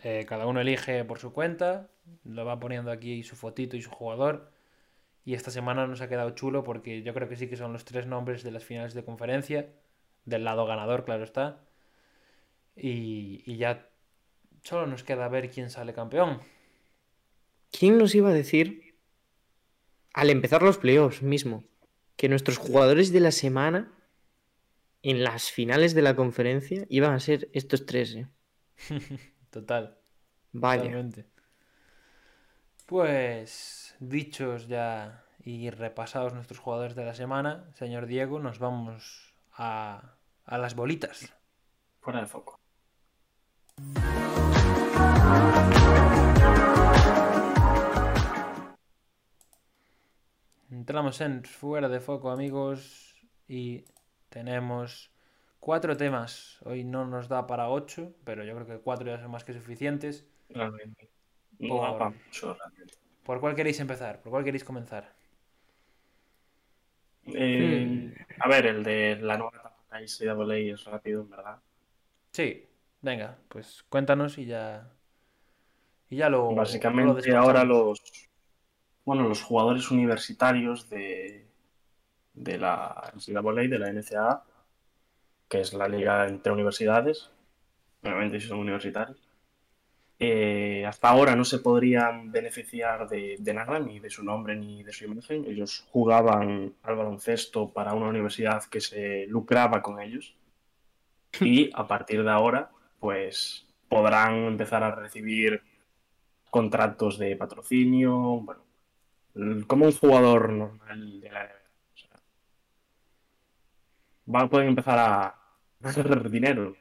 Eh, 0.02 0.24
cada 0.26 0.46
uno 0.46 0.62
elige 0.62 1.04
por 1.04 1.18
su 1.18 1.32
cuenta, 1.32 1.90
lo 2.24 2.46
va 2.46 2.58
poniendo 2.58 2.90
aquí 2.90 3.22
su 3.22 3.36
fotito 3.36 3.76
y 3.76 3.82
su 3.82 3.90
jugador. 3.90 4.50
Y 5.26 5.34
esta 5.34 5.50
semana 5.50 5.88
nos 5.88 6.00
ha 6.00 6.08
quedado 6.08 6.30
chulo 6.30 6.62
porque 6.62 7.02
yo 7.02 7.12
creo 7.12 7.28
que 7.28 7.34
sí 7.34 7.48
que 7.48 7.56
son 7.56 7.72
los 7.72 7.84
tres 7.84 8.06
nombres 8.06 8.44
de 8.44 8.52
las 8.52 8.64
finales 8.64 8.94
de 8.94 9.04
conferencia. 9.04 9.74
Del 10.24 10.44
lado 10.44 10.66
ganador, 10.66 11.04
claro 11.04 11.24
está. 11.24 11.64
Y, 12.76 13.42
y 13.44 13.56
ya 13.56 13.90
solo 14.62 14.86
nos 14.86 15.02
queda 15.02 15.28
ver 15.28 15.50
quién 15.50 15.68
sale 15.68 15.92
campeón. 15.92 16.40
¿Quién 17.72 17.98
nos 17.98 18.14
iba 18.14 18.30
a 18.30 18.32
decir 18.32 18.96
al 20.14 20.30
empezar 20.30 20.62
los 20.62 20.78
playoffs 20.78 21.22
mismo 21.22 21.64
que 22.16 22.28
nuestros 22.28 22.56
jugadores 22.56 23.12
de 23.12 23.18
la 23.18 23.32
semana 23.32 23.92
en 25.02 25.24
las 25.24 25.50
finales 25.50 25.92
de 25.94 26.02
la 26.02 26.14
conferencia 26.14 26.86
iban 26.88 27.12
a 27.12 27.18
ser 27.18 27.50
estos 27.52 27.84
tres, 27.84 28.14
eh? 28.14 28.28
Total. 29.50 29.98
Vaya. 30.52 30.82
Totalmente. 30.82 31.26
Pues 32.86 33.85
dichos 34.00 34.68
ya 34.68 35.24
y 35.44 35.70
repasados 35.70 36.34
nuestros 36.34 36.58
jugadores 36.58 36.94
de 36.96 37.04
la 37.04 37.14
semana, 37.14 37.70
señor 37.74 38.06
Diego, 38.06 38.40
nos 38.40 38.58
vamos 38.58 39.34
a, 39.52 40.14
a 40.44 40.58
las 40.58 40.74
bolitas. 40.74 41.32
Fuera 42.00 42.20
de 42.20 42.26
foco. 42.26 42.58
entramos 50.86 51.20
en 51.20 51.42
fuera 51.44 51.88
de 51.88 52.00
foco, 52.00 52.30
amigos, 52.30 53.16
y 53.48 53.84
tenemos 54.28 55.10
cuatro 55.58 55.96
temas. 55.96 56.58
Hoy 56.64 56.84
no 56.84 57.06
nos 57.06 57.28
da 57.28 57.46
para 57.46 57.70
ocho, 57.70 58.14
pero 58.24 58.44
yo 58.44 58.54
creo 58.54 58.66
que 58.66 58.78
cuatro 58.78 59.06
ya 59.06 59.20
son 59.20 59.30
más 59.30 59.44
que 59.44 59.52
suficientes. 59.52 60.26
Realmente. 60.48 61.10
Por- 61.58 61.98
realmente. 61.98 62.94
¿Por 63.26 63.40
cuál 63.40 63.54
queréis 63.56 63.80
empezar? 63.80 64.14
¿Por 64.22 64.30
cuál 64.32 64.44
queréis 64.44 64.64
comenzar? 64.64 65.04
Eh, 67.26 68.14
A 68.40 68.48
ver, 68.48 68.66
el 68.66 68.82
de 68.84 69.16
la 69.20 69.36
nueva 69.36 69.52
etapa 69.58 69.84
de 70.44 70.70
es 70.70 70.84
rápido, 70.84 71.22
en 71.22 71.30
verdad. 71.30 71.58
Sí, 72.32 72.68
venga, 73.00 73.38
pues 73.48 73.84
cuéntanos 73.88 74.38
y 74.38 74.46
ya. 74.46 74.92
Y 76.08 76.16
ya 76.16 76.28
lo. 76.28 76.54
Básicamente 76.54 77.34
ahora 77.34 77.64
los 77.64 78.00
bueno, 79.04 79.28
los 79.28 79.42
jugadores 79.42 79.90
universitarios 79.90 80.88
de, 80.90 81.46
de 82.34 82.58
la 82.58 83.10
NCAA, 83.14 83.68
de 83.68 83.78
la 83.80 83.90
NCAA, 83.90 84.44
que 85.48 85.60
es 85.62 85.74
la 85.74 85.88
liga 85.88 86.26
entre 86.28 86.52
universidades, 86.52 87.30
obviamente 88.02 88.40
si 88.40 88.48
son 88.48 88.60
universitarios, 88.60 89.25
eh, 90.18 90.84
hasta 90.86 91.08
ahora 91.08 91.36
no 91.36 91.44
se 91.44 91.58
podrían 91.60 92.32
beneficiar 92.32 93.08
de, 93.08 93.36
de 93.38 93.54
nada, 93.54 93.78
ni 93.80 94.00
de 94.00 94.10
su 94.10 94.24
nombre 94.24 94.56
ni 94.56 94.82
de 94.84 94.92
su 94.92 95.04
imagen. 95.04 95.44
Ellos 95.46 95.86
jugaban 95.90 96.74
al 96.82 96.96
baloncesto 96.96 97.72
para 97.72 97.94
una 97.94 98.08
universidad 98.08 98.64
que 98.64 98.80
se 98.80 99.26
lucraba 99.28 99.82
con 99.82 100.00
ellos. 100.00 100.36
Y 101.40 101.70
a 101.74 101.86
partir 101.86 102.22
de 102.24 102.30
ahora, 102.30 102.70
pues 102.98 103.66
podrán 103.88 104.34
empezar 104.46 104.82
a 104.82 104.94
recibir 104.94 105.62
contratos 106.50 107.18
de 107.18 107.36
patrocinio, 107.36 108.12
bueno, 108.42 108.62
como 109.66 109.86
un 109.86 109.92
jugador 109.92 110.52
normal 110.52 111.20
de 111.20 111.30
la 111.30 111.44
NBA. 111.44 111.94
O 111.94 111.98
sea, 111.98 112.20
va- 114.26 114.48
pueden 114.48 114.68
empezar 114.68 114.98
a 114.98 115.38
hacer 115.82 116.30
dinero. 116.30 116.76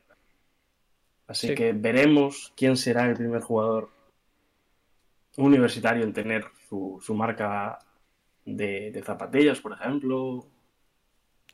Así 1.27 1.47
Sí. 1.49 1.55
que 1.55 1.73
veremos 1.73 2.53
quién 2.55 2.77
será 2.77 3.05
el 3.09 3.15
primer 3.15 3.41
jugador 3.41 3.89
universitario 5.37 6.03
en 6.03 6.13
tener 6.13 6.45
su, 6.69 6.99
su 7.01 7.13
marca 7.13 7.79
de, 8.45 8.91
de 8.91 9.03
zapatillas, 9.03 9.59
por 9.59 9.73
ejemplo. 9.73 10.47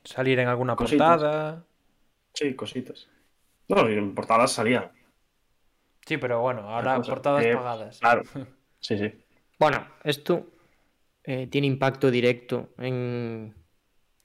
Salir 0.04 0.40
en 0.40 0.48
alguna 0.48 0.76
Cositas. 0.76 1.10
portada. 1.22 1.66
Sí, 2.34 2.54
cositas. 2.56 3.08
No, 3.68 3.88
en 3.88 4.14
portadas 4.14 4.52
salían. 4.52 4.92
Sí, 6.06 6.18
pero 6.18 6.42
bueno, 6.42 6.62
ahora 6.70 6.98
cosa 6.98 7.12
portadas 7.12 7.44
que- 7.44 7.56
pagadas. 7.56 8.00
Claro. 8.00 8.24
Sí, 8.84 8.98
sí. 8.98 9.14
Bueno, 9.60 9.86
esto 10.04 10.48
eh, 11.24 11.46
tiene 11.46 11.68
impacto 11.68 12.10
directo 12.10 12.70
en, 12.80 13.54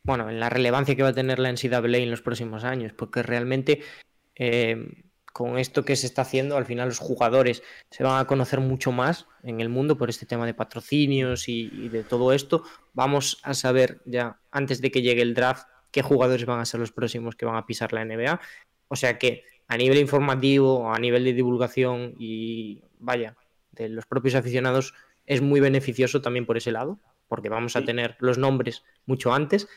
bueno, 0.03 0.31
en 0.31 0.41
la 0.41 0.49
relevancia 0.49 0.97
que 0.97 1.03
va 1.03 1.11
a 1.11 1.15
tener 1.15 1.39
la 1.39 1.51
NCAA 1.53 1.99
en 1.99 2.11
los 2.11 2.23
próximos 2.23 2.65
años, 2.65 2.95
porque 2.95 3.23
realmente 3.23 3.83
eh, 4.35 5.05
con 5.37 5.59
esto 5.59 5.85
que 5.85 5.97
se 5.97 6.07
está 6.07 6.23
haciendo, 6.23 6.57
al 6.57 6.65
final 6.65 6.89
los 6.89 6.99
jugadores 6.99 7.63
se 7.91 8.03
van 8.03 8.19
a 8.19 8.27
conocer 8.27 8.59
mucho 8.59 8.91
más 8.91 9.27
en 9.43 9.61
el 9.61 9.69
mundo 9.69 9.99
por 9.99 10.09
este 10.09 10.25
tema 10.25 10.47
de 10.47 10.55
patrocinios 10.55 11.47
y, 11.51 11.71
y 11.75 11.91
de 11.91 12.05
todo 12.05 12.33
esto. 12.33 12.63
Vamos 12.95 13.39
a 13.43 13.53
saber 13.53 14.01
ya 14.07 14.41
antes 14.51 14.81
de 14.81 14.91
que 14.91 15.03
llegue 15.03 15.21
el 15.21 15.35
draft 15.35 15.67
qué 15.91 16.01
jugadores 16.01 16.47
van 16.47 16.61
a 16.61 16.65
ser 16.65 16.81
los 16.81 16.91
próximos 16.91 17.37
que 17.37 17.45
van 17.45 17.57
a 17.57 17.67
pisar 17.67 17.93
la 17.93 18.03
NBA. 18.03 18.41
O 18.89 18.97
sea 18.97 19.19
que 19.19 19.45
a 19.69 19.77
nivel 19.77 19.99
informativo, 19.99 20.91
a 20.91 20.99
nivel 20.99 21.25
de 21.25 21.35
divulgación 21.35 22.15
y 22.19 22.81
vaya, 22.99 23.37
de 23.73 23.91
los 23.91 24.07
propios 24.07 24.37
aficionados 24.37 24.95
es 25.27 25.43
muy 25.43 25.61
beneficioso 25.61 26.23
también 26.23 26.47
por 26.47 26.57
ese 26.57 26.73
lado, 26.73 26.99
porque 27.29 27.51
vamos 27.51 27.77
a 27.77 27.85
tener 27.85 28.17
los 28.21 28.39
nombres 28.39 28.85
mucho 29.05 29.35
antes 29.35 29.69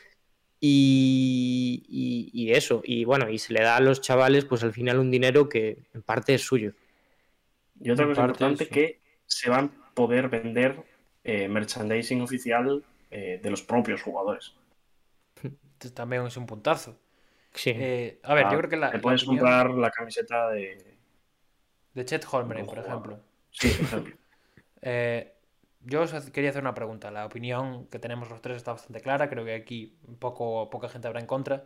y, 0.60 1.84
y- 1.88 2.30
y 2.32 2.52
eso, 2.52 2.82
y 2.84 3.04
bueno, 3.04 3.30
y 3.30 3.38
se 3.38 3.52
le 3.54 3.62
da 3.62 3.76
a 3.76 3.80
los 3.80 4.00
chavales 4.00 4.44
pues 4.44 4.62
al 4.62 4.72
final 4.72 4.98
un 4.98 5.10
dinero 5.10 5.48
que 5.48 5.84
en 5.94 6.02
parte 6.02 6.34
es 6.34 6.42
suyo. 6.42 6.72
Y 7.80 7.90
otra 7.90 8.04
En 8.04 8.10
cosa 8.10 8.22
parte, 8.22 8.44
importante 8.44 8.64
sí. 8.66 8.70
que 8.70 9.00
se 9.26 9.50
van 9.50 9.66
a 9.82 9.94
poder 9.94 10.28
vender 10.28 10.84
eh, 11.24 11.48
merchandising 11.48 12.20
oficial 12.22 12.84
eh, 13.10 13.40
de 13.42 13.50
los 13.50 13.62
propios 13.62 14.02
jugadores. 14.02 14.54
También 15.94 16.26
es 16.26 16.36
un 16.36 16.46
puntazo. 16.46 16.98
Sí. 17.54 17.72
Eh, 17.74 18.20
a 18.22 18.34
ver, 18.34 18.46
Ah, 18.46 18.52
yo 18.52 18.58
creo 18.58 18.70
que 18.70 18.76
la, 18.76 18.90
Te 18.90 18.98
la 18.98 19.02
puedes 19.02 19.22
opinión 19.22 19.44
comprar 19.44 19.70
la 19.70 19.90
camiseta 19.90 20.50
de... 20.50 20.98
de 21.94 22.04
Chet 22.04 22.24
Holmgren, 22.30 22.66
por 22.66 22.78
jugador. 22.80 22.86
ejemplo. 22.86 23.20
Sí, 23.50 23.68
por 23.70 23.84
ejemplo. 23.86 24.16
Yo 25.82 26.02
os 26.02 26.12
quería 26.30 26.50
hacer 26.50 26.62
una 26.62 26.74
pregunta. 26.74 27.10
La 27.10 27.24
opinión 27.26 27.86
que 27.86 27.98
tenemos 27.98 28.28
los 28.28 28.42
tres 28.42 28.56
está 28.58 28.72
bastante 28.72 29.00
clara. 29.00 29.28
Creo 29.30 29.44
que 29.44 29.54
aquí 29.54 29.98
poco, 30.18 30.68
poca 30.70 30.88
gente 30.88 31.08
habrá 31.08 31.20
en 31.20 31.26
contra. 31.26 31.64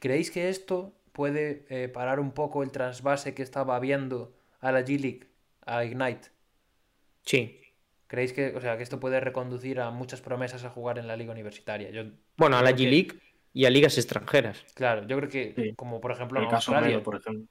¿Creéis 0.00 0.30
que 0.30 0.48
esto 0.48 0.94
puede 1.12 1.66
eh, 1.68 1.88
parar 1.88 2.20
un 2.20 2.32
poco 2.32 2.62
el 2.62 2.70
trasvase 2.70 3.34
que 3.34 3.42
estaba 3.42 3.76
habiendo 3.76 4.34
a 4.60 4.72
la 4.72 4.80
G-League, 4.82 5.28
a 5.66 5.84
Ignite? 5.84 6.28
sí. 7.24 7.54
¿Creéis 8.08 8.32
que, 8.32 8.56
o 8.56 8.60
sea, 8.62 8.78
que 8.78 8.82
esto 8.82 8.98
puede 9.00 9.20
reconducir 9.20 9.80
a 9.80 9.90
muchas 9.90 10.22
promesas 10.22 10.64
a 10.64 10.70
jugar 10.70 10.98
en 10.98 11.06
la 11.06 11.14
liga 11.14 11.30
universitaria? 11.30 11.90
Yo, 11.90 12.04
Bueno, 12.38 12.56
a 12.56 12.62
la 12.62 12.74
que- 12.74 12.84
G-League 12.84 13.20
y 13.52 13.66
a 13.66 13.70
ligas 13.70 13.98
extranjeras. 13.98 14.64
claro, 14.74 15.06
yo 15.06 15.14
creo 15.18 15.28
que, 15.28 15.52
Sí. 15.54 15.74
como 15.76 16.00
por 16.00 16.12
ejemplo 16.12 16.38
El 16.38 16.44
en 16.46 16.50
caso 16.50 16.72
Australia, 16.72 16.96
Melo, 16.96 17.02
por 17.02 17.16
ejemplo. 17.16 17.44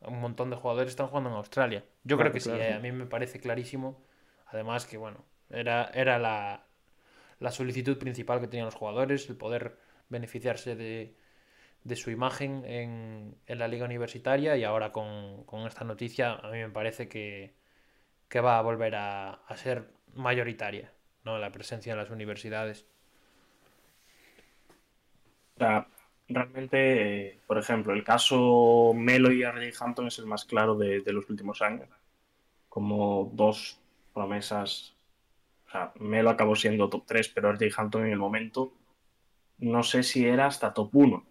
un 0.00 0.18
montón 0.20 0.48
de 0.48 0.56
jugadores 0.56 0.88
están 0.88 1.08
jugando 1.08 1.28
en 1.28 1.36
Australia. 1.36 1.84
Yo 2.04 2.16
Claro, 2.16 2.30
creo 2.30 2.32
que 2.32 2.40
claro. 2.40 2.58
sí, 2.58 2.64
eh, 2.70 2.72
a 2.72 2.78
mí 2.78 2.90
me 2.90 3.04
parece 3.04 3.38
clarísimo. 3.38 4.02
Además 4.48 4.86
que, 4.86 4.96
bueno, 4.96 5.24
era, 5.50 5.90
era 5.94 6.18
la, 6.18 6.64
la 7.40 7.50
solicitud 7.50 7.98
principal 7.98 8.40
que 8.40 8.48
tenían 8.48 8.66
los 8.66 8.74
jugadores, 8.74 9.28
el 9.28 9.36
poder 9.36 9.78
beneficiarse 10.08 10.76
de, 10.76 11.14
de 11.84 11.96
su 11.96 12.10
imagen 12.10 12.64
en, 12.64 13.36
en 13.46 13.58
la 13.58 13.68
liga 13.68 13.84
universitaria 13.84 14.56
y 14.56 14.64
ahora 14.64 14.92
con, 14.92 15.44
con 15.44 15.66
esta 15.66 15.84
noticia 15.84 16.34
a 16.34 16.50
mí 16.50 16.58
me 16.58 16.70
parece 16.70 17.08
que, 17.08 17.54
que 18.28 18.40
va 18.40 18.58
a 18.58 18.62
volver 18.62 18.94
a, 18.96 19.30
a 19.34 19.56
ser 19.56 19.90
mayoritaria, 20.14 20.92
¿no? 21.24 21.38
La 21.38 21.52
presencia 21.52 21.92
en 21.92 21.98
las 21.98 22.10
universidades. 22.10 22.86
Realmente, 26.28 27.28
eh, 27.28 27.38
por 27.46 27.58
ejemplo, 27.58 27.94
el 27.94 28.04
caso 28.04 28.92
Melo 28.94 29.32
y 29.32 29.42
RJ 29.44 29.82
Hampton 29.82 30.08
es 30.08 30.18
el 30.18 30.26
más 30.26 30.44
claro 30.44 30.74
de, 30.76 31.00
de 31.00 31.12
los 31.12 31.28
últimos 31.30 31.62
años. 31.62 31.88
Como 32.68 33.30
dos 33.32 33.80
promesas. 34.18 34.94
O 35.66 35.70
sea, 35.70 35.92
Melo 36.00 36.30
acabó 36.30 36.56
siendo 36.56 36.88
top 36.88 37.04
3, 37.06 37.28
pero 37.28 37.50
RJ 37.50 37.70
Hampton 37.76 38.06
en 38.06 38.12
el 38.12 38.18
momento 38.18 38.72
no 39.58 39.82
sé 39.82 40.02
si 40.02 40.26
era 40.26 40.46
hasta 40.46 40.72
top 40.74 40.90
1 40.94 41.24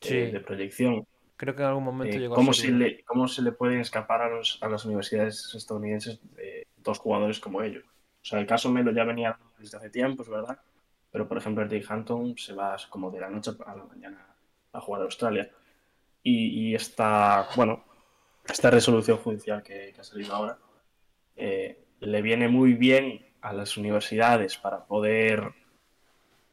Sí. 0.00 0.14
de, 0.14 0.32
de 0.32 0.40
proyección. 0.40 1.06
Creo 1.36 1.54
que 1.56 1.62
en 1.62 1.68
algún 1.68 1.84
momento 1.84 2.16
Eh, 2.16 2.20
llegó 2.20 2.34
a 2.34 2.36
¿cómo, 2.36 2.52
ser 2.52 2.66
se 2.66 2.72
le, 2.72 3.04
¿Cómo 3.04 3.26
se 3.28 3.42
le 3.42 3.52
pueden 3.52 3.80
escapar 3.80 4.22
a, 4.22 4.28
los- 4.28 4.58
a 4.62 4.68
las 4.68 4.84
universidades 4.84 5.52
estadounidenses 5.54 6.20
eh, 6.36 6.66
dos 6.76 6.98
jugadores 6.98 7.40
como 7.40 7.62
ellos? 7.62 7.84
O 8.22 8.24
sea, 8.24 8.38
el 8.40 8.46
caso 8.46 8.70
Melo 8.70 8.92
ya 8.92 9.04
venía 9.04 9.38
desde 9.58 9.76
hace 9.76 9.90
tiempo, 9.90 10.22
es 10.22 10.28
verdad, 10.28 10.58
pero 11.10 11.26
por 11.28 11.38
ejemplo, 11.38 11.64
RJ 11.64 11.90
Hampton 11.92 12.36
se 12.36 12.52
va 12.54 12.76
como 12.90 13.10
de 13.10 13.20
la 13.20 13.30
noche 13.30 13.52
a 13.66 13.74
la 13.76 13.84
mañana 13.84 14.26
a 14.72 14.80
jugar 14.80 15.02
a 15.02 15.04
Australia. 15.04 15.50
Y, 16.22 16.70
y 16.70 16.74
esta, 16.74 17.48
bueno, 17.56 17.84
esta 18.48 18.70
resolución 18.70 19.18
judicial 19.18 19.62
que, 19.62 19.92
que 19.94 20.00
ha 20.00 20.04
salido 20.04 20.34
ahora 20.34 20.58
eh, 21.36 21.84
le 22.00 22.22
viene 22.22 22.48
muy 22.48 22.74
bien 22.74 23.24
a 23.40 23.52
las 23.52 23.76
universidades 23.76 24.56
para 24.58 24.84
poder 24.84 25.40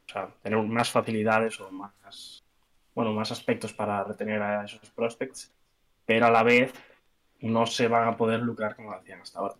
o 0.08 0.12
sea, 0.12 0.30
tener 0.42 0.60
más 0.64 0.90
facilidades 0.92 1.60
o 1.60 1.72
más, 1.72 2.44
bueno, 2.94 3.14
más 3.14 3.32
aspectos 3.32 3.74
para 3.74 4.04
retener 4.04 4.42
a 4.42 4.66
esos 4.66 4.90
prospects, 4.92 5.52
pero 6.06 6.28
a 6.28 6.32
la 6.32 6.44
vez 6.44 6.74
no 7.42 7.66
se 7.66 7.88
van 7.88 8.08
a 8.08 8.18
poder 8.18 8.42
lucrar 8.42 8.76
como 8.76 8.92
lo 8.92 8.98
hacían 8.98 9.22
hasta 9.22 9.40
ahora. 9.40 9.56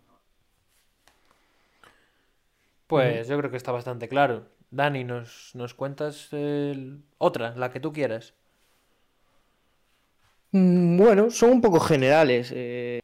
Pues 2.86 3.28
yo 3.28 3.38
creo 3.38 3.50
que 3.50 3.56
está 3.56 3.72
bastante 3.72 4.08
claro. 4.08 4.48
Dani, 4.70 5.04
¿nos, 5.04 5.54
nos 5.54 5.74
cuentas 5.74 6.32
el- 6.32 7.02
otra, 7.18 7.54
la 7.56 7.70
que 7.70 7.80
tú 7.80 7.92
quieras? 7.92 8.34
Mm, 10.52 10.96
Bueno, 10.98 11.30
son 11.30 11.50
un 11.50 11.60
poco 11.60 11.80
generales. 11.80 12.52
eh, 12.54 13.00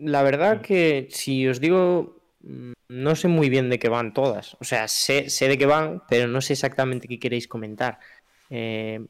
La 0.00 0.22
verdad 0.22 0.58
Mm. 0.58 0.62
que 0.62 1.08
si 1.10 1.46
os 1.48 1.60
digo, 1.60 2.20
mm, 2.42 2.72
no 2.88 3.14
sé 3.16 3.28
muy 3.28 3.48
bien 3.48 3.68
de 3.70 3.78
qué 3.78 3.88
van 3.88 4.12
todas. 4.14 4.56
O 4.60 4.64
sea, 4.64 4.88
sé, 4.88 5.28
sé 5.30 5.48
de 5.48 5.58
qué 5.58 5.66
van, 5.66 6.02
pero 6.08 6.28
no 6.28 6.40
sé 6.40 6.52
exactamente 6.54 7.08
qué 7.08 7.18
queréis 7.18 7.48
comentar. 7.48 7.98
Eh, 8.50 9.00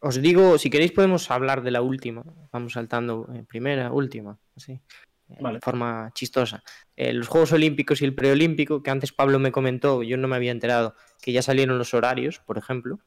os 0.00 0.20
digo, 0.20 0.58
si 0.58 0.70
queréis 0.70 0.92
podemos 0.92 1.30
hablar 1.30 1.62
de 1.62 1.70
la 1.70 1.82
última. 1.82 2.24
Vamos 2.50 2.72
saltando 2.72 3.28
eh, 3.34 3.44
primera, 3.46 3.92
última, 3.92 4.38
así. 4.56 4.72
eh, 4.72 5.36
Vale. 5.40 5.58
De 5.58 5.60
forma 5.62 6.10
chistosa. 6.14 6.62
Eh, 6.96 7.12
los 7.12 7.28
Juegos 7.28 7.52
Olímpicos 7.52 8.02
y 8.02 8.04
el 8.04 8.14
Preolímpico, 8.14 8.82
que 8.82 8.90
antes 8.90 9.12
Pablo 9.12 9.38
me 9.38 9.52
comentó, 9.52 10.02
yo 10.02 10.16
no 10.16 10.28
me 10.28 10.36
había 10.36 10.50
enterado, 10.50 10.94
que 11.22 11.32
ya 11.32 11.40
salieron 11.42 11.78
los 11.78 11.94
horarios, 11.94 12.40
por 12.40 12.58
ejemplo. 12.58 12.98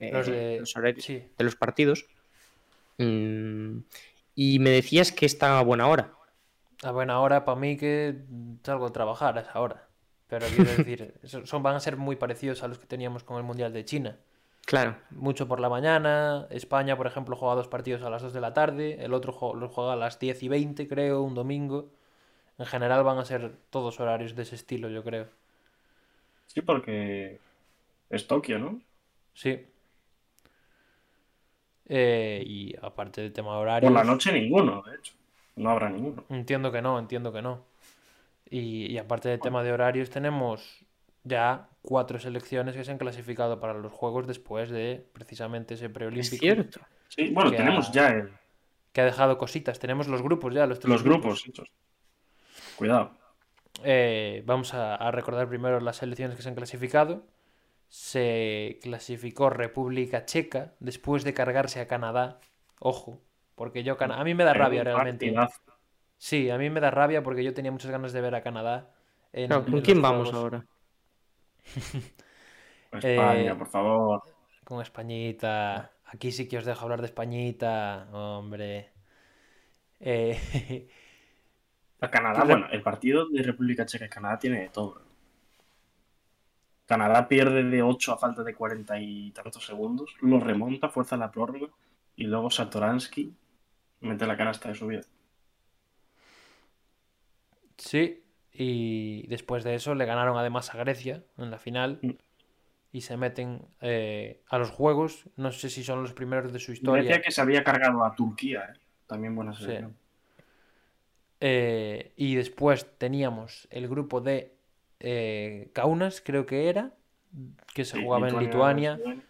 eh, 0.00 0.10
Los 0.12 0.26
de... 0.26 0.58
los 0.60 0.76
horarios 0.76 1.04
Sí. 1.04 1.22
de 1.36 1.44
los 1.44 1.56
partidos. 1.56 2.06
Mm, 2.98 3.78
y 4.34 4.58
me 4.60 4.70
decías 4.70 5.10
que 5.12 5.26
está 5.26 5.58
a 5.58 5.62
buena 5.62 5.88
hora. 5.88 6.12
A 6.82 6.92
buena 6.92 7.20
hora 7.20 7.44
para 7.44 7.58
mí 7.58 7.76
que 7.76 8.16
salgo 8.62 8.86
a 8.86 8.92
trabajar 8.92 9.36
a 9.36 9.40
esa 9.40 9.60
hora. 9.60 9.88
Pero 10.28 10.46
quiero 10.46 10.70
decir, 10.76 11.14
son, 11.24 11.62
van 11.62 11.74
a 11.74 11.80
ser 11.80 11.96
muy 11.96 12.16
parecidos 12.16 12.62
a 12.62 12.68
los 12.68 12.78
que 12.78 12.86
teníamos 12.86 13.24
con 13.24 13.36
el 13.38 13.42
Mundial 13.42 13.72
de 13.72 13.84
China. 13.84 14.16
Claro. 14.64 14.96
Mucho 15.10 15.48
por 15.48 15.60
la 15.60 15.70
mañana. 15.70 16.46
España, 16.50 16.96
por 16.96 17.06
ejemplo, 17.06 17.36
juega 17.36 17.54
dos 17.54 17.68
partidos 17.68 18.02
a 18.02 18.10
las 18.10 18.20
2 18.22 18.34
de 18.34 18.40
la 18.40 18.52
tarde. 18.52 19.02
El 19.02 19.14
otro 19.14 19.54
los 19.54 19.72
juega 19.72 19.94
a 19.94 19.96
las 19.96 20.18
10 20.18 20.42
y 20.42 20.48
20, 20.48 20.86
creo, 20.86 21.22
un 21.22 21.34
domingo. 21.34 21.90
En 22.58 22.66
general 22.66 23.02
van 23.02 23.18
a 23.18 23.24
ser 23.24 23.56
todos 23.70 23.98
horarios 23.98 24.36
de 24.36 24.42
ese 24.42 24.56
estilo, 24.56 24.90
yo 24.90 25.02
creo. 25.02 25.26
Sí, 26.48 26.60
porque 26.60 27.40
es 28.10 28.26
Tokio, 28.26 28.58
¿no? 28.58 28.80
Sí. 29.32 29.66
Eh, 31.86 32.42
y 32.44 32.74
aparte 32.82 33.22
del 33.22 33.32
tema 33.32 33.56
horario. 33.56 33.88
Por 33.88 33.96
la 33.96 34.04
noche 34.04 34.32
ninguno, 34.32 34.82
de 34.82 34.96
hecho. 34.96 35.14
No 35.58 35.70
habrá 35.70 35.90
ninguno. 35.90 36.24
Entiendo 36.28 36.70
que 36.72 36.80
no, 36.82 36.98
entiendo 36.98 37.32
que 37.32 37.42
no. 37.42 37.64
Y, 38.50 38.86
y 38.92 38.98
aparte 38.98 39.28
del 39.28 39.40
tema 39.40 39.62
de 39.62 39.72
horarios, 39.72 40.08
tenemos 40.10 40.84
ya 41.24 41.68
cuatro 41.82 42.18
selecciones 42.18 42.74
que 42.76 42.84
se 42.84 42.90
han 42.90 42.98
clasificado 42.98 43.60
para 43.60 43.74
los 43.74 43.92
Juegos 43.92 44.26
después 44.26 44.70
de 44.70 45.06
precisamente 45.12 45.74
ese 45.74 45.86
Es 45.86 45.90
preolímpico. 45.92 46.36
cierto. 46.36 46.80
Sí, 47.08 47.30
bueno, 47.30 47.50
Que 47.50 47.56
tenemos 47.58 47.88
ha- 47.90 47.92
ya 47.92 48.08
el- 48.08 48.30
Que 48.92 49.02
ha 49.02 49.04
dejado 49.04 49.36
cositas. 49.38 49.78
Tenemos 49.78 50.08
los 50.08 50.22
grupos 50.22 50.54
ya, 50.54 50.66
los 50.66 50.78
tres 50.80 50.90
los 50.90 51.02
grupos 51.02 51.46
hechos. 51.46 51.70
Cuidado. 52.76 53.10
Eh, 53.84 54.42
vamos 54.46 54.72
a, 54.74 54.94
a 54.96 55.10
recordar 55.10 55.48
primero 55.48 55.78
las 55.80 55.96
selecciones 55.96 56.36
que 56.36 56.42
se 56.42 56.48
han 56.48 56.54
clasificado. 56.54 57.22
Se 57.88 58.78
clasificó 58.82 59.50
República 59.50 60.24
Checa 60.24 60.72
después 60.80 61.24
de 61.24 61.34
cargarse 61.34 61.80
a 61.80 61.86
Canadá. 61.86 62.40
Ojo, 62.80 63.20
porque 63.58 63.82
yo 63.82 63.98
Cana- 63.98 64.18
a 64.18 64.24
mí 64.24 64.34
me 64.34 64.44
da 64.44 64.54
rabia 64.54 64.82
realmente. 64.84 65.34
Sí, 66.16 66.48
a 66.48 66.56
mí 66.56 66.70
me 66.70 66.80
da 66.80 66.90
rabia 66.90 67.22
porque 67.22 67.44
yo 67.44 67.52
tenía 67.52 67.70
muchas 67.70 67.90
ganas 67.90 68.12
de 68.14 68.20
ver 68.22 68.34
a 68.34 68.42
Canadá. 68.42 68.94
en- 69.32 69.48
Claro, 69.48 69.64
en 69.66 69.72
¿Con 69.72 69.80
quién 69.82 70.00
vamos 70.00 70.30
Juegos. 70.30 70.42
ahora? 70.42 70.66
España, 72.92 73.52
Eh, 73.52 73.54
por 73.54 73.66
favor. 73.66 74.22
Con 74.64 74.80
Españita. 74.80 75.92
Aquí 76.06 76.32
sí 76.32 76.48
que 76.48 76.56
os 76.58 76.64
dejo 76.64 76.82
hablar 76.84 77.00
de 77.00 77.06
Españita, 77.06 78.08
hombre. 78.12 78.92
Eh, 80.00 80.88
A 82.00 82.08
Canadá, 82.10 82.40
¿Qué 82.42 82.46
re- 82.46 82.54
bueno, 82.54 82.66
el 82.70 82.82
partido 82.82 83.28
de 83.28 83.42
República 83.42 83.84
Checa 83.84 84.06
y 84.06 84.08
Canadá 84.08 84.38
tiene 84.38 84.60
de 84.60 84.68
todo. 84.68 85.02
Canadá 86.86 87.28
pierde 87.28 87.64
de 87.64 87.82
8 87.82 88.12
a 88.12 88.16
falta 88.18 88.42
de 88.42 88.54
40 88.54 88.98
y 88.98 89.30
tantos 89.32 89.66
segundos, 89.66 90.16
lo 90.22 90.40
remonta, 90.40 90.88
fuerza 90.88 91.16
la 91.18 91.30
prórroga 91.30 91.68
y 92.16 92.24
luego 92.24 92.50
Satoransky 92.50 93.34
mete 94.00 94.26
la 94.26 94.36
canasta 94.36 94.68
de 94.68 94.74
su 94.74 94.86
vida. 94.86 95.02
Sí, 97.76 98.24
y 98.52 99.26
después 99.28 99.64
de 99.64 99.74
eso 99.74 99.94
le 99.94 100.04
ganaron 100.04 100.36
además 100.36 100.74
a 100.74 100.78
Grecia 100.78 101.22
en 101.36 101.50
la 101.50 101.58
final 101.58 102.00
Mm. 102.02 102.10
y 102.92 103.00
se 103.02 103.16
meten 103.16 103.62
eh, 103.80 104.42
a 104.48 104.58
los 104.58 104.70
juegos. 104.70 105.28
No 105.36 105.52
sé 105.52 105.70
si 105.70 105.84
son 105.84 106.02
los 106.02 106.12
primeros 106.12 106.52
de 106.52 106.58
su 106.58 106.72
historia. 106.72 107.02
Decía 107.04 107.22
que 107.22 107.30
se 107.30 107.40
había 107.40 107.62
cargado 107.62 108.04
a 108.04 108.14
Turquía, 108.14 108.72
¿eh? 108.74 108.78
también 109.06 109.34
buena 109.36 109.52
Sí. 109.54 109.62
selección. 109.62 109.96
Eh, 111.40 112.12
y 112.16 112.34
después 112.34 112.98
teníamos 112.98 113.68
el 113.70 113.86
grupo 113.88 114.20
de 114.20 114.56
eh, 115.00 115.70
Kaunas, 115.72 116.20
creo 116.20 116.44
que 116.46 116.68
era, 116.68 116.92
que 117.72 117.84
se 117.84 117.96
Sí, 117.96 118.02
jugaba 118.02 118.28
en 118.28 118.38
Lituania, 118.40 118.96
Lituania, 118.96 119.22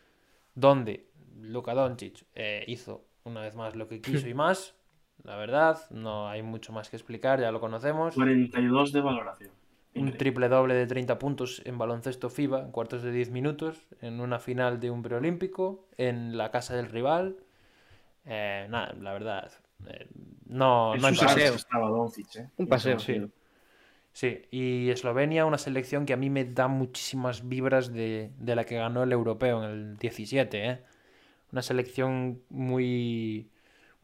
donde 0.55 1.11
Luka 1.43 1.75
Doncic 1.75 2.25
eh, 2.35 2.65
hizo 2.67 3.05
una 3.29 3.43
vez 3.43 3.55
más 3.55 3.77
lo 3.77 3.89
que 3.89 4.01
quiso 4.03 4.29
y 4.29 4.35
más. 4.35 4.75
La 5.25 5.37
verdad, 5.37 5.79
no 5.91 6.29
hay 6.29 6.43
mucho 6.43 6.73
más 6.73 6.91
que 6.91 6.97
explicar, 6.97 7.41
ya 7.41 7.51
lo 7.51 7.61
conocemos. 7.61 8.15
42 8.15 8.93
de 8.93 9.01
valoración. 9.01 9.51
Un 9.95 10.13
triple 10.13 10.49
doble 10.49 10.75
de 10.75 10.87
30 10.87 11.19
puntos 11.19 11.61
en 11.65 11.77
baloncesto 11.77 12.31
FIBA, 12.31 12.63
en 12.63 12.71
cuartos 12.71 13.03
de 13.03 13.11
10 13.11 13.31
minutos, 13.31 13.89
en 14.01 14.21
una 14.21 14.39
final 14.39 14.79
de 14.79 14.91
un 14.91 15.03
preolímpico, 15.03 15.89
en 15.97 16.37
la 16.37 16.53
casa 16.53 16.77
del 16.77 16.87
rival. 16.87 17.37
Eh, 18.25 18.67
nada, 18.71 18.95
la 19.01 19.13
verdad, 19.13 19.51
eh, 19.87 20.07
no, 20.47 20.95
En 20.95 21.01
no 21.01 21.07
hay 21.09 21.15
Doncic, 21.71 22.37
¿eh? 22.37 22.51
Un 22.57 22.69
paseo. 22.69 22.99
Sí. 22.99 23.21
Sí, 24.13 24.43
y 24.51 24.91
Eslovenia, 24.91 25.47
una 25.47 25.59
selección 25.59 26.05
que 26.05 26.13
a 26.13 26.17
mí 26.17 26.29
me 26.29 26.45
da 26.45 26.67
muchísimas 26.67 27.49
vibras 27.49 27.93
de, 27.93 28.33
de 28.39 28.57
la 28.57 28.65
que 28.65 28.77
ganó 28.77 29.03
el 29.03 29.13
europeo 29.13 29.63
en 29.63 29.71
el 29.71 29.97
17, 29.97 30.71
¿eh? 30.71 30.81
Una 31.53 31.63
selección 31.63 32.43
muy, 32.51 33.51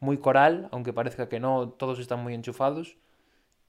muy 0.00 0.18
coral, 0.18 0.68
aunque 0.72 0.92
parezca 0.92 1.28
que 1.28 1.40
no, 1.40 1.68
todos 1.70 1.98
están 1.98 2.22
muy 2.22 2.34
enchufados. 2.34 2.96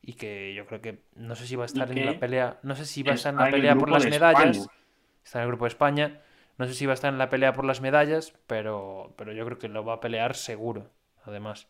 Y 0.02 0.14
que 0.14 0.54
yo 0.54 0.68
creo 0.68 0.82
que 0.82 1.02
no 1.16 1.36
sé 1.36 1.48
si 1.48 1.56
va 1.56 1.64
a 1.64 1.66
estar 1.66 1.90
en 1.92 2.06
la 2.06 2.20
pelea, 2.20 2.60
no 2.62 2.76
sé 2.76 2.86
si 2.86 3.02
va 3.02 3.14
a 3.14 3.16
estar 3.16 3.34
en 3.34 3.40
la 3.40 3.46
el 3.48 3.52
pelea 3.52 3.76
por 3.76 3.90
las 3.90 4.06
medallas. 4.06 4.58
España. 4.58 4.78
Está 5.24 5.40
en 5.40 5.44
el 5.44 5.48
grupo 5.48 5.66
de 5.66 5.70
España. 5.70 6.22
No 6.58 6.68
sé 6.68 6.74
si 6.76 6.86
va 6.86 6.94
a 6.94 6.94
estar 6.94 7.12
en 7.12 7.18
la 7.18 7.30
pelea 7.30 7.54
por 7.54 7.66
las 7.66 7.82
medallas, 7.82 8.34
pero, 8.46 9.14
pero 9.18 9.34
yo 9.34 9.44
creo 9.46 9.58
que 9.58 9.68
lo 9.68 9.84
va 9.84 9.96
a 9.96 10.00
pelear 10.00 10.36
seguro, 10.36 10.92
además. 11.24 11.68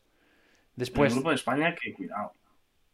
El 0.76 0.82
Después, 0.82 1.14
grupo 1.14 1.30
de 1.30 1.36
España, 1.36 1.74
que 1.74 1.94
cuidado. 1.94 2.34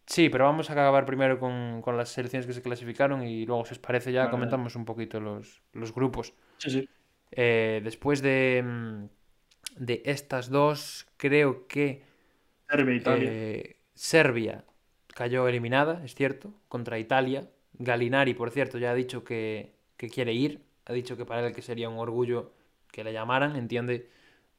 Sí, 0.05 0.29
pero 0.29 0.45
vamos 0.45 0.69
a 0.69 0.73
acabar 0.73 1.05
primero 1.05 1.39
con, 1.39 1.81
con 1.81 1.97
las 1.97 2.09
selecciones 2.09 2.45
que 2.45 2.53
se 2.53 2.61
clasificaron 2.61 3.23
y 3.23 3.45
luego, 3.45 3.65
si 3.65 3.73
os 3.73 3.79
parece, 3.79 4.11
ya 4.11 4.21
Vale, 4.21 4.31
comentamos 4.31 4.75
un 4.75 4.85
poquito 4.85 5.19
los, 5.19 5.61
los 5.73 5.93
grupos. 5.93 6.33
Sí, 6.57 6.69
sí. 6.69 6.89
Eh, 7.31 7.81
después 7.83 8.21
de, 8.21 8.63
mm, 8.65 9.05
de 9.77 10.01
estas 10.05 10.49
dos, 10.49 11.07
creo 11.17 11.67
que 11.67 12.03
Serbia, 12.67 12.95
Italia. 12.95 13.35
eh, 13.35 13.77
Serbia 13.93 14.65
cayó 15.15 15.47
eliminada, 15.47 16.01
es 16.05 16.15
cierto, 16.15 16.53
contra 16.67 16.99
Italia. 16.99 17.49
Galinari, 17.73 18.33
por 18.33 18.51
cierto, 18.51 18.77
ya 18.77 18.91
ha 18.91 18.95
dicho 18.95 19.23
que, 19.23 19.73
que 19.97 20.09
quiere 20.09 20.33
ir. 20.33 20.61
Ha 20.85 20.93
dicho 20.93 21.17
que 21.17 21.25
para 21.25 21.45
él 21.47 21.53
que 21.55 21.61
sería 21.61 21.89
un 21.89 21.97
orgullo 21.99 22.53
que 22.91 23.03
le 23.03 23.13
llamaran. 23.13 23.55
Entiende, 23.55 24.09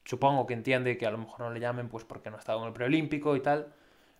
supongo 0.05 0.45
que 0.47 0.53
entiende 0.53 0.97
que 0.97 1.05
a 1.05 1.11
lo 1.11 1.17
mejor 1.19 1.41
no 1.41 1.51
le 1.51 1.59
llamen 1.59 1.89
pues 1.89 2.03
porque 2.05 2.29
no 2.29 2.37
ha 2.37 2.39
estado 2.39 2.61
en 2.61 2.67
el 2.67 2.73
preolímpico 2.73 3.35
y 3.35 3.41
tal. 3.41 3.73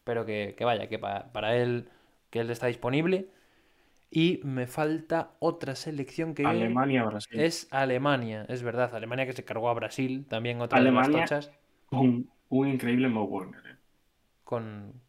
Pero 0.04 0.26
que, 0.26 0.56
que 0.58 0.66
vaya, 0.66 0.88
que 0.90 1.00
pa- 1.00 1.32
para 1.34 1.56
él, 1.58 1.90
que 2.30 2.40
él 2.42 2.50
está 2.52 2.68
disponible. 2.68 3.28
Y 4.14 4.40
me 4.46 4.68
falta 4.68 5.36
otra 5.40 5.76
selección 5.76 6.36
que 6.36 6.44
Alemania, 6.50 7.04
Brasil. 7.06 7.40
es 7.40 7.68
Alemania, 7.72 8.46
es 8.50 8.64
verdad. 8.64 8.96
Alemania 8.96 9.26
que 9.26 9.34
se 9.34 9.46
cargó 9.46 9.70
a 9.70 9.74
Brasil, 9.74 10.26
también 10.30 10.62
otra 10.62 10.84
de 10.84 10.86
Alemania. 10.86 11.26
las 11.26 11.30
tochas. 11.30 11.52
Un, 11.92 12.30
un 12.50 12.68
increíble 12.68 13.08
Mo 13.08 13.26
Wagner. 13.28 13.66
¿eh? 13.66 13.78
con, 14.44 15.02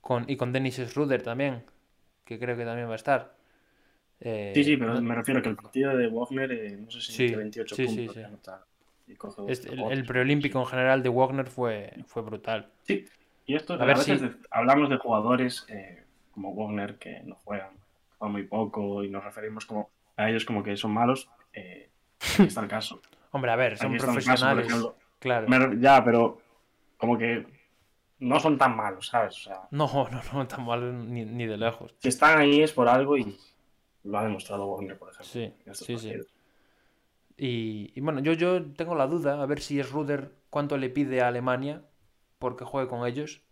con 0.00 0.26
y 0.30 0.36
con 0.38 0.52
Dennis 0.52 0.76
Schroeder 0.78 1.22
también, 1.22 1.64
que 2.24 2.38
creo 2.38 2.56
que 2.58 2.64
también 2.64 2.88
va 2.88 2.94
a 2.94 2.96
estar. 2.96 3.36
Eh, 4.20 4.54
Sí, 4.54 4.64
sí, 4.64 4.76
pero 4.76 5.00
me 5.00 5.14
refiero 5.14 5.42
que 5.42 5.48
el 5.48 5.56
partido 5.56 5.96
de 5.96 6.08
Wagner, 6.08 6.50
eh, 6.52 6.76
no 6.76 6.90
sé 6.90 7.00
si 7.00 7.12
Sí, 7.12 7.26
mete 7.26 7.36
28 7.36 7.76
sí, 7.76 7.88
sí, 7.88 7.96
puntos. 7.96 8.16
sí. 8.16 8.22
anota 8.24 8.64
y 9.06 9.14
coge 9.16 9.42
es- 9.46 9.64
dos 9.66 9.66
el, 9.66 10.06
preolímpico 10.06 10.58
en 10.60 10.66
general 10.66 11.02
de 11.02 11.08
Wagner 11.10 11.46
fue, 11.46 11.92
fue 12.06 12.22
brutal. 12.22 12.70
Sí, 12.82 13.06
y 13.46 13.54
esto, 13.54 13.74
A 13.74 13.84
a, 13.84 13.86
ver 13.86 13.96
veces 13.98 14.20
si- 14.20 14.20
de- 14.20 14.36
hablamos 14.50 14.90
de 14.90 14.98
jugadores 14.98 15.64
eh, 15.68 16.04
como 16.30 16.54
Wagner 16.54 16.98
que 16.98 17.20
no 17.24 17.36
juegan, 17.36 17.78
juegan 18.20 18.32
muy 18.32 18.44
poco 18.44 19.02
y 19.02 19.08
nos 19.10 19.24
referimos 19.24 19.64
como 19.66 19.90
a 20.16 20.28
ellos 20.30 20.44
como 20.44 20.62
que 20.62 20.76
son 20.76 20.92
malos. 20.92 21.28
Eh, 21.52 21.90
aquí 22.34 22.42
está 22.44 22.60
el 22.60 22.68
caso. 22.68 23.00
Hombre, 23.32 23.50
a 23.50 23.56
ver, 23.56 23.78
son 23.78 23.92
caso, 23.94 24.04
profesionales. 24.06 24.72
claro. 25.18 25.48
Me 25.48 25.80
ya, 25.80 26.04
pero 26.04 26.38
como 26.98 27.16
que 27.16 27.46
no 28.18 28.38
son 28.38 28.58
tan 28.58 28.76
malos, 28.76 29.06
¿sabes? 29.06 29.34
O 29.36 29.40
sea, 29.40 29.60
No, 29.70 29.86
no, 30.10 30.20
no, 30.32 30.46
tan 30.46 30.64
mal 30.64 31.10
ni, 31.12 31.24
ni 31.24 31.46
de 31.46 31.56
lejos. 31.56 31.94
si 31.98 32.08
están 32.08 32.38
ahí 32.38 32.60
es 32.60 32.72
por 32.72 32.88
algo 32.88 33.16
y 33.16 33.36
lo 34.04 34.18
ha 34.18 34.22
demostrado 34.24 34.66
Wagner, 34.66 34.98
por 34.98 35.08
ejemplo. 35.10 35.24
Sí, 35.26 35.54
sí, 35.72 35.98
sí. 35.98 36.12
Y, 37.36 37.92
y 37.94 38.00
bueno, 38.02 38.20
yo, 38.20 38.34
yo 38.34 38.62
tengo 38.72 38.94
la 38.94 39.06
duda, 39.06 39.42
a 39.42 39.46
ver 39.46 39.60
si 39.60 39.80
es 39.80 39.90
Ruder 39.90 40.34
cuánto 40.50 40.76
le 40.76 40.90
pide 40.90 41.22
a 41.22 41.28
Alemania 41.28 41.82
porque 42.38 42.64
juegue 42.66 42.88
con 42.88 43.06
ellos. 43.06 43.42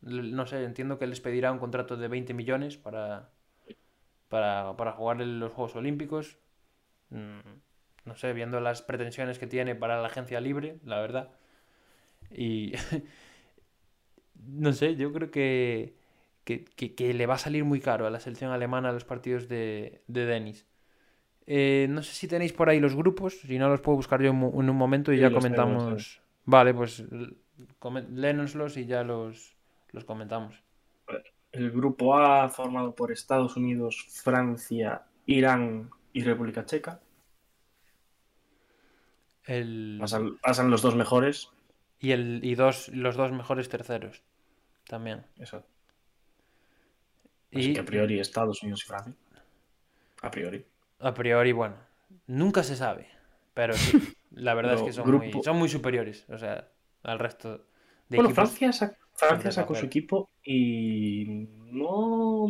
No 0.00 0.46
sé, 0.46 0.62
entiendo 0.64 0.98
que 0.98 1.06
les 1.06 1.20
pedirá 1.20 1.50
un 1.50 1.58
contrato 1.58 1.96
de 1.96 2.06
20 2.08 2.34
millones 2.34 2.76
para, 2.76 3.30
para, 4.32 4.76
para 4.78 4.92
jugar 4.92 5.22
en 5.22 5.38
los 5.40 5.52
Juegos 5.52 5.76
Olímpicos. 5.76 6.38
Mm, 7.10 7.40
No 8.06 8.14
sé, 8.16 8.32
viendo 8.34 8.60
las 8.60 8.82
pretensiones 8.82 9.38
que 9.40 9.46
tiene 9.48 9.74
para 9.76 10.00
la 10.02 10.08
agencia 10.08 10.40
libre, 10.40 10.78
la 10.84 11.00
verdad. 11.00 11.30
Y 12.30 12.72
no 14.46 14.72
sé, 14.72 14.96
yo 14.96 15.12
creo 15.12 15.30
que, 15.30 15.94
que, 16.44 16.64
que- 16.64 16.94
que 16.94 17.14
le 17.14 17.26
va 17.26 17.34
a 17.34 17.38
salir 17.38 17.64
muy 17.64 17.80
caro 17.80 18.06
a 18.06 18.10
la 18.10 18.20
selección 18.20 18.50
alemana 18.50 18.92
los 18.92 19.04
partidos 19.04 19.48
de, 19.48 20.02
de 20.08 20.26
Denis. 20.26 20.66
Eh, 21.46 21.86
no 21.90 22.02
sé 22.02 22.14
si 22.14 22.28
tenéis 22.28 22.52
por 22.52 22.68
ahí 22.70 22.80
los 22.80 22.96
grupos, 22.96 23.40
si 23.40 23.58
no 23.58 23.68
los 23.68 23.80
puedo 23.82 23.96
buscar 23.96 24.22
yo 24.22 24.30
en 24.30 24.42
un 24.70 24.76
momento 24.76 25.12
y 25.12 25.16
Sí, 25.16 25.22
ya 25.22 25.32
comentamos. 25.32 26.20
Vale, 26.46 26.74
pues 26.74 27.00
l- 27.00 27.34
comen- 27.80 28.08
léenoslos 28.14 28.76
y 28.76 28.86
ya 28.86 29.04
los, 29.04 29.56
los 29.92 30.04
comentamos. 30.04 30.62
El 31.52 31.70
grupo 31.70 32.16
A 32.16 32.48
formado 32.48 32.94
por 32.94 33.12
Estados 33.12 33.56
Unidos, 33.56 34.06
Francia, 34.22 35.02
Irán 35.26 35.90
y 36.12 36.24
República 36.24 36.64
Checa. 36.64 37.00
El, 39.44 39.98
Pasan, 40.00 40.38
pasan 40.38 40.70
los 40.70 40.82
dos 40.82 40.94
mejores. 40.94 41.50
y 41.98 42.12
el, 42.12 42.40
y 42.44 42.54
dos, 42.54 42.88
los 42.88 43.16
dos 43.16 43.32
mejores 43.32 43.68
terceros 43.68 44.22
también. 44.86 45.24
Eso. 45.38 45.64
Así 47.52 47.70
Y 47.70 47.74
que 47.74 47.80
a 47.80 47.84
priori 47.84 48.18
Estados 48.20 48.62
Unidos 48.62 48.82
y 48.84 48.86
Francia. 48.88 49.14
A 50.22 50.30
priori. 50.30 50.64
A 51.00 51.12
priori, 51.12 51.52
bueno, 51.52 51.76
nunca 52.26 52.62
se 52.62 52.76
sabe. 52.76 53.08
Pero 53.54 53.74
sí, 53.74 54.14
la 54.30 54.54
verdad 54.54 54.74
es 54.76 54.82
que 54.86 54.92
son, 54.92 55.10
muy, 55.10 55.28
grupo- 55.30 55.42
son 55.42 55.56
muy 55.58 55.68
superiores. 55.68 56.24
O 56.30 56.38
sea, 56.38 56.68
al 57.02 57.18
resto 57.18 57.58
de 58.08 58.16
Bueno, 58.16 58.30
equipos. 58.30 58.52
Francia, 58.52 58.96
Francia 59.14 59.52
sacó 59.52 59.74
su 59.74 59.86
equipo 59.86 60.30
y 60.42 61.24
no. 61.70 62.44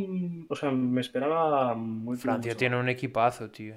O 0.48 0.56
sea, 0.56 0.70
me 0.70 1.00
esperaba 1.00 1.74
muy 1.74 2.16
Francia 2.16 2.50
mucho 2.52 2.58
tiene 2.58 2.76
un 2.78 2.88
equipazo, 2.88 3.50
tío. 3.50 3.74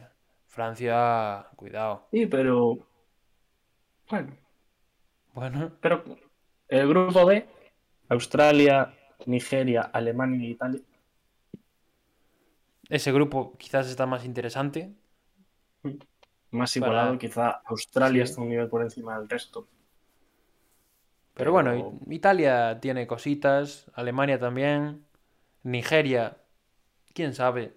Francia, 0.48 1.48
cuidado. 1.56 2.08
Sí, 2.12 2.26
pero. 2.28 2.78
Bueno, 4.10 4.34
Bueno, 5.34 5.72
pero 5.82 6.04
el 6.70 6.88
grupo 6.88 7.26
B, 7.26 7.46
Australia, 8.10 8.94
Nigeria, 9.26 9.82
Alemania 9.82 10.48
e 10.48 10.52
Italia. 10.52 10.82
ese 12.90 13.12
grupo 13.12 13.58
quizás 13.58 13.90
está 13.90 14.06
más 14.06 14.24
interesante. 14.26 14.94
Más 16.52 16.74
Para- 16.74 16.86
igualado, 16.86 17.18
quizá 17.18 17.50
Australia 17.66 18.26
Sí. 18.26 18.32
está 18.32 18.42
un 18.44 18.50
nivel 18.50 18.70
por 18.70 18.82
encima 18.84 19.18
del 19.20 19.28
resto. 19.28 19.68
Pero 21.36 21.52
bueno, 21.52 22.00
Italia 22.10 22.80
tiene 22.82 23.08
cositas, 23.08 23.92
Alemania 23.94 24.40
también, 24.40 25.06
Nigeria, 25.64 26.38
quién 27.14 27.34
sabe, 27.34 27.74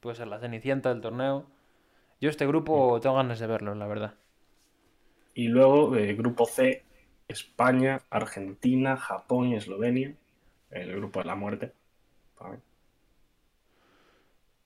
puede 0.00 0.16
ser 0.16 0.26
la 0.26 0.40
cenicienta 0.40 0.88
del 0.90 1.00
torneo. 1.00 1.46
Yo 2.20 2.30
este 2.30 2.46
grupo 2.46 2.98
tengo 3.00 3.16
ganas 3.16 3.38
de 3.38 3.46
verlo, 3.46 3.74
la 3.74 3.86
verdad. 3.86 4.14
Y 5.34 5.48
luego, 5.48 5.94
eh, 5.96 6.14
grupo 6.14 6.46
C, 6.46 6.82
España, 7.28 8.00
Argentina, 8.10 8.96
Japón 8.96 9.48
y 9.48 9.56
Eslovenia. 9.56 10.14
El 10.70 10.96
grupo 10.96 11.20
de 11.20 11.26
la 11.26 11.34
muerte. 11.34 11.72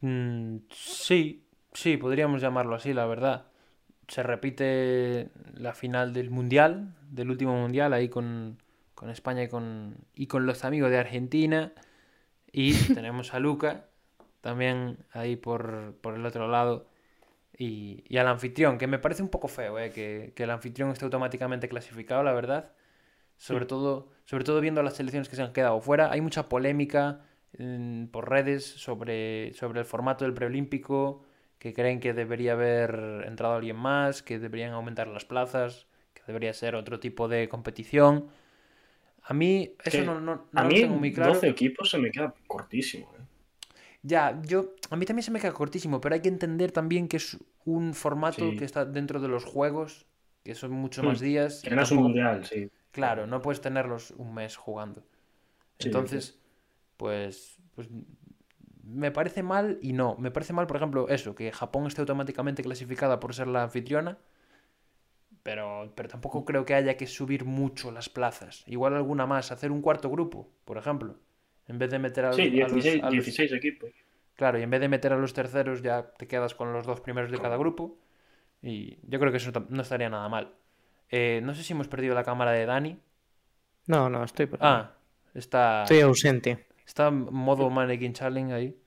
Mm, 0.01 0.59
sí, 0.71 1.45
sí, 1.73 1.97
podríamos 1.97 2.41
llamarlo 2.41 2.75
así, 2.75 2.93
la 2.95 3.07
verdad. 3.07 3.50
Se 4.11 4.23
repite 4.25 5.31
la 5.55 5.75
final 5.75 6.13
del 6.13 6.31
Mundial, 6.31 6.95
del 7.11 7.31
último 7.31 7.55
Mundial, 7.57 7.95
ahí 7.95 8.11
con, 8.11 8.59
con 8.95 9.11
España 9.11 9.45
y 9.45 9.49
con, 9.49 9.97
y 10.15 10.27
con 10.29 10.47
los 10.47 10.65
amigos 10.67 10.91
de 10.91 10.99
Argentina. 10.99 11.73
Y 12.53 12.75
tenemos 12.95 13.35
a 13.35 13.41
Luca, 13.41 13.87
también 14.43 14.99
ahí 15.13 15.37
por, 15.37 15.97
por 16.03 16.15
el 16.15 16.27
otro 16.27 16.49
lado. 16.49 16.89
Y, 17.59 18.05
y 18.09 18.19
al 18.19 18.29
anfitrión, 18.29 18.79
que 18.79 18.87
me 18.87 18.99
parece 18.99 19.23
un 19.23 19.31
poco 19.31 19.49
feo, 19.49 19.79
eh, 19.79 19.91
que, 19.91 20.33
que 20.37 20.45
el 20.45 20.51
anfitrión 20.51 20.91
esté 20.91 21.05
automáticamente 21.07 21.69
clasificado, 21.69 22.23
la 22.25 22.33
verdad. 22.33 22.73
Sobre 23.39 23.67
todo, 23.67 24.11
sobre 24.27 24.45
todo 24.45 24.61
viendo 24.61 24.83
las 24.83 24.95
selecciones 24.97 25.29
que 25.29 25.37
se 25.37 25.43
han 25.43 25.53
quedado 25.53 25.81
fuera. 25.81 26.13
Hay 26.13 26.21
mucha 26.21 26.49
polémica 26.49 27.23
en- 27.55 28.09
por 28.13 28.31
redes 28.31 28.65
sobre, 28.67 29.55
sobre 29.55 29.81
el 29.81 29.87
formato 29.87 30.25
del 30.25 30.35
preolímpico, 30.35 31.25
que 31.61 31.75
creen 31.75 32.01
que 32.01 32.15
debería 32.15 32.55
haber 32.55 33.25
entrado 33.29 33.55
alguien 33.55 33.77
más, 33.77 34.25
que 34.25 34.41
deberían 34.41 34.73
aumentar 34.73 35.07
las 35.09 35.25
plazas, 35.27 35.87
que 36.15 36.23
debería 36.27 36.53
ser 36.55 36.75
otro 36.75 36.99
tipo 37.01 37.29
de 37.29 37.49
competición. 37.49 38.29
A 39.23 39.35
mí 39.35 39.75
eso 39.85 39.99
que 39.99 40.07
no, 40.07 40.21
no- 40.21 40.49
no 40.53 40.61
A 40.61 40.65
lo 40.65 40.69
mí, 40.71 40.81
tengo 40.81 40.97
muy 40.97 41.13
claro. 41.13 41.35
12 41.35 41.49
equipos 41.49 41.91
se 41.91 41.99
me 41.99 42.11
queda 42.11 42.35
cortísimo. 42.49 43.13
¿eh? 43.19 43.23
Ya, 44.03 44.41
yo, 44.47 44.75
a 44.91 44.97
mí 44.97 45.05
también 45.05 45.23
se 45.25 45.31
me 45.31 45.41
queda 45.41 45.53
cortísimo, 45.53 46.01
pero 46.01 46.15
hay 46.15 46.23
que 46.23 46.29
entender 46.31 46.73
también 46.73 47.07
que 47.09 47.19
es 47.19 47.37
un 47.67 47.93
formato 47.95 48.37
Sí. 48.39 48.57
que 48.57 48.65
está 48.65 48.85
dentro 48.87 49.21
de 49.21 49.29
los 49.29 49.45
juegos, 49.45 50.07
que 50.43 50.55
son 50.55 50.73
muchos 50.73 51.05
Hmm, 51.05 51.09
más 51.09 51.21
días. 51.21 51.61
Que 51.63 51.71
no 51.71 51.83
es 51.83 51.91
un 51.93 51.99
mundial, 51.99 52.45
sí. 52.47 52.71
Claro, 52.93 53.27
no 53.27 53.43
puedes 53.43 53.61
tenerlos 53.61 54.13
un 54.13 54.35
mes 54.35 54.57
jugando. 54.57 55.03
Sí, 55.79 55.87
Entonces, 55.87 56.39
pues, 56.97 57.59
pues 57.75 57.89
me 58.93 59.11
parece 59.11 59.43
mal 59.43 59.79
y 59.83 59.93
no. 59.93 60.17
Me 60.19 60.31
parece 60.31 60.53
mal, 60.53 60.67
por 60.67 60.77
ejemplo, 60.77 61.09
eso, 61.09 61.35
que 61.35 61.53
Japón 61.53 61.87
esté 61.87 62.01
automáticamente 62.03 62.63
clasificada 62.63 63.21
por 63.21 63.35
ser 63.35 63.47
la 63.49 63.63
anfitriona, 63.65 64.19
pero, 65.43 65.93
pero 65.95 66.09
tampoco 66.09 66.45
creo 66.45 66.65
que 66.65 66.75
haya 66.75 66.97
que 66.97 67.07
subir 67.07 67.45
mucho 67.45 67.91
las 67.91 68.09
plazas. 68.09 68.63
Igual 68.67 68.95
alguna 68.95 69.27
más, 69.27 69.53
hacer 69.53 69.71
un 69.71 69.81
cuarto 69.81 70.11
grupo, 70.11 70.49
por 70.65 70.77
ejemplo. 70.77 71.17
En 71.67 71.79
vez 71.79 71.91
de 71.91 71.99
meter 71.99 72.25
a, 72.27 72.33
Sí, 72.33 72.43
a 72.43 72.69
los- 72.69 72.73
16, 72.73 73.03
a 73.03 73.07
los- 73.07 73.13
16 73.13 73.53
equipos. 73.53 73.91
Claro, 74.37 74.59
y 74.59 74.63
en 74.63 74.71
vez 74.71 74.81
de 74.81 74.89
meter 74.89 75.13
a 75.13 75.17
los 75.17 75.33
terceros 75.35 75.83
ya 75.83 76.13
te 76.17 76.27
quedas 76.27 76.55
con 76.55 76.73
los 76.73 76.87
dos 76.87 77.01
primeros 77.01 77.31
de 77.31 77.39
cada 77.39 77.57
grupo. 77.57 77.99
Y 78.63 78.99
yo 79.09 79.19
creo 79.19 79.31
que 79.31 79.39
eso 79.39 79.53
no 79.69 79.83
estaría 79.83 80.09
nada 80.11 80.29
mal. 80.29 80.53
Eh, 81.11 81.41
no 81.43 81.55
sé 81.55 81.63
si 81.63 81.73
hemos 81.73 81.89
perdido 81.89 82.15
la 82.15 82.25
cámara 82.25 82.53
de 82.53 82.67
Dani. 82.67 82.99
No, 83.87 84.09
no, 84.09 84.25
estoy 84.25 84.47
por 84.47 84.59
Ah, 84.63 84.95
está, 85.35 85.83
Estoy 85.83 86.01
ausente. 86.01 86.67
está 86.87 87.09
en 87.09 87.33
modo 87.33 87.69
Mannequin 87.71 88.13
Challenge 88.13 88.53
ahí. 88.53 88.80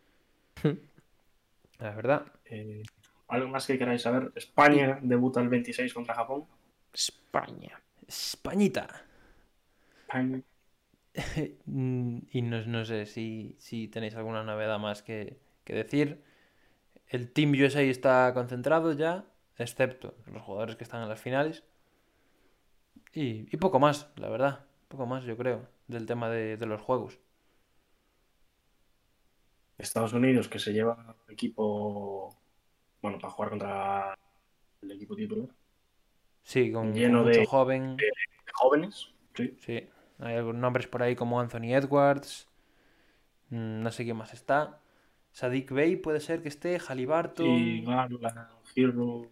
La 1.79 1.91
verdad. 1.91 2.25
Eh, 2.45 2.83
¿Algo 3.27 3.47
más 3.49 3.65
que 3.65 3.77
queráis 3.77 4.01
saber? 4.01 4.31
España 4.35 4.99
debuta 5.01 5.41
el 5.41 5.49
26 5.49 5.93
contra 5.93 6.15
Japón. 6.15 6.45
España. 6.93 7.81
Españita. 8.07 9.05
España. 10.01 10.41
Y 11.65 12.41
no, 12.41 12.65
no 12.65 12.85
sé 12.85 13.05
si, 13.05 13.55
si 13.59 13.87
tenéis 13.87 14.15
alguna 14.15 14.43
novedad 14.43 14.79
más 14.79 15.01
que, 15.03 15.39
que 15.63 15.73
decir. 15.73 16.23
El 17.07 17.31
Team 17.31 17.51
USA 17.51 17.81
está 17.81 18.31
concentrado 18.33 18.93
ya, 18.93 19.25
excepto 19.57 20.15
los 20.31 20.41
jugadores 20.41 20.75
que 20.75 20.83
están 20.83 21.03
en 21.03 21.09
las 21.09 21.21
finales. 21.21 21.63
Y, 23.13 23.47
y 23.53 23.57
poco 23.57 23.79
más, 23.79 24.11
la 24.15 24.29
verdad. 24.29 24.65
Poco 24.87 25.05
más, 25.05 25.23
yo 25.23 25.37
creo, 25.37 25.67
del 25.87 26.05
tema 26.05 26.29
de, 26.29 26.57
de 26.57 26.65
los 26.65 26.81
juegos. 26.81 27.19
Estados 29.77 30.13
Unidos 30.13 30.47
que 30.47 30.59
se 30.59 30.71
lleva 30.73 31.15
equipo. 31.29 32.35
Bueno, 33.01 33.17
para 33.19 33.31
jugar 33.33 33.49
contra 33.49 34.17
el 34.81 34.91
equipo 34.91 35.15
titular. 35.15 35.49
Sí, 36.43 36.71
con, 36.71 36.87
con 36.91 36.93
Lleno 36.93 37.23
mucho 37.23 37.39
de- 37.39 37.45
joven. 37.45 37.97
Jóvenes. 38.53 39.07
Sí. 39.35 39.57
Sí, 39.59 39.89
hay 40.19 40.35
algunos 40.35 40.61
nombres 40.61 40.87
por 40.87 41.01
ahí 41.03 41.15
como 41.15 41.39
Anthony 41.39 41.73
Edwards. 41.73 42.47
mm, 43.49 43.81
No 43.81 43.91
sé 43.91 44.03
quién 44.03 44.17
más 44.17 44.33
está. 44.33 44.79
Sadik 45.31 45.71
Bey 45.71 45.95
puede 45.95 46.19
ser 46.19 46.41
que 46.43 46.49
esté. 46.49 46.77
Halliburton. 46.79 47.45
Y 47.47 47.83
Garland, 47.83 48.47
Hero. 48.75 49.31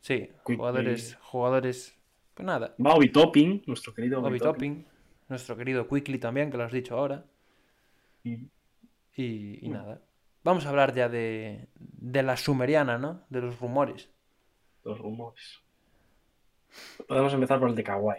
Sí, 0.00 0.30
Quick 0.44 0.56
jugadores, 0.58 1.16
jugadores. 1.22 1.96
Pues 2.34 2.44
nada. 2.46 2.74
Bobby 2.78 3.10
Topping, 3.10 3.62
nuestro 3.66 3.94
querido 3.94 4.20
Bobby 4.20 4.38
Bobby 4.38 4.38
Topping. 4.40 4.82
Topping. 4.84 4.96
Nuestro 5.28 5.56
querido 5.56 5.88
Quickly 5.88 6.18
también, 6.18 6.50
que 6.50 6.56
lo 6.56 6.64
has 6.64 6.72
dicho 6.72 6.96
ahora. 6.98 7.24
Y- 8.24 8.48
Y, 9.16 9.64
y 9.66 9.68
Mm. 9.68 9.72
nada. 9.72 10.00
Vamos 10.44 10.64
a 10.66 10.68
hablar 10.68 10.94
ya 10.94 11.08
de, 11.08 11.68
de 11.74 12.22
la 12.22 12.36
sumeriana, 12.36 12.98
¿no? 12.98 13.24
De 13.30 13.40
los 13.40 13.58
rumores. 13.58 14.10
Los 14.84 14.98
rumores. 14.98 15.60
Podemos 17.08 17.32
empezar 17.34 17.58
por 17.58 17.68
el 17.70 17.74
de 17.74 17.82
Kawhi. 17.82 18.18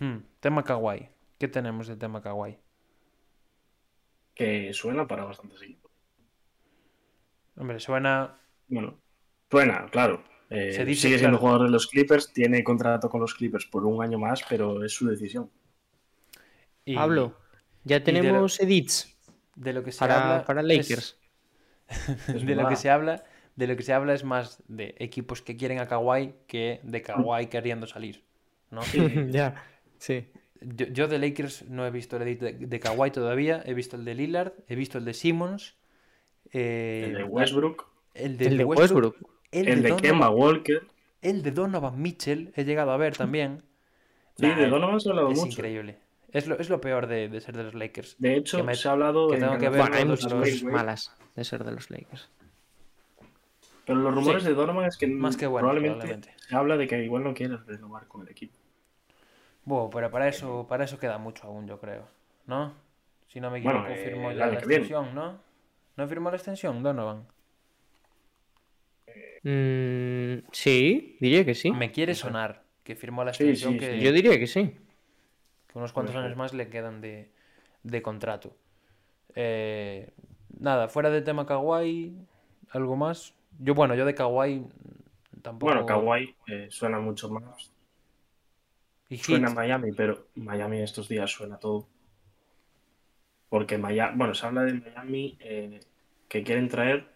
Hmm, 0.00 0.18
tema 0.40 0.62
kawaii. 0.64 1.08
¿Qué 1.38 1.48
tenemos 1.48 1.86
del 1.86 1.98
tema 1.98 2.20
kawaii? 2.20 2.58
Que 4.34 4.72
suena 4.74 5.06
para 5.06 5.24
bastantes 5.24 5.62
equipos. 5.62 5.90
Hombre, 7.56 7.78
suena. 7.78 8.36
Bueno, 8.68 8.98
suena, 9.50 9.86
claro. 9.90 10.24
Eh, 10.50 10.72
Se 10.72 10.84
dice, 10.84 11.02
sigue 11.02 11.18
siendo 11.18 11.38
claro. 11.38 11.40
jugador 11.52 11.66
de 11.68 11.72
los 11.72 11.86
Clippers, 11.86 12.32
tiene 12.32 12.62
contrato 12.64 13.08
con 13.08 13.20
los 13.20 13.34
Clippers 13.34 13.66
por 13.66 13.86
un 13.86 14.02
año 14.02 14.18
más, 14.18 14.42
pero 14.48 14.84
es 14.84 14.92
su 14.92 15.06
decisión. 15.06 15.50
y 16.84 16.96
Pablo, 16.96 17.34
ya 17.84 18.00
de 18.00 18.04
tenemos 18.04 18.60
edits 18.60 19.13
De 19.56 19.72
lo 19.72 19.82
que 19.82 19.92
se 19.92 19.98
para, 20.00 20.32
habla. 20.34 20.44
para 20.44 20.60
es- 20.62 20.66
Lakers. 20.66 21.18
Es 22.34 22.46
de 22.46 22.54
lo 22.54 22.68
que 22.68 22.76
se 22.76 22.90
habla. 22.90 23.24
De 23.56 23.66
lo 23.68 23.76
que 23.76 23.82
se 23.82 23.92
habla 23.92 24.14
es 24.14 24.24
más 24.24 24.62
de 24.68 24.94
equipos 24.98 25.42
que 25.42 25.56
quieren 25.56 25.78
a 25.78 25.86
Kawhi 25.86 26.34
que 26.48 26.80
de 26.82 27.02
Kawhi 27.02 27.46
queriendo 27.46 27.86
salir. 27.86 28.24
¿no? 28.70 28.80
ya, 29.30 29.54
sí. 29.98 30.28
Yo, 30.60 30.86
yo 30.86 31.08
de 31.08 31.18
Lakers 31.18 31.68
no 31.68 31.86
he 31.86 31.90
visto 31.90 32.16
el 32.16 32.22
edit 32.22 32.40
de, 32.40 32.52
de 32.54 32.80
Kawhi 32.80 33.10
todavía. 33.10 33.62
He 33.66 33.74
visto 33.74 33.96
el 33.96 34.04
de 34.04 34.14
Lillard, 34.14 34.52
he 34.66 34.74
visto 34.74 34.98
el 34.98 35.04
de 35.04 35.14
Simmons. 35.14 35.76
eh, 36.52 37.04
El 37.08 37.14
de 37.14 37.24
Westbrook, 37.24 37.86
el 38.14 38.36
de, 38.38 38.46
El 38.46 38.56
de 38.58 38.64
Westbrook, 38.64 39.04
Westbrook. 39.14 39.30
el 39.52 39.68
el 39.68 39.76
de 39.76 39.82
de 39.82 39.88
Donovan- 39.90 40.00
Kemba 40.02 40.30
Walker. 40.30 40.86
el 41.22 41.42
de 41.42 41.50
Donovan 41.52 42.00
Mitchell 42.00 42.52
he 42.56 42.64
llegado 42.64 42.90
a 42.92 42.96
ver 42.96 43.16
también. 43.16 43.62
Sí, 44.36 44.46
Nah, 44.46 44.56
de 44.56 44.66
Donovan 44.68 44.98
se 45.00 45.08
ha 45.08 45.12
hablado 45.12 45.30
es 45.30 45.38
mucho. 45.38 45.50
increíble. 45.52 45.98
Es 46.34 46.46
lo, 46.48 46.58
es 46.58 46.68
lo 46.68 46.80
peor 46.80 47.06
de, 47.06 47.28
de 47.28 47.40
ser 47.40 47.56
de 47.56 47.62
los 47.62 47.74
Lakers. 47.74 48.16
De 48.18 48.34
hecho, 48.36 48.58
Que 48.58 48.62
me- 48.64 48.74
se 48.74 48.88
ha 48.88 48.90
hablado 48.92 49.28
que 49.28 49.36
en 49.36 49.40
tengo 49.40 49.58
que 49.58 49.68
ver 49.70 49.80
Bueno, 49.80 49.96
hay 49.96 50.04
muchas 50.04 50.32
cosas 50.34 50.62
malas 50.64 51.12
de 51.36 51.44
ser 51.44 51.64
de 51.64 51.72
los 51.72 51.90
Lakers. 51.90 52.28
Pero 53.86 54.00
los 54.00 54.12
rumores 54.14 54.42
Sí. 54.42 54.48
de 54.48 54.54
Donovan 54.54 54.86
es 54.86 54.96
que 54.96 55.06
Más 55.06 55.36
que 55.36 55.46
bueno, 55.46 55.68
probablemente, 55.68 55.98
probablemente. 56.08 56.34
se 56.46 56.56
habla 56.56 56.76
de 56.76 56.86
que 56.88 57.02
igual 57.04 57.22
no 57.22 57.32
quiere 57.34 57.56
renovar 57.56 58.08
con 58.08 58.22
el 58.22 58.28
equipo. 58.30 58.54
Bueno, 59.64 59.90
pero 59.90 60.10
para 60.10 60.28
eso, 60.28 60.66
para 60.68 60.84
eso 60.84 60.98
queda 60.98 61.18
mucho 61.18 61.46
aún, 61.46 61.66
yo 61.68 61.78
creo. 61.78 62.06
¿No? 62.46 62.74
Si 63.28 63.40
no 63.40 63.50
me 63.50 63.58
equivoco, 63.58 63.78
Bueno, 63.80 63.96
firmó 64.02 64.32
la 64.32 64.52
extensión, 64.54 65.14
¿no? 65.14 65.40
¿No 65.96 66.08
firmó 66.08 66.30
la 66.30 66.36
extensión, 66.36 66.82
Donovan? 66.82 67.26
Mm, 69.44 70.46
sí, 70.52 71.16
diría 71.20 71.44
que 71.44 71.54
sí. 71.54 71.70
Me 71.70 71.92
quiere 71.92 72.14
sonar 72.14 72.64
que 72.82 72.96
firmó 72.96 73.22
la 73.24 73.32
Sí, 73.32 73.44
extensión 73.44 73.72
sí, 73.74 73.78
que, 73.78 74.00
Yo 74.00 74.12
diría 74.12 74.38
que 74.38 74.46
sí. 74.46 74.76
Unos 75.74 75.92
cuantos 75.92 76.16
años 76.16 76.36
más 76.36 76.54
le 76.54 76.68
quedan 76.68 77.00
de, 77.00 77.30
de 77.82 78.02
contrato. 78.02 78.56
Eh, 79.34 80.12
nada, 80.58 80.88
fuera 80.88 81.10
de 81.10 81.22
tema 81.22 81.46
Kawhi, 81.46 82.16
¿Algo 82.74 82.96
más? 82.96 83.34
Yo, 83.60 83.74
bueno, 83.74 83.94
yo 83.94 84.04
de 84.04 84.16
Kawhi 84.16 84.66
tampoco. 85.42 85.72
Bueno, 85.72 85.86
Kawhi 85.86 86.34
eh, 86.48 86.66
suena 86.70 86.98
mucho 86.98 87.30
más. 87.30 87.70
Y 89.08 89.18
Suena. 89.18 89.50
Miami, 89.50 89.92
pero 89.92 90.26
Miami 90.34 90.80
estos 90.80 91.08
días 91.08 91.30
suena 91.30 91.58
todo. 91.58 91.86
Porque 93.48 93.78
Miami, 93.78 94.18
bueno, 94.18 94.34
se 94.34 94.44
habla 94.44 94.62
de 94.62 94.72
Miami 94.72 95.36
eh, 95.38 95.78
que 96.28 96.42
quieren 96.42 96.68
traer 96.68 97.06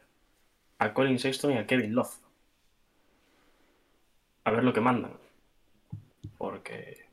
a 0.78 0.94
Colin 0.94 1.18
Sexton 1.18 1.52
y 1.54 1.58
a 1.58 1.66
Kevin 1.66 1.94
Love. 1.94 2.20
A 4.44 4.52
ver 4.52 4.62
lo 4.62 4.72
que 4.72 4.80
mandan. 4.80 5.14
Porque. 6.36 7.07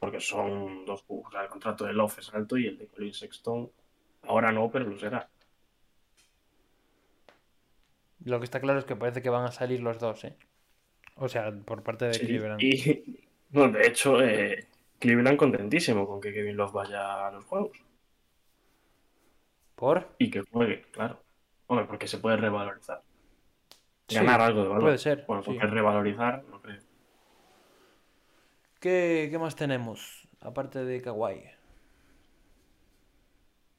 Porque 0.00 0.18
son 0.20 0.84
dos. 0.86 1.04
O 1.06 1.30
sea, 1.30 1.42
el 1.44 1.48
contrato 1.48 1.84
de 1.84 1.92
Love 1.92 2.18
es 2.18 2.34
alto 2.34 2.56
y 2.56 2.66
el 2.66 2.76
de 2.78 2.86
Colin 2.88 3.14
Sexton 3.14 3.70
ahora 4.22 4.50
no, 4.50 4.70
pero 4.70 4.86
lo 4.86 4.98
será. 4.98 5.28
Lo 8.24 8.38
que 8.38 8.44
está 8.44 8.60
claro 8.60 8.78
es 8.78 8.84
que 8.84 8.96
parece 8.96 9.22
que 9.22 9.30
van 9.30 9.44
a 9.44 9.52
salir 9.52 9.80
los 9.80 9.98
dos, 9.98 10.24
¿eh? 10.24 10.36
O 11.16 11.28
sea, 11.28 11.52
por 11.52 11.82
parte 11.82 12.06
de 12.06 12.14
Sí, 12.14 12.26
Cleveland. 12.26 12.60
y 12.62 13.20
bueno, 13.50 13.78
de 13.78 13.86
hecho, 13.86 14.22
eh, 14.22 14.66
Cleveland 14.98 15.38
contentísimo 15.38 16.06
con 16.06 16.20
que 16.20 16.32
Kevin 16.32 16.56
Love 16.56 16.72
vaya 16.72 17.26
a 17.28 17.30
los 17.32 17.44
juegos. 17.44 17.78
¿Por? 19.74 20.08
Y 20.18 20.30
que 20.30 20.42
juegue, 20.42 20.82
claro. 20.92 21.22
Hombre, 21.66 21.86
porque 21.86 22.06
se 22.06 22.18
puede 22.18 22.36
revalorizar. 22.36 23.02
Sí, 24.08 24.16
Ganar 24.16 24.40
algo 24.40 24.62
de 24.62 24.68
valor. 24.68 24.82
puede 24.82 24.98
ser, 24.98 25.24
Bueno, 25.26 25.42
sí. 25.42 25.52
porque 25.52 25.66
revalorizar, 25.66 26.42
no 26.44 26.60
creo. 26.60 26.80
¿Qué, 28.80 29.28
qué 29.30 29.38
más 29.38 29.54
tenemos? 29.56 30.28
Aparte 30.40 30.84
de 30.84 31.00
Kawhi. 31.02 31.44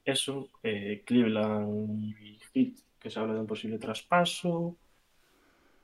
Eso, 0.04 0.48
eh, 0.62 1.02
Cleveland 1.04 2.14
y 2.20 2.38
Heat, 2.52 2.74
que 3.00 3.10
se 3.10 3.18
habla 3.20 3.34
de 3.34 3.40
un 3.40 3.46
posible 3.46 3.78
traspaso. 3.78 4.76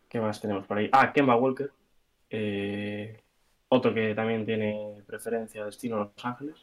¿Qué 0.09 0.21
más 0.21 0.41
tenemos 0.41 0.67
por 0.67 0.79
ahí? 0.79 0.89
Ah, 0.93 1.13
Kemba 1.13 1.37
Walker. 1.37 1.71
eh, 2.31 3.23
otro 3.71 3.93
que 3.95 4.15
también 4.15 4.47
tiene 4.47 5.03
preferencia 5.07 5.65
destino 5.65 5.97
a 5.97 6.01
Los 6.01 6.25
Ángeles. 6.25 6.57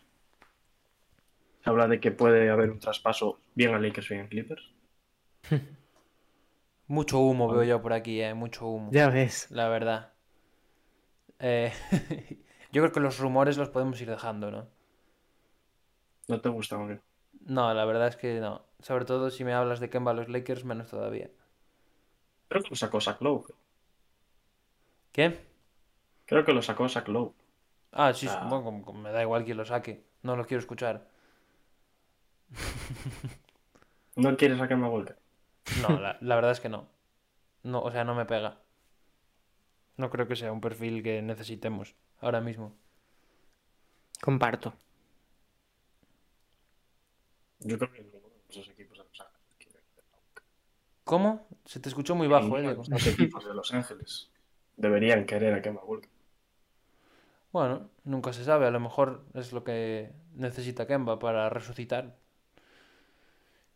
Se 1.61 1.69
habla 1.69 1.87
de 1.89 1.99
que 1.99 2.11
puede 2.11 2.49
haber 2.49 2.69
un 2.71 2.79
traspaso 2.79 3.41
bien 3.55 3.73
a 3.73 3.79
Lakers, 3.79 4.07
bien 4.07 4.21
a 4.21 4.29
Clippers. 4.29 4.71
Mucho 6.87 7.19
humo 7.19 7.47
veo 7.47 7.63
yo 7.63 7.79
por 7.81 7.93
aquí, 7.93 8.21
¿eh? 8.21 8.33
Mucho 8.33 8.65
humo. 8.67 8.91
Ya 8.91 9.09
ves. 9.09 9.47
La 9.51 9.69
verdad. 9.69 10.13
Eh, 11.39 11.71
yo 12.75 12.81
creo 12.81 12.91
que 12.91 12.99
los 12.99 13.19
rumores 13.19 13.55
los 13.57 13.69
podemos 13.69 14.01
ir 14.01 14.09
dejando, 14.09 14.51
¿no? 14.51 14.67
¿No 16.27 16.41
te 16.41 16.49
gusta, 16.49 16.75
hombre? 16.77 16.99
No, 17.45 17.73
la 17.73 17.85
verdad 17.85 18.09
es 18.09 18.17
que 18.17 18.41
no. 18.41 18.65
Sobre 18.79 19.05
todo 19.05 19.29
si 19.29 19.45
me 19.45 19.53
hablas 19.53 19.79
de 19.79 19.89
Kemba 19.89 20.11
a 20.11 20.13
los 20.13 20.27
Lakers, 20.27 20.65
menos 20.65 20.89
todavía. 20.89 21.29
Creo 22.49 22.63
que 22.63 22.69
lo 22.71 22.75
sacó 22.75 22.99
Zach 22.99 23.21
Lowe. 23.21 23.45
¿Qué? 25.13 25.45
Creo 26.25 26.43
que 26.43 26.51
lo 26.51 26.61
sacó 26.61 26.89
Zach 26.89 27.07
Lowe. 27.07 27.33
Ah, 27.93 28.13
sí, 28.13 28.27
Ah. 28.29 28.45
bueno, 28.49 28.71
me 28.91 29.11
da 29.13 29.21
igual 29.21 29.45
quien 29.45 29.55
lo 29.55 29.63
saque. 29.65 30.03
No 30.21 30.35
lo 30.35 30.45
quiero 30.45 30.59
escuchar. 30.59 31.07
¿No 34.17 34.35
quieres 34.35 34.59
a 34.59 34.67
Kemba 34.67 34.89
Walker? 34.89 35.17
No, 35.81 35.97
la, 35.99 36.17
la 36.19 36.35
verdad 36.35 36.51
es 36.51 36.59
que 36.59 36.67
no. 36.69 36.89
No, 37.63 37.81
o 37.81 37.91
sea, 37.91 38.03
no 38.03 38.15
me 38.15 38.25
pega. 38.25 38.59
No 39.95 40.09
creo 40.09 40.27
que 40.27 40.35
sea 40.35 40.51
un 40.51 40.59
perfil 40.59 41.03
que 41.03 41.21
necesitemos 41.21 41.95
ahora 42.25 42.41
mismo. 42.41 42.75
Comparto. 44.21 44.73
Yo 47.59 47.77
creo 47.77 47.91
que 47.91 48.01
ninguno 48.01 48.27
de 48.29 48.41
esos 48.49 48.67
equipos 48.69 48.97
de 48.97 49.03
Los 49.05 49.21
Ángeles 49.21 49.43
quiere. 49.57 49.79
¿Cómo? 51.03 51.47
Se 51.65 51.79
te 51.79 51.89
escuchó 51.89 52.15
muy 52.15 52.27
bajo, 52.27 52.57
eh, 52.57 52.75
Los 52.89 53.07
equipos 53.07 53.45
de 53.45 53.53
Los 53.53 53.73
Ángeles 53.73 54.29
deberían 54.77 55.25
querer 55.25 55.53
a 55.53 55.61
Kemba 55.61 55.83
Walker. 55.83 56.09
Bueno, 57.51 57.89
nunca 58.03 58.33
se 58.33 58.43
sabe. 58.43 58.65
A 58.67 58.71
lo 58.71 58.79
mejor 58.79 59.23
es 59.33 59.53
lo 59.53 59.63
que 59.63 60.11
necesita 60.33 60.87
Kemba 60.87 61.19
para 61.19 61.49
resucitar. 61.49 62.15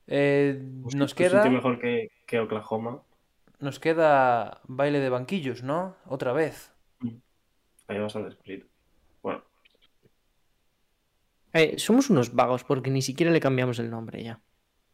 Eh, 0.07 0.59
Pues 0.81 0.95
nos 0.95 1.11
un 1.11 1.17
queda, 1.17 1.49
mejor 1.49 1.79
que, 1.79 2.11
que 2.25 2.39
Oklahoma. 2.39 3.03
nos 3.59 3.79
queda 3.79 4.61
baile 4.67 4.99
de 4.99 5.09
banquillos, 5.09 5.63
¿no? 5.63 5.95
Otra 6.05 6.33
vez. 6.33 6.71
Hay 7.89 7.99
bastante 7.99 8.29
escrito. 8.29 8.67
Bueno, 9.21 9.43
Eh, 11.53 11.77
somos 11.77 12.09
unos 12.09 12.33
vagos 12.33 12.63
porque 12.63 12.89
ni 12.89 13.03
siquiera 13.03 13.31
le 13.31 13.39
cambiamos 13.39 13.77
el 13.79 13.91
nombre 13.91 14.23
ya. 14.23 14.41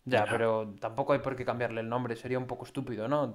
Ya, 0.06 0.28
pero 0.30 0.76
tampoco 0.80 1.14
hay 1.14 1.20
por 1.20 1.36
qué 1.36 1.46
cambiarle 1.46 1.82
el 1.82 1.90
nombre. 1.90 2.16
Sería 2.16 2.38
un 2.40 2.48
poco 2.48 2.66
estúpido, 2.66 3.08
¿no? 3.08 3.34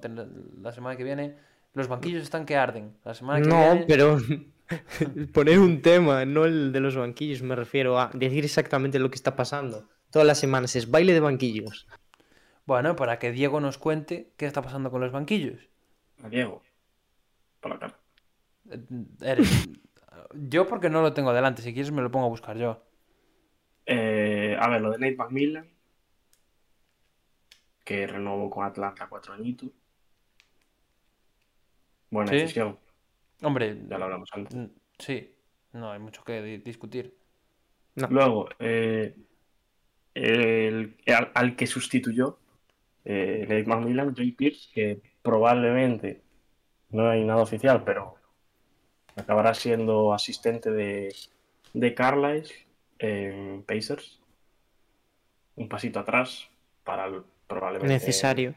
La 0.61 0.71
semana 0.71 0.95
que 0.97 1.03
viene, 1.03 1.37
los 1.73 1.87
banquillos 1.87 2.23
están 2.23 2.45
que 2.45 2.55
arden. 2.57 2.97
La 3.03 3.13
semana 3.13 3.41
que 3.41 3.49
No, 3.49 3.53
viene, 3.53 3.85
pero 3.87 4.17
poner 5.33 5.59
un 5.59 5.81
tema, 5.81 6.25
no 6.25 6.45
el 6.45 6.71
de 6.71 6.79
los 6.79 6.95
banquillos, 6.95 7.41
me 7.41 7.55
refiero 7.55 7.99
a 7.99 8.09
decir 8.13 8.45
exactamente 8.45 8.99
lo 8.99 9.09
que 9.09 9.15
está 9.15 9.35
pasando. 9.35 9.89
Todas 10.11 10.27
las 10.27 10.39
semanas 10.39 10.75
es 10.75 10.89
baile 10.91 11.13
de 11.13 11.19
banquillos. 11.21 11.87
bueno, 12.65 12.95
para 12.95 13.19
que 13.19 13.31
Diego 13.31 13.59
nos 13.59 13.77
cuente 13.77 14.33
qué 14.37 14.45
está 14.47 14.61
pasando 14.63 14.89
con 14.91 15.01
los 15.01 15.11
banquillos. 15.11 15.69
a 16.23 16.29
Diego. 16.29 16.61
Por 17.61 17.71
la 17.71 17.79
cara. 17.79 18.00
Eh, 18.71 18.79
Eres... 19.21 19.69
Yo 20.33 20.65
porque 20.67 20.89
no 20.89 21.01
lo 21.01 21.13
tengo 21.13 21.33
delante. 21.33 21.61
Si 21.61 21.73
quieres 21.73 21.91
me 21.91 22.01
lo 22.01 22.09
pongo 22.11 22.25
a 22.25 22.29
buscar 22.29 22.57
yo. 22.57 22.83
Eh, 23.85 24.55
a 24.59 24.69
ver, 24.69 24.81
lo 24.81 24.91
de 24.91 24.97
Nate 24.99 25.15
McMillan. 25.15 25.69
Que 27.83 28.07
renovó 28.07 28.49
con 28.49 28.65
Atlanta 28.65 29.07
cuatro 29.09 29.33
añitos. 29.33 29.69
Buena 32.09 32.29
Sí. 32.31 32.37
decisión. 32.37 32.77
Hombre, 33.41 33.81
Ya 33.87 33.97
lo 33.97 34.05
hablamos 34.05 34.29
antes. 34.33 34.57
sí. 34.99 35.33
No 35.73 35.89
hay 35.91 35.99
mucho 35.99 36.21
que 36.25 36.41
di- 36.41 36.57
discutir. 36.57 37.15
Luego, 37.95 38.49
eh, 38.59 39.15
el, 40.13 40.97
al, 41.07 41.31
al 41.33 41.55
que 41.55 41.65
sustituyó 41.65 42.39
eh, 43.05 43.45
Nate 43.47 43.63
McMillan, 43.65 44.13
Joey 44.13 44.31
Pierce, 44.33 44.69
que 44.73 45.01
probablemente 45.21 46.21
no 46.89 47.09
hay 47.09 47.23
nada 47.23 47.41
oficial, 47.41 47.83
pero 47.85 48.15
acabará 49.15 49.53
siendo 49.53 50.13
asistente 50.13 50.71
de, 50.71 51.13
de 51.73 51.93
Carlisle 51.93 52.53
en 52.99 53.63
Pacers. 53.63 54.19
Un 55.55 55.67
pasito 55.69 55.99
atrás 55.99 56.47
para 56.83 57.05
el- 57.05 57.23
probablemente 57.47 57.93
Necesario. 57.93 58.55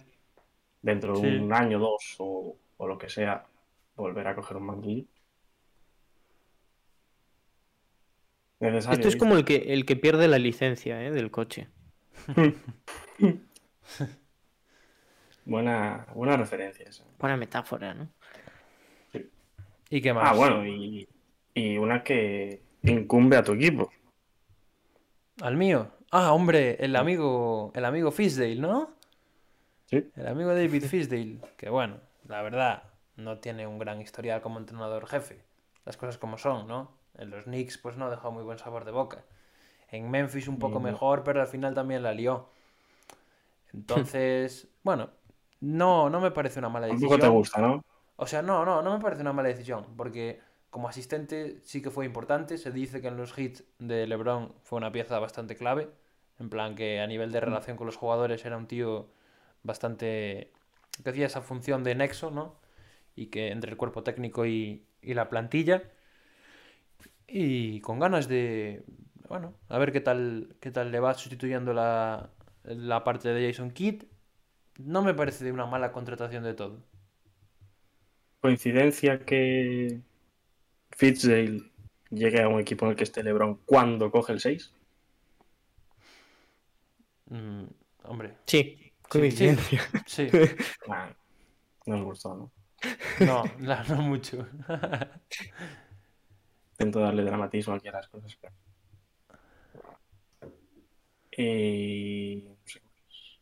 dentro 0.83 1.19
de 1.19 1.31
Sí. 1.31 1.37
un 1.39 1.53
año, 1.53 1.79
dos 1.79 2.17
o, 2.19 2.57
o 2.77 2.87
lo 2.87 2.97
que 2.99 3.09
sea, 3.09 3.45
volver 3.97 4.27
a 4.29 4.35
coger 4.35 4.57
un 4.57 4.67
banquillo. 4.69 5.05
Necesario, 8.61 8.95
Esto 8.99 9.09
es 9.09 9.17
como 9.17 9.37
el 9.37 9.45
que, 9.45 9.57
el 9.75 9.85
que 9.85 9.97
pierde 9.97 10.29
la 10.29 10.39
licencia 10.39 11.03
¿eh? 11.03 11.11
del 11.11 11.31
coche. 11.31 11.69
Buena, 15.45 16.07
buena 16.15 16.37
referencia 16.39 16.89
esa. 16.89 17.05
Buena 17.19 17.37
metáfora, 17.37 17.93
¿no? 17.93 18.09
¿Y 19.95 20.01
qué 20.03 20.13
más? 20.13 20.29
Ah, 20.29 20.35
bueno, 20.35 20.67
y, 20.67 21.09
y 21.55 21.79
una 21.79 22.03
que 22.03 22.61
incumbe 22.83 23.37
a 23.37 23.45
tu 23.45 23.53
equipo. 23.53 23.91
¿Al 25.43 25.57
mío? 25.57 25.91
Ah, 26.11 26.33
hombre, 26.33 26.77
el 26.85 26.97
amigo, 26.97 27.71
el 27.75 27.85
amigo 27.85 28.11
Fisdale, 28.11 28.57
¿no? 28.57 28.91
Sí. 29.87 30.13
El 30.17 30.27
amigo 30.27 30.55
David 30.55 30.85
Fisdale, 30.85 31.39
que 31.57 31.69
bueno, 31.71 31.99
la 32.27 32.43
verdad, 32.43 32.85
no 33.17 33.39
tiene 33.39 33.67
un 33.67 33.79
gran 33.79 34.01
historial 34.01 34.41
como 34.43 34.59
entrenador 34.59 35.07
jefe. 35.07 35.45
Las 35.85 35.97
cosas 35.97 36.19
como 36.19 36.39
son, 36.39 36.67
¿no? 36.67 36.93
En 37.17 37.31
los 37.31 37.45
Knicks, 37.45 37.79
pues 37.79 37.97
no 37.97 38.11
dejó 38.11 38.33
muy 38.33 38.43
buen 38.43 38.59
sabor 38.59 38.85
de 38.85 38.91
boca. 38.93 39.25
En 39.91 40.11
Memphis 40.11 40.49
un 40.49 40.59
poco 40.59 40.81
mejor, 40.81 41.23
pero 41.25 41.41
al 41.41 41.49
final 41.49 41.75
también 41.75 42.03
la 42.03 42.13
lió. 42.15 42.49
Entonces, 43.73 44.69
bueno, 44.83 45.11
no, 45.61 46.11
no 46.11 46.21
me 46.21 46.31
parece 46.31 46.59
una 46.61 46.69
mala 46.69 46.87
Tampoco 46.89 47.19
te 47.19 47.27
decisión. 47.27 47.33
gusta, 47.37 47.61
¿no? 47.61 47.83
O 48.17 48.27
sea, 48.27 48.43
no, 48.43 48.65
no, 48.65 48.83
no 48.83 48.97
me 48.97 49.03
parece 49.03 49.23
una 49.23 49.33
mala 49.33 49.49
decisión, 49.49 49.97
porque 49.97 50.41
como 50.71 50.89
asistente 50.89 51.61
sí 51.63 51.83
que 51.83 51.91
fue 51.91 52.05
importante. 52.05 52.59
Se 52.59 52.71
dice 52.71 53.01
que 53.01 53.09
en 53.09 53.17
los 53.17 53.37
hits 53.39 53.65
de 53.79 54.07
LeBron 54.07 54.55
fue 54.63 54.77
una 54.79 54.93
pieza 54.93 55.19
bastante 55.19 55.57
clave. 55.57 55.89
En 56.39 56.51
plan 56.51 56.75
que 56.75 57.01
a 57.01 57.07
nivel 57.07 57.31
de 57.33 57.41
relación 57.41 57.77
con 57.77 57.87
los 57.87 57.97
jugadores 57.97 58.45
era 58.45 58.57
un 58.57 58.67
tío 58.67 59.09
bastante... 59.63 60.53
que 61.03 61.11
hacía 61.11 61.27
esa 61.27 61.43
función 61.43 61.85
de 61.85 61.95
nexo, 61.95 62.31
¿no? 62.31 62.57
Y 63.15 63.27
que 63.27 63.53
entre 63.53 63.71
el 63.71 63.77
cuerpo 63.77 64.03
técnico 64.03 64.47
y, 64.47 64.85
y 65.01 65.15
la 65.15 65.29
plantilla. 65.29 65.83
Y 67.27 67.81
con 67.81 67.99
ganas 68.01 68.29
de... 68.29 68.85
Bueno, 69.29 69.55
a 69.69 69.79
ver 69.79 69.93
qué 69.93 70.01
tal, 70.01 70.57
qué 70.61 70.71
tal 70.71 70.91
le 70.93 71.01
va 71.01 71.15
sustituyendo 71.15 71.73
la, 71.73 72.31
la 72.65 73.05
parte 73.05 73.29
de 73.33 73.49
Jason 73.49 73.71
Kidd. 73.71 74.05
No 74.79 75.03
me 75.03 75.15
parece 75.15 75.45
de 75.45 75.53
una 75.53 75.67
mala 75.67 75.93
contratación 75.93 76.43
de 76.45 76.55
todo. 76.55 76.83
Coincidencia 78.45 79.25
que 79.25 80.01
Fitzdale 80.91 81.63
llegue 82.11 82.43
a 82.43 82.49
un 82.49 82.61
equipo 82.61 82.85
en 82.85 82.91
el 82.91 82.97
que 82.99 83.05
esté 83.05 83.23
LeBron 83.23 83.55
cuando 83.65 84.11
coge 84.11 84.35
el 84.35 84.41
6. 84.41 84.71
Mm, 87.31 87.65
hombre, 88.03 88.37
Sí, 88.45 88.93
Coincidencia. 89.09 89.81
Sí, 90.05 90.29
Nah, 90.87 91.09
no 91.87 91.97
os 91.97 92.03
gustó, 92.05 92.37
¿no? 92.37 92.53
no, 93.21 93.45
la- 93.61 93.83
no 93.85 94.03
mucho. 94.03 94.47
Intento 96.73 97.01
darle 97.01 97.25
dramatismo 97.25 97.73
aquí 97.73 97.89
a 97.89 97.93
las 97.93 98.09
cosas. 98.09 98.37
Pero... 98.43 98.55
Y... 101.39 102.45
no 102.47 102.57
sé 102.67 102.79
más. 102.83 103.39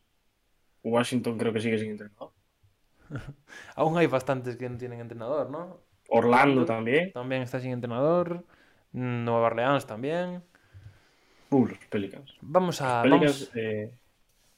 Washington 0.84 1.36
creo 1.38 1.52
que 1.52 1.60
sigue 1.60 1.78
sin 1.80 1.90
entrenador. 1.90 2.30
Aún 3.76 3.96
hay 3.98 4.06
bastantes 4.06 4.56
que 4.56 4.68
no 4.68 4.76
tienen 4.76 5.00
entrenador, 5.00 5.50
¿no? 5.50 5.80
Orlando 6.08 6.64
también. 6.64 7.12
También 7.12 7.42
está 7.42 7.60
sin 7.60 7.72
entrenador. 7.72 8.44
Nueva 8.92 9.46
Orleans 9.46 9.86
también. 9.86 10.42
Uh, 11.50 11.66
los 11.66 11.78
Pelicans. 11.90 12.34
Vamos 12.40 12.80
a, 12.80 13.02
Pelicans, 13.02 13.40
vamos, 13.40 13.56
eh, 13.56 13.94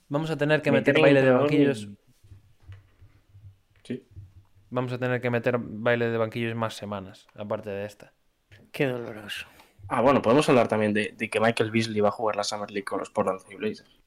vamos 0.08 0.30
a 0.30 0.36
tener 0.36 0.62
que 0.62 0.72
meter 0.72 1.00
baile 1.00 1.22
de 1.22 1.30
banquillos. 1.30 1.88
Sí. 3.82 4.04
Vamos 4.70 4.92
a 4.92 4.98
tener 4.98 5.20
que 5.20 5.30
meter 5.30 5.58
baile 5.58 6.10
de 6.10 6.18
banquillos 6.18 6.54
más 6.54 6.74
semanas, 6.74 7.26
aparte 7.34 7.70
de 7.70 7.84
esta. 7.84 8.12
Qué 8.72 8.86
doloroso. 8.86 9.46
Ah, 9.88 10.00
bueno, 10.00 10.22
podemos 10.22 10.48
hablar 10.48 10.66
también 10.66 10.94
de, 10.94 11.14
de 11.16 11.28
que 11.30 11.40
Michael 11.40 11.70
Beasley 11.70 12.00
va 12.00 12.08
a 12.08 12.12
jugar 12.12 12.36
la 12.36 12.44
Summer 12.44 12.70
League 12.70 12.84
con 12.84 12.98
los 12.98 13.10
Portland 13.10 13.42
Trail 13.42 13.58
Blazers. 13.58 14.00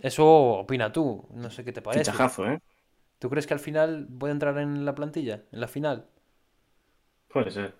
Eso 0.00 0.26
opina 0.26 0.90
tú, 0.92 1.28
no 1.34 1.50
sé 1.50 1.64
qué 1.64 1.72
te 1.72 1.82
parece. 1.82 2.04
Fichajazo, 2.04 2.46
¿eh? 2.46 2.60
¿Tú 3.22 3.30
crees 3.30 3.46
que 3.46 3.54
al 3.54 3.60
final 3.60 4.08
puede 4.18 4.32
entrar 4.32 4.58
en 4.58 4.84
la 4.84 4.96
plantilla? 4.96 5.44
¿En 5.52 5.60
la 5.60 5.68
final? 5.68 6.08
Puede 7.28 7.52
ser. 7.52 7.72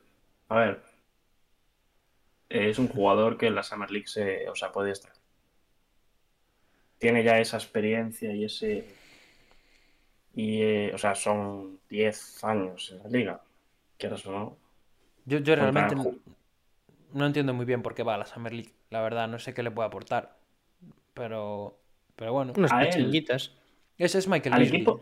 A 0.49 0.55
ver. 0.55 0.83
Es 2.49 2.79
un 2.79 2.87
jugador 2.87 3.37
que 3.37 3.49
en 3.49 3.57
la 3.57 3.65
Summer 3.65 3.91
League 3.91 4.07
se, 4.07 4.49
o 4.49 4.55
sea, 4.55 4.71
puede 4.71 4.93
estar. 4.93 5.11
Tiene 6.99 7.25
ya 7.25 7.41
esa 7.41 7.57
experiencia 7.57 8.33
y 8.33 8.45
ese. 8.45 8.87
Y, 10.33 10.63
eh, 10.63 10.93
o 10.95 10.99
sea, 10.99 11.17
son 11.17 11.81
10 11.91 12.45
años 12.45 12.93
en 12.93 12.99
la 13.03 13.09
liga. 13.09 13.41
Quieras 13.99 14.25
o 14.27 14.31
no. 14.31 14.57
Yo, 15.25 15.41
realmente 15.57 15.97
no, 15.97 16.15
no 17.15 17.27
entiendo 17.27 17.53
muy 17.53 17.67
bien 17.67 17.83
por 17.83 17.97
qué 17.97 18.05
va 18.05 18.15
a 18.15 18.19
la 18.19 18.27
Summer 18.27 18.53
League. 18.53 18.75
La 18.91 19.01
verdad, 19.01 19.27
no 19.27 19.41
sé 19.41 19.55
qué 19.55 19.65
le 19.65 19.73
puede 19.73 19.89
aportar. 19.89 20.39
Pero, 21.15 21.81
pero 22.15 22.33
bueno. 22.33 22.53
Unas 22.57 22.71
pachinguitas. 22.71 23.57
Ese 23.99 24.19
es 24.19 24.29
Michael 24.29 24.55
Al 24.55 24.61
Beasley. 24.61 24.83
equipo, 24.83 25.01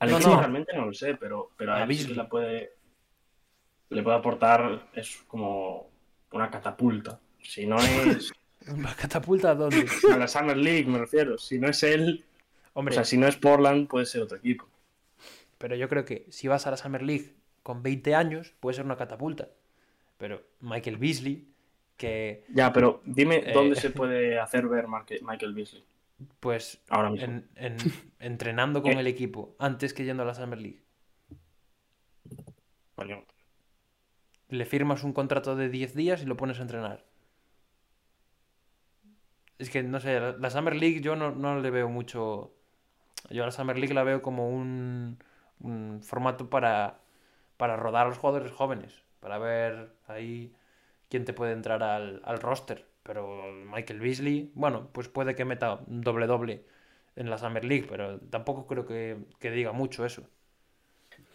al 0.00 0.10
No, 0.10 0.18
no. 0.18 0.38
realmente 0.38 0.76
no 0.76 0.86
lo 0.86 0.92
sé, 0.92 1.14
pero, 1.14 1.50
pero 1.56 1.72
A 1.72 1.76
a 1.76 1.82
él 1.84 1.88
sí 1.90 1.98
que 1.98 2.02
Beasley. 2.08 2.16
le 2.16 2.24
puede, 2.28 2.72
le 3.90 4.02
puede 4.02 4.16
aportar, 4.16 4.88
es 4.94 5.22
como 5.28 5.90
una 6.32 6.50
catapulta. 6.50 7.20
Si 7.42 7.66
no 7.66 7.76
es 7.78 8.32
¿La 8.76 8.94
catapulta 8.94 9.50
a 9.52 9.54
dónde? 9.54 9.86
a 10.12 10.16
la 10.16 10.28
Summer 10.28 10.56
League, 10.56 10.86
me 10.86 10.98
refiero. 10.98 11.38
Si 11.38 11.58
no 11.58 11.68
es 11.68 11.82
él, 11.82 12.24
o 12.74 12.90
sea, 12.90 13.04
si 13.04 13.16
no 13.16 13.26
es 13.26 13.36
Portland, 13.36 13.88
puede 13.88 14.06
ser 14.06 14.22
otro 14.22 14.36
equipo. 14.38 14.68
pero 15.58 15.76
yo 15.76 15.88
creo 15.88 16.04
que 16.04 16.26
si 16.30 16.48
vas 16.48 16.66
a 16.66 16.70
la 16.70 16.76
Summer 16.76 17.02
League 17.02 17.34
con 17.62 17.82
20 17.82 18.14
años, 18.14 18.54
puede 18.60 18.76
ser 18.76 18.84
una 18.84 18.96
catapulta. 18.96 19.48
Pero 20.18 20.42
Michael 20.60 20.96
Beasley, 20.98 21.46
que 21.96 22.44
Ya, 22.48 22.72
pero 22.72 23.00
dime 23.04 23.36
Eh. 23.46 23.52
dónde 23.54 23.76
se 23.76 23.90
puede 23.90 24.38
hacer 24.38 24.66
ver 24.68 24.86
Michael 25.22 25.54
Beasley 25.54 25.84
pues 26.40 26.80
ahora 26.88 27.10
mismo. 27.10 27.26
en- 27.26 27.48
en- 27.56 27.76
entrenando 28.18 28.82
con 28.82 28.92
Eh. 28.92 29.00
el 29.00 29.06
equipo 29.06 29.54
antes 29.58 29.94
que 29.94 30.04
yendo 30.04 30.22
a 30.22 30.26
la 30.26 30.34
Summer 30.34 30.60
League, 30.60 30.82
le 34.48 34.64
firmas 34.64 35.04
un 35.04 35.12
contrato 35.12 35.54
de 35.56 35.68
10 35.68 35.94
días 35.94 36.22
y 36.22 36.26
lo 36.26 36.36
pones 36.36 36.58
a 36.58 36.62
entrenar. 36.62 37.04
Es 39.58 39.70
que, 39.70 39.82
no 39.82 40.00
sé, 40.00 40.18
la, 40.18 40.32
la 40.32 40.50
Summer 40.50 40.74
League 40.74 41.00
yo 41.00 41.16
no, 41.16 41.30
no 41.30 41.60
le 41.60 41.70
veo 41.70 41.88
mucho... 41.88 42.52
Yo 43.30 43.42
a 43.42 43.46
la 43.46 43.52
Summer 43.52 43.78
League 43.78 43.94
la 43.94 44.02
veo 44.02 44.22
como 44.22 44.48
un, 44.48 45.18
un 45.60 46.00
formato 46.02 46.48
para, 46.50 47.00
para 47.56 47.76
rodar 47.76 48.06
a 48.06 48.08
los 48.08 48.18
jugadores 48.18 48.50
jóvenes, 48.50 49.04
para 49.20 49.38
ver 49.38 49.92
ahí 50.08 50.54
quién 51.10 51.24
te 51.24 51.32
puede 51.34 51.52
entrar 51.52 51.82
al, 51.82 52.22
al 52.24 52.40
roster. 52.40 52.88
Pero 53.02 53.50
Michael 53.52 54.00
Beasley, 54.00 54.50
bueno, 54.54 54.88
pues 54.92 55.08
puede 55.08 55.34
que 55.34 55.44
meta 55.44 55.80
doble-doble 55.86 56.64
en 57.16 57.30
la 57.30 57.38
Summer 57.38 57.64
League, 57.64 57.86
pero 57.88 58.20
tampoco 58.20 58.66
creo 58.66 58.86
que, 58.86 59.18
que 59.38 59.50
diga 59.50 59.72
mucho 59.72 60.04
eso. 60.04 60.28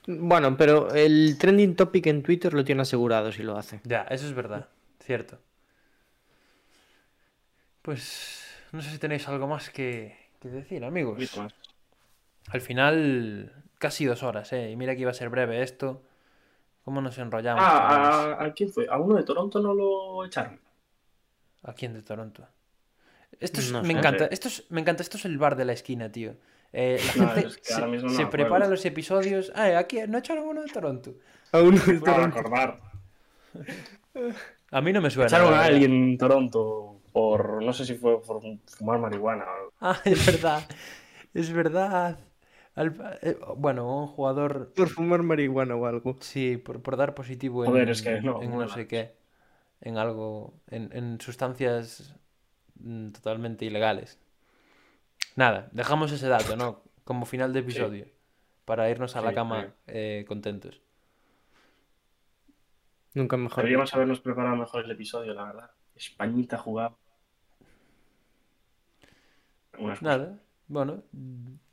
Bueno, 0.07 0.55
pero 0.55 0.93
el 0.93 1.37
trending 1.39 1.75
topic 1.75 2.05
en 2.07 2.21
Twitter 2.21 2.53
lo 2.53 2.63
tiene 2.63 2.83
asegurado 2.83 3.31
si 3.31 3.41
lo 3.43 3.57
hace. 3.57 3.81
Ya, 3.83 4.03
eso 4.03 4.25
es 4.27 4.33
verdad, 4.33 4.69
cierto. 4.99 5.39
Pues 7.81 8.43
no 8.71 8.81
sé 8.81 8.91
si 8.91 8.99
tenéis 8.99 9.27
algo 9.27 9.47
más 9.47 9.69
que, 9.69 10.15
que 10.39 10.49
decir, 10.49 10.83
amigos. 10.85 11.17
Al 12.49 12.61
final, 12.61 13.51
casi 13.79 14.05
dos 14.05 14.21
horas, 14.21 14.53
¿eh? 14.53 14.69
Y 14.69 14.75
mira 14.75 14.95
que 14.95 15.01
iba 15.01 15.11
a 15.11 15.15
ser 15.15 15.29
breve 15.29 15.63
esto. 15.63 16.03
¿Cómo 16.83 17.01
nos 17.01 17.17
enrollamos? 17.17 17.63
Ah, 17.65 18.37
¿a, 18.39 18.43
a 18.45 18.53
quién 18.53 18.71
fue? 18.71 18.87
¿A 18.87 18.99
uno 18.99 19.15
de 19.15 19.23
Toronto 19.23 19.59
no 19.59 19.73
lo 19.73 20.23
echaron? 20.25 20.59
¿A 21.65 21.73
quién 21.73 21.93
de 21.93 22.01
Toronto? 22.01 22.47
Esto 23.39 23.59
es- 23.59 23.71
No 23.71 23.81
me 23.81 23.91
sé. 23.93 23.99
encanta, 23.99 24.25
esto 24.25 24.47
es, 24.47 24.63
me 24.69 24.79
encanta, 24.81 25.03
esto 25.03 25.17
es 25.17 25.25
el 25.25 25.37
bar 25.37 25.55
de 25.55 25.65
la 25.65 25.73
esquina, 25.73 26.09
tío. 26.11 26.35
Eh, 26.71 26.99
la 27.17 27.25
No, 27.25 27.31
gente 27.31 27.47
es 27.49 27.57
que 27.57 27.65
se, 27.65 27.73
ahora 27.73 27.87
mismo 27.87 28.09
no 28.09 28.15
se 28.15 28.25
prepara 28.27 28.67
los 28.67 28.85
episodios. 28.85 29.51
Ah, 29.55 29.77
aquí 29.77 29.99
no 30.07 30.17
echaron 30.17 30.45
uno 30.47 30.61
de 30.61 30.71
Toronto. 30.71 31.13
A 31.51 31.59
uno 31.61 31.77
Para 31.85 31.99
Toronto. 31.99 32.37
recordar. 32.37 32.79
A 34.71 34.81
mí 34.81 34.91
no 34.93 35.01
me 35.01 35.09
suena. 35.09 35.27
Echaron 35.27 35.53
a 35.53 35.63
alguien 35.65 35.91
en 35.91 36.17
Toronto 36.17 37.01
por, 37.11 37.63
no 37.63 37.71
sé 37.73 37.85
si 37.85 37.95
fue 37.95 38.21
por 38.21 38.41
fumar 38.67 38.99
marihuana. 38.99 39.43
o- 39.45 39.71
Ah, 39.81 39.99
es 40.05 40.25
verdad. 40.25 40.63
Es 41.33 41.51
verdad. 41.51 42.19
Al- 42.75 43.17
eh, 43.21 43.37
bueno, 43.55 44.01
un 44.01 44.07
jugador 44.07 44.73
Por 44.75 44.89
fumar 44.89 45.21
marihuana 45.23 45.75
o 45.75 45.85
algo. 45.85 46.17
Sí, 46.19 46.57
por, 46.57 46.81
por 46.81 46.97
dar 46.97 47.13
positivo 47.15 47.63
en, 47.63 47.71
Joder, 47.71 47.89
es 47.89 48.01
que 48.01 48.21
no, 48.21 48.41
en 48.41 48.51
no 48.57 48.67
sé 48.67 48.85
qué, 48.87 49.13
en 49.81 49.97
algo, 49.97 50.53
en, 50.67 50.89
en 50.93 51.19
sustancias 51.21 52.15
mm, 52.75 53.11
totalmente 53.11 53.65
ilegales. 53.65 54.19
Nada, 55.35 55.69
dejamos 55.71 56.11
ese 56.11 56.27
dato, 56.27 56.55
¿no? 56.55 56.81
Como 57.03 57.25
final 57.25 57.53
de 57.53 57.59
episodio, 57.59 58.07
para 58.65 58.89
irnos 58.89 59.15
a 59.15 59.21
la 59.21 59.33
cama 59.33 59.65
sí. 59.65 59.71
eh, 59.87 60.25
contentos. 60.27 60.81
Nunca 63.13 63.37
mejor. 63.37 63.57
Deberíamos 63.57 63.93
habernos 63.93 64.19
preparado 64.19 64.55
mejor 64.55 64.83
el 64.85 64.91
episodio, 64.91 65.33
la 65.33 65.45
verdad. 65.45 65.71
Españita 65.95 66.57
cosas. 66.57 66.91
Nada, 70.01 70.39
bueno, 70.67 71.03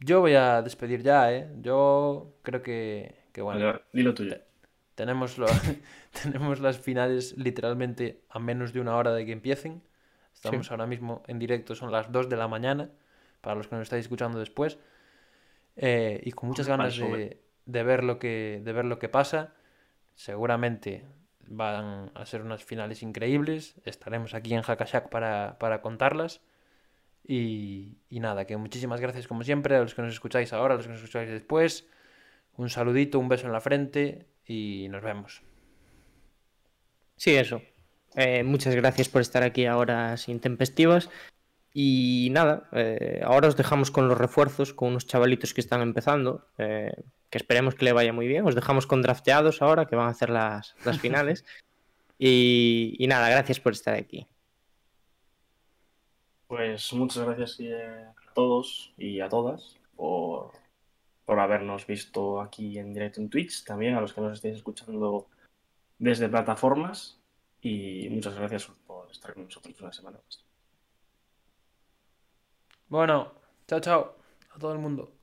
yo 0.01 0.21
voy 0.21 0.35
a 0.35 0.61
despedir 0.63 1.03
ya, 1.03 1.33
¿eh? 1.33 1.51
Yo 1.61 2.35
creo 2.43 2.63
que, 2.63 3.27
que 3.33 3.43
bueno, 3.43 3.65
Vale, 3.67 3.83
dilo 3.93 4.15
tuyo. 4.15 4.37
Tenemos, 5.03 5.37
lo- 5.37 5.47
tenemos 6.23 6.61
las 6.61 6.79
finales 6.79 7.37
literalmente 7.37 8.23
a 8.31 8.39
menos 8.39 8.73
de 8.73 8.79
una 8.81 8.95
hora 8.97 9.13
de 9.13 9.27
que 9.27 9.33
empiecen. 9.33 9.83
Estamos 10.33 10.71
ahora 10.71 10.87
mismo 10.87 11.25
en 11.27 11.41
directo, 11.41 11.75
son 11.75 11.91
las 11.91 12.13
2 12.13 12.29
de 12.29 12.37
la 12.37 12.47
mañana, 12.47 12.89
para 13.41 13.57
los 13.57 13.67
que 13.67 13.75
nos 13.75 13.83
estáis 13.83 14.03
escuchando 14.05 14.39
después. 14.39 14.79
Eh, 15.77 16.21
y 16.25 16.31
con 16.31 16.49
muchas 16.51 16.67
ganas 16.69 16.95
de, 17.17 17.43
de 17.67 17.83
ver 17.83 18.05
lo 18.05 18.21
que, 18.21 18.61
de 18.65 18.73
ver 18.73 18.85
lo 18.85 19.01
que 19.01 19.09
pasa. 19.09 19.55
Seguramente 20.15 21.05
van 21.49 22.13
a 22.15 22.25
ser 22.25 22.43
unas 22.43 22.63
finales 22.63 23.03
increíbles. 23.03 23.75
Estaremos 23.85 24.35
aquí 24.35 24.55
en 24.55 24.63
Hakashak 24.65 25.09
para, 25.09 25.57
para 25.59 25.83
contarlas. 25.83 26.41
Y, 27.27 27.99
y 28.09 28.21
nada, 28.21 28.45
que 28.47 28.57
muchísimas 28.57 29.01
gracias 29.01 29.27
como 29.27 29.43
siempre 29.43 29.77
a 29.77 29.81
los 29.81 29.95
que 29.95 30.03
nos 30.03 30.13
escucháis 30.13 30.53
ahora, 30.53 30.75
a 30.75 30.77
los 30.77 30.87
que 30.87 30.93
nos 30.93 31.01
escucháis 31.03 31.31
después. 31.31 31.87
Un 32.57 32.69
saludito, 32.71 33.19
un 33.19 33.29
beso 33.29 33.47
en 33.47 33.53
la 33.53 33.61
frente 33.61 34.27
y 34.47 34.89
nos 34.91 35.03
vemos. 35.03 35.43
Sí, 37.17 37.35
eso. 37.35 37.63
Eh, 38.15 38.43
muchas 38.43 38.75
gracias 38.75 39.09
por 39.09 39.21
estar 39.21 39.43
aquí 39.43 39.67
a 39.67 39.77
horas 39.77 40.29
intempestivas. 40.29 41.09
Y 41.75 42.29
nada, 42.33 42.69
eh, 42.73 43.23
ahora 43.25 43.49
os 43.49 43.57
dejamos 43.57 43.91
con 43.91 44.09
los 44.09 44.19
refuerzos, 44.19 44.75
con 44.75 44.89
unos 44.89 45.07
chavalitos 45.07 45.55
que 45.55 45.63
están 45.63 45.81
empezando, 45.81 46.47
eh, 46.59 46.93
que 47.31 47.39
esperemos 47.39 47.75
que 47.75 47.87
le 47.87 47.93
vaya 47.93 48.13
muy 48.13 48.27
bien. 48.27 48.47
Os 48.47 48.55
dejamos 48.55 48.87
con 48.87 49.01
drafteados 49.01 49.63
ahora, 49.63 49.87
que 49.87 49.97
van 49.97 50.09
a 50.09 50.11
hacer 50.11 50.31
las, 50.31 50.75
las 50.85 50.99
finales. 50.99 51.45
Y, 52.25 52.95
y 53.01 53.09
nada, 53.09 53.29
gracias 53.31 53.59
por 53.59 53.73
estar 53.73 53.95
aquí. 53.95 54.29
Pues 56.47 56.93
muchas 56.93 57.25
gracias 57.27 57.59
a 57.59 58.33
todos 58.33 58.95
y 58.97 59.19
a 59.19 59.29
todas 59.29 59.77
por, 59.97 60.53
por 61.25 61.39
habernos 61.41 61.87
visto 61.87 62.41
aquí 62.41 62.79
en 62.79 62.93
directo 62.93 63.21
en 63.21 63.31
Twitch, 63.31 63.65
también 63.65 63.95
a 63.95 64.01
los 64.01 64.13
que 64.13 64.21
nos 64.21 64.35
estéis 64.35 64.57
escuchando 64.57 65.29
desde 65.99 66.29
plataformas 66.29 67.21
y 67.61 68.09
muchas 68.11 68.35
gracias 68.35 68.67
por 68.87 69.11
estar 69.11 69.35
con 69.35 69.45
nosotros 69.45 69.81
una 69.81 69.93
semana 69.93 70.19
más. 70.25 70.45
Bueno, 72.89 73.33
chao, 73.67 73.81
chao 73.81 74.17
a 74.55 74.59
todo 74.59 74.73
el 74.73 74.79
mundo. 74.79 75.22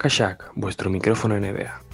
Hackashack, 0.00 0.52
vuestro 0.56 0.88
micrófono 0.88 1.38
NBA. 1.38 1.89